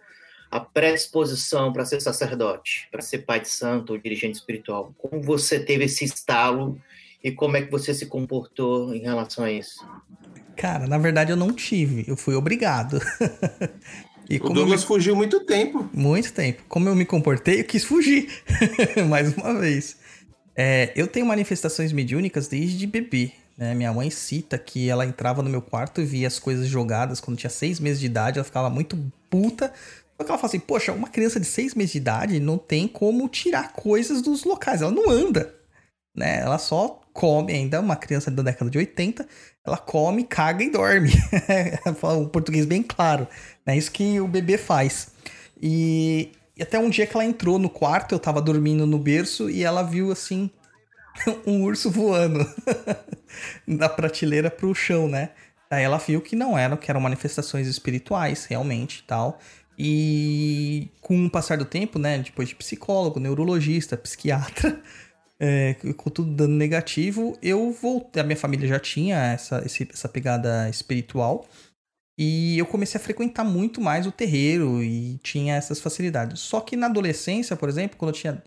a 0.52 0.60
predisposição 0.60 1.74
para 1.74 1.84
ser 1.84 2.00
sacerdote, 2.00 2.88
para 2.92 3.02
ser 3.02 3.26
pai 3.26 3.40
de 3.40 3.50
santo 3.50 3.94
ou 3.94 3.98
dirigente 3.98 4.38
espiritual? 4.38 4.94
Como 5.00 5.20
você 5.20 5.60
teve 5.60 5.86
esse 5.86 6.06
estalo 6.06 6.80
e 7.26 7.32
como 7.32 7.58
é 7.58 7.64
que 7.64 7.72
você 7.72 7.92
se 7.92 8.06
comportou 8.06 8.94
em 8.94 9.00
relação 9.00 9.44
a 9.44 9.52
isso? 9.52 9.84
Cara, 10.56 10.86
na 10.86 11.00
verdade 11.00 11.32
eu 11.32 11.36
não 11.36 11.52
tive. 11.52 12.06
Eu 12.08 12.16
fui 12.16 12.36
obrigado. 12.36 13.02
e 14.30 14.38
O 14.38 14.44
eu 14.44 14.50
me 14.50 14.54
Douglas 14.54 14.84
fugiu 14.84 15.16
muito 15.16 15.40
tempo. 15.40 15.90
Muito 15.92 16.32
tempo. 16.32 16.62
Como 16.70 16.88
eu 16.88 16.96
me 16.96 17.04
comportei, 17.04 17.62
eu 17.62 17.64
quis 17.64 17.84
fugir. 17.84 18.30
Mais 19.10 19.36
uma 19.36 19.56
vez. 19.56 19.98
É, 20.56 20.94
eu 20.96 21.08
tenho 21.08 21.26
manifestações 21.26 21.92
mediúnicas 21.92 22.48
desde 22.48 22.86
bebê. 22.86 23.32
Né? 23.58 23.74
Minha 23.74 23.92
mãe 23.92 24.12
cita 24.12 24.56
que 24.60 24.88
ela 24.88 25.04
entrava 25.04 25.42
no 25.42 25.50
meu 25.50 25.64
quarto 25.64 26.02
e 26.02 26.06
via 26.06 26.28
as 26.28 26.38
coisas 26.38 26.68
jogadas 26.68 27.20
quando 27.20 27.40
tinha 27.40 27.50
seis 27.50 27.80
meses 27.80 28.00
de 28.00 28.06
idade. 28.06 28.38
Ela 28.38 28.46
ficava 28.46 28.70
muito 28.70 28.96
puta. 29.32 29.74
Só 30.16 30.24
que 30.24 30.30
ela 30.30 30.38
fala 30.38 30.46
assim: 30.46 30.60
Poxa, 30.60 30.94
uma 30.94 31.10
criança 31.10 31.40
de 31.40 31.48
seis 31.48 31.74
meses 31.74 31.94
de 31.94 31.98
idade 31.98 32.40
não 32.40 32.60
tem 32.60 32.88
como 32.88 33.28
tirar 33.28 33.74
coisas 33.74 34.22
dos 34.22 34.44
locais. 34.44 34.84
Ela 34.84 34.92
não 34.92 35.10
anda. 35.10 35.56
Né? 36.16 36.40
Ela 36.42 36.60
só 36.60 37.02
come 37.16 37.54
ainda. 37.54 37.80
Uma 37.80 37.96
criança 37.96 38.30
da 38.30 38.44
década 38.44 38.70
de 38.70 38.78
80. 38.78 39.26
Ela 39.66 39.78
come, 39.78 40.26
caga 40.26 40.64
e 40.64 40.70
dorme. 40.70 41.12
Fala 41.98 42.18
um 42.18 42.28
português 42.28 42.66
bem 42.66 42.84
claro. 42.84 43.26
É 43.66 43.76
isso 43.76 43.92
que 43.92 44.20
o 44.20 44.28
bebê 44.28 44.58
faz. 44.58 45.08
E, 45.60 46.34
e 46.56 46.62
até 46.62 46.78
um 46.78 46.90
dia 46.90 47.08
que 47.08 47.16
ela 47.16 47.26
entrou 47.26 47.58
no 47.58 47.70
quarto, 47.70 48.14
eu 48.14 48.20
tava 48.20 48.42
dormindo 48.42 48.86
no 48.86 49.00
berço 49.00 49.50
e 49.50 49.64
ela 49.64 49.82
viu 49.82 50.12
assim 50.12 50.52
um 51.48 51.64
urso 51.64 51.90
voando 51.90 52.46
da 53.66 53.88
prateleira 53.88 54.52
pro 54.52 54.76
chão, 54.76 55.08
né? 55.08 55.30
Aí 55.72 55.84
ela 55.84 55.98
viu 55.98 56.22
que 56.22 56.36
não 56.36 56.58
eram, 56.58 56.78
que 56.78 56.92
eram 56.92 57.00
manifestações 57.00 57.68
espirituais, 57.68 58.46
realmente, 58.46 59.04
tal. 59.08 59.40
E 59.80 60.90
com 61.02 61.26
o 61.26 61.30
passar 61.30 61.58
do 61.58 61.66
tempo, 61.66 61.98
né, 61.98 62.20
depois 62.20 62.50
de 62.50 62.56
psicólogo, 62.56 63.20
neurologista, 63.20 63.98
psiquiatra, 63.98 64.82
é, 65.46 65.74
com 65.94 66.10
tudo 66.10 66.32
dando 66.34 66.54
negativo, 66.54 67.38
eu 67.42 67.72
voltei. 67.72 68.22
A 68.22 68.26
minha 68.26 68.38
família 68.38 68.68
já 68.68 68.80
tinha 68.80 69.18
essa, 69.34 69.64
essa 69.66 70.10
pegada 70.10 70.70
espiritual. 70.70 71.46
E 72.18 72.58
eu 72.58 72.66
comecei 72.66 73.00
a 73.00 73.04
frequentar 73.04 73.44
muito 73.44 73.82
mais 73.82 74.08
o 74.08 74.12
terreiro 74.12 74.82
e 74.82 75.18
tinha 75.22 75.56
essas 75.56 75.82
facilidades. 75.82 76.40
Só 76.40 76.62
que 76.62 76.76
na 76.78 76.88
adolescência, 76.88 77.56
por 77.58 77.68
exemplo, 77.68 77.98
quando 77.98 78.14
eu 78.16 78.20
tinha. 78.20 78.44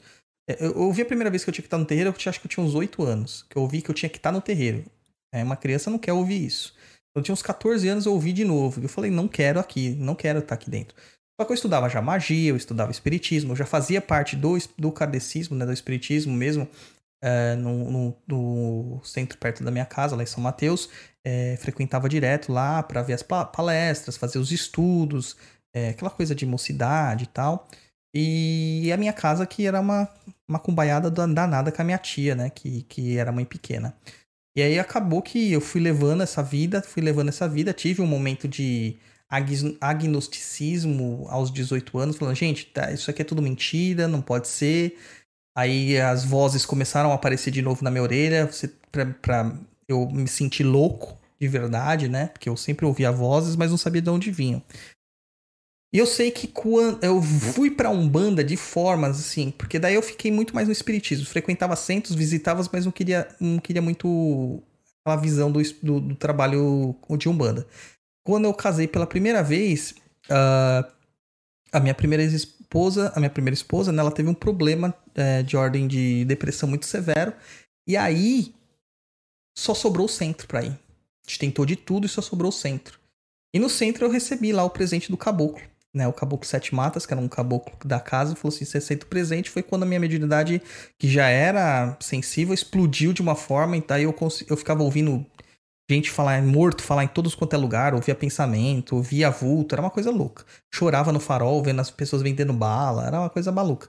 é, 0.48 0.64
eu 0.64 0.78
ouvi 0.78 1.02
a 1.02 1.06
primeira 1.06 1.30
vez 1.30 1.44
que 1.44 1.50
eu 1.50 1.54
tinha 1.54 1.62
que 1.62 1.66
estar 1.66 1.78
no 1.78 1.84
terreiro, 1.84 2.08
eu 2.10 2.14
tinha- 2.14 2.30
acho 2.30 2.40
que 2.40 2.46
eu 2.46 2.50
tinha 2.50 2.64
uns 2.64 2.74
8 2.74 3.02
anos. 3.04 3.44
Que 3.48 3.56
eu 3.58 3.62
ouvi 3.62 3.82
que 3.82 3.90
eu 3.90 3.94
tinha 3.94 4.08
que 4.08 4.16
estar 4.16 4.32
no 4.32 4.40
terreiro. 4.40 4.84
É, 5.32 5.42
uma 5.44 5.56
criança 5.56 5.90
não 5.90 5.98
quer 5.98 6.12
ouvir 6.14 6.44
isso. 6.46 6.74
Eu 7.14 7.22
tinha 7.22 7.32
uns 7.34 7.42
14 7.42 7.86
anos, 7.88 8.06
eu 8.06 8.12
ouvi 8.12 8.32
de 8.32 8.44
novo. 8.44 8.80
Eu 8.82 8.88
falei, 8.88 9.10
não 9.10 9.28
quero 9.28 9.60
aqui, 9.60 9.90
não 9.96 10.14
quero 10.14 10.38
estar 10.38 10.54
aqui 10.54 10.70
dentro. 10.70 10.96
Só 11.40 11.44
que 11.46 11.52
eu 11.52 11.54
estudava 11.54 11.88
já 11.88 12.02
magia, 12.02 12.50
eu 12.50 12.56
estudava 12.56 12.90
espiritismo, 12.90 13.52
eu 13.52 13.56
já 13.56 13.64
fazia 13.64 14.00
parte 14.02 14.34
do, 14.34 14.58
do 14.76 14.90
kardecismo, 14.90 15.54
né, 15.56 15.64
do 15.64 15.72
espiritismo 15.72 16.34
mesmo, 16.34 16.68
é, 17.22 17.54
no, 17.54 17.90
no- 17.90 18.16
no 18.26 19.00
centro 19.04 19.38
perto 19.38 19.62
da 19.62 19.70
minha 19.70 19.86
casa, 19.86 20.16
lá 20.16 20.22
em 20.22 20.26
São 20.26 20.42
Mateus. 20.42 20.88
É, 21.24 21.56
frequentava 21.58 22.08
direto 22.08 22.52
lá 22.52 22.82
para 22.82 23.02
ver 23.02 23.12
as 23.12 23.22
pa- 23.22 23.44
palestras, 23.44 24.16
fazer 24.16 24.38
os 24.38 24.50
estudos, 24.50 25.36
é, 25.74 25.90
aquela 25.90 26.10
coisa 26.10 26.34
de 26.34 26.44
mocidade 26.46 27.24
e 27.24 27.26
tal. 27.28 27.68
E 28.14 28.90
a 28.92 28.96
minha 28.96 29.12
casa 29.12 29.46
que 29.46 29.66
era 29.66 29.80
uma, 29.80 30.08
cumbaiada 30.58 31.10
da- 31.10 31.26
danada 31.26 31.70
com 31.70 31.82
a 31.82 31.84
minha 31.84 31.98
tia, 31.98 32.34
né, 32.34 32.50
que, 32.50 32.82
que 32.82 33.16
era 33.16 33.30
mãe 33.30 33.44
pequena. 33.44 33.94
E 34.56 34.62
aí 34.62 34.78
acabou 34.78 35.22
que 35.22 35.52
eu 35.52 35.60
fui 35.60 35.80
levando 35.80 36.22
essa 36.22 36.42
vida, 36.42 36.82
fui 36.82 37.02
levando 37.02 37.28
essa 37.28 37.48
vida, 37.48 37.72
tive 37.72 38.02
um 38.02 38.06
momento 38.06 38.48
de 38.48 38.96
agnosticismo 39.30 41.26
aos 41.28 41.52
18 41.52 41.98
anos, 41.98 42.16
falando, 42.16 42.34
gente, 42.34 42.66
tá, 42.66 42.90
isso 42.90 43.10
aqui 43.10 43.22
é 43.22 43.24
tudo 43.24 43.42
mentira, 43.42 44.08
não 44.08 44.22
pode 44.22 44.48
ser. 44.48 44.98
Aí 45.56 45.98
as 46.00 46.24
vozes 46.24 46.64
começaram 46.64 47.10
a 47.10 47.14
aparecer 47.14 47.50
de 47.50 47.60
novo 47.60 47.82
na 47.84 47.90
minha 47.90 48.02
orelha, 48.02 48.48
pra, 49.20 49.52
eu 49.86 50.08
me 50.08 50.28
sentir 50.28 50.64
louco 50.64 51.18
de 51.40 51.48
verdade, 51.48 52.08
né? 52.08 52.28
Porque 52.28 52.48
eu 52.48 52.56
sempre 52.56 52.86
ouvia 52.86 53.12
vozes, 53.12 53.56
mas 53.56 53.70
não 53.70 53.78
sabia 53.78 54.02
de 54.02 54.10
onde 54.10 54.30
vinham. 54.30 54.62
E 55.92 55.98
eu 55.98 56.06
sei 56.06 56.30
que 56.30 56.46
quando 56.46 57.02
eu 57.02 57.22
fui 57.22 57.70
pra 57.70 57.90
Umbanda 57.90 58.44
de 58.44 58.56
formas 58.56 59.18
assim, 59.18 59.50
porque 59.50 59.78
daí 59.78 59.94
eu 59.94 60.02
fiquei 60.02 60.30
muito 60.30 60.54
mais 60.54 60.68
no 60.68 60.72
espiritismo, 60.72 61.24
frequentava 61.24 61.74
centros, 61.76 62.14
visitava, 62.14 62.62
mas 62.70 62.84
não 62.84 62.92
queria, 62.92 63.26
não 63.40 63.58
queria 63.58 63.80
muito 63.80 64.62
aquela 65.00 65.20
visão 65.20 65.50
do, 65.50 65.62
do, 65.82 66.00
do 66.00 66.14
trabalho 66.14 66.94
de 67.16 67.28
Umbanda. 67.28 67.66
Quando 68.28 68.44
eu 68.44 68.52
casei 68.52 68.86
pela 68.86 69.06
primeira 69.06 69.42
vez, 69.42 69.94
ah, 70.28 70.86
a 71.72 71.80
minha 71.80 71.94
primeira 71.94 72.22
esposa, 72.22 73.10
a 73.16 73.20
minha 73.20 73.30
primeira 73.30 73.54
esposa, 73.54 73.90
né, 73.90 74.00
ela 74.00 74.10
teve 74.10 74.28
um 74.28 74.34
problema 74.34 74.94
eh, 75.14 75.42
de 75.42 75.56
ordem 75.56 75.88
de 75.88 76.26
depressão 76.26 76.68
muito 76.68 76.84
severo, 76.84 77.32
e 77.86 77.96
aí 77.96 78.54
só 79.56 79.72
sobrou 79.72 80.04
o 80.04 80.10
centro 80.10 80.46
pra 80.46 80.62
ir. 80.62 80.72
A 80.72 81.26
gente 81.26 81.38
tentou 81.38 81.64
de 81.64 81.74
tudo 81.74 82.04
e 82.04 82.08
só 82.08 82.20
sobrou 82.20 82.50
o 82.50 82.52
centro. 82.52 83.00
E 83.54 83.58
no 83.58 83.70
centro 83.70 84.04
eu 84.04 84.10
recebi 84.10 84.52
lá 84.52 84.62
o 84.62 84.68
presente 84.68 85.10
do 85.10 85.16
caboclo, 85.16 85.62
né? 85.94 86.06
O 86.06 86.12
caboclo 86.12 86.46
Sete 86.46 86.74
Matas, 86.74 87.06
que 87.06 87.14
era 87.14 87.22
um 87.22 87.28
caboclo 87.28 87.78
da 87.82 87.98
casa, 87.98 88.36
falou 88.36 88.54
assim: 88.54 88.66
você 88.66 88.76
aceita 88.76 89.06
o 89.06 89.08
presente. 89.08 89.48
Foi 89.48 89.62
quando 89.62 89.84
a 89.84 89.86
minha 89.86 90.00
mediunidade, 90.00 90.60
que 90.98 91.08
já 91.08 91.30
era 91.30 91.96
sensível, 91.98 92.52
explodiu 92.52 93.14
de 93.14 93.22
uma 93.22 93.34
forma, 93.34 93.74
e 93.78 93.80
daí 93.80 94.02
eu, 94.02 94.14
eu 94.50 94.56
ficava 94.58 94.82
ouvindo 94.82 95.24
gente 95.94 96.10
falar 96.10 96.42
morto, 96.42 96.82
falar 96.82 97.04
em 97.04 97.08
todos 97.08 97.34
quanto 97.34 97.54
é 97.54 97.56
lugar, 97.56 97.94
ouvia 97.94 98.14
pensamento, 98.14 98.96
ouvia 98.96 99.30
vulto, 99.30 99.74
era 99.74 99.82
uma 99.82 99.90
coisa 99.90 100.10
louca. 100.10 100.44
Chorava 100.72 101.12
no 101.12 101.20
farol, 101.20 101.62
vendo 101.62 101.80
as 101.80 101.90
pessoas 101.90 102.22
vendendo 102.22 102.52
bala, 102.52 103.06
era 103.06 103.20
uma 103.20 103.30
coisa 103.30 103.50
maluca. 103.50 103.88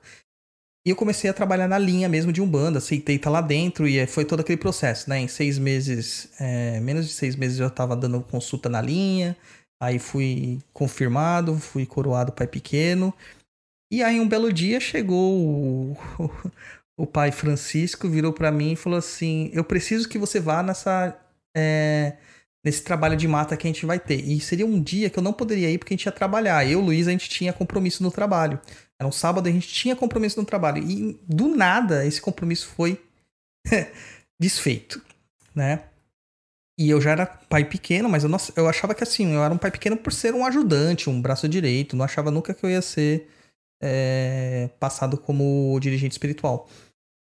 E 0.85 0.91
eu 0.91 0.95
comecei 0.95 1.29
a 1.29 1.33
trabalhar 1.33 1.67
na 1.67 1.77
linha 1.77 2.07
mesmo 2.07 2.31
de 2.31 2.41
Umbanda, 2.41 2.77
aceitei 2.79 3.17
estar 3.17 3.29
lá 3.29 3.41
dentro 3.41 3.87
e 3.87 4.05
foi 4.07 4.23
todo 4.23 4.39
aquele 4.39 4.57
processo, 4.57 5.09
né? 5.09 5.19
Em 5.19 5.27
seis 5.27 5.59
meses, 5.59 6.31
é, 6.39 6.79
menos 6.79 7.05
de 7.05 7.13
seis 7.13 7.35
meses 7.35 7.59
eu 7.59 7.67
estava 7.67 7.95
dando 7.95 8.21
consulta 8.21 8.69
na 8.69 8.81
linha, 8.81 9.35
aí 9.81 9.99
fui 9.99 10.59
confirmado, 10.73 11.57
fui 11.57 11.85
coroado 11.85 12.31
pai 12.31 12.47
pequeno. 12.47 13.13
E 13.91 14.01
aí 14.01 14.19
um 14.19 14.27
belo 14.27 14.53
dia 14.53 14.79
chegou 14.79 15.33
o, 15.33 15.97
o 16.97 17.05
pai 17.05 17.31
Francisco, 17.31 18.07
virou 18.07 18.31
para 18.31 18.51
mim 18.51 18.71
e 18.73 18.75
falou 18.75 18.99
assim: 18.99 19.49
Eu 19.53 19.63
preciso 19.63 20.07
que 20.07 20.17
você 20.17 20.39
vá 20.39 20.63
nessa. 20.63 21.15
É, 21.55 22.17
nesse 22.63 22.83
trabalho 22.83 23.15
de 23.15 23.27
mata 23.27 23.55
que 23.57 23.67
a 23.67 23.71
gente 23.71 23.85
vai 23.85 23.99
ter. 23.99 24.19
E 24.19 24.39
seria 24.39 24.65
um 24.65 24.81
dia 24.81 25.09
que 25.09 25.17
eu 25.17 25.23
não 25.23 25.33
poderia 25.33 25.69
ir 25.69 25.77
porque 25.77 25.93
a 25.93 25.97
gente 25.97 26.05
ia 26.05 26.11
trabalhar. 26.11 26.67
Eu, 26.67 26.81
Luiz, 26.81 27.07
a 27.07 27.11
gente 27.11 27.29
tinha 27.29 27.53
compromisso 27.53 28.03
no 28.03 28.11
trabalho. 28.11 28.59
Era 28.99 29.07
um 29.07 29.11
sábado 29.11 29.47
a 29.47 29.51
gente 29.51 29.67
tinha 29.67 29.95
compromisso 29.95 30.39
no 30.39 30.45
trabalho. 30.45 30.83
E 30.83 31.19
do 31.27 31.55
nada 31.55 32.05
esse 32.05 32.21
compromisso 32.21 32.67
foi 32.67 33.01
desfeito, 34.39 35.01
né? 35.55 35.83
E 36.77 36.89
eu 36.89 37.01
já 37.01 37.11
era 37.11 37.25
pai 37.25 37.65
pequeno, 37.65 38.07
mas 38.07 38.23
eu, 38.23 38.29
não, 38.29 38.37
eu 38.55 38.69
achava 38.69 38.95
que 38.95 39.03
assim, 39.03 39.33
eu 39.33 39.43
era 39.43 39.53
um 39.53 39.57
pai 39.57 39.69
pequeno 39.69 39.97
por 39.97 40.13
ser 40.13 40.33
um 40.33 40.45
ajudante, 40.45 41.09
um 41.09 41.21
braço 41.21 41.47
direito. 41.47 41.95
Não 41.95 42.05
achava 42.05 42.31
nunca 42.31 42.53
que 42.53 42.65
eu 42.65 42.69
ia 42.69 42.81
ser 42.81 43.27
é, 43.81 44.69
passado 44.79 45.17
como 45.17 45.77
dirigente 45.81 46.13
espiritual. 46.13 46.69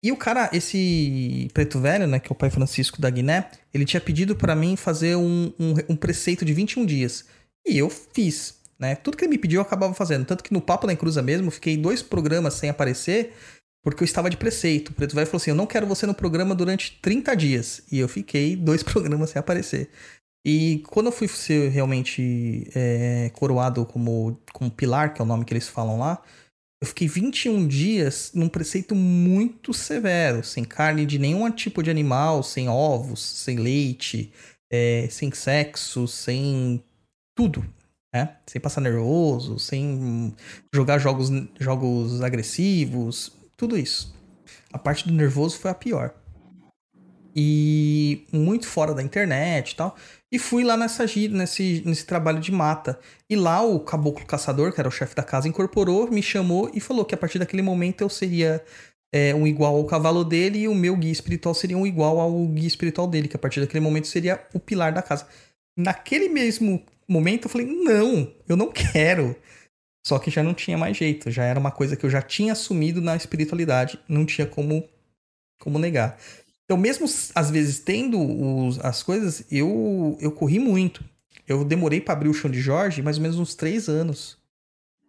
E 0.03 0.11
o 0.11 0.17
cara, 0.17 0.49
esse 0.51 1.49
preto 1.53 1.79
velho, 1.79 2.07
né, 2.07 2.19
que 2.19 2.31
é 2.31 2.33
o 2.33 2.35
pai 2.35 2.49
Francisco 2.49 2.99
da 2.99 3.09
Guiné, 3.09 3.51
ele 3.71 3.85
tinha 3.85 4.01
pedido 4.01 4.35
pra 4.35 4.55
mim 4.55 4.75
fazer 4.75 5.15
um, 5.15 5.53
um, 5.59 5.73
um 5.89 5.95
preceito 5.95 6.43
de 6.43 6.53
21 6.53 6.85
dias. 6.85 7.25
E 7.67 7.77
eu 7.77 7.89
fiz, 7.89 8.55
né? 8.79 8.95
Tudo 8.95 9.15
que 9.15 9.25
ele 9.25 9.31
me 9.31 9.37
pediu 9.37 9.59
eu 9.59 9.61
acabava 9.61 9.93
fazendo. 9.93 10.25
Tanto 10.25 10.43
que 10.43 10.53
no 10.53 10.59
Papo 10.59 10.87
da 10.87 10.93
Encruza 10.93 11.21
mesmo, 11.21 11.51
fiquei 11.51 11.77
dois 11.77 12.01
programas 12.01 12.55
sem 12.55 12.69
aparecer, 12.69 13.33
porque 13.83 14.01
eu 14.01 14.05
estava 14.05 14.27
de 14.27 14.37
preceito. 14.37 14.89
O 14.89 14.93
preto 14.93 15.15
velho 15.15 15.27
falou 15.27 15.37
assim: 15.37 15.51
Eu 15.51 15.55
não 15.55 15.67
quero 15.67 15.85
você 15.85 16.07
no 16.07 16.15
programa 16.15 16.55
durante 16.55 16.99
30 16.99 17.35
dias. 17.35 17.83
E 17.91 17.99
eu 17.99 18.07
fiquei 18.07 18.55
dois 18.55 18.81
programas 18.83 19.29
sem 19.29 19.39
aparecer. 19.39 19.89
E 20.43 20.83
quando 20.87 21.07
eu 21.07 21.11
fui 21.11 21.27
ser 21.27 21.69
realmente 21.69 22.67
é, 22.73 23.29
coroado 23.35 23.85
como, 23.85 24.39
como 24.51 24.71
pilar, 24.71 25.13
que 25.13 25.21
é 25.21 25.23
o 25.23 25.27
nome 25.27 25.45
que 25.45 25.53
eles 25.53 25.67
falam 25.67 25.99
lá, 25.99 26.19
eu 26.81 26.87
fiquei 26.87 27.07
21 27.07 27.67
dias 27.67 28.31
num 28.33 28.49
preceito 28.49 28.95
muito 28.95 29.71
severo, 29.71 30.43
sem 30.43 30.63
carne 30.63 31.05
de 31.05 31.19
nenhum 31.19 31.49
tipo 31.51 31.83
de 31.83 31.91
animal, 31.91 32.41
sem 32.41 32.67
ovos, 32.67 33.21
sem 33.21 33.57
leite, 33.57 34.33
é, 34.71 35.07
sem 35.11 35.31
sexo, 35.31 36.07
sem 36.07 36.83
tudo, 37.37 37.63
né? 38.11 38.37
Sem 38.47 38.59
passar 38.59 38.81
nervoso, 38.81 39.59
sem 39.59 40.35
jogar 40.73 40.97
jogos, 40.97 41.29
jogos 41.59 42.19
agressivos, 42.23 43.31
tudo 43.55 43.77
isso. 43.77 44.15
A 44.73 44.79
parte 44.79 45.07
do 45.07 45.13
nervoso 45.13 45.59
foi 45.59 45.69
a 45.69 45.75
pior. 45.75 46.15
E 47.35 48.25
muito 48.33 48.67
fora 48.67 48.93
da 48.93 49.03
internet 49.03 49.71
e 49.71 49.75
tal. 49.75 49.95
E 50.31 50.39
fui 50.39 50.63
lá 50.63 50.77
nessa 50.77 51.05
gira, 51.05 51.35
nesse, 51.35 51.83
nesse 51.85 52.05
trabalho 52.05 52.39
de 52.39 52.51
mata. 52.51 52.97
E 53.29 53.35
lá 53.35 53.61
o 53.61 53.79
caboclo 53.81 54.25
caçador, 54.25 54.73
que 54.73 54.79
era 54.79 54.87
o 54.87 54.91
chefe 54.91 55.13
da 55.13 55.23
casa, 55.23 55.47
incorporou, 55.47 56.09
me 56.09 56.23
chamou 56.23 56.71
e 56.73 56.79
falou 56.79 57.03
que 57.03 57.13
a 57.13 57.17
partir 57.17 57.37
daquele 57.37 57.61
momento 57.61 58.01
eu 58.01 58.09
seria 58.09 58.63
é, 59.13 59.35
um 59.35 59.45
igual 59.45 59.75
ao 59.75 59.85
cavalo 59.85 60.23
dele 60.23 60.59
e 60.59 60.67
o 60.67 60.75
meu 60.75 60.95
guia 60.95 61.11
espiritual 61.11 61.53
seria 61.53 61.77
um 61.77 61.85
igual 61.85 62.19
ao 62.19 62.47
guia 62.47 62.67
espiritual 62.67 63.07
dele, 63.07 63.27
que 63.27 63.35
a 63.35 63.39
partir 63.39 63.59
daquele 63.59 63.83
momento 63.83 64.07
seria 64.07 64.41
o 64.53 64.59
pilar 64.59 64.93
da 64.93 65.01
casa. 65.01 65.27
Naquele 65.77 66.29
mesmo 66.29 66.81
momento 67.07 67.45
eu 67.45 67.49
falei, 67.49 67.67
não, 67.67 68.33
eu 68.47 68.55
não 68.55 68.71
quero. 68.71 69.35
Só 70.05 70.17
que 70.17 70.31
já 70.31 70.41
não 70.41 70.53
tinha 70.53 70.77
mais 70.77 70.97
jeito, 70.97 71.29
já 71.29 71.43
era 71.43 71.59
uma 71.59 71.71
coisa 71.71 71.95
que 71.95 72.05
eu 72.05 72.09
já 72.09 72.21
tinha 72.21 72.53
assumido 72.53 73.01
na 73.01 73.15
espiritualidade, 73.15 73.99
não 74.07 74.25
tinha 74.25 74.47
como, 74.47 74.87
como 75.59 75.77
negar. 75.77 76.17
Então, 76.71 76.79
mesmo 76.79 77.05
às 77.35 77.51
vezes 77.51 77.79
tendo 77.79 78.17
os- 78.17 78.79
as 78.79 79.03
coisas, 79.03 79.43
eu, 79.51 80.17
eu 80.21 80.31
corri 80.31 80.57
muito. 80.57 81.03
Eu 81.45 81.65
demorei 81.65 81.99
para 81.99 82.13
abrir 82.13 82.29
o 82.29 82.33
chão 82.33 82.49
de 82.49 82.61
Jorge 82.61 83.01
mais 83.01 83.17
ou 83.17 83.23
menos 83.23 83.37
uns 83.37 83.53
três 83.55 83.89
anos. 83.89 84.37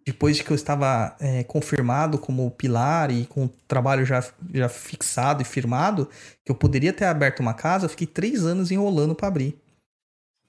Depois 0.04 0.36
de 0.36 0.42
que 0.42 0.50
eu 0.50 0.56
estava 0.56 1.14
é, 1.20 1.44
confirmado 1.44 2.18
como 2.18 2.50
pilar 2.50 3.12
e 3.12 3.26
com 3.26 3.44
o 3.44 3.48
trabalho 3.68 4.04
já, 4.04 4.28
já 4.52 4.68
fixado 4.68 5.40
e 5.40 5.44
firmado, 5.44 6.10
que 6.44 6.50
eu 6.50 6.56
poderia 6.56 6.92
ter 6.92 7.04
aberto 7.04 7.38
uma 7.38 7.54
casa, 7.54 7.84
eu 7.84 7.90
fiquei 7.90 8.08
três 8.08 8.44
anos 8.44 8.72
enrolando 8.72 9.14
para 9.14 9.28
abrir. 9.28 9.56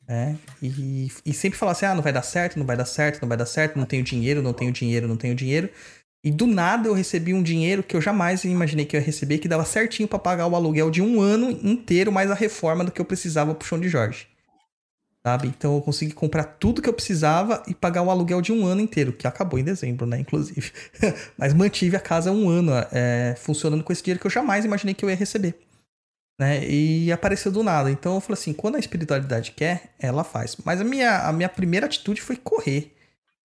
É, 0.08 0.36
e, 0.64 1.12
e 1.24 1.32
sempre 1.32 1.60
falar 1.60 1.74
assim: 1.74 1.86
ah, 1.86 1.94
não 1.94 2.02
vai 2.02 2.12
dar 2.12 2.24
certo, 2.24 2.58
não 2.58 2.66
vai 2.66 2.76
dar 2.76 2.86
certo, 2.86 3.22
não 3.22 3.30
vai 3.30 3.38
dar 3.38 3.46
certo, 3.46 3.78
não 3.78 3.86
tenho 3.86 4.04
dinheiro, 4.04 4.42
não 4.42 4.52
tenho 4.52 4.72
dinheiro, 4.72 5.08
não 5.08 5.16
tenho 5.16 5.36
dinheiro. 5.36 5.70
E 6.24 6.32
do 6.32 6.48
nada 6.48 6.88
eu 6.88 6.94
recebi 6.94 7.34
um 7.34 7.44
dinheiro 7.44 7.84
que 7.84 7.96
eu 7.96 8.02
jamais 8.02 8.46
imaginei 8.46 8.86
que 8.86 8.96
eu 8.96 9.00
ia 9.00 9.06
receber, 9.06 9.40
que 9.40 9.48
dava 9.48 9.66
certinho 9.66 10.08
para 10.08 10.18
pagar 10.18 10.48
o 10.48 10.56
aluguel 10.56 10.90
de 10.90 11.02
um 11.02 11.20
ano 11.20 11.52
inteiro, 11.52 12.14
mais 12.14 12.32
a 12.32 12.36
reforma 12.36 12.86
do 12.86 12.92
que 12.92 13.02
eu 13.02 13.06
precisava 13.06 13.54
pro 13.54 13.68
chão 13.68 13.80
de 13.80 13.90
Jorge. 13.90 14.28
Sabe? 15.26 15.48
Então 15.48 15.76
eu 15.76 15.82
consegui 15.82 16.14
comprar 16.14 16.44
tudo 16.44 16.82
que 16.82 16.88
eu 16.88 16.94
precisava 16.94 17.62
e 17.68 17.74
pagar 17.74 18.04
o 18.04 18.10
aluguel 18.10 18.42
de 18.42 18.54
um 18.54 18.66
ano 18.66 18.82
inteiro, 18.82 19.12
que 19.12 19.28
acabou 19.28 19.60
em 19.60 19.64
dezembro, 19.64 20.06
né? 20.06 20.20
Inclusive. 20.20 20.72
Mas 21.38 21.54
mantive 21.54 21.96
a 21.98 22.00
casa 22.00 22.32
um 22.32 22.50
ano 22.50 22.72
é, 22.92 23.36
funcionando 23.38 23.84
com 23.84 23.92
esse 23.92 24.04
dinheiro 24.04 24.20
que 24.20 24.28
eu 24.28 24.32
jamais 24.32 24.64
imaginei 24.64 24.94
que 24.94 25.04
eu 25.04 25.10
ia 25.10 25.16
receber. 25.16 25.58
Né? 26.40 26.68
E 26.68 27.12
apareceu 27.12 27.52
do 27.52 27.64
nada. 27.64 27.92
Então 27.92 28.16
eu 28.16 28.22
falei 28.22 28.40
assim: 28.40 28.54
quando 28.54 28.76
a 28.76 28.80
espiritualidade 28.80 29.52
quer, 29.52 29.94
ela 30.00 30.24
faz. 30.24 30.58
Mas 30.64 30.82
a 30.82 30.84
minha, 30.84 31.20
a 31.20 31.32
minha 31.32 31.50
primeira 31.50 31.86
atitude 31.86 32.22
foi 32.22 32.36
correr. 32.36 32.94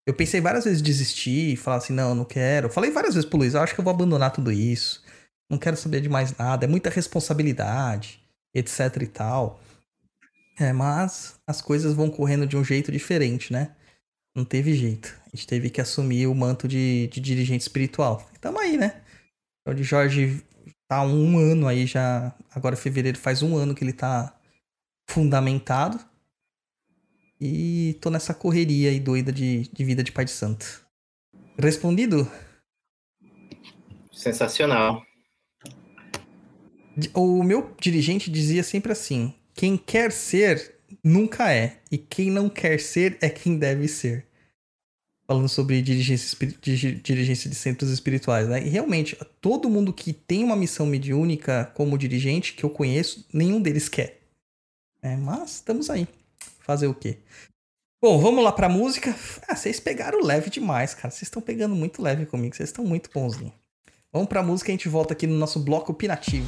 Eu 0.09 0.13
pensei 0.15 0.41
várias 0.41 0.65
vezes 0.65 0.81
desistir, 0.81 1.55
falar 1.55 1.77
assim, 1.77 1.93
não, 1.93 2.15
não 2.15 2.25
quero. 2.25 2.67
Falei 2.67 2.89
várias 2.89 3.13
vezes 3.13 3.29
pro 3.29 3.37
Luiz, 3.37 3.53
acho 3.53 3.75
que 3.75 3.79
eu 3.79 3.83
vou 3.83 3.93
abandonar 3.93 4.31
tudo 4.31 4.51
isso. 4.51 5.03
Não 5.47 5.59
quero 5.59 5.77
saber 5.77 6.01
de 6.01 6.09
mais 6.09 6.35
nada, 6.35 6.65
é 6.65 6.67
muita 6.67 6.89
responsabilidade, 6.89 8.19
etc 8.51 9.03
e 9.03 9.05
tal. 9.05 9.59
É, 10.59 10.73
mas 10.73 11.39
as 11.45 11.61
coisas 11.61 11.93
vão 11.93 12.09
correndo 12.09 12.47
de 12.47 12.57
um 12.57 12.63
jeito 12.63 12.91
diferente, 12.91 13.53
né? 13.53 13.75
Não 14.35 14.43
teve 14.43 14.73
jeito. 14.73 15.15
A 15.31 15.35
gente 15.35 15.45
teve 15.45 15.69
que 15.69 15.79
assumir 15.79 16.25
o 16.25 16.33
manto 16.33 16.67
de, 16.67 17.05
de 17.09 17.21
dirigente 17.21 17.61
espiritual. 17.61 18.27
Tamo 18.41 18.57
aí, 18.57 18.77
né? 18.77 19.03
O 19.67 19.75
de 19.75 19.83
Jorge 19.83 20.43
tá 20.87 21.03
um 21.03 21.37
ano 21.37 21.67
aí 21.67 21.85
já. 21.85 22.33
Agora 22.49 22.75
fevereiro 22.75 23.19
faz 23.19 23.43
um 23.43 23.55
ano 23.55 23.75
que 23.75 23.83
ele 23.83 23.93
tá 23.93 24.35
fundamentado. 25.07 26.03
E 27.39 27.97
tô 28.01 28.09
nessa 28.09 28.33
correria 28.33 28.89
aí 28.89 28.99
doida 28.99 29.31
de, 29.31 29.69
de 29.71 29.83
vida 29.85 30.03
de 30.03 30.11
pai 30.11 30.25
de 30.25 30.31
santo. 30.31 30.85
Respondido? 31.57 32.29
Sensacional. 34.11 35.01
O 37.13 37.41
meu 37.43 37.73
dirigente 37.79 38.29
dizia 38.29 38.61
sempre 38.63 38.91
assim: 38.91 39.33
quem 39.53 39.77
quer 39.77 40.11
ser, 40.11 40.75
nunca 41.03 41.53
é. 41.53 41.79
E 41.89 41.97
quem 41.97 42.29
não 42.29 42.49
quer 42.49 42.79
ser 42.79 43.17
é 43.21 43.29
quem 43.29 43.57
deve 43.57 43.87
ser. 43.87 44.27
Falando 45.25 45.47
sobre 45.47 45.81
dirigência, 45.81 46.37
dirigência 47.03 47.49
de 47.49 47.55
centros 47.55 47.91
espirituais, 47.91 48.49
né? 48.49 48.65
E 48.65 48.67
realmente, 48.67 49.15
todo 49.39 49.69
mundo 49.69 49.93
que 49.93 50.11
tem 50.11 50.43
uma 50.43 50.55
missão 50.55 50.85
mediúnica 50.85 51.71
como 51.75 51.97
dirigente, 51.97 52.53
que 52.53 52.63
eu 52.63 52.69
conheço, 52.69 53.25
nenhum 53.31 53.61
deles 53.61 53.87
quer. 53.87 54.19
É, 55.01 55.15
mas 55.15 55.55
estamos 55.55 55.89
aí. 55.89 56.07
Fazer 56.69 56.85
o 56.85 56.93
quê? 56.93 57.17
Bom, 57.99 58.19
vamos 58.19 58.43
lá 58.43 58.51
pra 58.51 58.69
música. 58.69 59.15
Ah, 59.47 59.55
vocês 59.55 59.79
pegaram 59.79 60.23
leve 60.23 60.51
demais, 60.51 60.93
cara. 60.93 61.09
Vocês 61.09 61.23
estão 61.23 61.41
pegando 61.41 61.73
muito 61.73 61.99
leve 61.99 62.27
comigo. 62.27 62.55
Vocês 62.55 62.69
estão 62.69 62.85
muito 62.85 63.09
bonzinhos. 63.11 63.55
Vamos 64.13 64.29
pra 64.29 64.43
música 64.43 64.69
e 64.69 64.73
a 64.73 64.77
gente 64.77 64.87
volta 64.87 65.13
aqui 65.13 65.25
no 65.25 65.35
nosso 65.35 65.59
bloco 65.59 65.91
opinativo. 65.91 66.47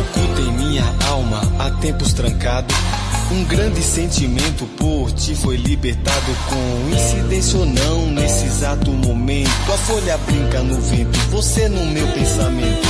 Oculta 0.00 0.40
em 0.40 0.52
minha 0.56 0.84
alma 1.06 1.42
há 1.62 1.70
tempos 1.82 2.14
trancado. 2.14 2.87
Um 3.30 3.44
grande 3.44 3.82
sentimento 3.82 4.64
por 4.78 5.12
ti 5.12 5.34
foi 5.34 5.56
libertado. 5.56 6.26
Coincidência 6.48 7.58
ou 7.58 7.66
não, 7.66 8.06
nesse 8.06 8.46
exato 8.46 8.90
momento. 8.90 9.50
A 9.72 9.76
folha 9.76 10.16
brinca 10.18 10.62
no 10.62 10.80
vento, 10.80 11.18
você 11.30 11.68
no 11.68 11.84
meu 11.86 12.06
pensamento. 12.08 12.88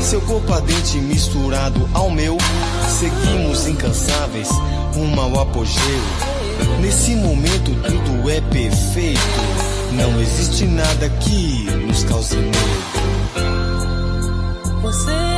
Seu 0.00 0.20
corpo 0.20 0.52
ardente 0.52 0.98
misturado 0.98 1.88
ao 1.94 2.10
meu. 2.10 2.36
Seguimos 2.88 3.68
incansáveis, 3.68 4.48
rumo 4.92 5.20
ao 5.20 5.40
apogeu. 5.40 6.02
Nesse 6.80 7.14
momento 7.14 7.70
tudo 7.82 8.30
é 8.30 8.40
perfeito. 8.40 9.20
Não 9.92 10.20
existe 10.20 10.64
nada 10.64 11.08
que 11.08 11.64
nos 11.86 12.02
cause 12.04 12.36
medo. 12.36 12.56
Você 14.82 15.35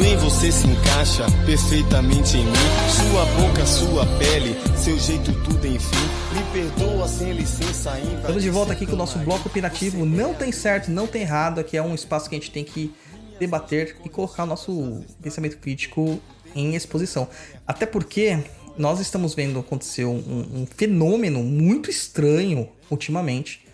Tudo 0.00 0.08
em 0.08 0.16
você 0.16 0.50
se 0.50 0.66
encaixa 0.66 1.26
perfeitamente 1.44 2.38
em 2.38 2.46
mim. 2.46 2.52
Sua 2.88 3.24
boca, 3.38 3.66
sua 3.66 4.06
pele, 4.18 4.54
seu 4.74 4.98
jeito, 4.98 5.30
tudo 5.44 5.66
enfim. 5.66 5.94
Me 6.32 6.42
perdoa 6.54 7.06
sem 7.06 7.34
licença, 7.34 8.00
Estamos 8.00 8.42
de 8.42 8.48
volta 8.48 8.72
aqui 8.72 8.86
com 8.86 8.94
o 8.94 8.96
nosso 8.96 9.18
bloco 9.18 9.46
opinativo. 9.46 10.06
Não 10.06 10.32
tem 10.32 10.50
certo, 10.52 10.90
não 10.90 11.06
tem 11.06 11.20
errado. 11.20 11.58
Aqui 11.58 11.76
é 11.76 11.82
um 11.82 11.94
espaço 11.94 12.30
que 12.30 12.34
a 12.34 12.38
gente 12.38 12.50
tem 12.50 12.64
que 12.64 12.94
debater 13.38 13.94
e 14.02 14.08
colocar 14.08 14.44
o 14.44 14.46
nosso 14.46 15.04
pensamento 15.20 15.58
crítico 15.58 16.18
em 16.54 16.74
exposição. 16.74 17.28
Até 17.66 17.84
porque 17.84 18.38
nós 18.78 19.00
estamos 19.00 19.34
vendo 19.34 19.58
acontecer 19.58 20.06
um, 20.06 20.62
um 20.62 20.66
fenômeno 20.66 21.42
muito 21.42 21.90
estranho 21.90 22.70
ultimamente, 22.90 23.66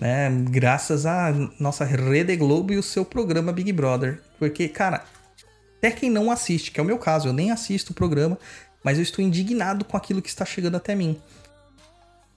né? 0.00 0.30
Graças 0.48 1.04
à 1.04 1.34
nossa 1.60 1.84
Rede 1.84 2.34
Globo 2.34 2.72
e 2.72 2.78
o 2.78 2.82
seu 2.82 3.04
programa 3.04 3.52
Big 3.52 3.70
Brother. 3.72 4.22
Porque, 4.38 4.68
cara, 4.68 5.04
até 5.84 5.90
quem 5.90 6.08
não 6.08 6.30
assiste, 6.30 6.70
que 6.70 6.80
é 6.80 6.82
o 6.82 6.86
meu 6.86 6.96
caso, 6.96 7.28
eu 7.28 7.32
nem 7.34 7.50
assisto 7.50 7.92
o 7.92 7.94
programa, 7.94 8.38
mas 8.82 8.96
eu 8.96 9.02
estou 9.02 9.22
indignado 9.22 9.84
com 9.84 9.98
aquilo 9.98 10.22
que 10.22 10.30
está 10.30 10.42
chegando 10.42 10.78
até 10.78 10.94
mim. 10.94 11.20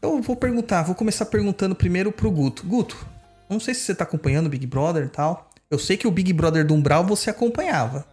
Eu 0.02 0.22
vou 0.22 0.36
perguntar, 0.36 0.84
vou 0.84 0.94
começar 0.94 1.26
perguntando 1.28 1.74
primeiro 1.74 2.12
pro 2.12 2.30
Guto. 2.30 2.66
Guto, 2.66 3.08
não 3.50 3.58
sei 3.58 3.74
se 3.74 3.82
você 3.82 3.96
tá 3.96 4.04
acompanhando 4.04 4.48
o 4.48 4.50
Big 4.50 4.68
Brother 4.68 5.06
e 5.06 5.10
tal. 5.10 5.50
Eu 5.72 5.80
sei 5.80 5.96
que 5.96 6.06
o 6.06 6.12
Big 6.12 6.34
Brother 6.34 6.66
do 6.66 6.74
Umbral 6.74 7.06
você 7.06 7.30
acompanhava. 7.30 8.06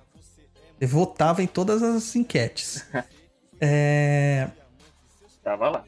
Você 0.78 0.86
votava 0.86 1.43
em 1.43 1.48
todas 1.48 1.82
as 1.82 2.15
enquetes. 2.15 2.85
É, 3.61 4.48
Tava 5.43 5.70
lá. 5.70 5.85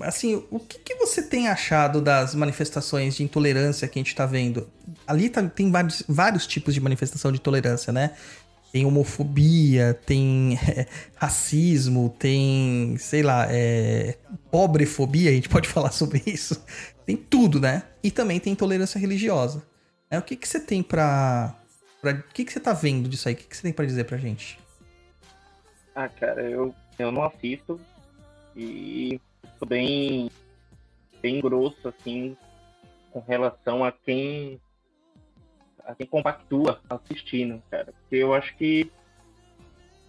Assim, 0.00 0.42
o 0.50 0.58
que, 0.58 0.78
que 0.78 0.94
você 0.94 1.22
tem 1.22 1.48
achado 1.48 2.00
das 2.00 2.34
manifestações 2.34 3.14
de 3.14 3.22
intolerância 3.22 3.86
que 3.86 3.98
a 3.98 4.02
gente 4.02 4.14
tá 4.14 4.24
vendo? 4.24 4.68
Ali 5.06 5.28
tá- 5.28 5.42
tem 5.42 5.70
vários, 5.70 6.02
vários 6.08 6.46
tipos 6.46 6.72
de 6.72 6.80
manifestação 6.80 7.30
de 7.30 7.38
intolerância, 7.38 7.92
né? 7.92 8.12
Tem 8.74 8.84
homofobia, 8.84 9.94
tem 9.94 10.56
é, 10.56 10.88
racismo, 11.14 12.12
tem, 12.18 12.96
sei 12.98 13.22
lá, 13.22 13.46
é, 13.48 14.18
pobrefobia, 14.50 15.30
a 15.30 15.32
gente 15.32 15.48
pode 15.48 15.68
falar 15.70 15.92
sobre 15.92 16.20
isso. 16.26 16.60
Tem 17.06 17.16
tudo, 17.16 17.60
né? 17.60 17.84
E 18.02 18.10
também 18.10 18.40
tem 18.40 18.52
intolerância 18.52 18.98
religiosa. 18.98 19.64
É, 20.10 20.18
o 20.18 20.22
que, 20.22 20.34
que 20.34 20.48
você 20.48 20.58
tem 20.58 20.82
pra, 20.82 21.54
pra. 22.00 22.14
O 22.14 22.32
que, 22.34 22.44
que 22.44 22.52
você 22.52 22.58
tá 22.58 22.72
vendo 22.72 23.08
disso 23.08 23.28
aí? 23.28 23.34
O 23.34 23.36
que, 23.36 23.44
que 23.44 23.56
você 23.56 23.62
tem 23.62 23.72
pra 23.72 23.84
dizer 23.84 24.06
pra 24.06 24.18
gente? 24.18 24.58
Ah, 25.94 26.08
cara, 26.08 26.42
eu, 26.42 26.74
eu 26.98 27.12
não 27.12 27.22
assisto 27.22 27.80
e 28.56 29.20
sou 29.56 29.68
bem, 29.68 30.28
bem 31.22 31.40
grosso, 31.40 31.86
assim, 31.86 32.36
com 33.12 33.20
relação 33.20 33.84
a 33.84 33.92
quem, 33.92 34.60
a 35.84 35.94
quem 35.94 36.06
compactua 36.06 36.80
assistindo, 36.88 37.62
cara. 37.70 37.92
Porque 37.92 38.16
eu 38.16 38.34
acho 38.34 38.56
que 38.56 38.90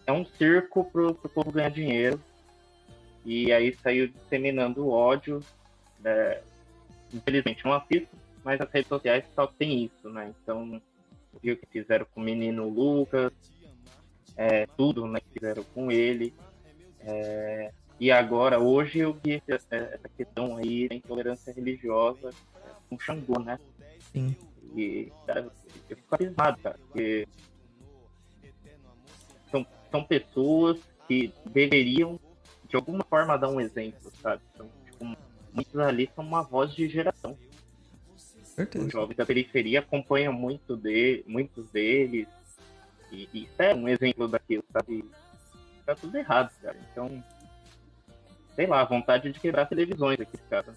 é 0.05 0.11
um 0.11 0.25
circo 0.25 0.85
pro, 0.85 1.13
pro 1.15 1.29
povo 1.29 1.51
ganhar 1.51 1.69
dinheiro. 1.69 2.19
E 3.25 3.51
aí 3.51 3.75
saiu 3.75 4.07
disseminando 4.07 4.89
ódio. 4.89 5.39
né? 5.99 6.41
Infelizmente 7.13 7.63
não 7.65 7.73
assisto, 7.73 8.09
mas 8.43 8.59
as 8.61 8.69
redes 8.71 8.89
sociais 8.89 9.25
só 9.33 9.47
tem 9.47 9.85
isso, 9.85 10.09
né? 10.09 10.33
Então, 10.41 10.81
viu 11.41 11.55
o 11.55 11.57
que 11.57 11.65
fizeram 11.67 12.05
com 12.13 12.21
o 12.21 12.23
menino 12.23 12.67
Lucas, 12.67 13.31
é, 14.35 14.67
tudo 14.77 15.07
né, 15.07 15.19
que 15.19 15.39
fizeram 15.39 15.63
com 15.73 15.91
ele. 15.91 16.33
É, 16.99 17.71
e 17.99 18.11
agora, 18.11 18.59
hoje, 18.59 18.99
eu 18.99 19.13
vi 19.13 19.41
essa, 19.47 19.99
questão 20.17 20.57
aí 20.57 20.89
da 20.89 20.95
intolerância 20.95 21.53
religiosa 21.53 22.31
com 22.89 22.99
Xangô, 22.99 23.39
né? 23.39 23.59
Sim. 24.11 24.35
E, 24.75 25.11
cara, 25.25 25.51
eu 25.89 25.97
fico 25.97 26.15
abismado, 26.15 26.57
cara, 26.61 26.77
porque 26.87 27.27
são, 29.51 29.65
são 29.91 30.03
pessoas 30.03 30.79
que 31.07 31.33
deveriam, 31.45 32.19
de 32.67 32.75
alguma 32.75 33.03
forma, 33.03 33.37
dar 33.37 33.49
um 33.49 33.61
exemplo, 33.61 34.11
sabe? 34.21 34.41
São, 34.57 34.69
tipo, 34.85 35.05
muitos 35.53 35.79
ali 35.79 36.09
são 36.15 36.25
uma 36.25 36.41
voz 36.41 36.73
de 36.73 36.87
geração. 36.87 37.37
Certeza. 38.43 38.85
Os 38.85 38.91
jovens 38.91 39.17
da 39.17 39.25
periferia 39.25 39.79
acompanham 39.79 40.31
muito 40.31 40.77
de, 40.77 41.23
muitos 41.27 41.69
deles. 41.69 42.27
E, 43.11 43.29
e 43.33 43.43
isso 43.43 43.61
é 43.61 43.75
um 43.75 43.87
exemplo 43.87 44.27
daquilo, 44.27 44.63
sabe? 44.71 45.05
Tá 45.85 45.93
tudo 45.95 46.17
errado, 46.17 46.51
cara. 46.61 46.77
Então, 46.91 47.23
sei 48.55 48.65
lá, 48.65 48.83
vontade 48.85 49.31
de 49.31 49.39
quebrar 49.39 49.65
televisões 49.67 50.19
aqui, 50.19 50.37
cara. 50.49 50.73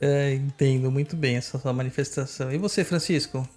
É, 0.00 0.32
entendo 0.34 0.90
muito 0.90 1.16
bem 1.16 1.36
essa 1.36 1.58
sua 1.58 1.72
manifestação. 1.72 2.52
E 2.52 2.58
você, 2.58 2.84
Francisco? 2.84 3.48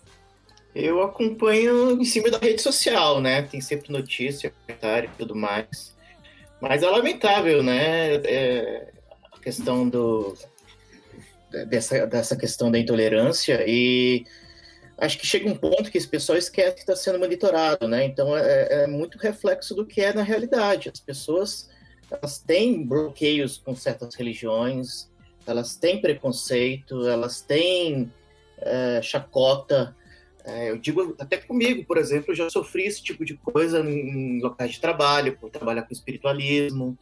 Eu 0.74 1.04
acompanho 1.04 2.02
em 2.02 2.06
cima 2.06 2.32
da 2.32 2.38
rede 2.38 2.62
social, 2.62 3.22
né? 3.22 3.44
Tem 3.44 3.60
sempre 3.62 3.92
notícia, 3.92 4.54
comentário 4.66 5.10
e 5.14 5.18
tudo 5.18 5.36
mais. 5.36 5.96
Mas 6.62 6.82
é 6.82 6.90
lamentável, 6.90 7.62
né? 7.62 8.16
É, 8.16 8.92
a 9.32 9.40
questão 9.40 9.88
do 9.88 10.36
dessa, 11.68 12.08
dessa 12.08 12.36
questão 12.36 12.72
da 12.72 12.80
intolerância 12.80 13.64
e 13.68 14.26
acho 14.98 15.18
que 15.18 15.28
chega 15.28 15.50
um 15.50 15.56
ponto 15.56 15.92
que 15.92 15.98
esse 15.98 16.08
pessoal 16.08 16.38
esquece 16.38 16.76
que 16.76 16.82
está 16.82 16.96
sendo 16.96 17.20
monitorado, 17.20 17.88
né? 17.88 18.06
Então 18.06 18.36
é, 18.38 18.84
é 18.84 18.88
muito 18.88 19.18
reflexo 19.18 19.76
do 19.76 19.86
que 19.86 20.00
é 20.00 20.14
na 20.14 20.24
realidade. 20.24 20.90
As 20.94 21.00
pessoas 21.00 21.70
elas 22.10 22.40
têm 22.40 22.86
bloqueios 22.86 23.58
com 23.58 23.76
certas 23.76 24.16
religiões, 24.16 25.11
elas 25.46 25.76
têm 25.76 26.02
preconceito, 26.02 27.08
elas 27.08 27.42
têm 27.42 28.12
é, 28.60 29.02
chacota. 29.02 29.96
É, 30.44 30.72
eu 30.72 30.78
digo 30.78 31.16
até 31.20 31.38
comigo, 31.38 31.86
por 31.86 31.98
exemplo, 31.98 32.32
eu 32.32 32.36
já 32.36 32.50
sofri 32.50 32.84
esse 32.84 33.04
tipo 33.04 33.24
de 33.24 33.36
coisa 33.36 33.80
em 33.80 34.42
locais 34.42 34.72
de 34.72 34.82
trabalho, 34.82 35.38
por 35.38 35.50
trabalhar 35.50 35.84
com 35.84 35.94
espiritualismo, 35.94 36.98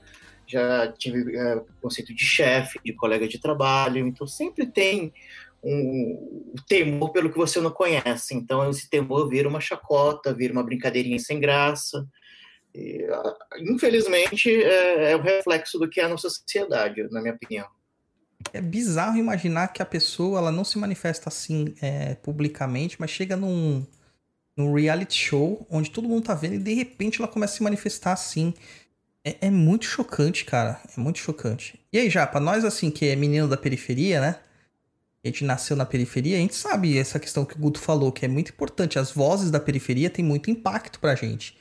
já 0.46 0.92
tive 0.92 1.38
é, 1.38 1.62
conceito 1.82 2.14
de 2.14 2.26
chefe, 2.26 2.80
de 2.84 2.94
colega 2.94 3.28
de 3.28 3.40
trabalho, 3.40 4.08
então 4.08 4.26
sempre 4.26 4.66
tem 4.66 5.14
um, 5.64 6.54
um 6.54 6.56
temor 6.68 7.12
pelo 7.12 7.32
que 7.32 7.38
você 7.38 7.62
não 7.62 7.72
conhece. 7.72 8.34
Então 8.34 8.70
esse 8.70 8.90
temor 8.90 9.30
vira 9.30 9.48
uma 9.48 9.62
chacota, 9.62 10.34
vira 10.34 10.54
uma 10.54 10.64
brincadeirinha 10.64 11.20
sem 11.20 11.40
graça. 11.40 12.06
E, 12.74 13.04
ah, 13.10 13.38
infelizmente, 13.60 14.50
é, 14.50 15.12
é 15.12 15.16
o 15.16 15.22
reflexo 15.22 15.78
do 15.80 15.90
que 15.90 16.00
é 16.00 16.04
a 16.04 16.10
nossa 16.10 16.30
sociedade, 16.30 17.08
na 17.12 17.22
minha 17.22 17.34
opinião. 17.34 17.68
É 18.54 18.62
bizarro 18.62 19.18
imaginar 19.18 19.68
que 19.70 19.82
a 19.82 19.86
pessoa 19.86 20.40
ela 20.40 20.52
não 20.52 20.64
se 20.64 20.78
manifesta 20.78 21.30
assim 21.30 21.74
é, 21.82 22.16
publicamente, 22.16 22.96
mas 23.00 23.12
chega 23.12 23.36
num, 23.36 23.86
num 24.56 24.74
reality 24.74 25.18
show 25.18 25.66
onde 25.70 25.92
todo 25.92 26.08
mundo 26.08 26.24
tá 26.24 26.34
vendo 26.34 26.56
e 26.56 26.60
de 26.60 26.74
repente 26.74 27.20
ela 27.20 27.28
começa 27.28 27.54
a 27.54 27.58
se 27.58 27.64
manifestar 27.64 28.14
assim. 28.14 28.54
É, 29.24 29.48
é 29.48 29.50
muito 29.50 29.86
chocante, 29.86 30.46
cara. 30.46 30.80
É 30.98 31.00
muito 31.00 31.20
chocante. 31.20 31.80
E 31.92 32.00
aí, 32.00 32.10
já, 32.10 32.26
pra 32.26 32.40
nós 32.40 32.64
assim, 32.64 32.90
que 32.90 33.06
é 33.08 33.16
menino 33.16 33.48
da 33.48 33.58
periferia, 33.58 34.22
né? 34.22 34.36
A 35.24 35.28
gente 35.28 35.44
nasceu 35.44 35.76
na 35.76 35.86
periferia, 35.86 36.38
a 36.38 36.40
gente 36.40 36.56
sabe 36.56 36.98
essa 36.98 37.20
questão 37.20 37.44
que 37.44 37.56
o 37.56 37.60
Guto 37.60 37.80
falou, 37.80 38.12
que 38.12 38.24
é 38.24 38.28
muito 38.28 38.52
importante. 38.52 38.98
As 38.98 39.12
vozes 39.12 39.52
da 39.52 39.60
periferia 39.60 40.10
têm 40.10 40.24
muito 40.24 40.50
impacto 40.50 40.98
pra 41.00 41.14
gente. 41.14 41.58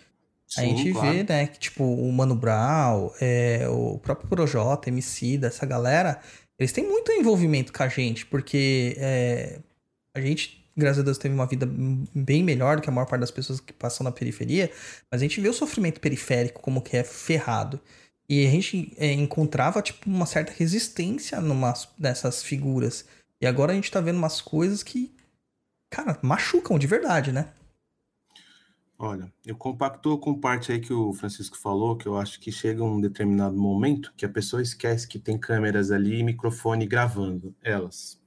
a 0.56 0.60
Sim, 0.60 0.76
gente 0.76 0.92
claro. 0.92 1.10
vê, 1.10 1.22
né, 1.24 1.46
que 1.48 1.58
tipo, 1.58 1.82
o 1.82 2.12
Mano 2.12 2.36
Brown, 2.36 3.10
é, 3.20 3.66
o 3.68 3.98
próprio 3.98 4.28
Projota, 4.28 4.88
MC, 4.88 5.36
dessa 5.38 5.66
galera, 5.66 6.20
eles 6.58 6.72
têm 6.72 6.86
muito 6.86 7.12
envolvimento 7.12 7.72
com 7.72 7.82
a 7.82 7.88
gente, 7.88 8.26
porque 8.26 8.96
é, 8.98 9.60
a 10.12 10.20
gente, 10.20 10.64
graças 10.76 10.98
a 10.98 11.02
Deus, 11.02 11.16
teve 11.16 11.34
uma 11.34 11.46
vida 11.46 11.68
bem 12.14 12.42
melhor 12.42 12.76
do 12.76 12.82
que 12.82 12.88
a 12.88 12.92
maior 12.92 13.06
parte 13.06 13.20
das 13.20 13.30
pessoas 13.30 13.60
que 13.60 13.72
passam 13.72 14.04
na 14.04 14.10
periferia, 14.10 14.70
mas 15.10 15.20
a 15.20 15.24
gente 15.24 15.40
vê 15.40 15.48
o 15.48 15.52
sofrimento 15.52 16.00
periférico 16.00 16.60
como 16.60 16.82
que 16.82 16.96
é 16.96 17.04
ferrado. 17.04 17.80
E 18.28 18.46
a 18.46 18.50
gente 18.50 18.92
é, 18.98 19.10
encontrava, 19.12 19.80
tipo, 19.80 20.08
uma 20.08 20.26
certa 20.26 20.52
resistência 20.52 21.40
numa 21.40 21.72
dessas 21.96 22.42
figuras. 22.42 23.06
E 23.40 23.46
agora 23.46 23.72
a 23.72 23.74
gente 23.74 23.90
tá 23.90 24.00
vendo 24.00 24.16
umas 24.18 24.40
coisas 24.40 24.82
que, 24.82 25.14
cara, 25.88 26.18
machucam 26.20 26.78
de 26.78 26.86
verdade, 26.86 27.32
né? 27.32 27.48
Olha, 29.00 29.32
eu 29.46 29.56
compactuo 29.56 30.18
com 30.18 30.40
parte 30.40 30.72
aí 30.72 30.80
que 30.80 30.92
o 30.92 31.12
Francisco 31.12 31.56
falou, 31.56 31.96
que 31.96 32.06
eu 32.08 32.18
acho 32.18 32.40
que 32.40 32.50
chega 32.50 32.82
um 32.82 33.00
determinado 33.00 33.56
momento 33.56 34.12
que 34.16 34.26
a 34.26 34.28
pessoa 34.28 34.60
esquece 34.60 35.06
que 35.06 35.20
tem 35.20 35.38
câmeras 35.38 35.92
ali 35.92 36.18
e 36.18 36.24
microfone 36.24 36.84
gravando 36.84 37.54
elas. 37.62 38.20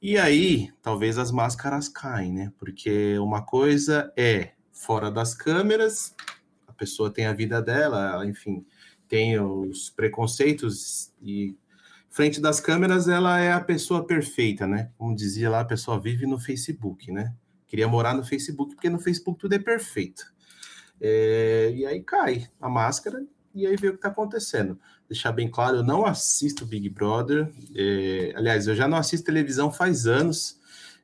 E 0.00 0.16
aí, 0.16 0.72
talvez 0.80 1.18
as 1.18 1.30
máscaras 1.30 1.86
caem, 1.86 2.32
né? 2.32 2.52
Porque 2.58 3.18
uma 3.18 3.42
coisa 3.42 4.10
é 4.16 4.52
fora 4.72 5.10
das 5.10 5.34
câmeras, 5.34 6.14
a 6.66 6.72
pessoa 6.72 7.12
tem 7.12 7.26
a 7.26 7.34
vida 7.34 7.60
dela, 7.60 8.12
ela, 8.12 8.26
enfim, 8.26 8.64
tem 9.06 9.38
os 9.38 9.90
preconceitos 9.90 11.12
e 11.20 11.54
frente 12.08 12.40
das 12.40 12.58
câmeras 12.58 13.06
ela 13.06 13.38
é 13.38 13.52
a 13.52 13.60
pessoa 13.60 14.06
perfeita, 14.06 14.66
né? 14.66 14.90
Como 14.96 15.14
dizia 15.14 15.50
lá, 15.50 15.60
a 15.60 15.64
pessoa 15.64 16.00
vive 16.00 16.26
no 16.26 16.38
Facebook, 16.38 17.12
né? 17.12 17.34
Queria 17.68 17.86
morar 17.86 18.14
no 18.14 18.24
Facebook, 18.24 18.74
porque 18.74 18.88
no 18.88 18.98
Facebook 18.98 19.38
tudo 19.38 19.54
é 19.54 19.58
perfeito. 19.58 20.24
É, 21.00 21.72
e 21.76 21.86
aí 21.86 22.02
cai 22.02 22.48
a 22.60 22.68
máscara 22.68 23.24
e 23.54 23.66
aí 23.66 23.76
vê 23.76 23.88
o 23.88 23.92
que 23.92 23.98
está 23.98 24.08
acontecendo. 24.08 24.78
Deixar 25.08 25.32
bem 25.32 25.50
claro, 25.50 25.76
eu 25.78 25.84
não 25.84 26.04
assisto 26.04 26.66
Big 26.66 26.88
Brother. 26.88 27.50
é, 27.74 28.32
aliás, 28.34 28.66
eu 28.66 28.74
já 28.74 28.88
não 28.88 28.98
assisto 28.98 29.26
televisão 29.26 29.70
faz 29.70 30.06
anos. 30.06 30.58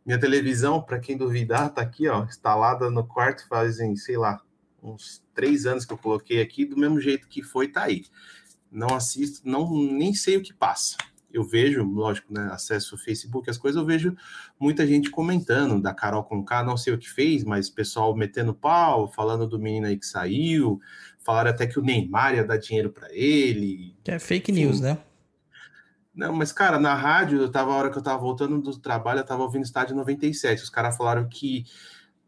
Minha 0.05 0.19
televisão, 0.19 0.83
para 0.83 0.99
quem 0.99 1.17
duvidar, 1.17 1.73
tá 1.73 1.81
aqui, 1.81 2.09
ó, 2.09 2.25
instalada 2.25 2.91
no 2.91 3.07
quarto 3.07 3.47
fazem, 3.49 3.97
sei 3.97 4.19
lá, 4.19 4.43
uns 4.83 5.23
três 5.33 5.65
anos 5.65 5.87
que 5.87 5.93
eu 5.93 5.99
coloquei 5.99 6.43
aqui, 6.43 6.67
do 6.67 6.77
mesmo 6.77 7.01
jeito 7.01 7.27
que 7.29 7.43
foi, 7.43 7.69
tá 7.69 7.85
aí. 7.85 8.05
Não 8.71 8.95
assisto, 8.95 9.41
não 9.49 9.73
nem 9.73 10.13
sei 10.15 10.37
o 10.37 10.43
que 10.43 10.53
passa. 10.53 10.97
Eu 11.35 11.43
vejo, 11.43 11.83
lógico, 11.83 12.33
né, 12.33 12.49
acesso 12.53 12.95
ao 12.95 13.01
Facebook, 13.01 13.51
as 13.51 13.59
coisas, 13.59 13.81
eu 13.81 13.85
vejo 13.85 14.17
muita 14.59 14.87
gente 14.87 15.11
comentando 15.11 15.83
da 15.83 15.93
Carol 15.93 16.23
Conká, 16.23 16.63
não 16.63 16.77
sei 16.77 16.95
o 16.95 16.99
que 16.99 17.11
fez, 17.11 17.43
mas 17.43 17.69
pessoal 17.69 18.15
metendo 18.17 18.55
pau, 18.55 19.09
falando 19.09 19.47
do 19.47 19.59
menino 19.59 19.87
aí 19.87 19.99
que 19.99 20.07
saiu, 20.07 20.81
falaram 21.19 21.51
até 21.51 21.67
que 21.67 21.79
o 21.79 21.83
Neymar 21.83 22.35
ia 22.35 22.45
dar 22.45 22.57
dinheiro 22.57 22.91
para 22.91 23.09
ele. 23.13 23.97
Que 24.05 24.13
é 24.13 24.19
fake 24.19 24.53
news, 24.53 24.81
né? 24.81 24.97
Não, 26.15 26.33
mas, 26.33 26.53
cara, 26.53 26.79
na 26.79 26.95
rádio, 26.95 27.41
eu 27.41 27.51
tava, 27.51 27.73
a 27.73 27.77
hora 27.77 27.91
que 27.91 27.99
eu 27.99 28.03
tava 28.03 28.19
voltando 28.19 28.61
do 28.61 28.79
trabalho, 28.79 29.19
eu 29.19 29.25
tava 29.25 29.43
ouvindo 29.43 29.65
Estádio 29.65 29.97
97. 29.97 30.63
Os 30.63 30.71
caras 30.71 30.97
falaram 30.97 31.29
que 31.29 31.65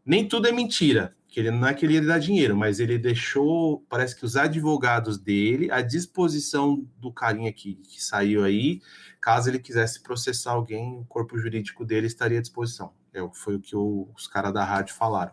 nem 0.05 0.27
tudo 0.27 0.47
é 0.47 0.51
mentira, 0.51 1.15
que 1.37 1.41
ele 1.41 1.51
não 1.51 1.67
é 1.67 1.73
que 1.75 1.85
ele 1.85 1.93
ia 1.93 2.01
dar 2.01 2.17
dinheiro, 2.17 2.57
mas 2.57 2.79
ele 2.79 2.97
deixou, 2.97 3.85
parece 3.87 4.15
que 4.15 4.25
os 4.25 4.35
advogados 4.35 5.19
dele 5.19 5.69
à 5.71 5.81
disposição 5.83 6.83
do 6.97 7.13
carinha 7.13 7.53
que, 7.53 7.75
que 7.75 8.03
saiu 8.03 8.43
aí, 8.43 8.81
caso 9.21 9.47
ele 9.47 9.59
quisesse 9.59 10.01
processar 10.01 10.53
alguém, 10.53 10.97
o 10.97 11.05
corpo 11.05 11.37
jurídico 11.37 11.85
dele 11.85 12.07
estaria 12.07 12.39
à 12.39 12.41
disposição. 12.41 12.91
É, 13.13 13.19
foi 13.33 13.53
o 13.53 13.59
que 13.59 13.75
o- 13.75 14.09
os 14.15 14.25
caras 14.25 14.51
da 14.51 14.65
rádio 14.65 14.95
falaram. 14.95 15.31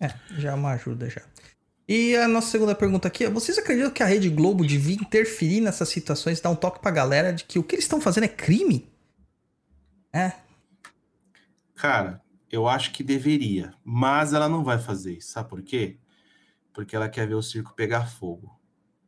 É, 0.00 0.12
já 0.36 0.50
é 0.50 0.54
uma 0.54 0.72
ajuda 0.72 1.08
já. 1.08 1.22
E 1.86 2.16
a 2.16 2.26
nossa 2.26 2.50
segunda 2.50 2.74
pergunta 2.74 3.06
aqui 3.06 3.22
é: 3.24 3.30
vocês 3.30 3.56
acreditam 3.58 3.92
que 3.92 4.02
a 4.02 4.06
Rede 4.06 4.28
Globo 4.28 4.66
devia 4.66 4.96
interferir 4.96 5.60
nessas 5.60 5.88
situações, 5.88 6.40
dar 6.40 6.50
um 6.50 6.56
toque 6.56 6.80
pra 6.80 6.90
galera 6.90 7.32
de 7.32 7.44
que 7.44 7.60
o 7.60 7.62
que 7.62 7.76
eles 7.76 7.84
estão 7.84 8.00
fazendo 8.00 8.24
é 8.24 8.28
crime? 8.28 8.90
É. 10.12 10.32
Cara, 11.76 12.20
eu 12.50 12.66
acho 12.68 12.92
que 12.92 13.02
deveria, 13.02 13.72
mas 13.84 14.32
ela 14.32 14.48
não 14.48 14.64
vai 14.64 14.78
fazer 14.78 15.18
isso. 15.18 15.32
Sabe 15.32 15.48
por 15.48 15.62
quê? 15.62 15.98
Porque 16.72 16.96
ela 16.96 17.08
quer 17.08 17.26
ver 17.26 17.34
o 17.34 17.42
circo 17.42 17.74
pegar 17.74 18.06
fogo. 18.06 18.58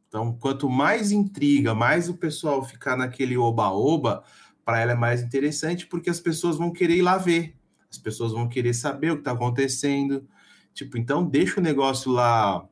Então, 0.08 0.32
quanto 0.32 0.68
mais 0.68 1.12
intriga, 1.12 1.74
mais 1.74 2.08
o 2.08 2.14
pessoal 2.14 2.64
ficar 2.64 2.96
naquele 2.96 3.36
oba-oba, 3.36 4.24
para 4.64 4.80
ela 4.80 4.92
é 4.92 4.96
mais 4.96 5.22
interessante, 5.22 5.86
porque 5.86 6.10
as 6.10 6.20
pessoas 6.20 6.56
vão 6.56 6.72
querer 6.72 6.96
ir 6.96 7.02
lá 7.02 7.16
ver. 7.16 7.56
As 7.90 7.98
pessoas 7.98 8.32
vão 8.32 8.48
querer 8.48 8.74
saber 8.74 9.12
o 9.12 9.14
que 9.14 9.20
está 9.20 9.32
acontecendo. 9.32 10.28
Tipo, 10.74 10.98
então 10.98 11.24
deixa 11.24 11.60
o 11.60 11.62
negócio 11.62 12.10
lá 12.12 12.68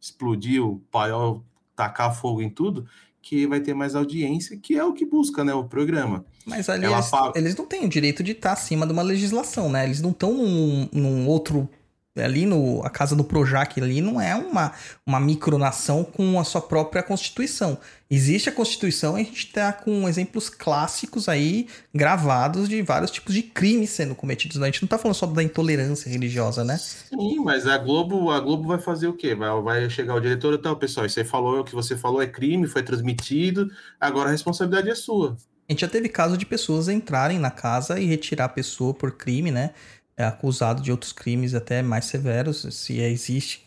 explodir, 0.00 0.64
o 0.64 0.80
paiol 0.90 1.44
tacar 1.76 2.14
fogo 2.14 2.42
em 2.42 2.50
tudo, 2.50 2.86
que 3.22 3.46
vai 3.46 3.60
ter 3.60 3.72
mais 3.72 3.94
audiência, 3.94 4.56
que 4.56 4.76
é 4.76 4.84
o 4.84 4.92
que 4.92 5.06
busca, 5.06 5.44
né, 5.44 5.54
o 5.54 5.64
programa. 5.64 6.24
Mas 6.44 6.68
ali 6.68 6.84
Ela 6.84 6.96
eles, 6.96 7.08
fala- 7.08 7.32
eles 7.36 7.54
não 7.56 7.64
têm 7.64 7.84
o 7.84 7.88
direito 7.88 8.22
de 8.22 8.32
estar 8.32 8.52
acima 8.52 8.84
de 8.84 8.92
uma 8.92 9.02
legislação, 9.02 9.70
né? 9.70 9.84
Eles 9.84 10.02
não 10.02 10.10
estão 10.10 10.32
num, 10.34 10.88
num 10.92 11.26
outro. 11.28 11.68
Ali 12.16 12.44
no. 12.44 12.84
A 12.84 12.90
casa 12.90 13.16
do 13.16 13.24
Projac 13.24 13.80
ali 13.80 14.02
não 14.02 14.20
é 14.20 14.34
uma, 14.34 14.72
uma 15.06 15.18
micronação 15.18 16.04
com 16.04 16.38
a 16.38 16.44
sua 16.44 16.60
própria 16.60 17.02
Constituição. 17.02 17.78
Existe 18.10 18.50
a 18.50 18.52
Constituição 18.52 19.16
e 19.16 19.22
a 19.22 19.24
gente 19.24 19.50
tá 19.50 19.72
com 19.72 20.06
exemplos 20.06 20.50
clássicos 20.50 21.26
aí 21.26 21.66
gravados 21.94 22.68
de 22.68 22.82
vários 22.82 23.10
tipos 23.10 23.32
de 23.34 23.42
crimes 23.42 23.88
sendo 23.88 24.14
cometidos. 24.14 24.58
né? 24.58 24.64
A 24.64 24.70
gente 24.70 24.82
não 24.82 24.88
tá 24.88 24.98
falando 24.98 25.14
só 25.14 25.24
da 25.24 25.42
intolerância 25.42 26.10
religiosa, 26.10 26.62
né? 26.62 26.76
Sim, 26.76 27.38
mas 27.42 27.66
a 27.66 27.78
Globo, 27.78 28.30
a 28.30 28.38
Globo 28.40 28.68
vai 28.68 28.78
fazer 28.78 29.08
o 29.08 29.14
quê? 29.14 29.34
Vai, 29.34 29.62
vai 29.62 29.88
chegar 29.88 30.14
o 30.14 30.20
diretor, 30.20 30.52
então, 30.52 30.76
pessoal, 30.76 31.06
isso 31.06 31.18
aí 31.18 31.24
falou, 31.24 31.60
o 31.60 31.64
que 31.64 31.74
você 31.74 31.96
falou 31.96 32.20
é 32.20 32.26
crime, 32.26 32.66
foi 32.66 32.82
transmitido, 32.82 33.70
agora 33.98 34.28
a 34.28 34.32
responsabilidade 34.32 34.90
é 34.90 34.94
sua. 34.94 35.34
A 35.68 35.72
gente 35.72 35.80
já 35.80 35.88
teve 35.88 36.08
caso 36.10 36.36
de 36.36 36.44
pessoas 36.44 36.88
entrarem 36.88 37.38
na 37.38 37.50
casa 37.50 37.98
e 37.98 38.04
retirar 38.04 38.44
a 38.44 38.48
pessoa 38.48 38.92
por 38.92 39.12
crime, 39.12 39.50
né? 39.50 39.70
É 40.16 40.24
acusado 40.24 40.82
de 40.82 40.90
outros 40.90 41.12
crimes 41.12 41.54
até 41.54 41.82
mais 41.82 42.04
severos, 42.04 42.62
se 42.74 43.00
existe 43.00 43.66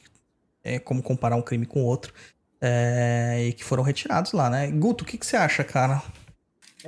é, 0.63 0.79
como 0.79 1.01
comparar 1.03 1.35
um 1.35 1.41
crime 1.41 1.65
com 1.65 1.83
outro, 1.83 2.13
é, 2.59 3.45
e 3.47 3.53
que 3.53 3.63
foram 3.63 3.83
retirados 3.83 4.31
lá, 4.31 4.49
né? 4.49 4.67
Guto, 4.71 5.03
o 5.03 5.07
que, 5.07 5.17
que 5.17 5.25
você 5.25 5.37
acha, 5.37 5.63
cara? 5.63 6.01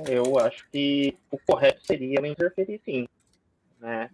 Eu 0.06 0.38
acho 0.38 0.68
que 0.70 1.16
o 1.30 1.38
correto 1.38 1.84
seria 1.86 2.18
ela 2.18 2.28
interferir 2.28 2.80
sim. 2.84 3.06
Né? 3.80 4.10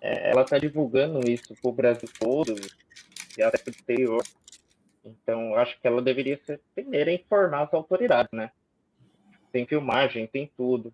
É, 0.00 0.30
ela 0.30 0.42
está 0.42 0.58
divulgando 0.58 1.28
isso 1.28 1.54
para 1.54 1.70
o 1.70 1.72
Brasil 1.72 2.08
todo 2.18 2.54
e 3.36 3.42
até 3.42 3.58
para 3.58 3.70
o 3.70 3.74
exterior. 3.74 4.22
Então, 5.04 5.54
acho 5.54 5.78
que 5.80 5.86
ela 5.86 6.02
deveria 6.02 6.38
ser 6.44 6.54
a 6.54 6.74
primeira 6.74 7.10
a 7.10 7.14
informar 7.14 7.62
as 7.62 7.74
autoridades, 7.74 8.30
né? 8.32 8.50
Tem 9.52 9.66
filmagem, 9.66 10.26
tem 10.26 10.50
tudo. 10.56 10.92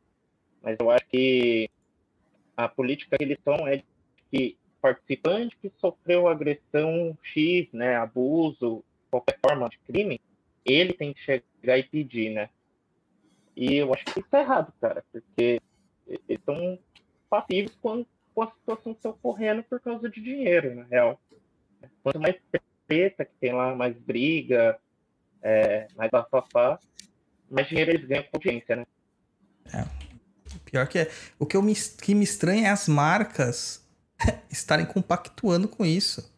Mas 0.63 0.77
eu 0.81 0.91
acho 0.91 1.07
que 1.07 1.69
a 2.57 2.69
política 2.69 3.17
que 3.17 3.25
eles 3.25 3.39
são 3.45 3.67
é 3.67 3.83
que 4.31 4.57
participante 4.81 5.57
que 5.63 5.73
sofreu 5.79 6.29
agressão 6.29 7.17
X, 7.23 7.69
né, 7.73 7.97
abuso, 7.97 8.85
qualquer 9.11 9.39
forma 9.41 9.69
de 9.69 9.79
crime, 9.79 10.21
ele 10.65 10.93
tem 10.93 11.15
que 11.15 11.21
chegar 11.21 11.79
e 11.79 11.83
pedir, 11.83 12.31
né? 12.31 12.51
E 13.57 13.77
eu 13.77 13.95
acho 13.95 14.05
que 14.07 14.21
isso 14.21 14.29
é 14.33 14.41
errado, 14.41 14.73
cara, 14.81 15.05
porque 15.13 15.61
eles 16.07 16.21
estão 16.29 16.79
passivos 17.31 17.75
com, 17.81 18.05
com 18.35 18.43
a 18.43 18.51
situação 18.51 18.93
está 18.93 19.11
ocorrendo 19.11 19.63
por 19.63 19.81
causa 19.81 20.09
de 20.09 20.21
dinheiro, 20.21 20.75
na 20.75 20.85
real. 20.85 21.21
Quanto 22.03 22.21
mais 22.21 22.37
treta 22.87 23.25
que 23.25 23.35
tem 23.41 23.53
lá, 23.53 23.75
mais 23.75 23.97
briga, 23.97 24.79
é, 25.43 25.87
mais 25.97 26.11
bafafá, 26.11 26.79
mais 27.51 27.69
dinheiro 27.69 27.93
eles 27.93 28.07
ganham 28.07 28.25
com 28.25 28.37
audiência, 28.37 28.77
né? 28.77 28.87
Pior 30.75 30.89
que 30.89 30.99
é. 30.99 31.11
O 31.39 31.47
que, 31.47 31.57
eu 31.57 31.63
me, 31.63 31.73
que 31.73 32.17
me 32.17 32.25
estranha 32.25 32.67
é 32.67 32.71
as 32.73 32.89
marcas 32.89 33.81
estarem 34.51 34.85
compactuando 34.85 35.69
com 35.69 35.87
isso. 35.87 36.29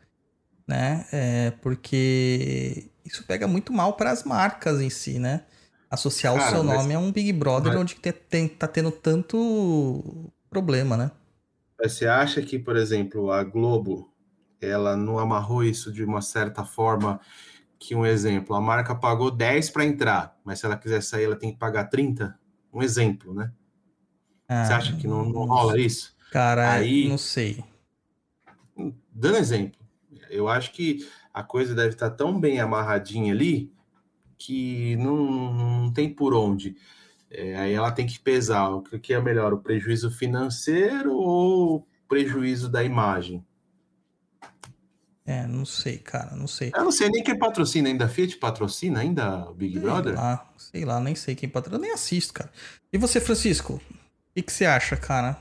Né? 0.68 1.06
É, 1.10 1.50
porque 1.62 2.90
isso 3.02 3.24
pega 3.24 3.48
muito 3.48 3.72
mal 3.72 3.94
para 3.94 4.10
as 4.10 4.24
marcas 4.24 4.78
em 4.82 4.90
si, 4.90 5.18
né? 5.18 5.44
Associar 5.90 6.34
o 6.34 6.38
Cara, 6.38 6.50
seu 6.50 6.62
mas- 6.62 6.76
nome 6.82 6.92
a 6.94 6.98
um 6.98 7.10
Big 7.10 7.32
Brother 7.32 7.72
mas- 7.72 7.80
onde 7.80 7.94
te- 7.94 8.12
tem, 8.12 8.46
tá 8.46 8.68
tendo 8.68 8.90
tanto 8.90 10.30
problema, 10.50 10.98
né? 10.98 11.10
Você 11.82 12.06
acha 12.06 12.42
que, 12.42 12.58
por 12.58 12.76
exemplo, 12.76 13.30
a 13.32 13.42
Globo 13.42 14.12
ela 14.60 14.96
não 14.98 15.18
amarrou 15.18 15.64
isso 15.64 15.90
de 15.90 16.04
uma 16.04 16.20
certa 16.20 16.62
forma 16.62 17.20
que 17.78 17.94
um 17.94 18.04
exemplo, 18.04 18.54
a 18.54 18.60
marca 18.60 18.94
pagou 18.94 19.30
10 19.30 19.70
para 19.70 19.84
entrar, 19.86 20.36
mas 20.44 20.58
se 20.60 20.66
ela 20.66 20.76
quiser 20.76 21.02
sair, 21.02 21.24
ela 21.24 21.36
tem 21.36 21.52
que 21.52 21.58
pagar 21.58 21.84
30? 21.84 22.38
Um 22.72 22.82
exemplo, 22.82 23.32
né? 23.32 23.50
Você 24.48 24.72
Ah, 24.72 24.76
acha 24.76 24.96
que 24.96 25.06
não, 25.08 25.24
não 25.28 25.44
rola 25.44 25.78
isso? 25.78 26.14
Cara, 26.30 26.70
Aí- 26.70 27.08
não 27.08 27.18
sei. 27.18 27.64
Dando 29.12 29.38
exemplo, 29.38 29.80
eu 30.30 30.48
acho 30.48 30.72
que 30.72 31.06
a 31.32 31.42
coisa 31.42 31.74
deve 31.74 31.90
estar 31.90 32.10
tão 32.10 32.38
bem 32.38 32.60
amarradinha 32.60 33.32
ali 33.32 33.72
que 34.38 34.94
não, 34.96 35.52
não 35.52 35.92
tem 35.92 36.12
por 36.12 36.34
onde. 36.34 36.76
É, 37.30 37.56
aí 37.56 37.72
ela 37.72 37.90
tem 37.90 38.06
que 38.06 38.20
pesar 38.20 38.68
o 38.70 38.82
que 38.82 39.12
é 39.12 39.20
melhor, 39.20 39.52
o 39.52 39.58
prejuízo 39.58 40.10
financeiro 40.10 41.12
ou 41.16 41.76
o 41.76 41.86
prejuízo 42.06 42.68
da 42.68 42.84
imagem. 42.84 43.44
É, 45.24 45.44
não 45.44 45.64
sei, 45.64 45.98
cara, 45.98 46.36
não 46.36 46.46
sei. 46.46 46.70
Eu 46.72 46.84
não 46.84 46.92
sei 46.92 47.08
nem 47.08 47.20
quem 47.24 47.36
patrocina 47.36 47.88
ainda. 47.88 48.04
A 48.04 48.08
Fiat 48.08 48.36
patrocina 48.36 49.00
ainda 49.00 49.50
o 49.50 49.54
Big 49.54 49.72
Sei 49.72 49.82
Brother? 49.82 50.14
lá, 50.14 50.52
sei 50.56 50.84
lá, 50.84 51.00
nem 51.00 51.16
sei 51.16 51.34
quem 51.34 51.48
patrocina, 51.48 51.78
eu 51.78 51.82
nem 51.82 51.92
assisto, 51.92 52.32
cara. 52.32 52.52
E 52.92 52.98
você, 52.98 53.20
Francisco? 53.20 53.80
O 54.36 54.42
que, 54.42 54.52
você 54.52 54.66
acha, 54.66 54.96
cara? 54.98 55.38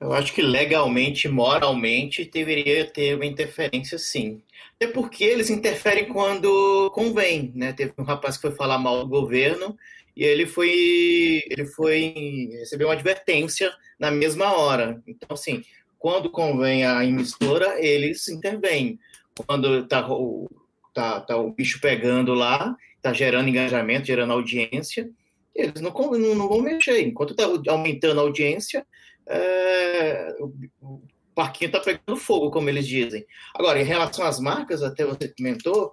Eu 0.00 0.12
acho 0.14 0.32
que 0.32 0.40
legalmente, 0.40 1.28
moralmente, 1.28 2.24
deveria 2.24 2.86
ter 2.86 3.14
uma 3.14 3.26
interferência 3.26 3.98
sim. 3.98 4.40
Até 4.74 4.90
porque 4.90 5.22
eles 5.22 5.50
interferem 5.50 6.06
quando 6.06 6.90
convém, 6.94 7.52
né? 7.54 7.74
Teve 7.74 7.92
um 7.98 8.02
rapaz 8.02 8.36
que 8.36 8.42
foi 8.42 8.52
falar 8.52 8.78
mal 8.78 9.00
do 9.00 9.08
governo 9.08 9.76
e 10.16 10.24
ele 10.24 10.46
foi, 10.46 11.42
ele 11.50 11.66
foi 11.66 12.48
receber 12.60 12.86
uma 12.86 12.94
advertência 12.94 13.70
na 13.98 14.10
mesma 14.10 14.56
hora. 14.56 15.02
Então, 15.06 15.28
assim, 15.34 15.62
quando 15.98 16.30
convém 16.30 16.86
a 16.86 17.04
emissora, 17.04 17.76
eles 17.84 18.28
intervêm. 18.28 18.98
Quando 19.46 19.86
tá 19.86 20.10
o, 20.10 20.50
tá, 20.94 21.20
tá 21.20 21.36
o 21.36 21.52
bicho 21.52 21.78
pegando 21.82 22.32
lá, 22.32 22.74
tá 23.02 23.12
gerando 23.12 23.48
engajamento, 23.48 24.06
gerando 24.06 24.32
audiência, 24.32 25.10
eles 25.54 25.80
não, 25.80 25.90
não, 25.90 26.48
vão 26.48 26.60
mexer. 26.60 27.00
Enquanto 27.00 27.34
tá 27.34 27.44
aumentando 27.68 28.20
a 28.20 28.22
audiência, 28.22 28.86
é, 29.26 30.34
o, 30.80 31.02
parquinho 31.34 31.68
está 31.68 31.80
pegando 31.80 32.16
fogo, 32.16 32.50
como 32.50 32.68
eles 32.68 32.86
dizem. 32.86 33.24
Agora, 33.54 33.80
em 33.80 33.84
relação 33.84 34.24
às 34.24 34.38
marcas, 34.38 34.82
até 34.82 35.04
você 35.04 35.28
comentou, 35.28 35.92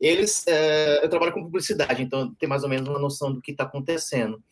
eles, 0.00 0.46
é, 0.46 1.04
eu 1.04 1.08
trabalho 1.08 1.32
com 1.32 1.44
publicidade, 1.44 2.02
então 2.02 2.34
tem 2.34 2.48
mais 2.48 2.62
ou 2.62 2.68
menos 2.68 2.88
uma 2.88 2.98
noção 2.98 3.32
do 3.32 3.40
que 3.40 3.52
está 3.52 3.64
acontecendo. 3.64 4.42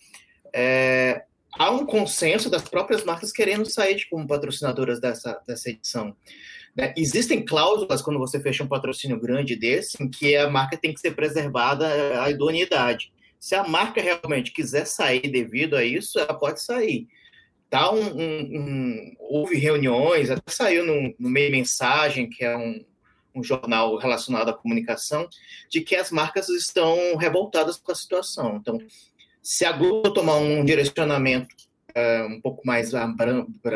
É, 0.53 1.25
há 1.59 1.71
um 1.71 1.87
consenso 1.87 2.51
das 2.51 2.63
próprias 2.63 3.05
marcas 3.05 3.33
querendo 3.33 3.69
sair 3.69 3.97
de- 3.97 4.09
como 4.09 4.27
patrocinadoras 4.27 5.01
dessa, 5.01 5.41
dessa 5.47 5.71
edição. 5.71 6.15
né? 6.77 6.95
Existem 6.97 7.45
cláusulas 7.45 8.03
quando 8.03 8.19
você 8.19 8.39
fecha 8.41 8.63
um 8.63 8.69
patrocínio 8.69 9.19
grande 9.19 9.57
desse, 9.57 10.03
em 10.03 10.09
que 10.09 10.37
a 10.37 10.49
marca 10.49 10.77
tem 10.77 10.93
que 10.93 11.01
ser 11.01 11.13
preservada 11.13 12.23
a 12.23 12.31
idoneidade. 12.31 13.13
Se 13.39 13.55
a 13.55 13.67
marca 13.67 14.01
realmente 14.01 14.53
quiser 14.53 14.87
sair 14.87 15.29
devido 15.31 15.77
a 15.77 15.85
isso, 15.85 16.19
ela 16.19 16.35
pode 16.35 16.61
sair 16.63 17.07
tá 17.71 17.93
um, 17.93 18.01
um- 18.01 18.59
um- 18.59 19.17
houve 19.19 19.57
reuniões, 19.57 20.31
até 20.31 20.51
saiu 20.51 20.87
no, 20.87 21.15
no 21.19 21.29
meio 21.29 21.51
mensagem, 21.53 22.29
que 22.29 22.43
é 22.43 22.57
um, 22.57 22.83
um 23.35 23.43
jornal 23.43 23.97
relacionado 23.99 24.49
à 24.49 24.55
comunicação, 24.55 25.29
de 25.71 25.83
que 25.83 25.95
as 25.95 26.11
marcas 26.11 26.49
estão 26.49 27.15
revoltadas 27.17 27.77
com 27.77 27.93
a 27.93 27.95
situação. 27.95 28.57
Então, 28.57 28.79
se 29.43 29.67
a 29.67 29.73
Globo 29.73 30.11
tomar 30.15 30.37
um 30.37 30.65
direcionamento 30.65 31.55
é, 31.95 32.23
um 32.25 32.41
pouco 32.41 32.63
mais 32.67 32.93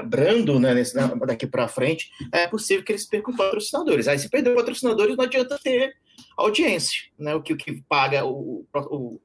brando 0.06 0.59
né, 0.59 0.72
nesse- 0.74 0.94
daqui 1.26 1.47
para 1.47 1.68
frente, 1.68 2.10
é 2.32 2.47
possível 2.47 2.84
que 2.84 2.93
eles 2.93 3.06
percam 3.06 3.34
patrocinadores. 3.36 4.09
Aí, 4.09 4.18
se 4.18 4.28
perder 4.30 4.55
patrocinadores, 4.55 5.16
não 5.16 5.24
adianta 5.24 5.59
ter 5.62 5.94
audiência. 6.36 7.02
Né? 7.18 7.34
O, 7.34 7.43
que, 7.43 7.52
o 7.52 7.56
que 7.56 7.82
paga 7.89 8.24
o, 8.24 8.66
o- 8.74 9.20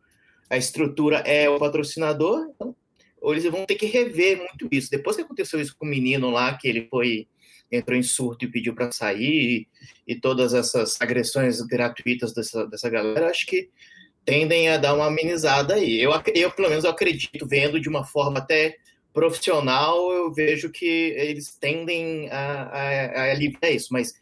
a 0.50 0.58
estrutura 0.58 1.18
é 1.20 1.50
o 1.50 1.58
patrocinador, 1.60 2.50
então 2.54 2.76
eles 3.24 3.44
vão 3.46 3.66
ter 3.66 3.76
que 3.76 3.86
rever 3.86 4.38
muito 4.38 4.68
isso. 4.72 4.90
Depois 4.90 5.16
que 5.16 5.22
aconteceu 5.22 5.60
isso 5.60 5.76
com 5.78 5.86
o 5.86 5.90
menino 5.90 6.30
lá, 6.30 6.56
que 6.58 6.68
ele 6.68 6.88
foi 6.90 7.28
entrou 7.72 7.98
em 7.98 8.04
surto 8.04 8.46
e 8.46 8.52
pediu 8.52 8.74
para 8.74 8.92
sair, 8.92 9.68
e, 10.08 10.14
e 10.14 10.16
todas 10.16 10.54
essas 10.54 11.00
agressões 11.02 11.62
gratuitas 11.62 12.34
dessa, 12.34 12.66
dessa 12.66 12.90
galera, 12.90 13.30
acho 13.30 13.46
que 13.46 13.70
tendem 14.24 14.70
a 14.70 14.78
dar 14.78 14.94
uma 14.94 15.08
amenizada 15.08 15.76
aí. 15.76 16.02
Eu, 16.02 16.12
eu, 16.34 16.52
pelo 16.52 16.70
menos, 16.70 16.84
eu 16.84 16.92
acredito, 16.92 17.48
vendo 17.48 17.80
de 17.80 17.90
uma 17.90 18.06
forma 18.06 18.40
até 18.40 18.78
profissional, 19.14 20.12
eu 20.12 20.32
vejo 20.32 20.70
que 20.70 20.86
eles 20.86 21.56
tendem 21.56 22.30
a, 22.30 22.64
a, 22.64 23.22
a 23.22 23.32
aliviar 23.32 23.74
isso, 23.74 23.88
mas 23.92 24.14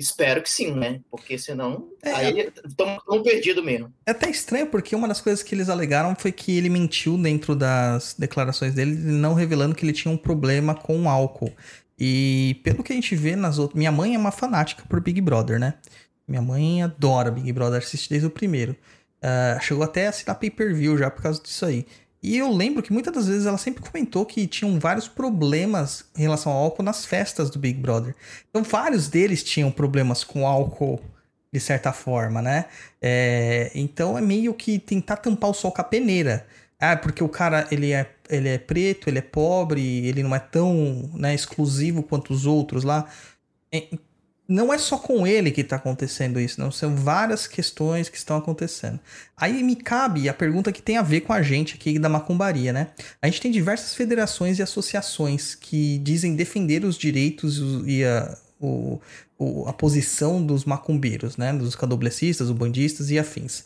espero 0.00 0.42
que 0.42 0.50
sim, 0.50 0.72
né? 0.72 1.00
Porque 1.10 1.38
senão, 1.38 1.88
É, 2.02 2.12
aí 2.12 2.52
estão 2.66 2.98
perdidos 3.22 3.64
mesmo. 3.64 3.92
É 4.06 4.10
até 4.10 4.28
estranho 4.30 4.66
porque 4.66 4.96
uma 4.96 5.06
das 5.06 5.20
coisas 5.20 5.42
que 5.42 5.54
eles 5.54 5.68
alegaram 5.68 6.16
foi 6.16 6.32
que 6.32 6.56
ele 6.56 6.68
mentiu 6.68 7.16
dentro 7.18 7.54
das 7.54 8.14
declarações 8.18 8.74
dele, 8.74 8.94
não 8.94 9.34
revelando 9.34 9.74
que 9.74 9.84
ele 9.84 9.92
tinha 9.92 10.12
um 10.12 10.16
problema 10.16 10.74
com 10.74 11.08
álcool. 11.08 11.52
E 11.98 12.60
pelo 12.64 12.82
que 12.82 12.92
a 12.92 12.96
gente 12.96 13.14
vê 13.14 13.36
nas 13.36 13.58
outras. 13.58 13.78
Minha 13.78 13.92
mãe 13.92 14.14
é 14.14 14.18
uma 14.18 14.32
fanática 14.32 14.82
por 14.88 15.00
Big 15.00 15.20
Brother, 15.20 15.58
né? 15.58 15.74
Minha 16.26 16.40
mãe 16.40 16.82
adora 16.82 17.30
Big 17.30 17.52
Brother, 17.52 17.78
assiste 17.78 18.08
desde 18.08 18.26
o 18.26 18.30
primeiro. 18.30 18.74
Ah, 19.22 19.58
chegou 19.60 19.84
até 19.84 20.06
a 20.06 20.10
assinar 20.10 20.38
pay 20.38 20.50
per 20.50 20.74
view 20.74 20.96
já 20.96 21.10
por 21.10 21.22
causa 21.22 21.42
disso 21.42 21.66
aí. 21.66 21.86
E 22.22 22.36
eu 22.36 22.50
lembro 22.52 22.82
que 22.82 22.92
muitas 22.92 23.14
das 23.14 23.26
vezes 23.28 23.46
ela 23.46 23.56
sempre 23.56 23.82
comentou 23.82 24.26
que 24.26 24.46
tinham 24.46 24.78
vários 24.78 25.08
problemas 25.08 26.04
em 26.16 26.22
relação 26.22 26.52
ao 26.52 26.64
álcool 26.64 26.82
nas 26.82 27.06
festas 27.06 27.48
do 27.48 27.58
Big 27.58 27.80
Brother. 27.80 28.14
Então, 28.48 28.62
vários 28.62 29.08
deles 29.08 29.42
tinham 29.42 29.70
problemas 29.70 30.22
com 30.22 30.46
álcool, 30.46 31.00
de 31.52 31.58
certa 31.58 31.92
forma, 31.92 32.42
né? 32.42 32.66
É, 33.00 33.70
então, 33.74 34.18
é 34.18 34.20
meio 34.20 34.52
que 34.52 34.78
tentar 34.78 35.16
tampar 35.16 35.50
o 35.50 35.54
sol 35.54 35.72
com 35.72 35.80
a 35.80 35.84
peneira. 35.84 36.46
Ah, 36.78 36.96
porque 36.96 37.24
o 37.24 37.28
cara, 37.28 37.66
ele 37.70 37.92
é, 37.92 38.10
ele 38.28 38.48
é 38.48 38.58
preto, 38.58 39.08
ele 39.08 39.18
é 39.18 39.22
pobre, 39.22 40.06
ele 40.06 40.22
não 40.22 40.34
é 40.34 40.38
tão 40.38 41.10
né, 41.14 41.34
exclusivo 41.34 42.02
quanto 42.02 42.32
os 42.32 42.46
outros 42.46 42.84
lá. 42.84 43.06
É, 43.72 43.88
não 44.50 44.72
é 44.72 44.78
só 44.78 44.98
com 44.98 45.26
ele 45.26 45.50
que 45.52 45.60
está 45.60 45.76
acontecendo 45.76 46.40
isso, 46.40 46.60
não. 46.60 46.70
São 46.72 46.94
várias 46.96 47.46
questões 47.46 48.08
que 48.08 48.16
estão 48.16 48.36
acontecendo. 48.36 48.98
Aí 49.36 49.62
me 49.62 49.76
cabe 49.76 50.28
a 50.28 50.34
pergunta 50.34 50.72
que 50.72 50.82
tem 50.82 50.96
a 50.96 51.02
ver 51.02 51.20
com 51.20 51.32
a 51.32 51.40
gente 51.40 51.74
aqui 51.76 51.98
da 51.98 52.08
macumbaria, 52.08 52.72
né? 52.72 52.88
A 53.22 53.26
gente 53.28 53.40
tem 53.40 53.50
diversas 53.50 53.94
federações 53.94 54.58
e 54.58 54.62
associações 54.62 55.54
que 55.54 55.98
dizem 55.98 56.34
defender 56.34 56.84
os 56.84 56.98
direitos 56.98 57.58
e 57.86 58.04
a, 58.04 58.36
o- 58.60 58.98
o- 59.38 59.66
a 59.68 59.72
posição 59.72 60.44
dos 60.44 60.64
macumbeiros, 60.64 61.36
né? 61.36 61.52
Dos 61.52 61.74
candomblecistas, 61.76 62.50
ubandistas 62.50 63.10
e 63.10 63.18
afins. 63.18 63.64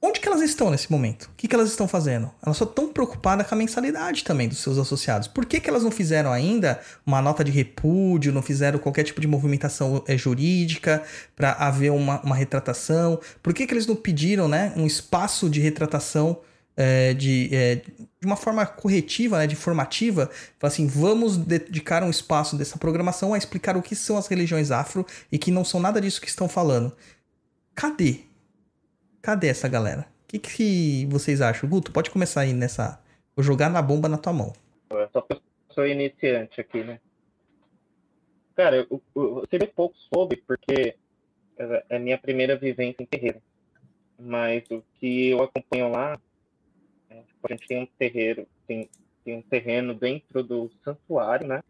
Onde 0.00 0.20
que 0.20 0.28
elas 0.28 0.42
estão 0.42 0.70
nesse 0.70 0.90
momento? 0.92 1.24
O 1.24 1.30
que, 1.36 1.48
que 1.48 1.54
elas 1.54 1.70
estão 1.70 1.88
fazendo? 1.88 2.30
Elas 2.44 2.56
só 2.58 2.64
estão 2.64 2.92
preocupadas 2.92 3.46
com 3.46 3.54
a 3.54 3.58
mensalidade 3.58 4.24
também 4.24 4.48
dos 4.48 4.58
seus 4.58 4.76
associados. 4.76 5.26
Por 5.26 5.46
que, 5.46 5.58
que 5.58 5.70
elas 5.70 5.82
não 5.82 5.90
fizeram 5.90 6.30
ainda 6.30 6.80
uma 7.04 7.22
nota 7.22 7.42
de 7.42 7.50
repúdio, 7.50 8.32
não 8.32 8.42
fizeram 8.42 8.78
qualquer 8.78 9.04
tipo 9.04 9.20
de 9.20 9.26
movimentação 9.26 10.04
eh, 10.06 10.16
jurídica 10.16 11.02
para 11.34 11.52
haver 11.52 11.90
uma, 11.92 12.20
uma 12.20 12.36
retratação? 12.36 13.18
Por 13.42 13.54
que, 13.54 13.66
que 13.66 13.72
eles 13.72 13.86
não 13.86 13.96
pediram 13.96 14.48
né, 14.48 14.72
um 14.76 14.86
espaço 14.86 15.48
de 15.48 15.60
retratação 15.60 16.40
eh, 16.76 17.14
de, 17.14 17.48
eh, 17.50 17.76
de 18.20 18.26
uma 18.26 18.36
forma 18.36 18.66
corretiva, 18.66 19.38
né, 19.38 19.46
de 19.46 19.56
formativa? 19.56 20.30
Falar 20.58 20.72
assim, 20.72 20.86
vamos 20.86 21.38
dedicar 21.38 22.02
um 22.02 22.10
espaço 22.10 22.54
dessa 22.54 22.76
programação 22.76 23.32
a 23.32 23.38
explicar 23.38 23.78
o 23.78 23.82
que 23.82 23.96
são 23.96 24.18
as 24.18 24.26
religiões 24.26 24.70
afro 24.70 25.06
e 25.32 25.38
que 25.38 25.50
não 25.50 25.64
são 25.64 25.80
nada 25.80 26.02
disso 26.02 26.20
que 26.20 26.28
estão 26.28 26.48
falando. 26.48 26.92
Cadê? 27.74 28.26
Cadê 29.26 29.48
essa 29.48 29.68
galera? 29.68 30.02
O 30.02 30.28
que, 30.28 30.38
que 30.38 31.04
vocês 31.06 31.40
acham? 31.40 31.68
Guto, 31.68 31.90
pode 31.90 32.12
começar 32.12 32.42
aí 32.42 32.52
nessa. 32.52 33.02
Vou 33.34 33.42
jogar 33.42 33.68
na 33.68 33.82
bomba 33.82 34.08
na 34.08 34.16
tua 34.16 34.32
mão. 34.32 34.52
Eu 34.88 35.10
sou 35.70 35.84
iniciante 35.84 36.60
aqui, 36.60 36.84
né? 36.84 37.00
Cara, 38.54 38.76
eu, 38.76 39.02
eu, 39.16 39.44
eu 39.50 39.68
pouco 39.74 39.96
sobre, 40.14 40.36
porque 40.46 40.94
é 41.58 41.84
é 41.90 41.96
a 41.96 41.98
minha 41.98 42.16
primeira 42.16 42.56
vivência 42.56 43.02
em 43.02 43.06
terreiro. 43.06 43.42
Mas 44.16 44.62
o 44.70 44.80
que 44.94 45.30
eu 45.30 45.42
acompanho 45.42 45.90
lá, 45.90 46.16
é, 47.10 47.16
tipo, 47.16 47.40
a 47.42 47.52
gente 47.52 47.66
tem 47.66 47.82
um 47.82 47.86
terreiro, 47.98 48.46
tem, 48.64 48.88
tem 49.24 49.34
um 49.34 49.42
terreno 49.42 49.92
dentro 49.92 50.40
do 50.44 50.70
santuário, 50.84 51.48
né? 51.48 51.64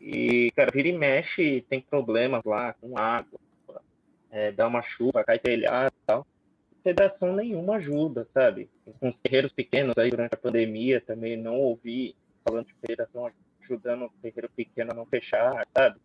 E, 0.00 0.50
cara, 0.56 0.70
vira 0.72 0.88
e 0.88 0.96
mexe, 0.96 1.62
tem 1.68 1.82
problemas 1.82 2.42
lá 2.42 2.72
com 2.80 2.96
água, 2.96 3.38
é, 4.30 4.50
dá 4.50 4.66
uma 4.66 4.80
chuva, 4.80 5.22
cai 5.22 5.38
telhado 5.38 5.92
e 5.94 6.06
tal. 6.06 6.26
Federação 6.84 7.34
nenhuma 7.34 7.76
ajuda, 7.76 8.28
sabe? 8.32 8.70
Com 9.00 9.08
os 9.08 9.16
terreiros 9.16 9.52
pequenos 9.52 9.96
aí 9.96 10.10
durante 10.10 10.34
a 10.34 10.38
pandemia 10.38 11.00
também 11.00 11.36
não 11.36 11.56
ouvi 11.56 12.14
falando 12.44 12.66
de 12.66 12.74
federação 12.74 13.32
ajudando 13.62 14.04
o 14.04 14.10
terreiro 14.20 14.50
pequeno 14.50 14.92
a 14.92 14.94
não 14.94 15.06
fechar, 15.06 15.66
sabe? 15.76 15.98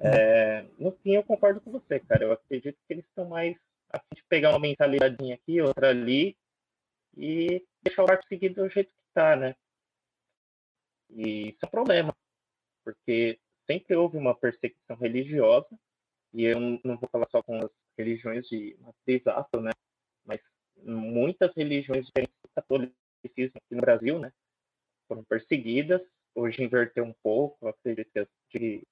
É, 0.00 0.66
no 0.76 0.90
fim, 0.90 1.14
eu 1.14 1.22
concordo 1.22 1.60
com 1.60 1.70
você, 1.70 2.00
cara. 2.00 2.24
Eu 2.24 2.32
acredito 2.32 2.76
que 2.86 2.92
eles 2.92 3.04
estão 3.04 3.28
mais 3.28 3.56
a 3.90 4.00
fim 4.00 4.16
de 4.16 4.24
pegar 4.24 4.50
uma 4.50 4.58
mentalidade 4.58 5.32
aqui, 5.32 5.60
outra 5.60 5.90
ali 5.90 6.36
e 7.16 7.64
deixar 7.82 8.02
o 8.02 8.06
barco 8.06 8.26
seguir 8.26 8.48
do 8.48 8.68
jeito 8.68 8.88
que 8.88 9.14
tá, 9.14 9.36
né? 9.36 9.54
E 11.10 11.50
isso 11.50 11.58
é 11.62 11.66
um 11.66 11.70
problema, 11.70 12.16
porque 12.84 13.38
sempre 13.70 13.94
houve 13.94 14.16
uma 14.16 14.34
perseguição 14.34 14.96
religiosa, 14.96 15.68
e 16.32 16.44
eu 16.44 16.58
não 16.58 16.96
vou 16.98 17.08
falar 17.10 17.28
só 17.30 17.42
com 17.42 17.56
as 17.58 17.70
religiões 17.98 18.48
de 18.48 18.76
matriz 18.80 19.26
afro, 19.26 19.60
né? 19.60 19.70
Muitas 20.76 21.54
religiões 21.54 22.06
diferentes 22.06 22.34
do 22.42 22.50
catolicismo 22.54 23.56
aqui 23.56 23.74
no 23.74 23.80
Brasil, 23.80 24.18
né? 24.18 24.32
Foram 25.08 25.24
perseguidas. 25.24 26.00
Hoje 26.34 26.62
inverteu 26.62 27.04
um 27.04 27.14
pouco, 27.22 27.68
acredito 27.68 28.10
que 28.10 28.18
as 28.18 28.28
de 28.52 28.82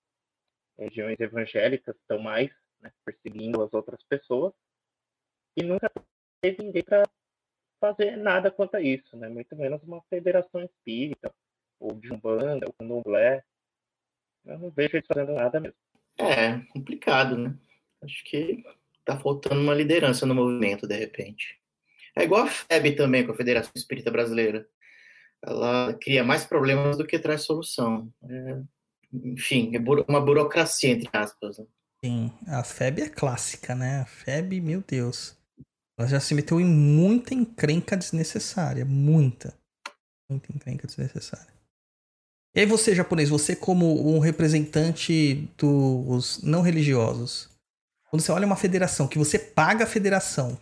religiões 0.78 1.18
evangélicas 1.18 1.96
estão 1.96 2.18
mais 2.18 2.50
né, 2.80 2.92
perseguindo 3.04 3.62
as 3.62 3.72
outras 3.72 4.02
pessoas. 4.04 4.52
E 5.56 5.62
nunca 5.62 5.90
teve 6.40 6.62
ninguém 6.62 6.82
para 6.82 7.08
fazer 7.80 8.16
nada 8.16 8.50
quanto 8.50 8.76
a 8.76 8.80
isso, 8.80 9.16
né? 9.16 9.28
Muito 9.28 9.54
menos 9.56 9.82
uma 9.82 10.02
federação 10.02 10.62
espírita, 10.62 11.32
ou 11.78 11.92
de 11.92 12.12
umbanda, 12.12 12.66
ou 12.66 12.72
candomblé. 12.74 13.42
Eu 14.44 14.58
não 14.58 14.70
vejo 14.70 14.96
eles 14.96 15.06
fazendo 15.06 15.32
nada 15.32 15.60
mesmo. 15.60 15.76
É, 16.18 16.60
complicado, 16.72 17.36
né? 17.36 17.56
Acho 18.02 18.24
que 18.24 18.62
tá 19.04 19.18
faltando 19.18 19.60
uma 19.60 19.74
liderança 19.74 20.26
no 20.26 20.34
movimento, 20.34 20.86
de 20.86 20.96
repente. 20.96 21.59
É 22.20 22.24
igual 22.24 22.42
a 22.44 22.48
FEB 22.48 22.96
também, 22.96 23.24
com 23.24 23.32
a 23.32 23.36
Federação 23.36 23.72
Espírita 23.74 24.10
Brasileira. 24.10 24.66
Ela 25.42 25.94
cria 25.94 26.22
mais 26.22 26.44
problemas 26.44 26.98
do 26.98 27.06
que 27.06 27.18
traz 27.18 27.42
solução. 27.42 28.12
É, 28.28 28.60
enfim, 29.12 29.74
é 29.74 29.78
buro- 29.78 30.04
uma 30.08 30.20
burocracia, 30.20 30.90
entre 30.90 31.08
aspas. 31.12 31.58
né? 31.58 31.66
Sim, 32.04 32.32
a 32.46 32.62
FEB 32.62 33.02
é 33.02 33.08
clássica, 33.08 33.74
né? 33.74 34.00
A 34.00 34.06
FEB, 34.06 34.60
meu 34.60 34.82
Deus. 34.86 35.36
Ela 35.98 36.08
já 36.08 36.20
se 36.20 36.34
meteu 36.34 36.60
em 36.60 36.64
muita 36.64 37.34
encrenca 37.34 37.96
desnecessária. 37.96 38.84
Muita. 38.84 39.54
Muita 40.30 40.52
encrenca 40.52 40.86
desnecessária. 40.86 41.52
E 42.54 42.60
aí 42.60 42.66
você, 42.66 42.94
japonês, 42.94 43.28
você 43.28 43.54
como 43.54 44.14
um 44.14 44.18
representante 44.18 45.48
dos 45.56 46.42
não 46.42 46.62
religiosos, 46.62 47.48
quando 48.10 48.22
você 48.22 48.32
olha 48.32 48.46
uma 48.46 48.56
federação, 48.56 49.06
que 49.06 49.18
você 49.18 49.38
paga 49.38 49.84
a 49.84 49.86
federação 49.86 50.58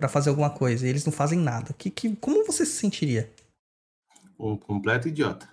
pra 0.00 0.08
fazer 0.08 0.30
alguma 0.30 0.50
coisa 0.50 0.84
e 0.84 0.88
eles 0.90 1.04
não 1.04 1.12
fazem 1.12 1.38
nada, 1.38 1.72
que, 1.76 1.90
que, 1.90 2.16
como 2.16 2.44
você 2.44 2.66
se 2.66 2.72
sentiria? 2.72 3.30
Um 4.38 4.56
completo 4.56 5.06
idiota. 5.06 5.46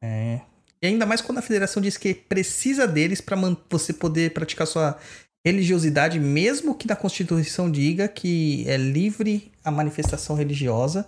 É. 0.00 0.40
E 0.80 0.86
ainda 0.86 1.06
mais 1.06 1.20
quando 1.20 1.38
a 1.38 1.42
federação 1.42 1.80
diz 1.80 1.96
que 1.96 2.12
precisa 2.14 2.88
deles 2.88 3.20
pra 3.20 3.36
man- 3.36 3.56
você 3.70 3.92
poder 3.92 4.32
praticar 4.32 4.66
sua 4.66 4.98
religiosidade, 5.44 6.18
mesmo 6.18 6.74
que 6.74 6.88
na 6.88 6.96
Constituição 6.96 7.70
diga 7.70 8.08
que 8.08 8.64
é 8.66 8.76
livre 8.76 9.52
a 9.62 9.70
manifestação 9.70 10.34
religiosa. 10.34 11.06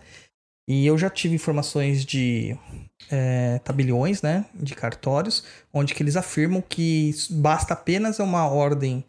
E 0.68 0.86
eu 0.86 0.96
já 0.96 1.10
tive 1.10 1.34
informações 1.34 2.04
de 2.04 2.56
é, 3.10 3.58
tabeliões, 3.64 4.22
né, 4.22 4.44
de 4.54 4.74
cartórios, 4.74 5.44
onde 5.72 5.94
que 5.94 6.02
eles 6.02 6.16
afirmam 6.16 6.62
que 6.62 7.12
basta 7.30 7.74
apenas 7.74 8.18
uma 8.18 8.46
ordem 8.46 9.04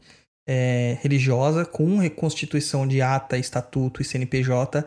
é, 0.48 0.98
religiosa 1.02 1.66
com 1.66 1.98
reconstituição 1.98 2.88
de 2.88 3.02
ata, 3.02 3.38
estatuto 3.38 4.02
e 4.02 4.06
CNPJ 4.06 4.86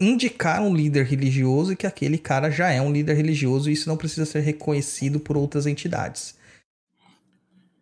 indicar 0.00 0.62
um 0.62 0.74
líder 0.74 1.04
religioso 1.04 1.72
e 1.72 1.76
que 1.76 1.86
aquele 1.86 2.16
cara 2.16 2.50
já 2.50 2.70
é 2.70 2.80
um 2.80 2.92
líder 2.92 3.14
religioso 3.14 3.68
e 3.68 3.72
isso 3.72 3.88
não 3.88 3.96
precisa 3.96 4.24
ser 4.24 4.40
reconhecido 4.40 5.20
por 5.20 5.36
outras 5.36 5.66
entidades. 5.66 6.36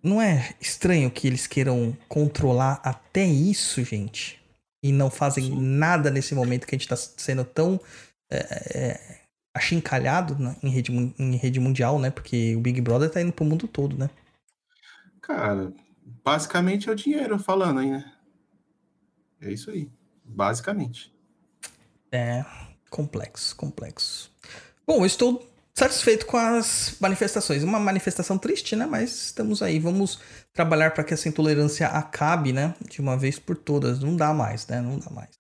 Não 0.03 0.21
é 0.21 0.53
estranho 0.61 1.11
que 1.11 1.29
eles 1.29 1.47
queiram 1.47 1.97
controlar 2.09 2.81
até 2.83 3.25
isso, 3.25 3.85
gente? 3.85 4.41
E 4.83 4.91
não 4.91 5.09
fazem 5.11 5.49
nada 5.55 6.11
nesse 6.11 6.35
momento 6.35 6.67
que 6.67 6.75
a 6.75 6.79
gente 6.79 6.89
tá 6.89 6.97
sendo 6.97 7.45
tão 7.45 7.81
é, 8.29 8.37
é, 8.75 9.21
achincalhado 9.55 10.37
na- 10.39 10.57
em, 10.63 10.71
rede, 10.71 10.91
em 11.19 11.37
rede 11.37 11.61
mundial, 11.61 12.01
né? 12.01 12.11
Porque 12.11 12.57
o 12.57 12.61
Big 12.61 12.81
Brother 12.81 13.11
tá 13.11 13.21
indo 13.21 13.33
pro 13.33 13.45
mundo 13.45 13.69
todo, 13.69 13.97
né? 13.97 14.11
Cara, 15.21 15.73
basicamente 16.25 16.89
é 16.89 16.93
o 16.93 16.97
dinheiro 16.97 17.39
falando 17.39 17.81
aí, 17.81 17.91
né? 17.91 18.13
É 19.41 19.51
isso 19.51 19.71
aí. 19.71 19.91
Basicamente. 20.25 21.13
É 22.11 22.45
complexo, 22.93 23.57
complexo. 23.57 24.31
Bom, 24.87 25.01
eu 25.01 25.07
estou 25.07 25.51
satisfeito 25.75 26.27
com 26.27 26.37
as 26.37 26.97
manifestações. 27.01 27.63
Uma 27.63 27.81
manifestação 27.81 28.37
triste, 28.37 28.77
né? 28.77 28.87
Mas 28.87 29.27
estamos 29.27 29.63
aí. 29.63 29.79
Vamos 29.79 30.21
trabalhar 30.53 30.93
para 30.93 31.03
que 31.03 31.15
essa 31.15 31.29
intolerância 31.29 31.89
acabe, 31.89 32.53
né? 32.53 32.75
De 32.89 33.01
uma 33.01 33.17
vez 33.17 33.39
por 33.39 33.57
todas. 33.57 34.01
Não 34.01 34.15
dá 34.15 34.33
mais, 34.35 34.67
né? 34.67 34.81
Não 34.81 34.99
dá 34.99 35.11
mais. 35.11 35.31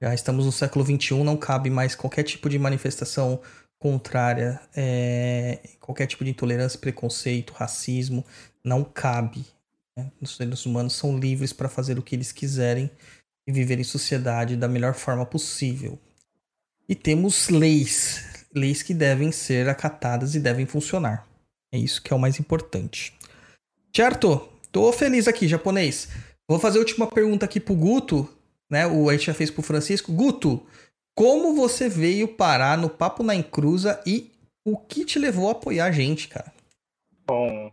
Já 0.00 0.12
estamos 0.12 0.44
no 0.44 0.50
século 0.50 0.84
XXI, 0.84 1.22
não 1.22 1.36
cabe 1.36 1.70
mais 1.70 1.94
qualquer 1.94 2.24
tipo 2.24 2.48
de 2.48 2.58
manifestação 2.58 3.40
contrária, 3.78 4.60
é, 4.74 5.60
qualquer 5.78 6.06
tipo 6.06 6.24
de 6.24 6.30
intolerância, 6.30 6.78
preconceito, 6.78 7.52
racismo. 7.52 8.24
Não 8.64 8.82
cabe. 8.82 9.46
Né? 9.96 10.10
Os 10.20 10.36
seres 10.36 10.64
humanos 10.66 10.94
são 10.94 11.18
livres 11.18 11.52
para 11.52 11.68
fazer 11.68 11.98
o 11.98 12.02
que 12.02 12.14
eles 12.14 12.32
quiserem 12.32 12.90
e 13.46 13.52
viver 13.52 13.78
em 13.78 13.84
sociedade 13.84 14.56
da 14.56 14.68
melhor 14.68 14.94
forma 14.94 15.26
possível. 15.26 15.98
E 16.88 16.94
temos 16.94 17.48
leis, 17.48 18.46
leis 18.54 18.82
que 18.82 18.94
devem 18.94 19.32
ser 19.32 19.68
acatadas 19.68 20.34
e 20.34 20.40
devem 20.40 20.66
funcionar. 20.66 21.26
É 21.72 21.78
isso 21.78 22.02
que 22.02 22.12
é 22.12 22.16
o 22.16 22.18
mais 22.18 22.38
importante. 22.38 23.14
Certo? 23.94 24.48
Tô 24.70 24.92
feliz 24.92 25.28
aqui, 25.28 25.48
japonês. 25.48 26.08
Vou 26.48 26.58
fazer 26.58 26.78
a 26.78 26.80
última 26.80 27.06
pergunta 27.06 27.44
aqui 27.44 27.60
pro 27.60 27.74
Guto, 27.74 28.28
né? 28.70 28.86
O 28.86 29.08
a 29.08 29.12
gente 29.12 29.26
já 29.26 29.34
fez 29.34 29.50
pro 29.50 29.62
Francisco. 29.62 30.12
Guto, 30.12 30.66
como 31.14 31.54
você 31.54 31.88
veio 31.88 32.28
parar 32.28 32.76
no 32.78 32.88
Papo 32.88 33.22
na 33.22 33.34
Encruza 33.34 34.02
e 34.06 34.30
o 34.64 34.76
que 34.76 35.04
te 35.04 35.18
levou 35.18 35.48
a 35.48 35.52
apoiar 35.52 35.86
a 35.86 35.92
gente, 35.92 36.28
cara? 36.28 36.52
Bom, 37.26 37.72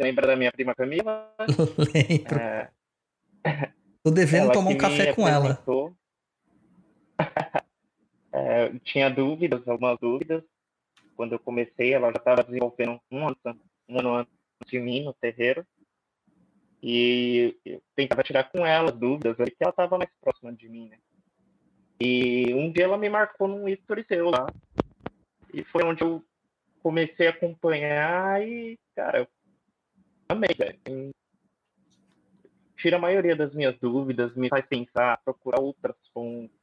lembra 0.00 0.26
da 0.26 0.36
minha 0.36 0.50
prima 0.50 0.74
Camila? 0.74 1.32
Lembro. 1.94 2.38
É, 2.38 2.70
Tô 4.02 4.10
devendo 4.10 4.44
ela 4.44 4.52
tomar 4.52 4.70
um 4.70 4.78
café 4.78 5.12
com 5.12 5.28
ela. 5.28 5.62
É, 8.32 8.70
tinha 8.84 9.10
dúvidas, 9.10 9.66
algumas 9.66 9.98
dúvidas. 9.98 10.44
Quando 11.16 11.32
eu 11.32 11.38
comecei, 11.40 11.92
ela 11.92 12.12
já 12.12 12.18
estava 12.18 12.44
desenvolvendo 12.44 13.00
um 13.10 13.26
ano, 13.26 13.36
um 13.88 13.98
ano 13.98 14.14
antes 14.14 14.32
de 14.68 14.78
mim 14.78 15.02
no 15.02 15.12
terreiro. 15.12 15.66
E 16.80 17.56
eu 17.64 17.82
tentava 17.96 18.22
tirar 18.22 18.44
com 18.44 18.64
ela 18.64 18.90
as 18.90 18.96
dúvidas, 18.96 19.36
porque 19.36 19.56
ela 19.58 19.70
estava 19.70 19.98
mais 19.98 20.10
próxima 20.20 20.52
de 20.52 20.68
mim, 20.68 20.88
né? 20.90 20.98
E 22.00 22.54
um 22.54 22.70
dia 22.70 22.84
ela 22.84 22.96
me 22.96 23.08
marcou 23.08 23.48
num 23.48 23.68
history 23.68 24.04
seu 24.06 24.30
lá. 24.30 24.46
E 25.52 25.64
foi 25.64 25.82
onde 25.84 26.02
eu 26.02 26.24
comecei 26.82 27.26
a 27.26 27.30
acompanhar 27.30 28.40
e, 28.46 28.78
cara, 28.94 29.18
eu 29.18 29.28
amei, 30.32 30.54
velho. 30.56 31.12
Tira 32.76 32.96
a 32.96 33.00
maioria 33.00 33.36
das 33.36 33.54
minhas 33.54 33.78
dúvidas, 33.78 34.34
me 34.34 34.48
faz 34.48 34.66
pensar, 34.66 35.18
procurar 35.22 35.60
outras 35.60 35.96
fontes. 36.12 36.56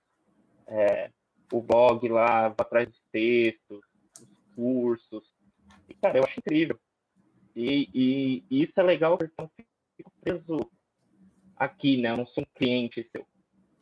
É, 0.68 1.11
o 1.52 1.61
blog 1.61 2.07
lá, 2.10 2.48
atrás 2.48 2.88
dos 2.89 3.02
textos, 3.11 3.81
os 4.19 4.30
cursos. 4.56 5.23
E, 5.89 5.94
cara, 5.95 6.18
eu 6.18 6.23
acho 6.23 6.39
incrível. 6.39 6.80
E, 7.56 7.89
e- 7.94 8.44
e 8.49 8.64
isso 8.64 8.73
é 8.77 8.84
legal 8.84 9.18
porque 9.18 9.34
eu 9.38 9.44
não 9.45 9.52
fico 9.98 10.11
preso 10.22 10.72
aqui, 11.56 12.02
né? 12.02 12.11
Eu 12.11 12.18
não 12.18 12.27
sou 12.27 12.44
um 12.44 12.48
cliente 12.60 13.07
seu. 13.11 13.26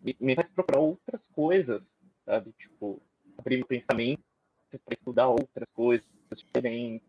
Me, 0.01 0.15
me 0.19 0.35
faz 0.35 0.47
procurar 0.51 0.79
outras 0.79 1.21
coisas, 1.33 1.81
sabe? 2.25 2.53
Tipo, 2.53 3.01
abrir 3.37 3.57
meu 3.57 3.67
pensamento 3.67 4.23
para 4.69 4.95
estudar 4.95 5.27
outras 5.29 5.67
coisas 5.73 6.05
diferentes. 6.35 7.07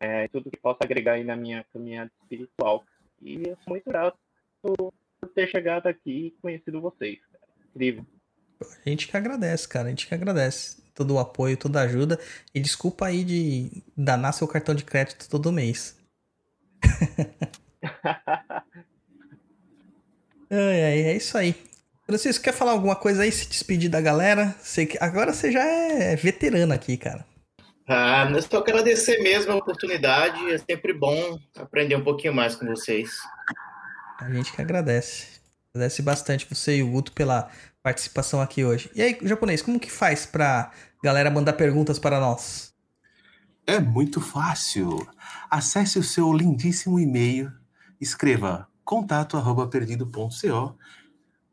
É, 0.00 0.28
tudo 0.28 0.50
que 0.50 0.58
possa 0.58 0.78
agregar 0.82 1.12
aí 1.12 1.24
na 1.24 1.36
minha 1.36 1.64
caminhada 1.72 2.10
espiritual. 2.22 2.84
E 3.22 3.48
eu 3.48 3.56
sou 3.64 3.72
muito 3.72 3.88
grato 3.88 4.18
por 4.62 4.92
ter 5.34 5.48
chegado 5.48 5.86
aqui 5.86 6.26
e 6.26 6.30
conhecido 6.42 6.80
vocês. 6.80 7.18
Incrível. 7.70 8.06
A 8.60 8.88
gente 8.88 9.08
que 9.08 9.16
agradece, 9.16 9.68
cara. 9.68 9.86
A 9.86 9.90
gente 9.90 10.06
que 10.06 10.14
agradece 10.14 10.82
todo 10.94 11.14
o 11.14 11.18
apoio, 11.18 11.56
toda 11.56 11.80
a 11.80 11.84
ajuda. 11.84 12.18
E 12.54 12.60
desculpa 12.60 13.06
aí 13.06 13.24
de 13.24 13.82
danar 13.96 14.34
seu 14.34 14.46
cartão 14.46 14.74
de 14.74 14.84
crédito 14.84 15.28
todo 15.28 15.52
mês. 15.52 15.96
Ai, 20.50 20.80
é 20.80 21.16
isso 21.16 21.36
aí. 21.36 21.54
Francisco, 22.06 22.44
quer 22.44 22.52
falar 22.52 22.72
alguma 22.72 22.94
coisa 22.94 23.22
aí? 23.22 23.32
Se 23.32 23.48
despedir 23.48 23.88
da 23.90 24.00
galera? 24.00 24.54
Sei 24.60 24.86
que 24.86 24.98
agora 25.00 25.32
você 25.32 25.50
já 25.50 25.64
é 25.64 26.14
veterano 26.14 26.72
aqui, 26.72 26.96
cara. 26.96 27.26
Ah, 27.86 28.30
eu 28.30 28.42
só 28.42 28.58
agradecer 28.58 29.18
mesmo 29.22 29.52
a 29.52 29.56
oportunidade. 29.56 30.50
É 30.50 30.58
sempre 30.58 30.92
bom 30.92 31.38
aprender 31.56 31.96
um 31.96 32.04
pouquinho 32.04 32.34
mais 32.34 32.56
com 32.56 32.66
vocês. 32.66 33.10
A 34.18 34.30
gente 34.30 34.52
que 34.52 34.60
agradece. 34.60 35.40
Agradece 35.74 36.02
bastante 36.02 36.46
você 36.48 36.76
e 36.76 36.82
o 36.82 36.90
Guto 36.90 37.12
pela 37.12 37.50
participação 37.82 38.40
aqui 38.40 38.64
hoje. 38.64 38.90
E 38.94 39.02
aí, 39.02 39.18
japonês, 39.22 39.60
como 39.60 39.78
que 39.78 39.90
faz 39.90 40.24
pra 40.24 40.72
galera 41.02 41.30
mandar 41.30 41.52
perguntas 41.52 41.98
para 41.98 42.18
nós? 42.18 42.72
É 43.66 43.78
muito 43.78 44.20
fácil. 44.20 45.06
Acesse 45.50 45.98
o 45.98 46.02
seu 46.02 46.32
lindíssimo 46.32 46.98
e-mail, 46.98 47.52
escreva 48.00 48.68
contato 48.84 49.36
arroba 49.36 49.66
perdido.co, 49.66 50.78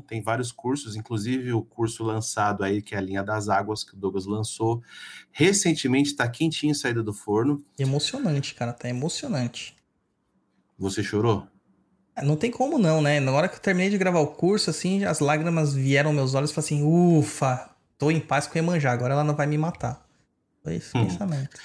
Tem 0.06 0.20
vários 0.22 0.52
cursos, 0.52 0.96
inclusive 0.96 1.52
o 1.52 1.62
curso 1.62 2.04
lançado 2.04 2.62
aí, 2.62 2.82
que 2.82 2.94
é 2.94 2.98
a 2.98 3.00
linha 3.00 3.22
das 3.22 3.48
águas, 3.48 3.82
que 3.82 3.94
o 3.94 3.96
Douglas 3.96 4.26
lançou 4.26 4.82
recentemente, 5.32 6.10
está 6.10 6.28
quentinho 6.28 6.74
saída 6.74 7.02
do 7.02 7.12
forno. 7.12 7.64
Emocionante, 7.78 8.54
cara, 8.54 8.72
tá 8.72 8.88
emocionante. 8.88 9.76
Você 10.78 11.02
chorou? 11.02 11.46
Não 12.22 12.36
tem 12.36 12.50
como 12.50 12.78
não, 12.78 13.00
né? 13.00 13.18
Na 13.20 13.32
hora 13.32 13.48
que 13.48 13.56
eu 13.56 13.60
terminei 13.60 13.88
de 13.88 13.96
gravar 13.96 14.20
o 14.20 14.26
curso, 14.26 14.68
assim, 14.68 15.04
as 15.04 15.20
lágrimas 15.20 15.72
vieram 15.72 16.10
aos 16.10 16.16
meus 16.16 16.34
olhos 16.34 16.50
e 16.50 16.54
falei 16.54 16.66
assim, 16.66 16.82
ufa, 16.84 17.70
tô 17.96 18.10
em 18.10 18.20
paz 18.20 18.46
com 18.46 18.54
a 18.58 18.60
Iemanjá, 18.60 18.92
agora 18.92 19.14
ela 19.14 19.24
não 19.24 19.34
vai 19.34 19.46
me 19.46 19.56
matar. 19.56 20.06
Foi 20.62 20.74
esse 20.74 20.96
Hum. 20.96 21.06
pensamento. 21.06 21.58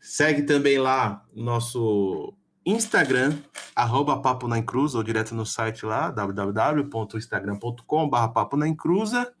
Segue 0.00 0.42
também 0.42 0.78
lá 0.78 1.24
o 1.34 1.42
nosso 1.42 2.34
Instagram, 2.66 3.38
arroba 3.76 4.20
Papo 4.20 4.48
na 4.48 4.58
Encruza, 4.58 4.98
ou 4.98 5.04
direto 5.04 5.36
no 5.36 5.46
site 5.46 5.86
lá, 5.86 6.10
www.instagram.com.br 6.10 8.28
Papo 8.34 8.56
na 8.56 8.66
Encruza. 8.66 9.32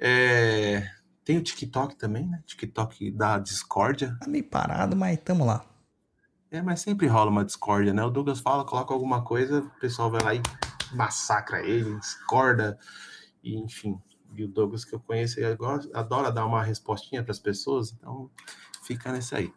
É, 0.00 0.90
Tem 1.24 1.38
o 1.38 1.42
TikTok 1.42 1.96
também, 1.96 2.26
né? 2.26 2.42
TikTok 2.44 3.12
da 3.12 3.38
discórdia. 3.38 4.16
Tá 4.20 4.26
meio 4.26 4.42
parado, 4.42 4.96
mas 4.96 5.16
tamo 5.20 5.46
lá. 5.46 5.64
É, 6.50 6.60
mas 6.60 6.80
sempre 6.80 7.06
rola 7.06 7.30
uma 7.30 7.44
discórdia, 7.44 7.94
né? 7.94 8.02
O 8.04 8.10
Douglas 8.10 8.40
fala, 8.40 8.64
coloca 8.64 8.92
alguma 8.92 9.22
coisa, 9.22 9.60
o 9.60 9.70
pessoal 9.80 10.10
vai 10.10 10.20
lá 10.20 10.34
e 10.34 10.42
massacra 10.92 11.64
ele, 11.64 11.96
discorda, 11.98 12.76
e 13.42 13.56
enfim. 13.56 13.98
E 14.36 14.44
o 14.44 14.48
Douglas 14.48 14.84
que 14.84 14.94
eu 14.94 15.00
conheço, 15.00 15.38
ele 15.38 15.56
adora 15.94 16.32
dar 16.32 16.46
uma 16.46 16.62
respostinha 16.62 17.22
para 17.22 17.30
as 17.30 17.38
pessoas, 17.38 17.92
então 17.92 18.28
fica 18.82 19.12
nesse 19.12 19.34
aí. 19.34 19.52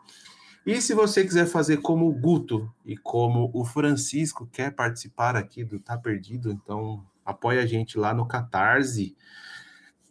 E 0.67 0.79
se 0.81 0.93
você 0.93 1.23
quiser 1.23 1.45
fazer 1.45 1.77
como 1.77 2.09
o 2.09 2.13
Guto 2.13 2.69
e 2.85 2.97
como 2.97 3.49
o 3.53 3.63
Francisco 3.63 4.45
quer 4.51 4.75
participar 4.75 5.33
aqui 5.33 5.63
do 5.63 5.79
Tá 5.79 5.97
Perdido, 5.97 6.51
então 6.51 7.05
apoia 7.23 7.63
a 7.63 7.65
gente 7.65 7.97
lá 7.97 8.13
no 8.13 8.27
Catarse, 8.27 9.15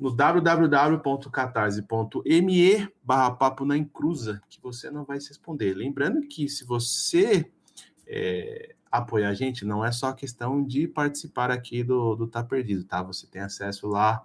no 0.01 0.11
www.catarse.me 0.11 2.89
barra 3.05 3.33
papo 3.33 3.66
na 3.66 3.77
encruza, 3.77 4.41
que 4.49 4.59
você 4.62 4.91
não 4.91 5.05
vai 5.05 5.20
se 5.20 5.28
responder. 5.28 5.74
Lembrando 5.74 6.27
que 6.27 6.49
se 6.49 6.65
você 6.65 7.53
é, 8.07 8.74
apoiar 8.91 9.28
a 9.28 9.35
gente, 9.35 9.62
não 9.62 9.85
é 9.85 9.93
só 9.93 10.11
questão 10.15 10.65
de 10.65 10.89
participar 10.89 11.51
aqui 11.51 11.85
do, 11.85 12.16
do 12.16 12.27
Tá 12.27 12.43
Perdido, 12.43 12.83
tá? 12.83 13.03
Você 13.03 13.27
tem 13.27 13.43
acesso 13.43 13.89
lá, 13.89 14.24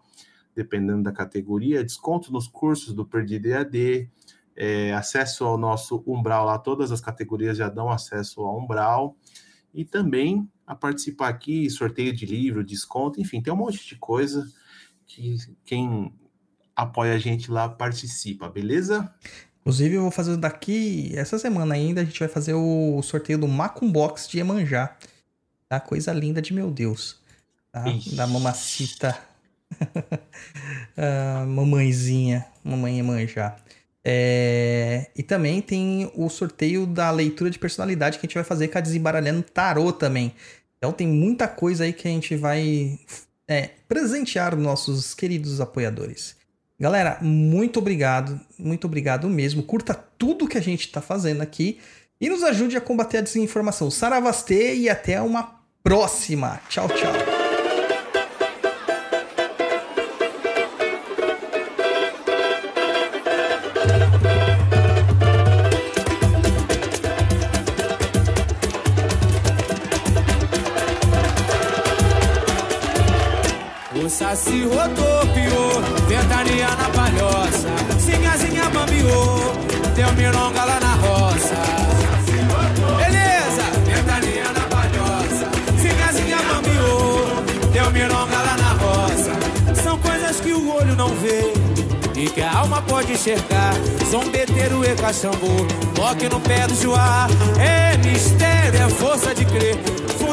dependendo 0.56 1.04
da 1.04 1.12
categoria, 1.12 1.84
desconto 1.84 2.32
nos 2.32 2.48
cursos 2.48 2.94
do 2.94 3.06
Perdido 3.06 3.48
EAD, 3.48 4.10
é, 4.56 4.94
acesso 4.94 5.46
ao 5.46 5.58
nosso 5.58 6.04
Umbral 6.06 6.46
lá, 6.46 6.58
todas 6.58 6.92
as 6.92 7.02
categorias 7.02 7.58
já 7.58 7.70
dão 7.70 7.90
acesso 7.90 8.42
ao 8.42 8.58
Umbral, 8.58 9.16
e 9.74 9.86
também 9.86 10.50
a 10.66 10.76
participar 10.76 11.30
aqui, 11.30 11.70
sorteio 11.70 12.14
de 12.14 12.26
livro, 12.26 12.64
desconto, 12.64 13.20
enfim, 13.20 13.42
tem 13.42 13.54
um 13.54 13.58
monte 13.58 13.86
de 13.86 13.96
coisa 13.96 14.46
que 15.06 15.38
quem 15.66 16.14
apoia 16.76 17.14
a 17.14 17.18
gente 17.18 17.52
lá 17.52 17.68
participa, 17.68 18.50
beleza? 18.50 19.14
Inclusive, 19.62 19.96
eu 19.96 20.02
vou 20.02 20.12
fazer 20.12 20.38
daqui, 20.38 21.12
essa 21.16 21.38
semana 21.38 21.76
ainda, 21.76 22.02
a 22.02 22.04
gente 22.04 22.20
vai 22.20 22.28
fazer 22.28 22.54
o 22.54 23.02
sorteio 23.04 23.38
do 23.38 23.48
Macumbox 23.48 24.28
de 24.28 24.38
Iemanjá. 24.38 24.98
Tá? 25.70 25.80
Coisa 25.80 26.12
linda 26.12 26.42
de 26.42 26.54
meu 26.54 26.72
Deus. 26.72 27.22
Tá? 27.72 27.86
Da 28.14 28.28
mamacita. 28.28 29.18
Ah, 30.98 31.46
mamãezinha, 31.48 32.46
mamãe 32.62 32.98
Iemanjá. 32.98 33.56
É, 34.04 35.10
E 35.16 35.22
também 35.22 35.62
tem 35.62 36.12
o 36.16 36.30
sorteio 36.30 36.86
da 36.86 37.12
leitura 37.12 37.50
de 37.50 37.60
personalidade 37.60 38.18
que 38.18 38.26
a 38.26 38.28
gente 38.28 38.36
vai 38.36 38.44
fazer 38.44 38.68
com 38.68 38.78
a 38.78 38.82
Desembaralhando 38.82 39.44
Tarô 39.44 39.92
também. 39.92 40.34
Então 40.78 40.92
tem 40.92 41.08
muita 41.08 41.48
coisa 41.48 41.84
aí 41.84 41.94
que 41.94 42.08
a 42.08 42.12
gente 42.12 42.36
vai 42.36 43.00
é, 43.48 43.70
presentear 43.88 44.56
nossos 44.56 45.14
queridos 45.14 45.62
apoiadores. 45.62 46.36
Galera, 46.80 47.20
muito 47.22 47.78
obrigado, 47.78 48.40
muito 48.58 48.88
obrigado 48.88 49.30
mesmo. 49.30 49.62
Curta 49.62 49.94
tudo 49.94 50.48
que 50.48 50.58
a 50.58 50.62
gente 50.62 50.88
está 50.88 51.00
fazendo 51.00 51.42
aqui 51.42 51.80
e 52.20 52.28
nos 52.28 52.42
ajude 52.42 52.76
a 52.76 52.82
combater 52.82 53.20
a 53.20 53.22
desinformação. 53.22 53.92
Saravastê 53.92 54.74
e 54.76 54.90
até 54.90 55.22
uma 55.22 55.62
próxima. 55.84 56.60
Tchau, 56.70 56.88
tchau. 56.88 57.41
O 74.32 74.34
saci 74.34 74.64
rodopiou, 74.64 75.82
ventania 76.08 76.70
na 76.70 76.90
palhoça, 76.96 77.68
sinhazinha 78.00 78.64
bambiou, 78.70 79.54
deu 79.94 80.10
mironga 80.14 80.64
lá 80.64 80.80
na 80.80 80.94
roça. 80.94 81.54
Beleza, 82.96 83.64
ventania 83.86 84.46
na 84.54 84.62
palhoça, 84.70 85.52
sinhazinha 85.82 86.38
bambiou, 86.38 87.44
deu 87.74 87.92
mironga 87.92 88.38
lá 88.38 88.56
na 88.56 88.72
roça. 88.72 89.84
São 89.84 90.00
coisas 90.00 90.40
que 90.40 90.54
o 90.54 90.76
olho 90.78 90.96
não 90.96 91.10
vê 91.10 91.52
e 92.16 92.30
que 92.30 92.42
a 92.42 92.58
alma 92.58 92.82
pode 92.84 93.12
enxergar. 93.12 93.74
Zombeteiro 94.10 94.86
e 94.86 94.96
cachambu, 94.96 95.68
toque 95.94 96.30
no 96.30 96.40
pé 96.40 96.68
do 96.68 96.82
joá. 96.82 97.28
É 97.60 97.98
mistério, 97.98 98.82
é 98.82 98.90
força 98.92 99.36
de 99.36 99.44
crer. 99.44 99.78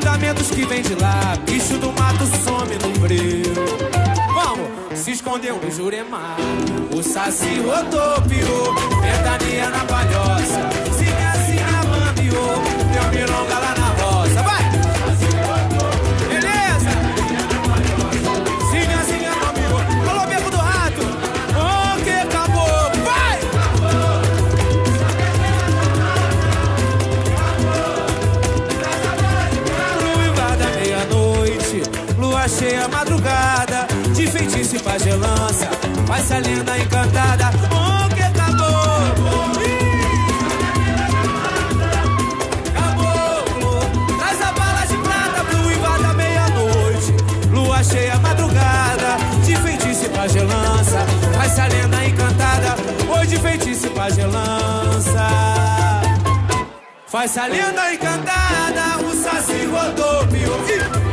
Fundamentos 0.09 0.49
que 0.49 0.65
vem 0.65 0.81
de 0.81 0.95
lá, 0.95 1.37
bicho 1.45 1.77
do 1.77 1.93
mato 1.93 2.25
some 2.43 2.75
no 2.79 2.99
breu. 2.99 3.53
Vamos, 4.33 4.99
se 4.99 5.11
escondeu 5.11 5.61
no 5.63 5.71
Juremar. 5.71 6.39
O 6.97 7.03
saci 7.03 7.61
rodopiou, 7.61 8.75
ventania 9.03 9.69
na 9.69 9.85
palhoça. 9.85 10.71
Sinhazinha 10.97 11.85
bambiou, 11.91 12.57
deu 12.91 13.21
mironga 13.21 13.59
lá 13.59 13.68
lua 32.49 32.59
cheia 32.59 32.89
madrugada, 32.89 33.87
de 34.15 34.27
feitiço 34.27 34.77
e 34.77 34.79
pagelança, 34.79 35.69
faz 36.07 36.33
a 36.33 36.39
lenda 36.39 36.79
encantada. 36.79 37.51
O 37.71 38.15
que 38.15 38.23
acabou? 38.23 38.69
Caboclo, 42.75 43.81
traz 44.19 44.41
a 44.41 44.53
bala 44.53 44.87
de 44.87 44.97
prata 44.97 45.45
pro 45.45 45.67
uivar 45.67 46.01
da 46.01 46.15
meia-noite. 46.15 47.15
Lua 47.53 47.85
cheia 47.85 48.19
madrugada, 48.19 49.19
de 49.45 49.55
feitiço 49.57 50.07
e 50.07 50.09
pagelança, 50.09 51.07
faz 51.35 51.59
a 51.59 51.67
lenda 51.67 52.05
encantada. 52.07 52.77
Oi, 53.19 53.27
de 53.27 53.39
feitiço 53.39 53.87
e 53.87 53.91
pagelança. 53.91 55.29
Faz 57.07 57.37
a 57.37 57.47
lenda 57.47 57.93
encantada, 57.93 59.05
o 59.05 59.15
saci 59.15 59.67
rodopiou. 59.67 60.59
Sinhazinha 60.67 61.08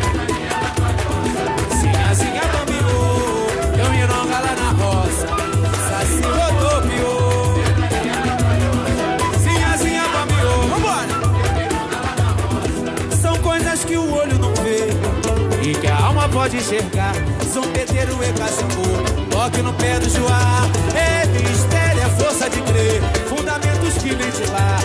pode 16.46 16.58
enxergar. 16.58 17.14
Zombeteiro 17.52 18.24
e 18.24 18.34
cachambu, 18.34 19.30
toque 19.32 19.62
no 19.64 19.74
pé 19.74 20.00
do 20.00 20.10
joá. 20.10 20.62
É 20.94 21.26
mistério, 21.26 22.02
é 22.04 22.10
força 22.10 22.48
de 22.50 22.62
crer. 22.62 23.02
Fundamentos 23.28 23.94
que 23.96 24.10
vem 24.10 24.30
de 24.30 24.52
lá. 24.52 24.78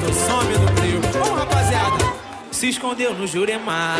Do 0.00 0.14
some 0.14 0.52
no 0.56 0.68
frio. 0.76 1.00
Vamos, 1.12 1.38
rapaziada. 1.38 2.04
Se 2.50 2.68
escondeu 2.68 3.14
no 3.14 3.26
Juremar. 3.26 3.98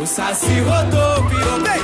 O 0.00 0.06
saci 0.06 0.60
rodopiou. 0.60 1.60
Vem! 1.62 1.80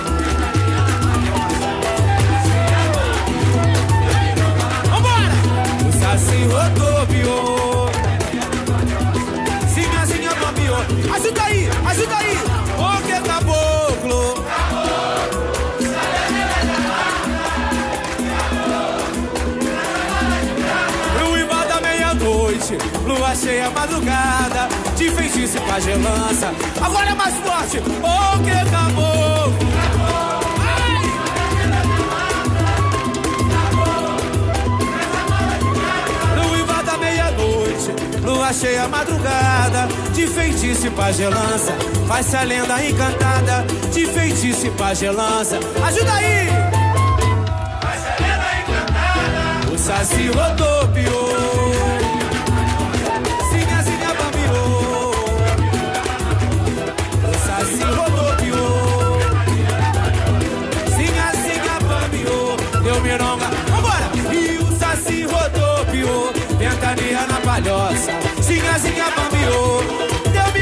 Vambora! 4.90 5.88
O 5.88 5.92
saci 5.92 6.44
rodopiou. 6.44 6.83
Lua 23.34 23.42
cheia, 23.42 23.70
madrugada, 23.70 24.68
de 24.96 25.10
feitiço 25.10 25.56
e 25.56 25.60
pagelança. 25.60 26.52
Agora 26.80 27.10
é 27.10 27.14
mais 27.14 27.34
forte, 27.36 27.82
oh 28.02 28.42
que 28.42 28.50
acabou. 28.50 29.04
Lua 38.24 38.52
cheia, 38.52 38.88
madrugada, 38.88 39.88
de 40.14 40.26
feitiço 40.26 40.86
e 40.86 40.90
pagelança. 40.90 41.72
Faz-se 42.08 42.36
a 42.36 42.42
lenda 42.42 42.82
encantada, 42.82 43.66
de 43.92 44.06
feitiço 44.06 44.66
e 44.66 44.70
pagelança. 44.70 45.58
Ajuda 45.86 46.12
aí! 46.14 46.48
Faz-se 47.82 48.08
a 48.08 48.16
lenda 48.26 48.46
encantada. 48.62 49.74
O 49.74 49.78
saci 49.78 50.28
rodopiou. 50.28 51.23
Zinha, 68.84 68.94
zinha, 68.94 69.10
bambiou. 69.16 69.82
Deu 70.32 70.52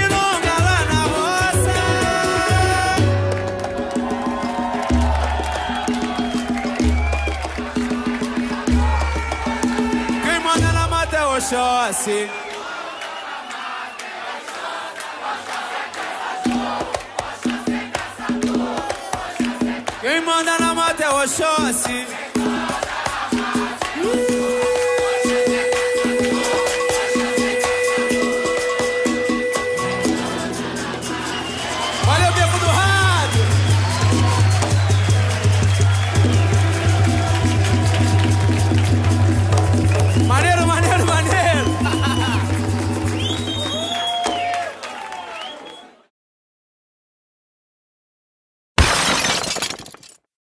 lá 0.66 0.78
na 0.90 1.00
roça. 1.12 1.78
Quem 10.24 10.38
manda 10.40 10.72
na 10.72 10.88
mata 10.88 11.16
é 11.16 11.26
Oxóssi. 11.26 12.41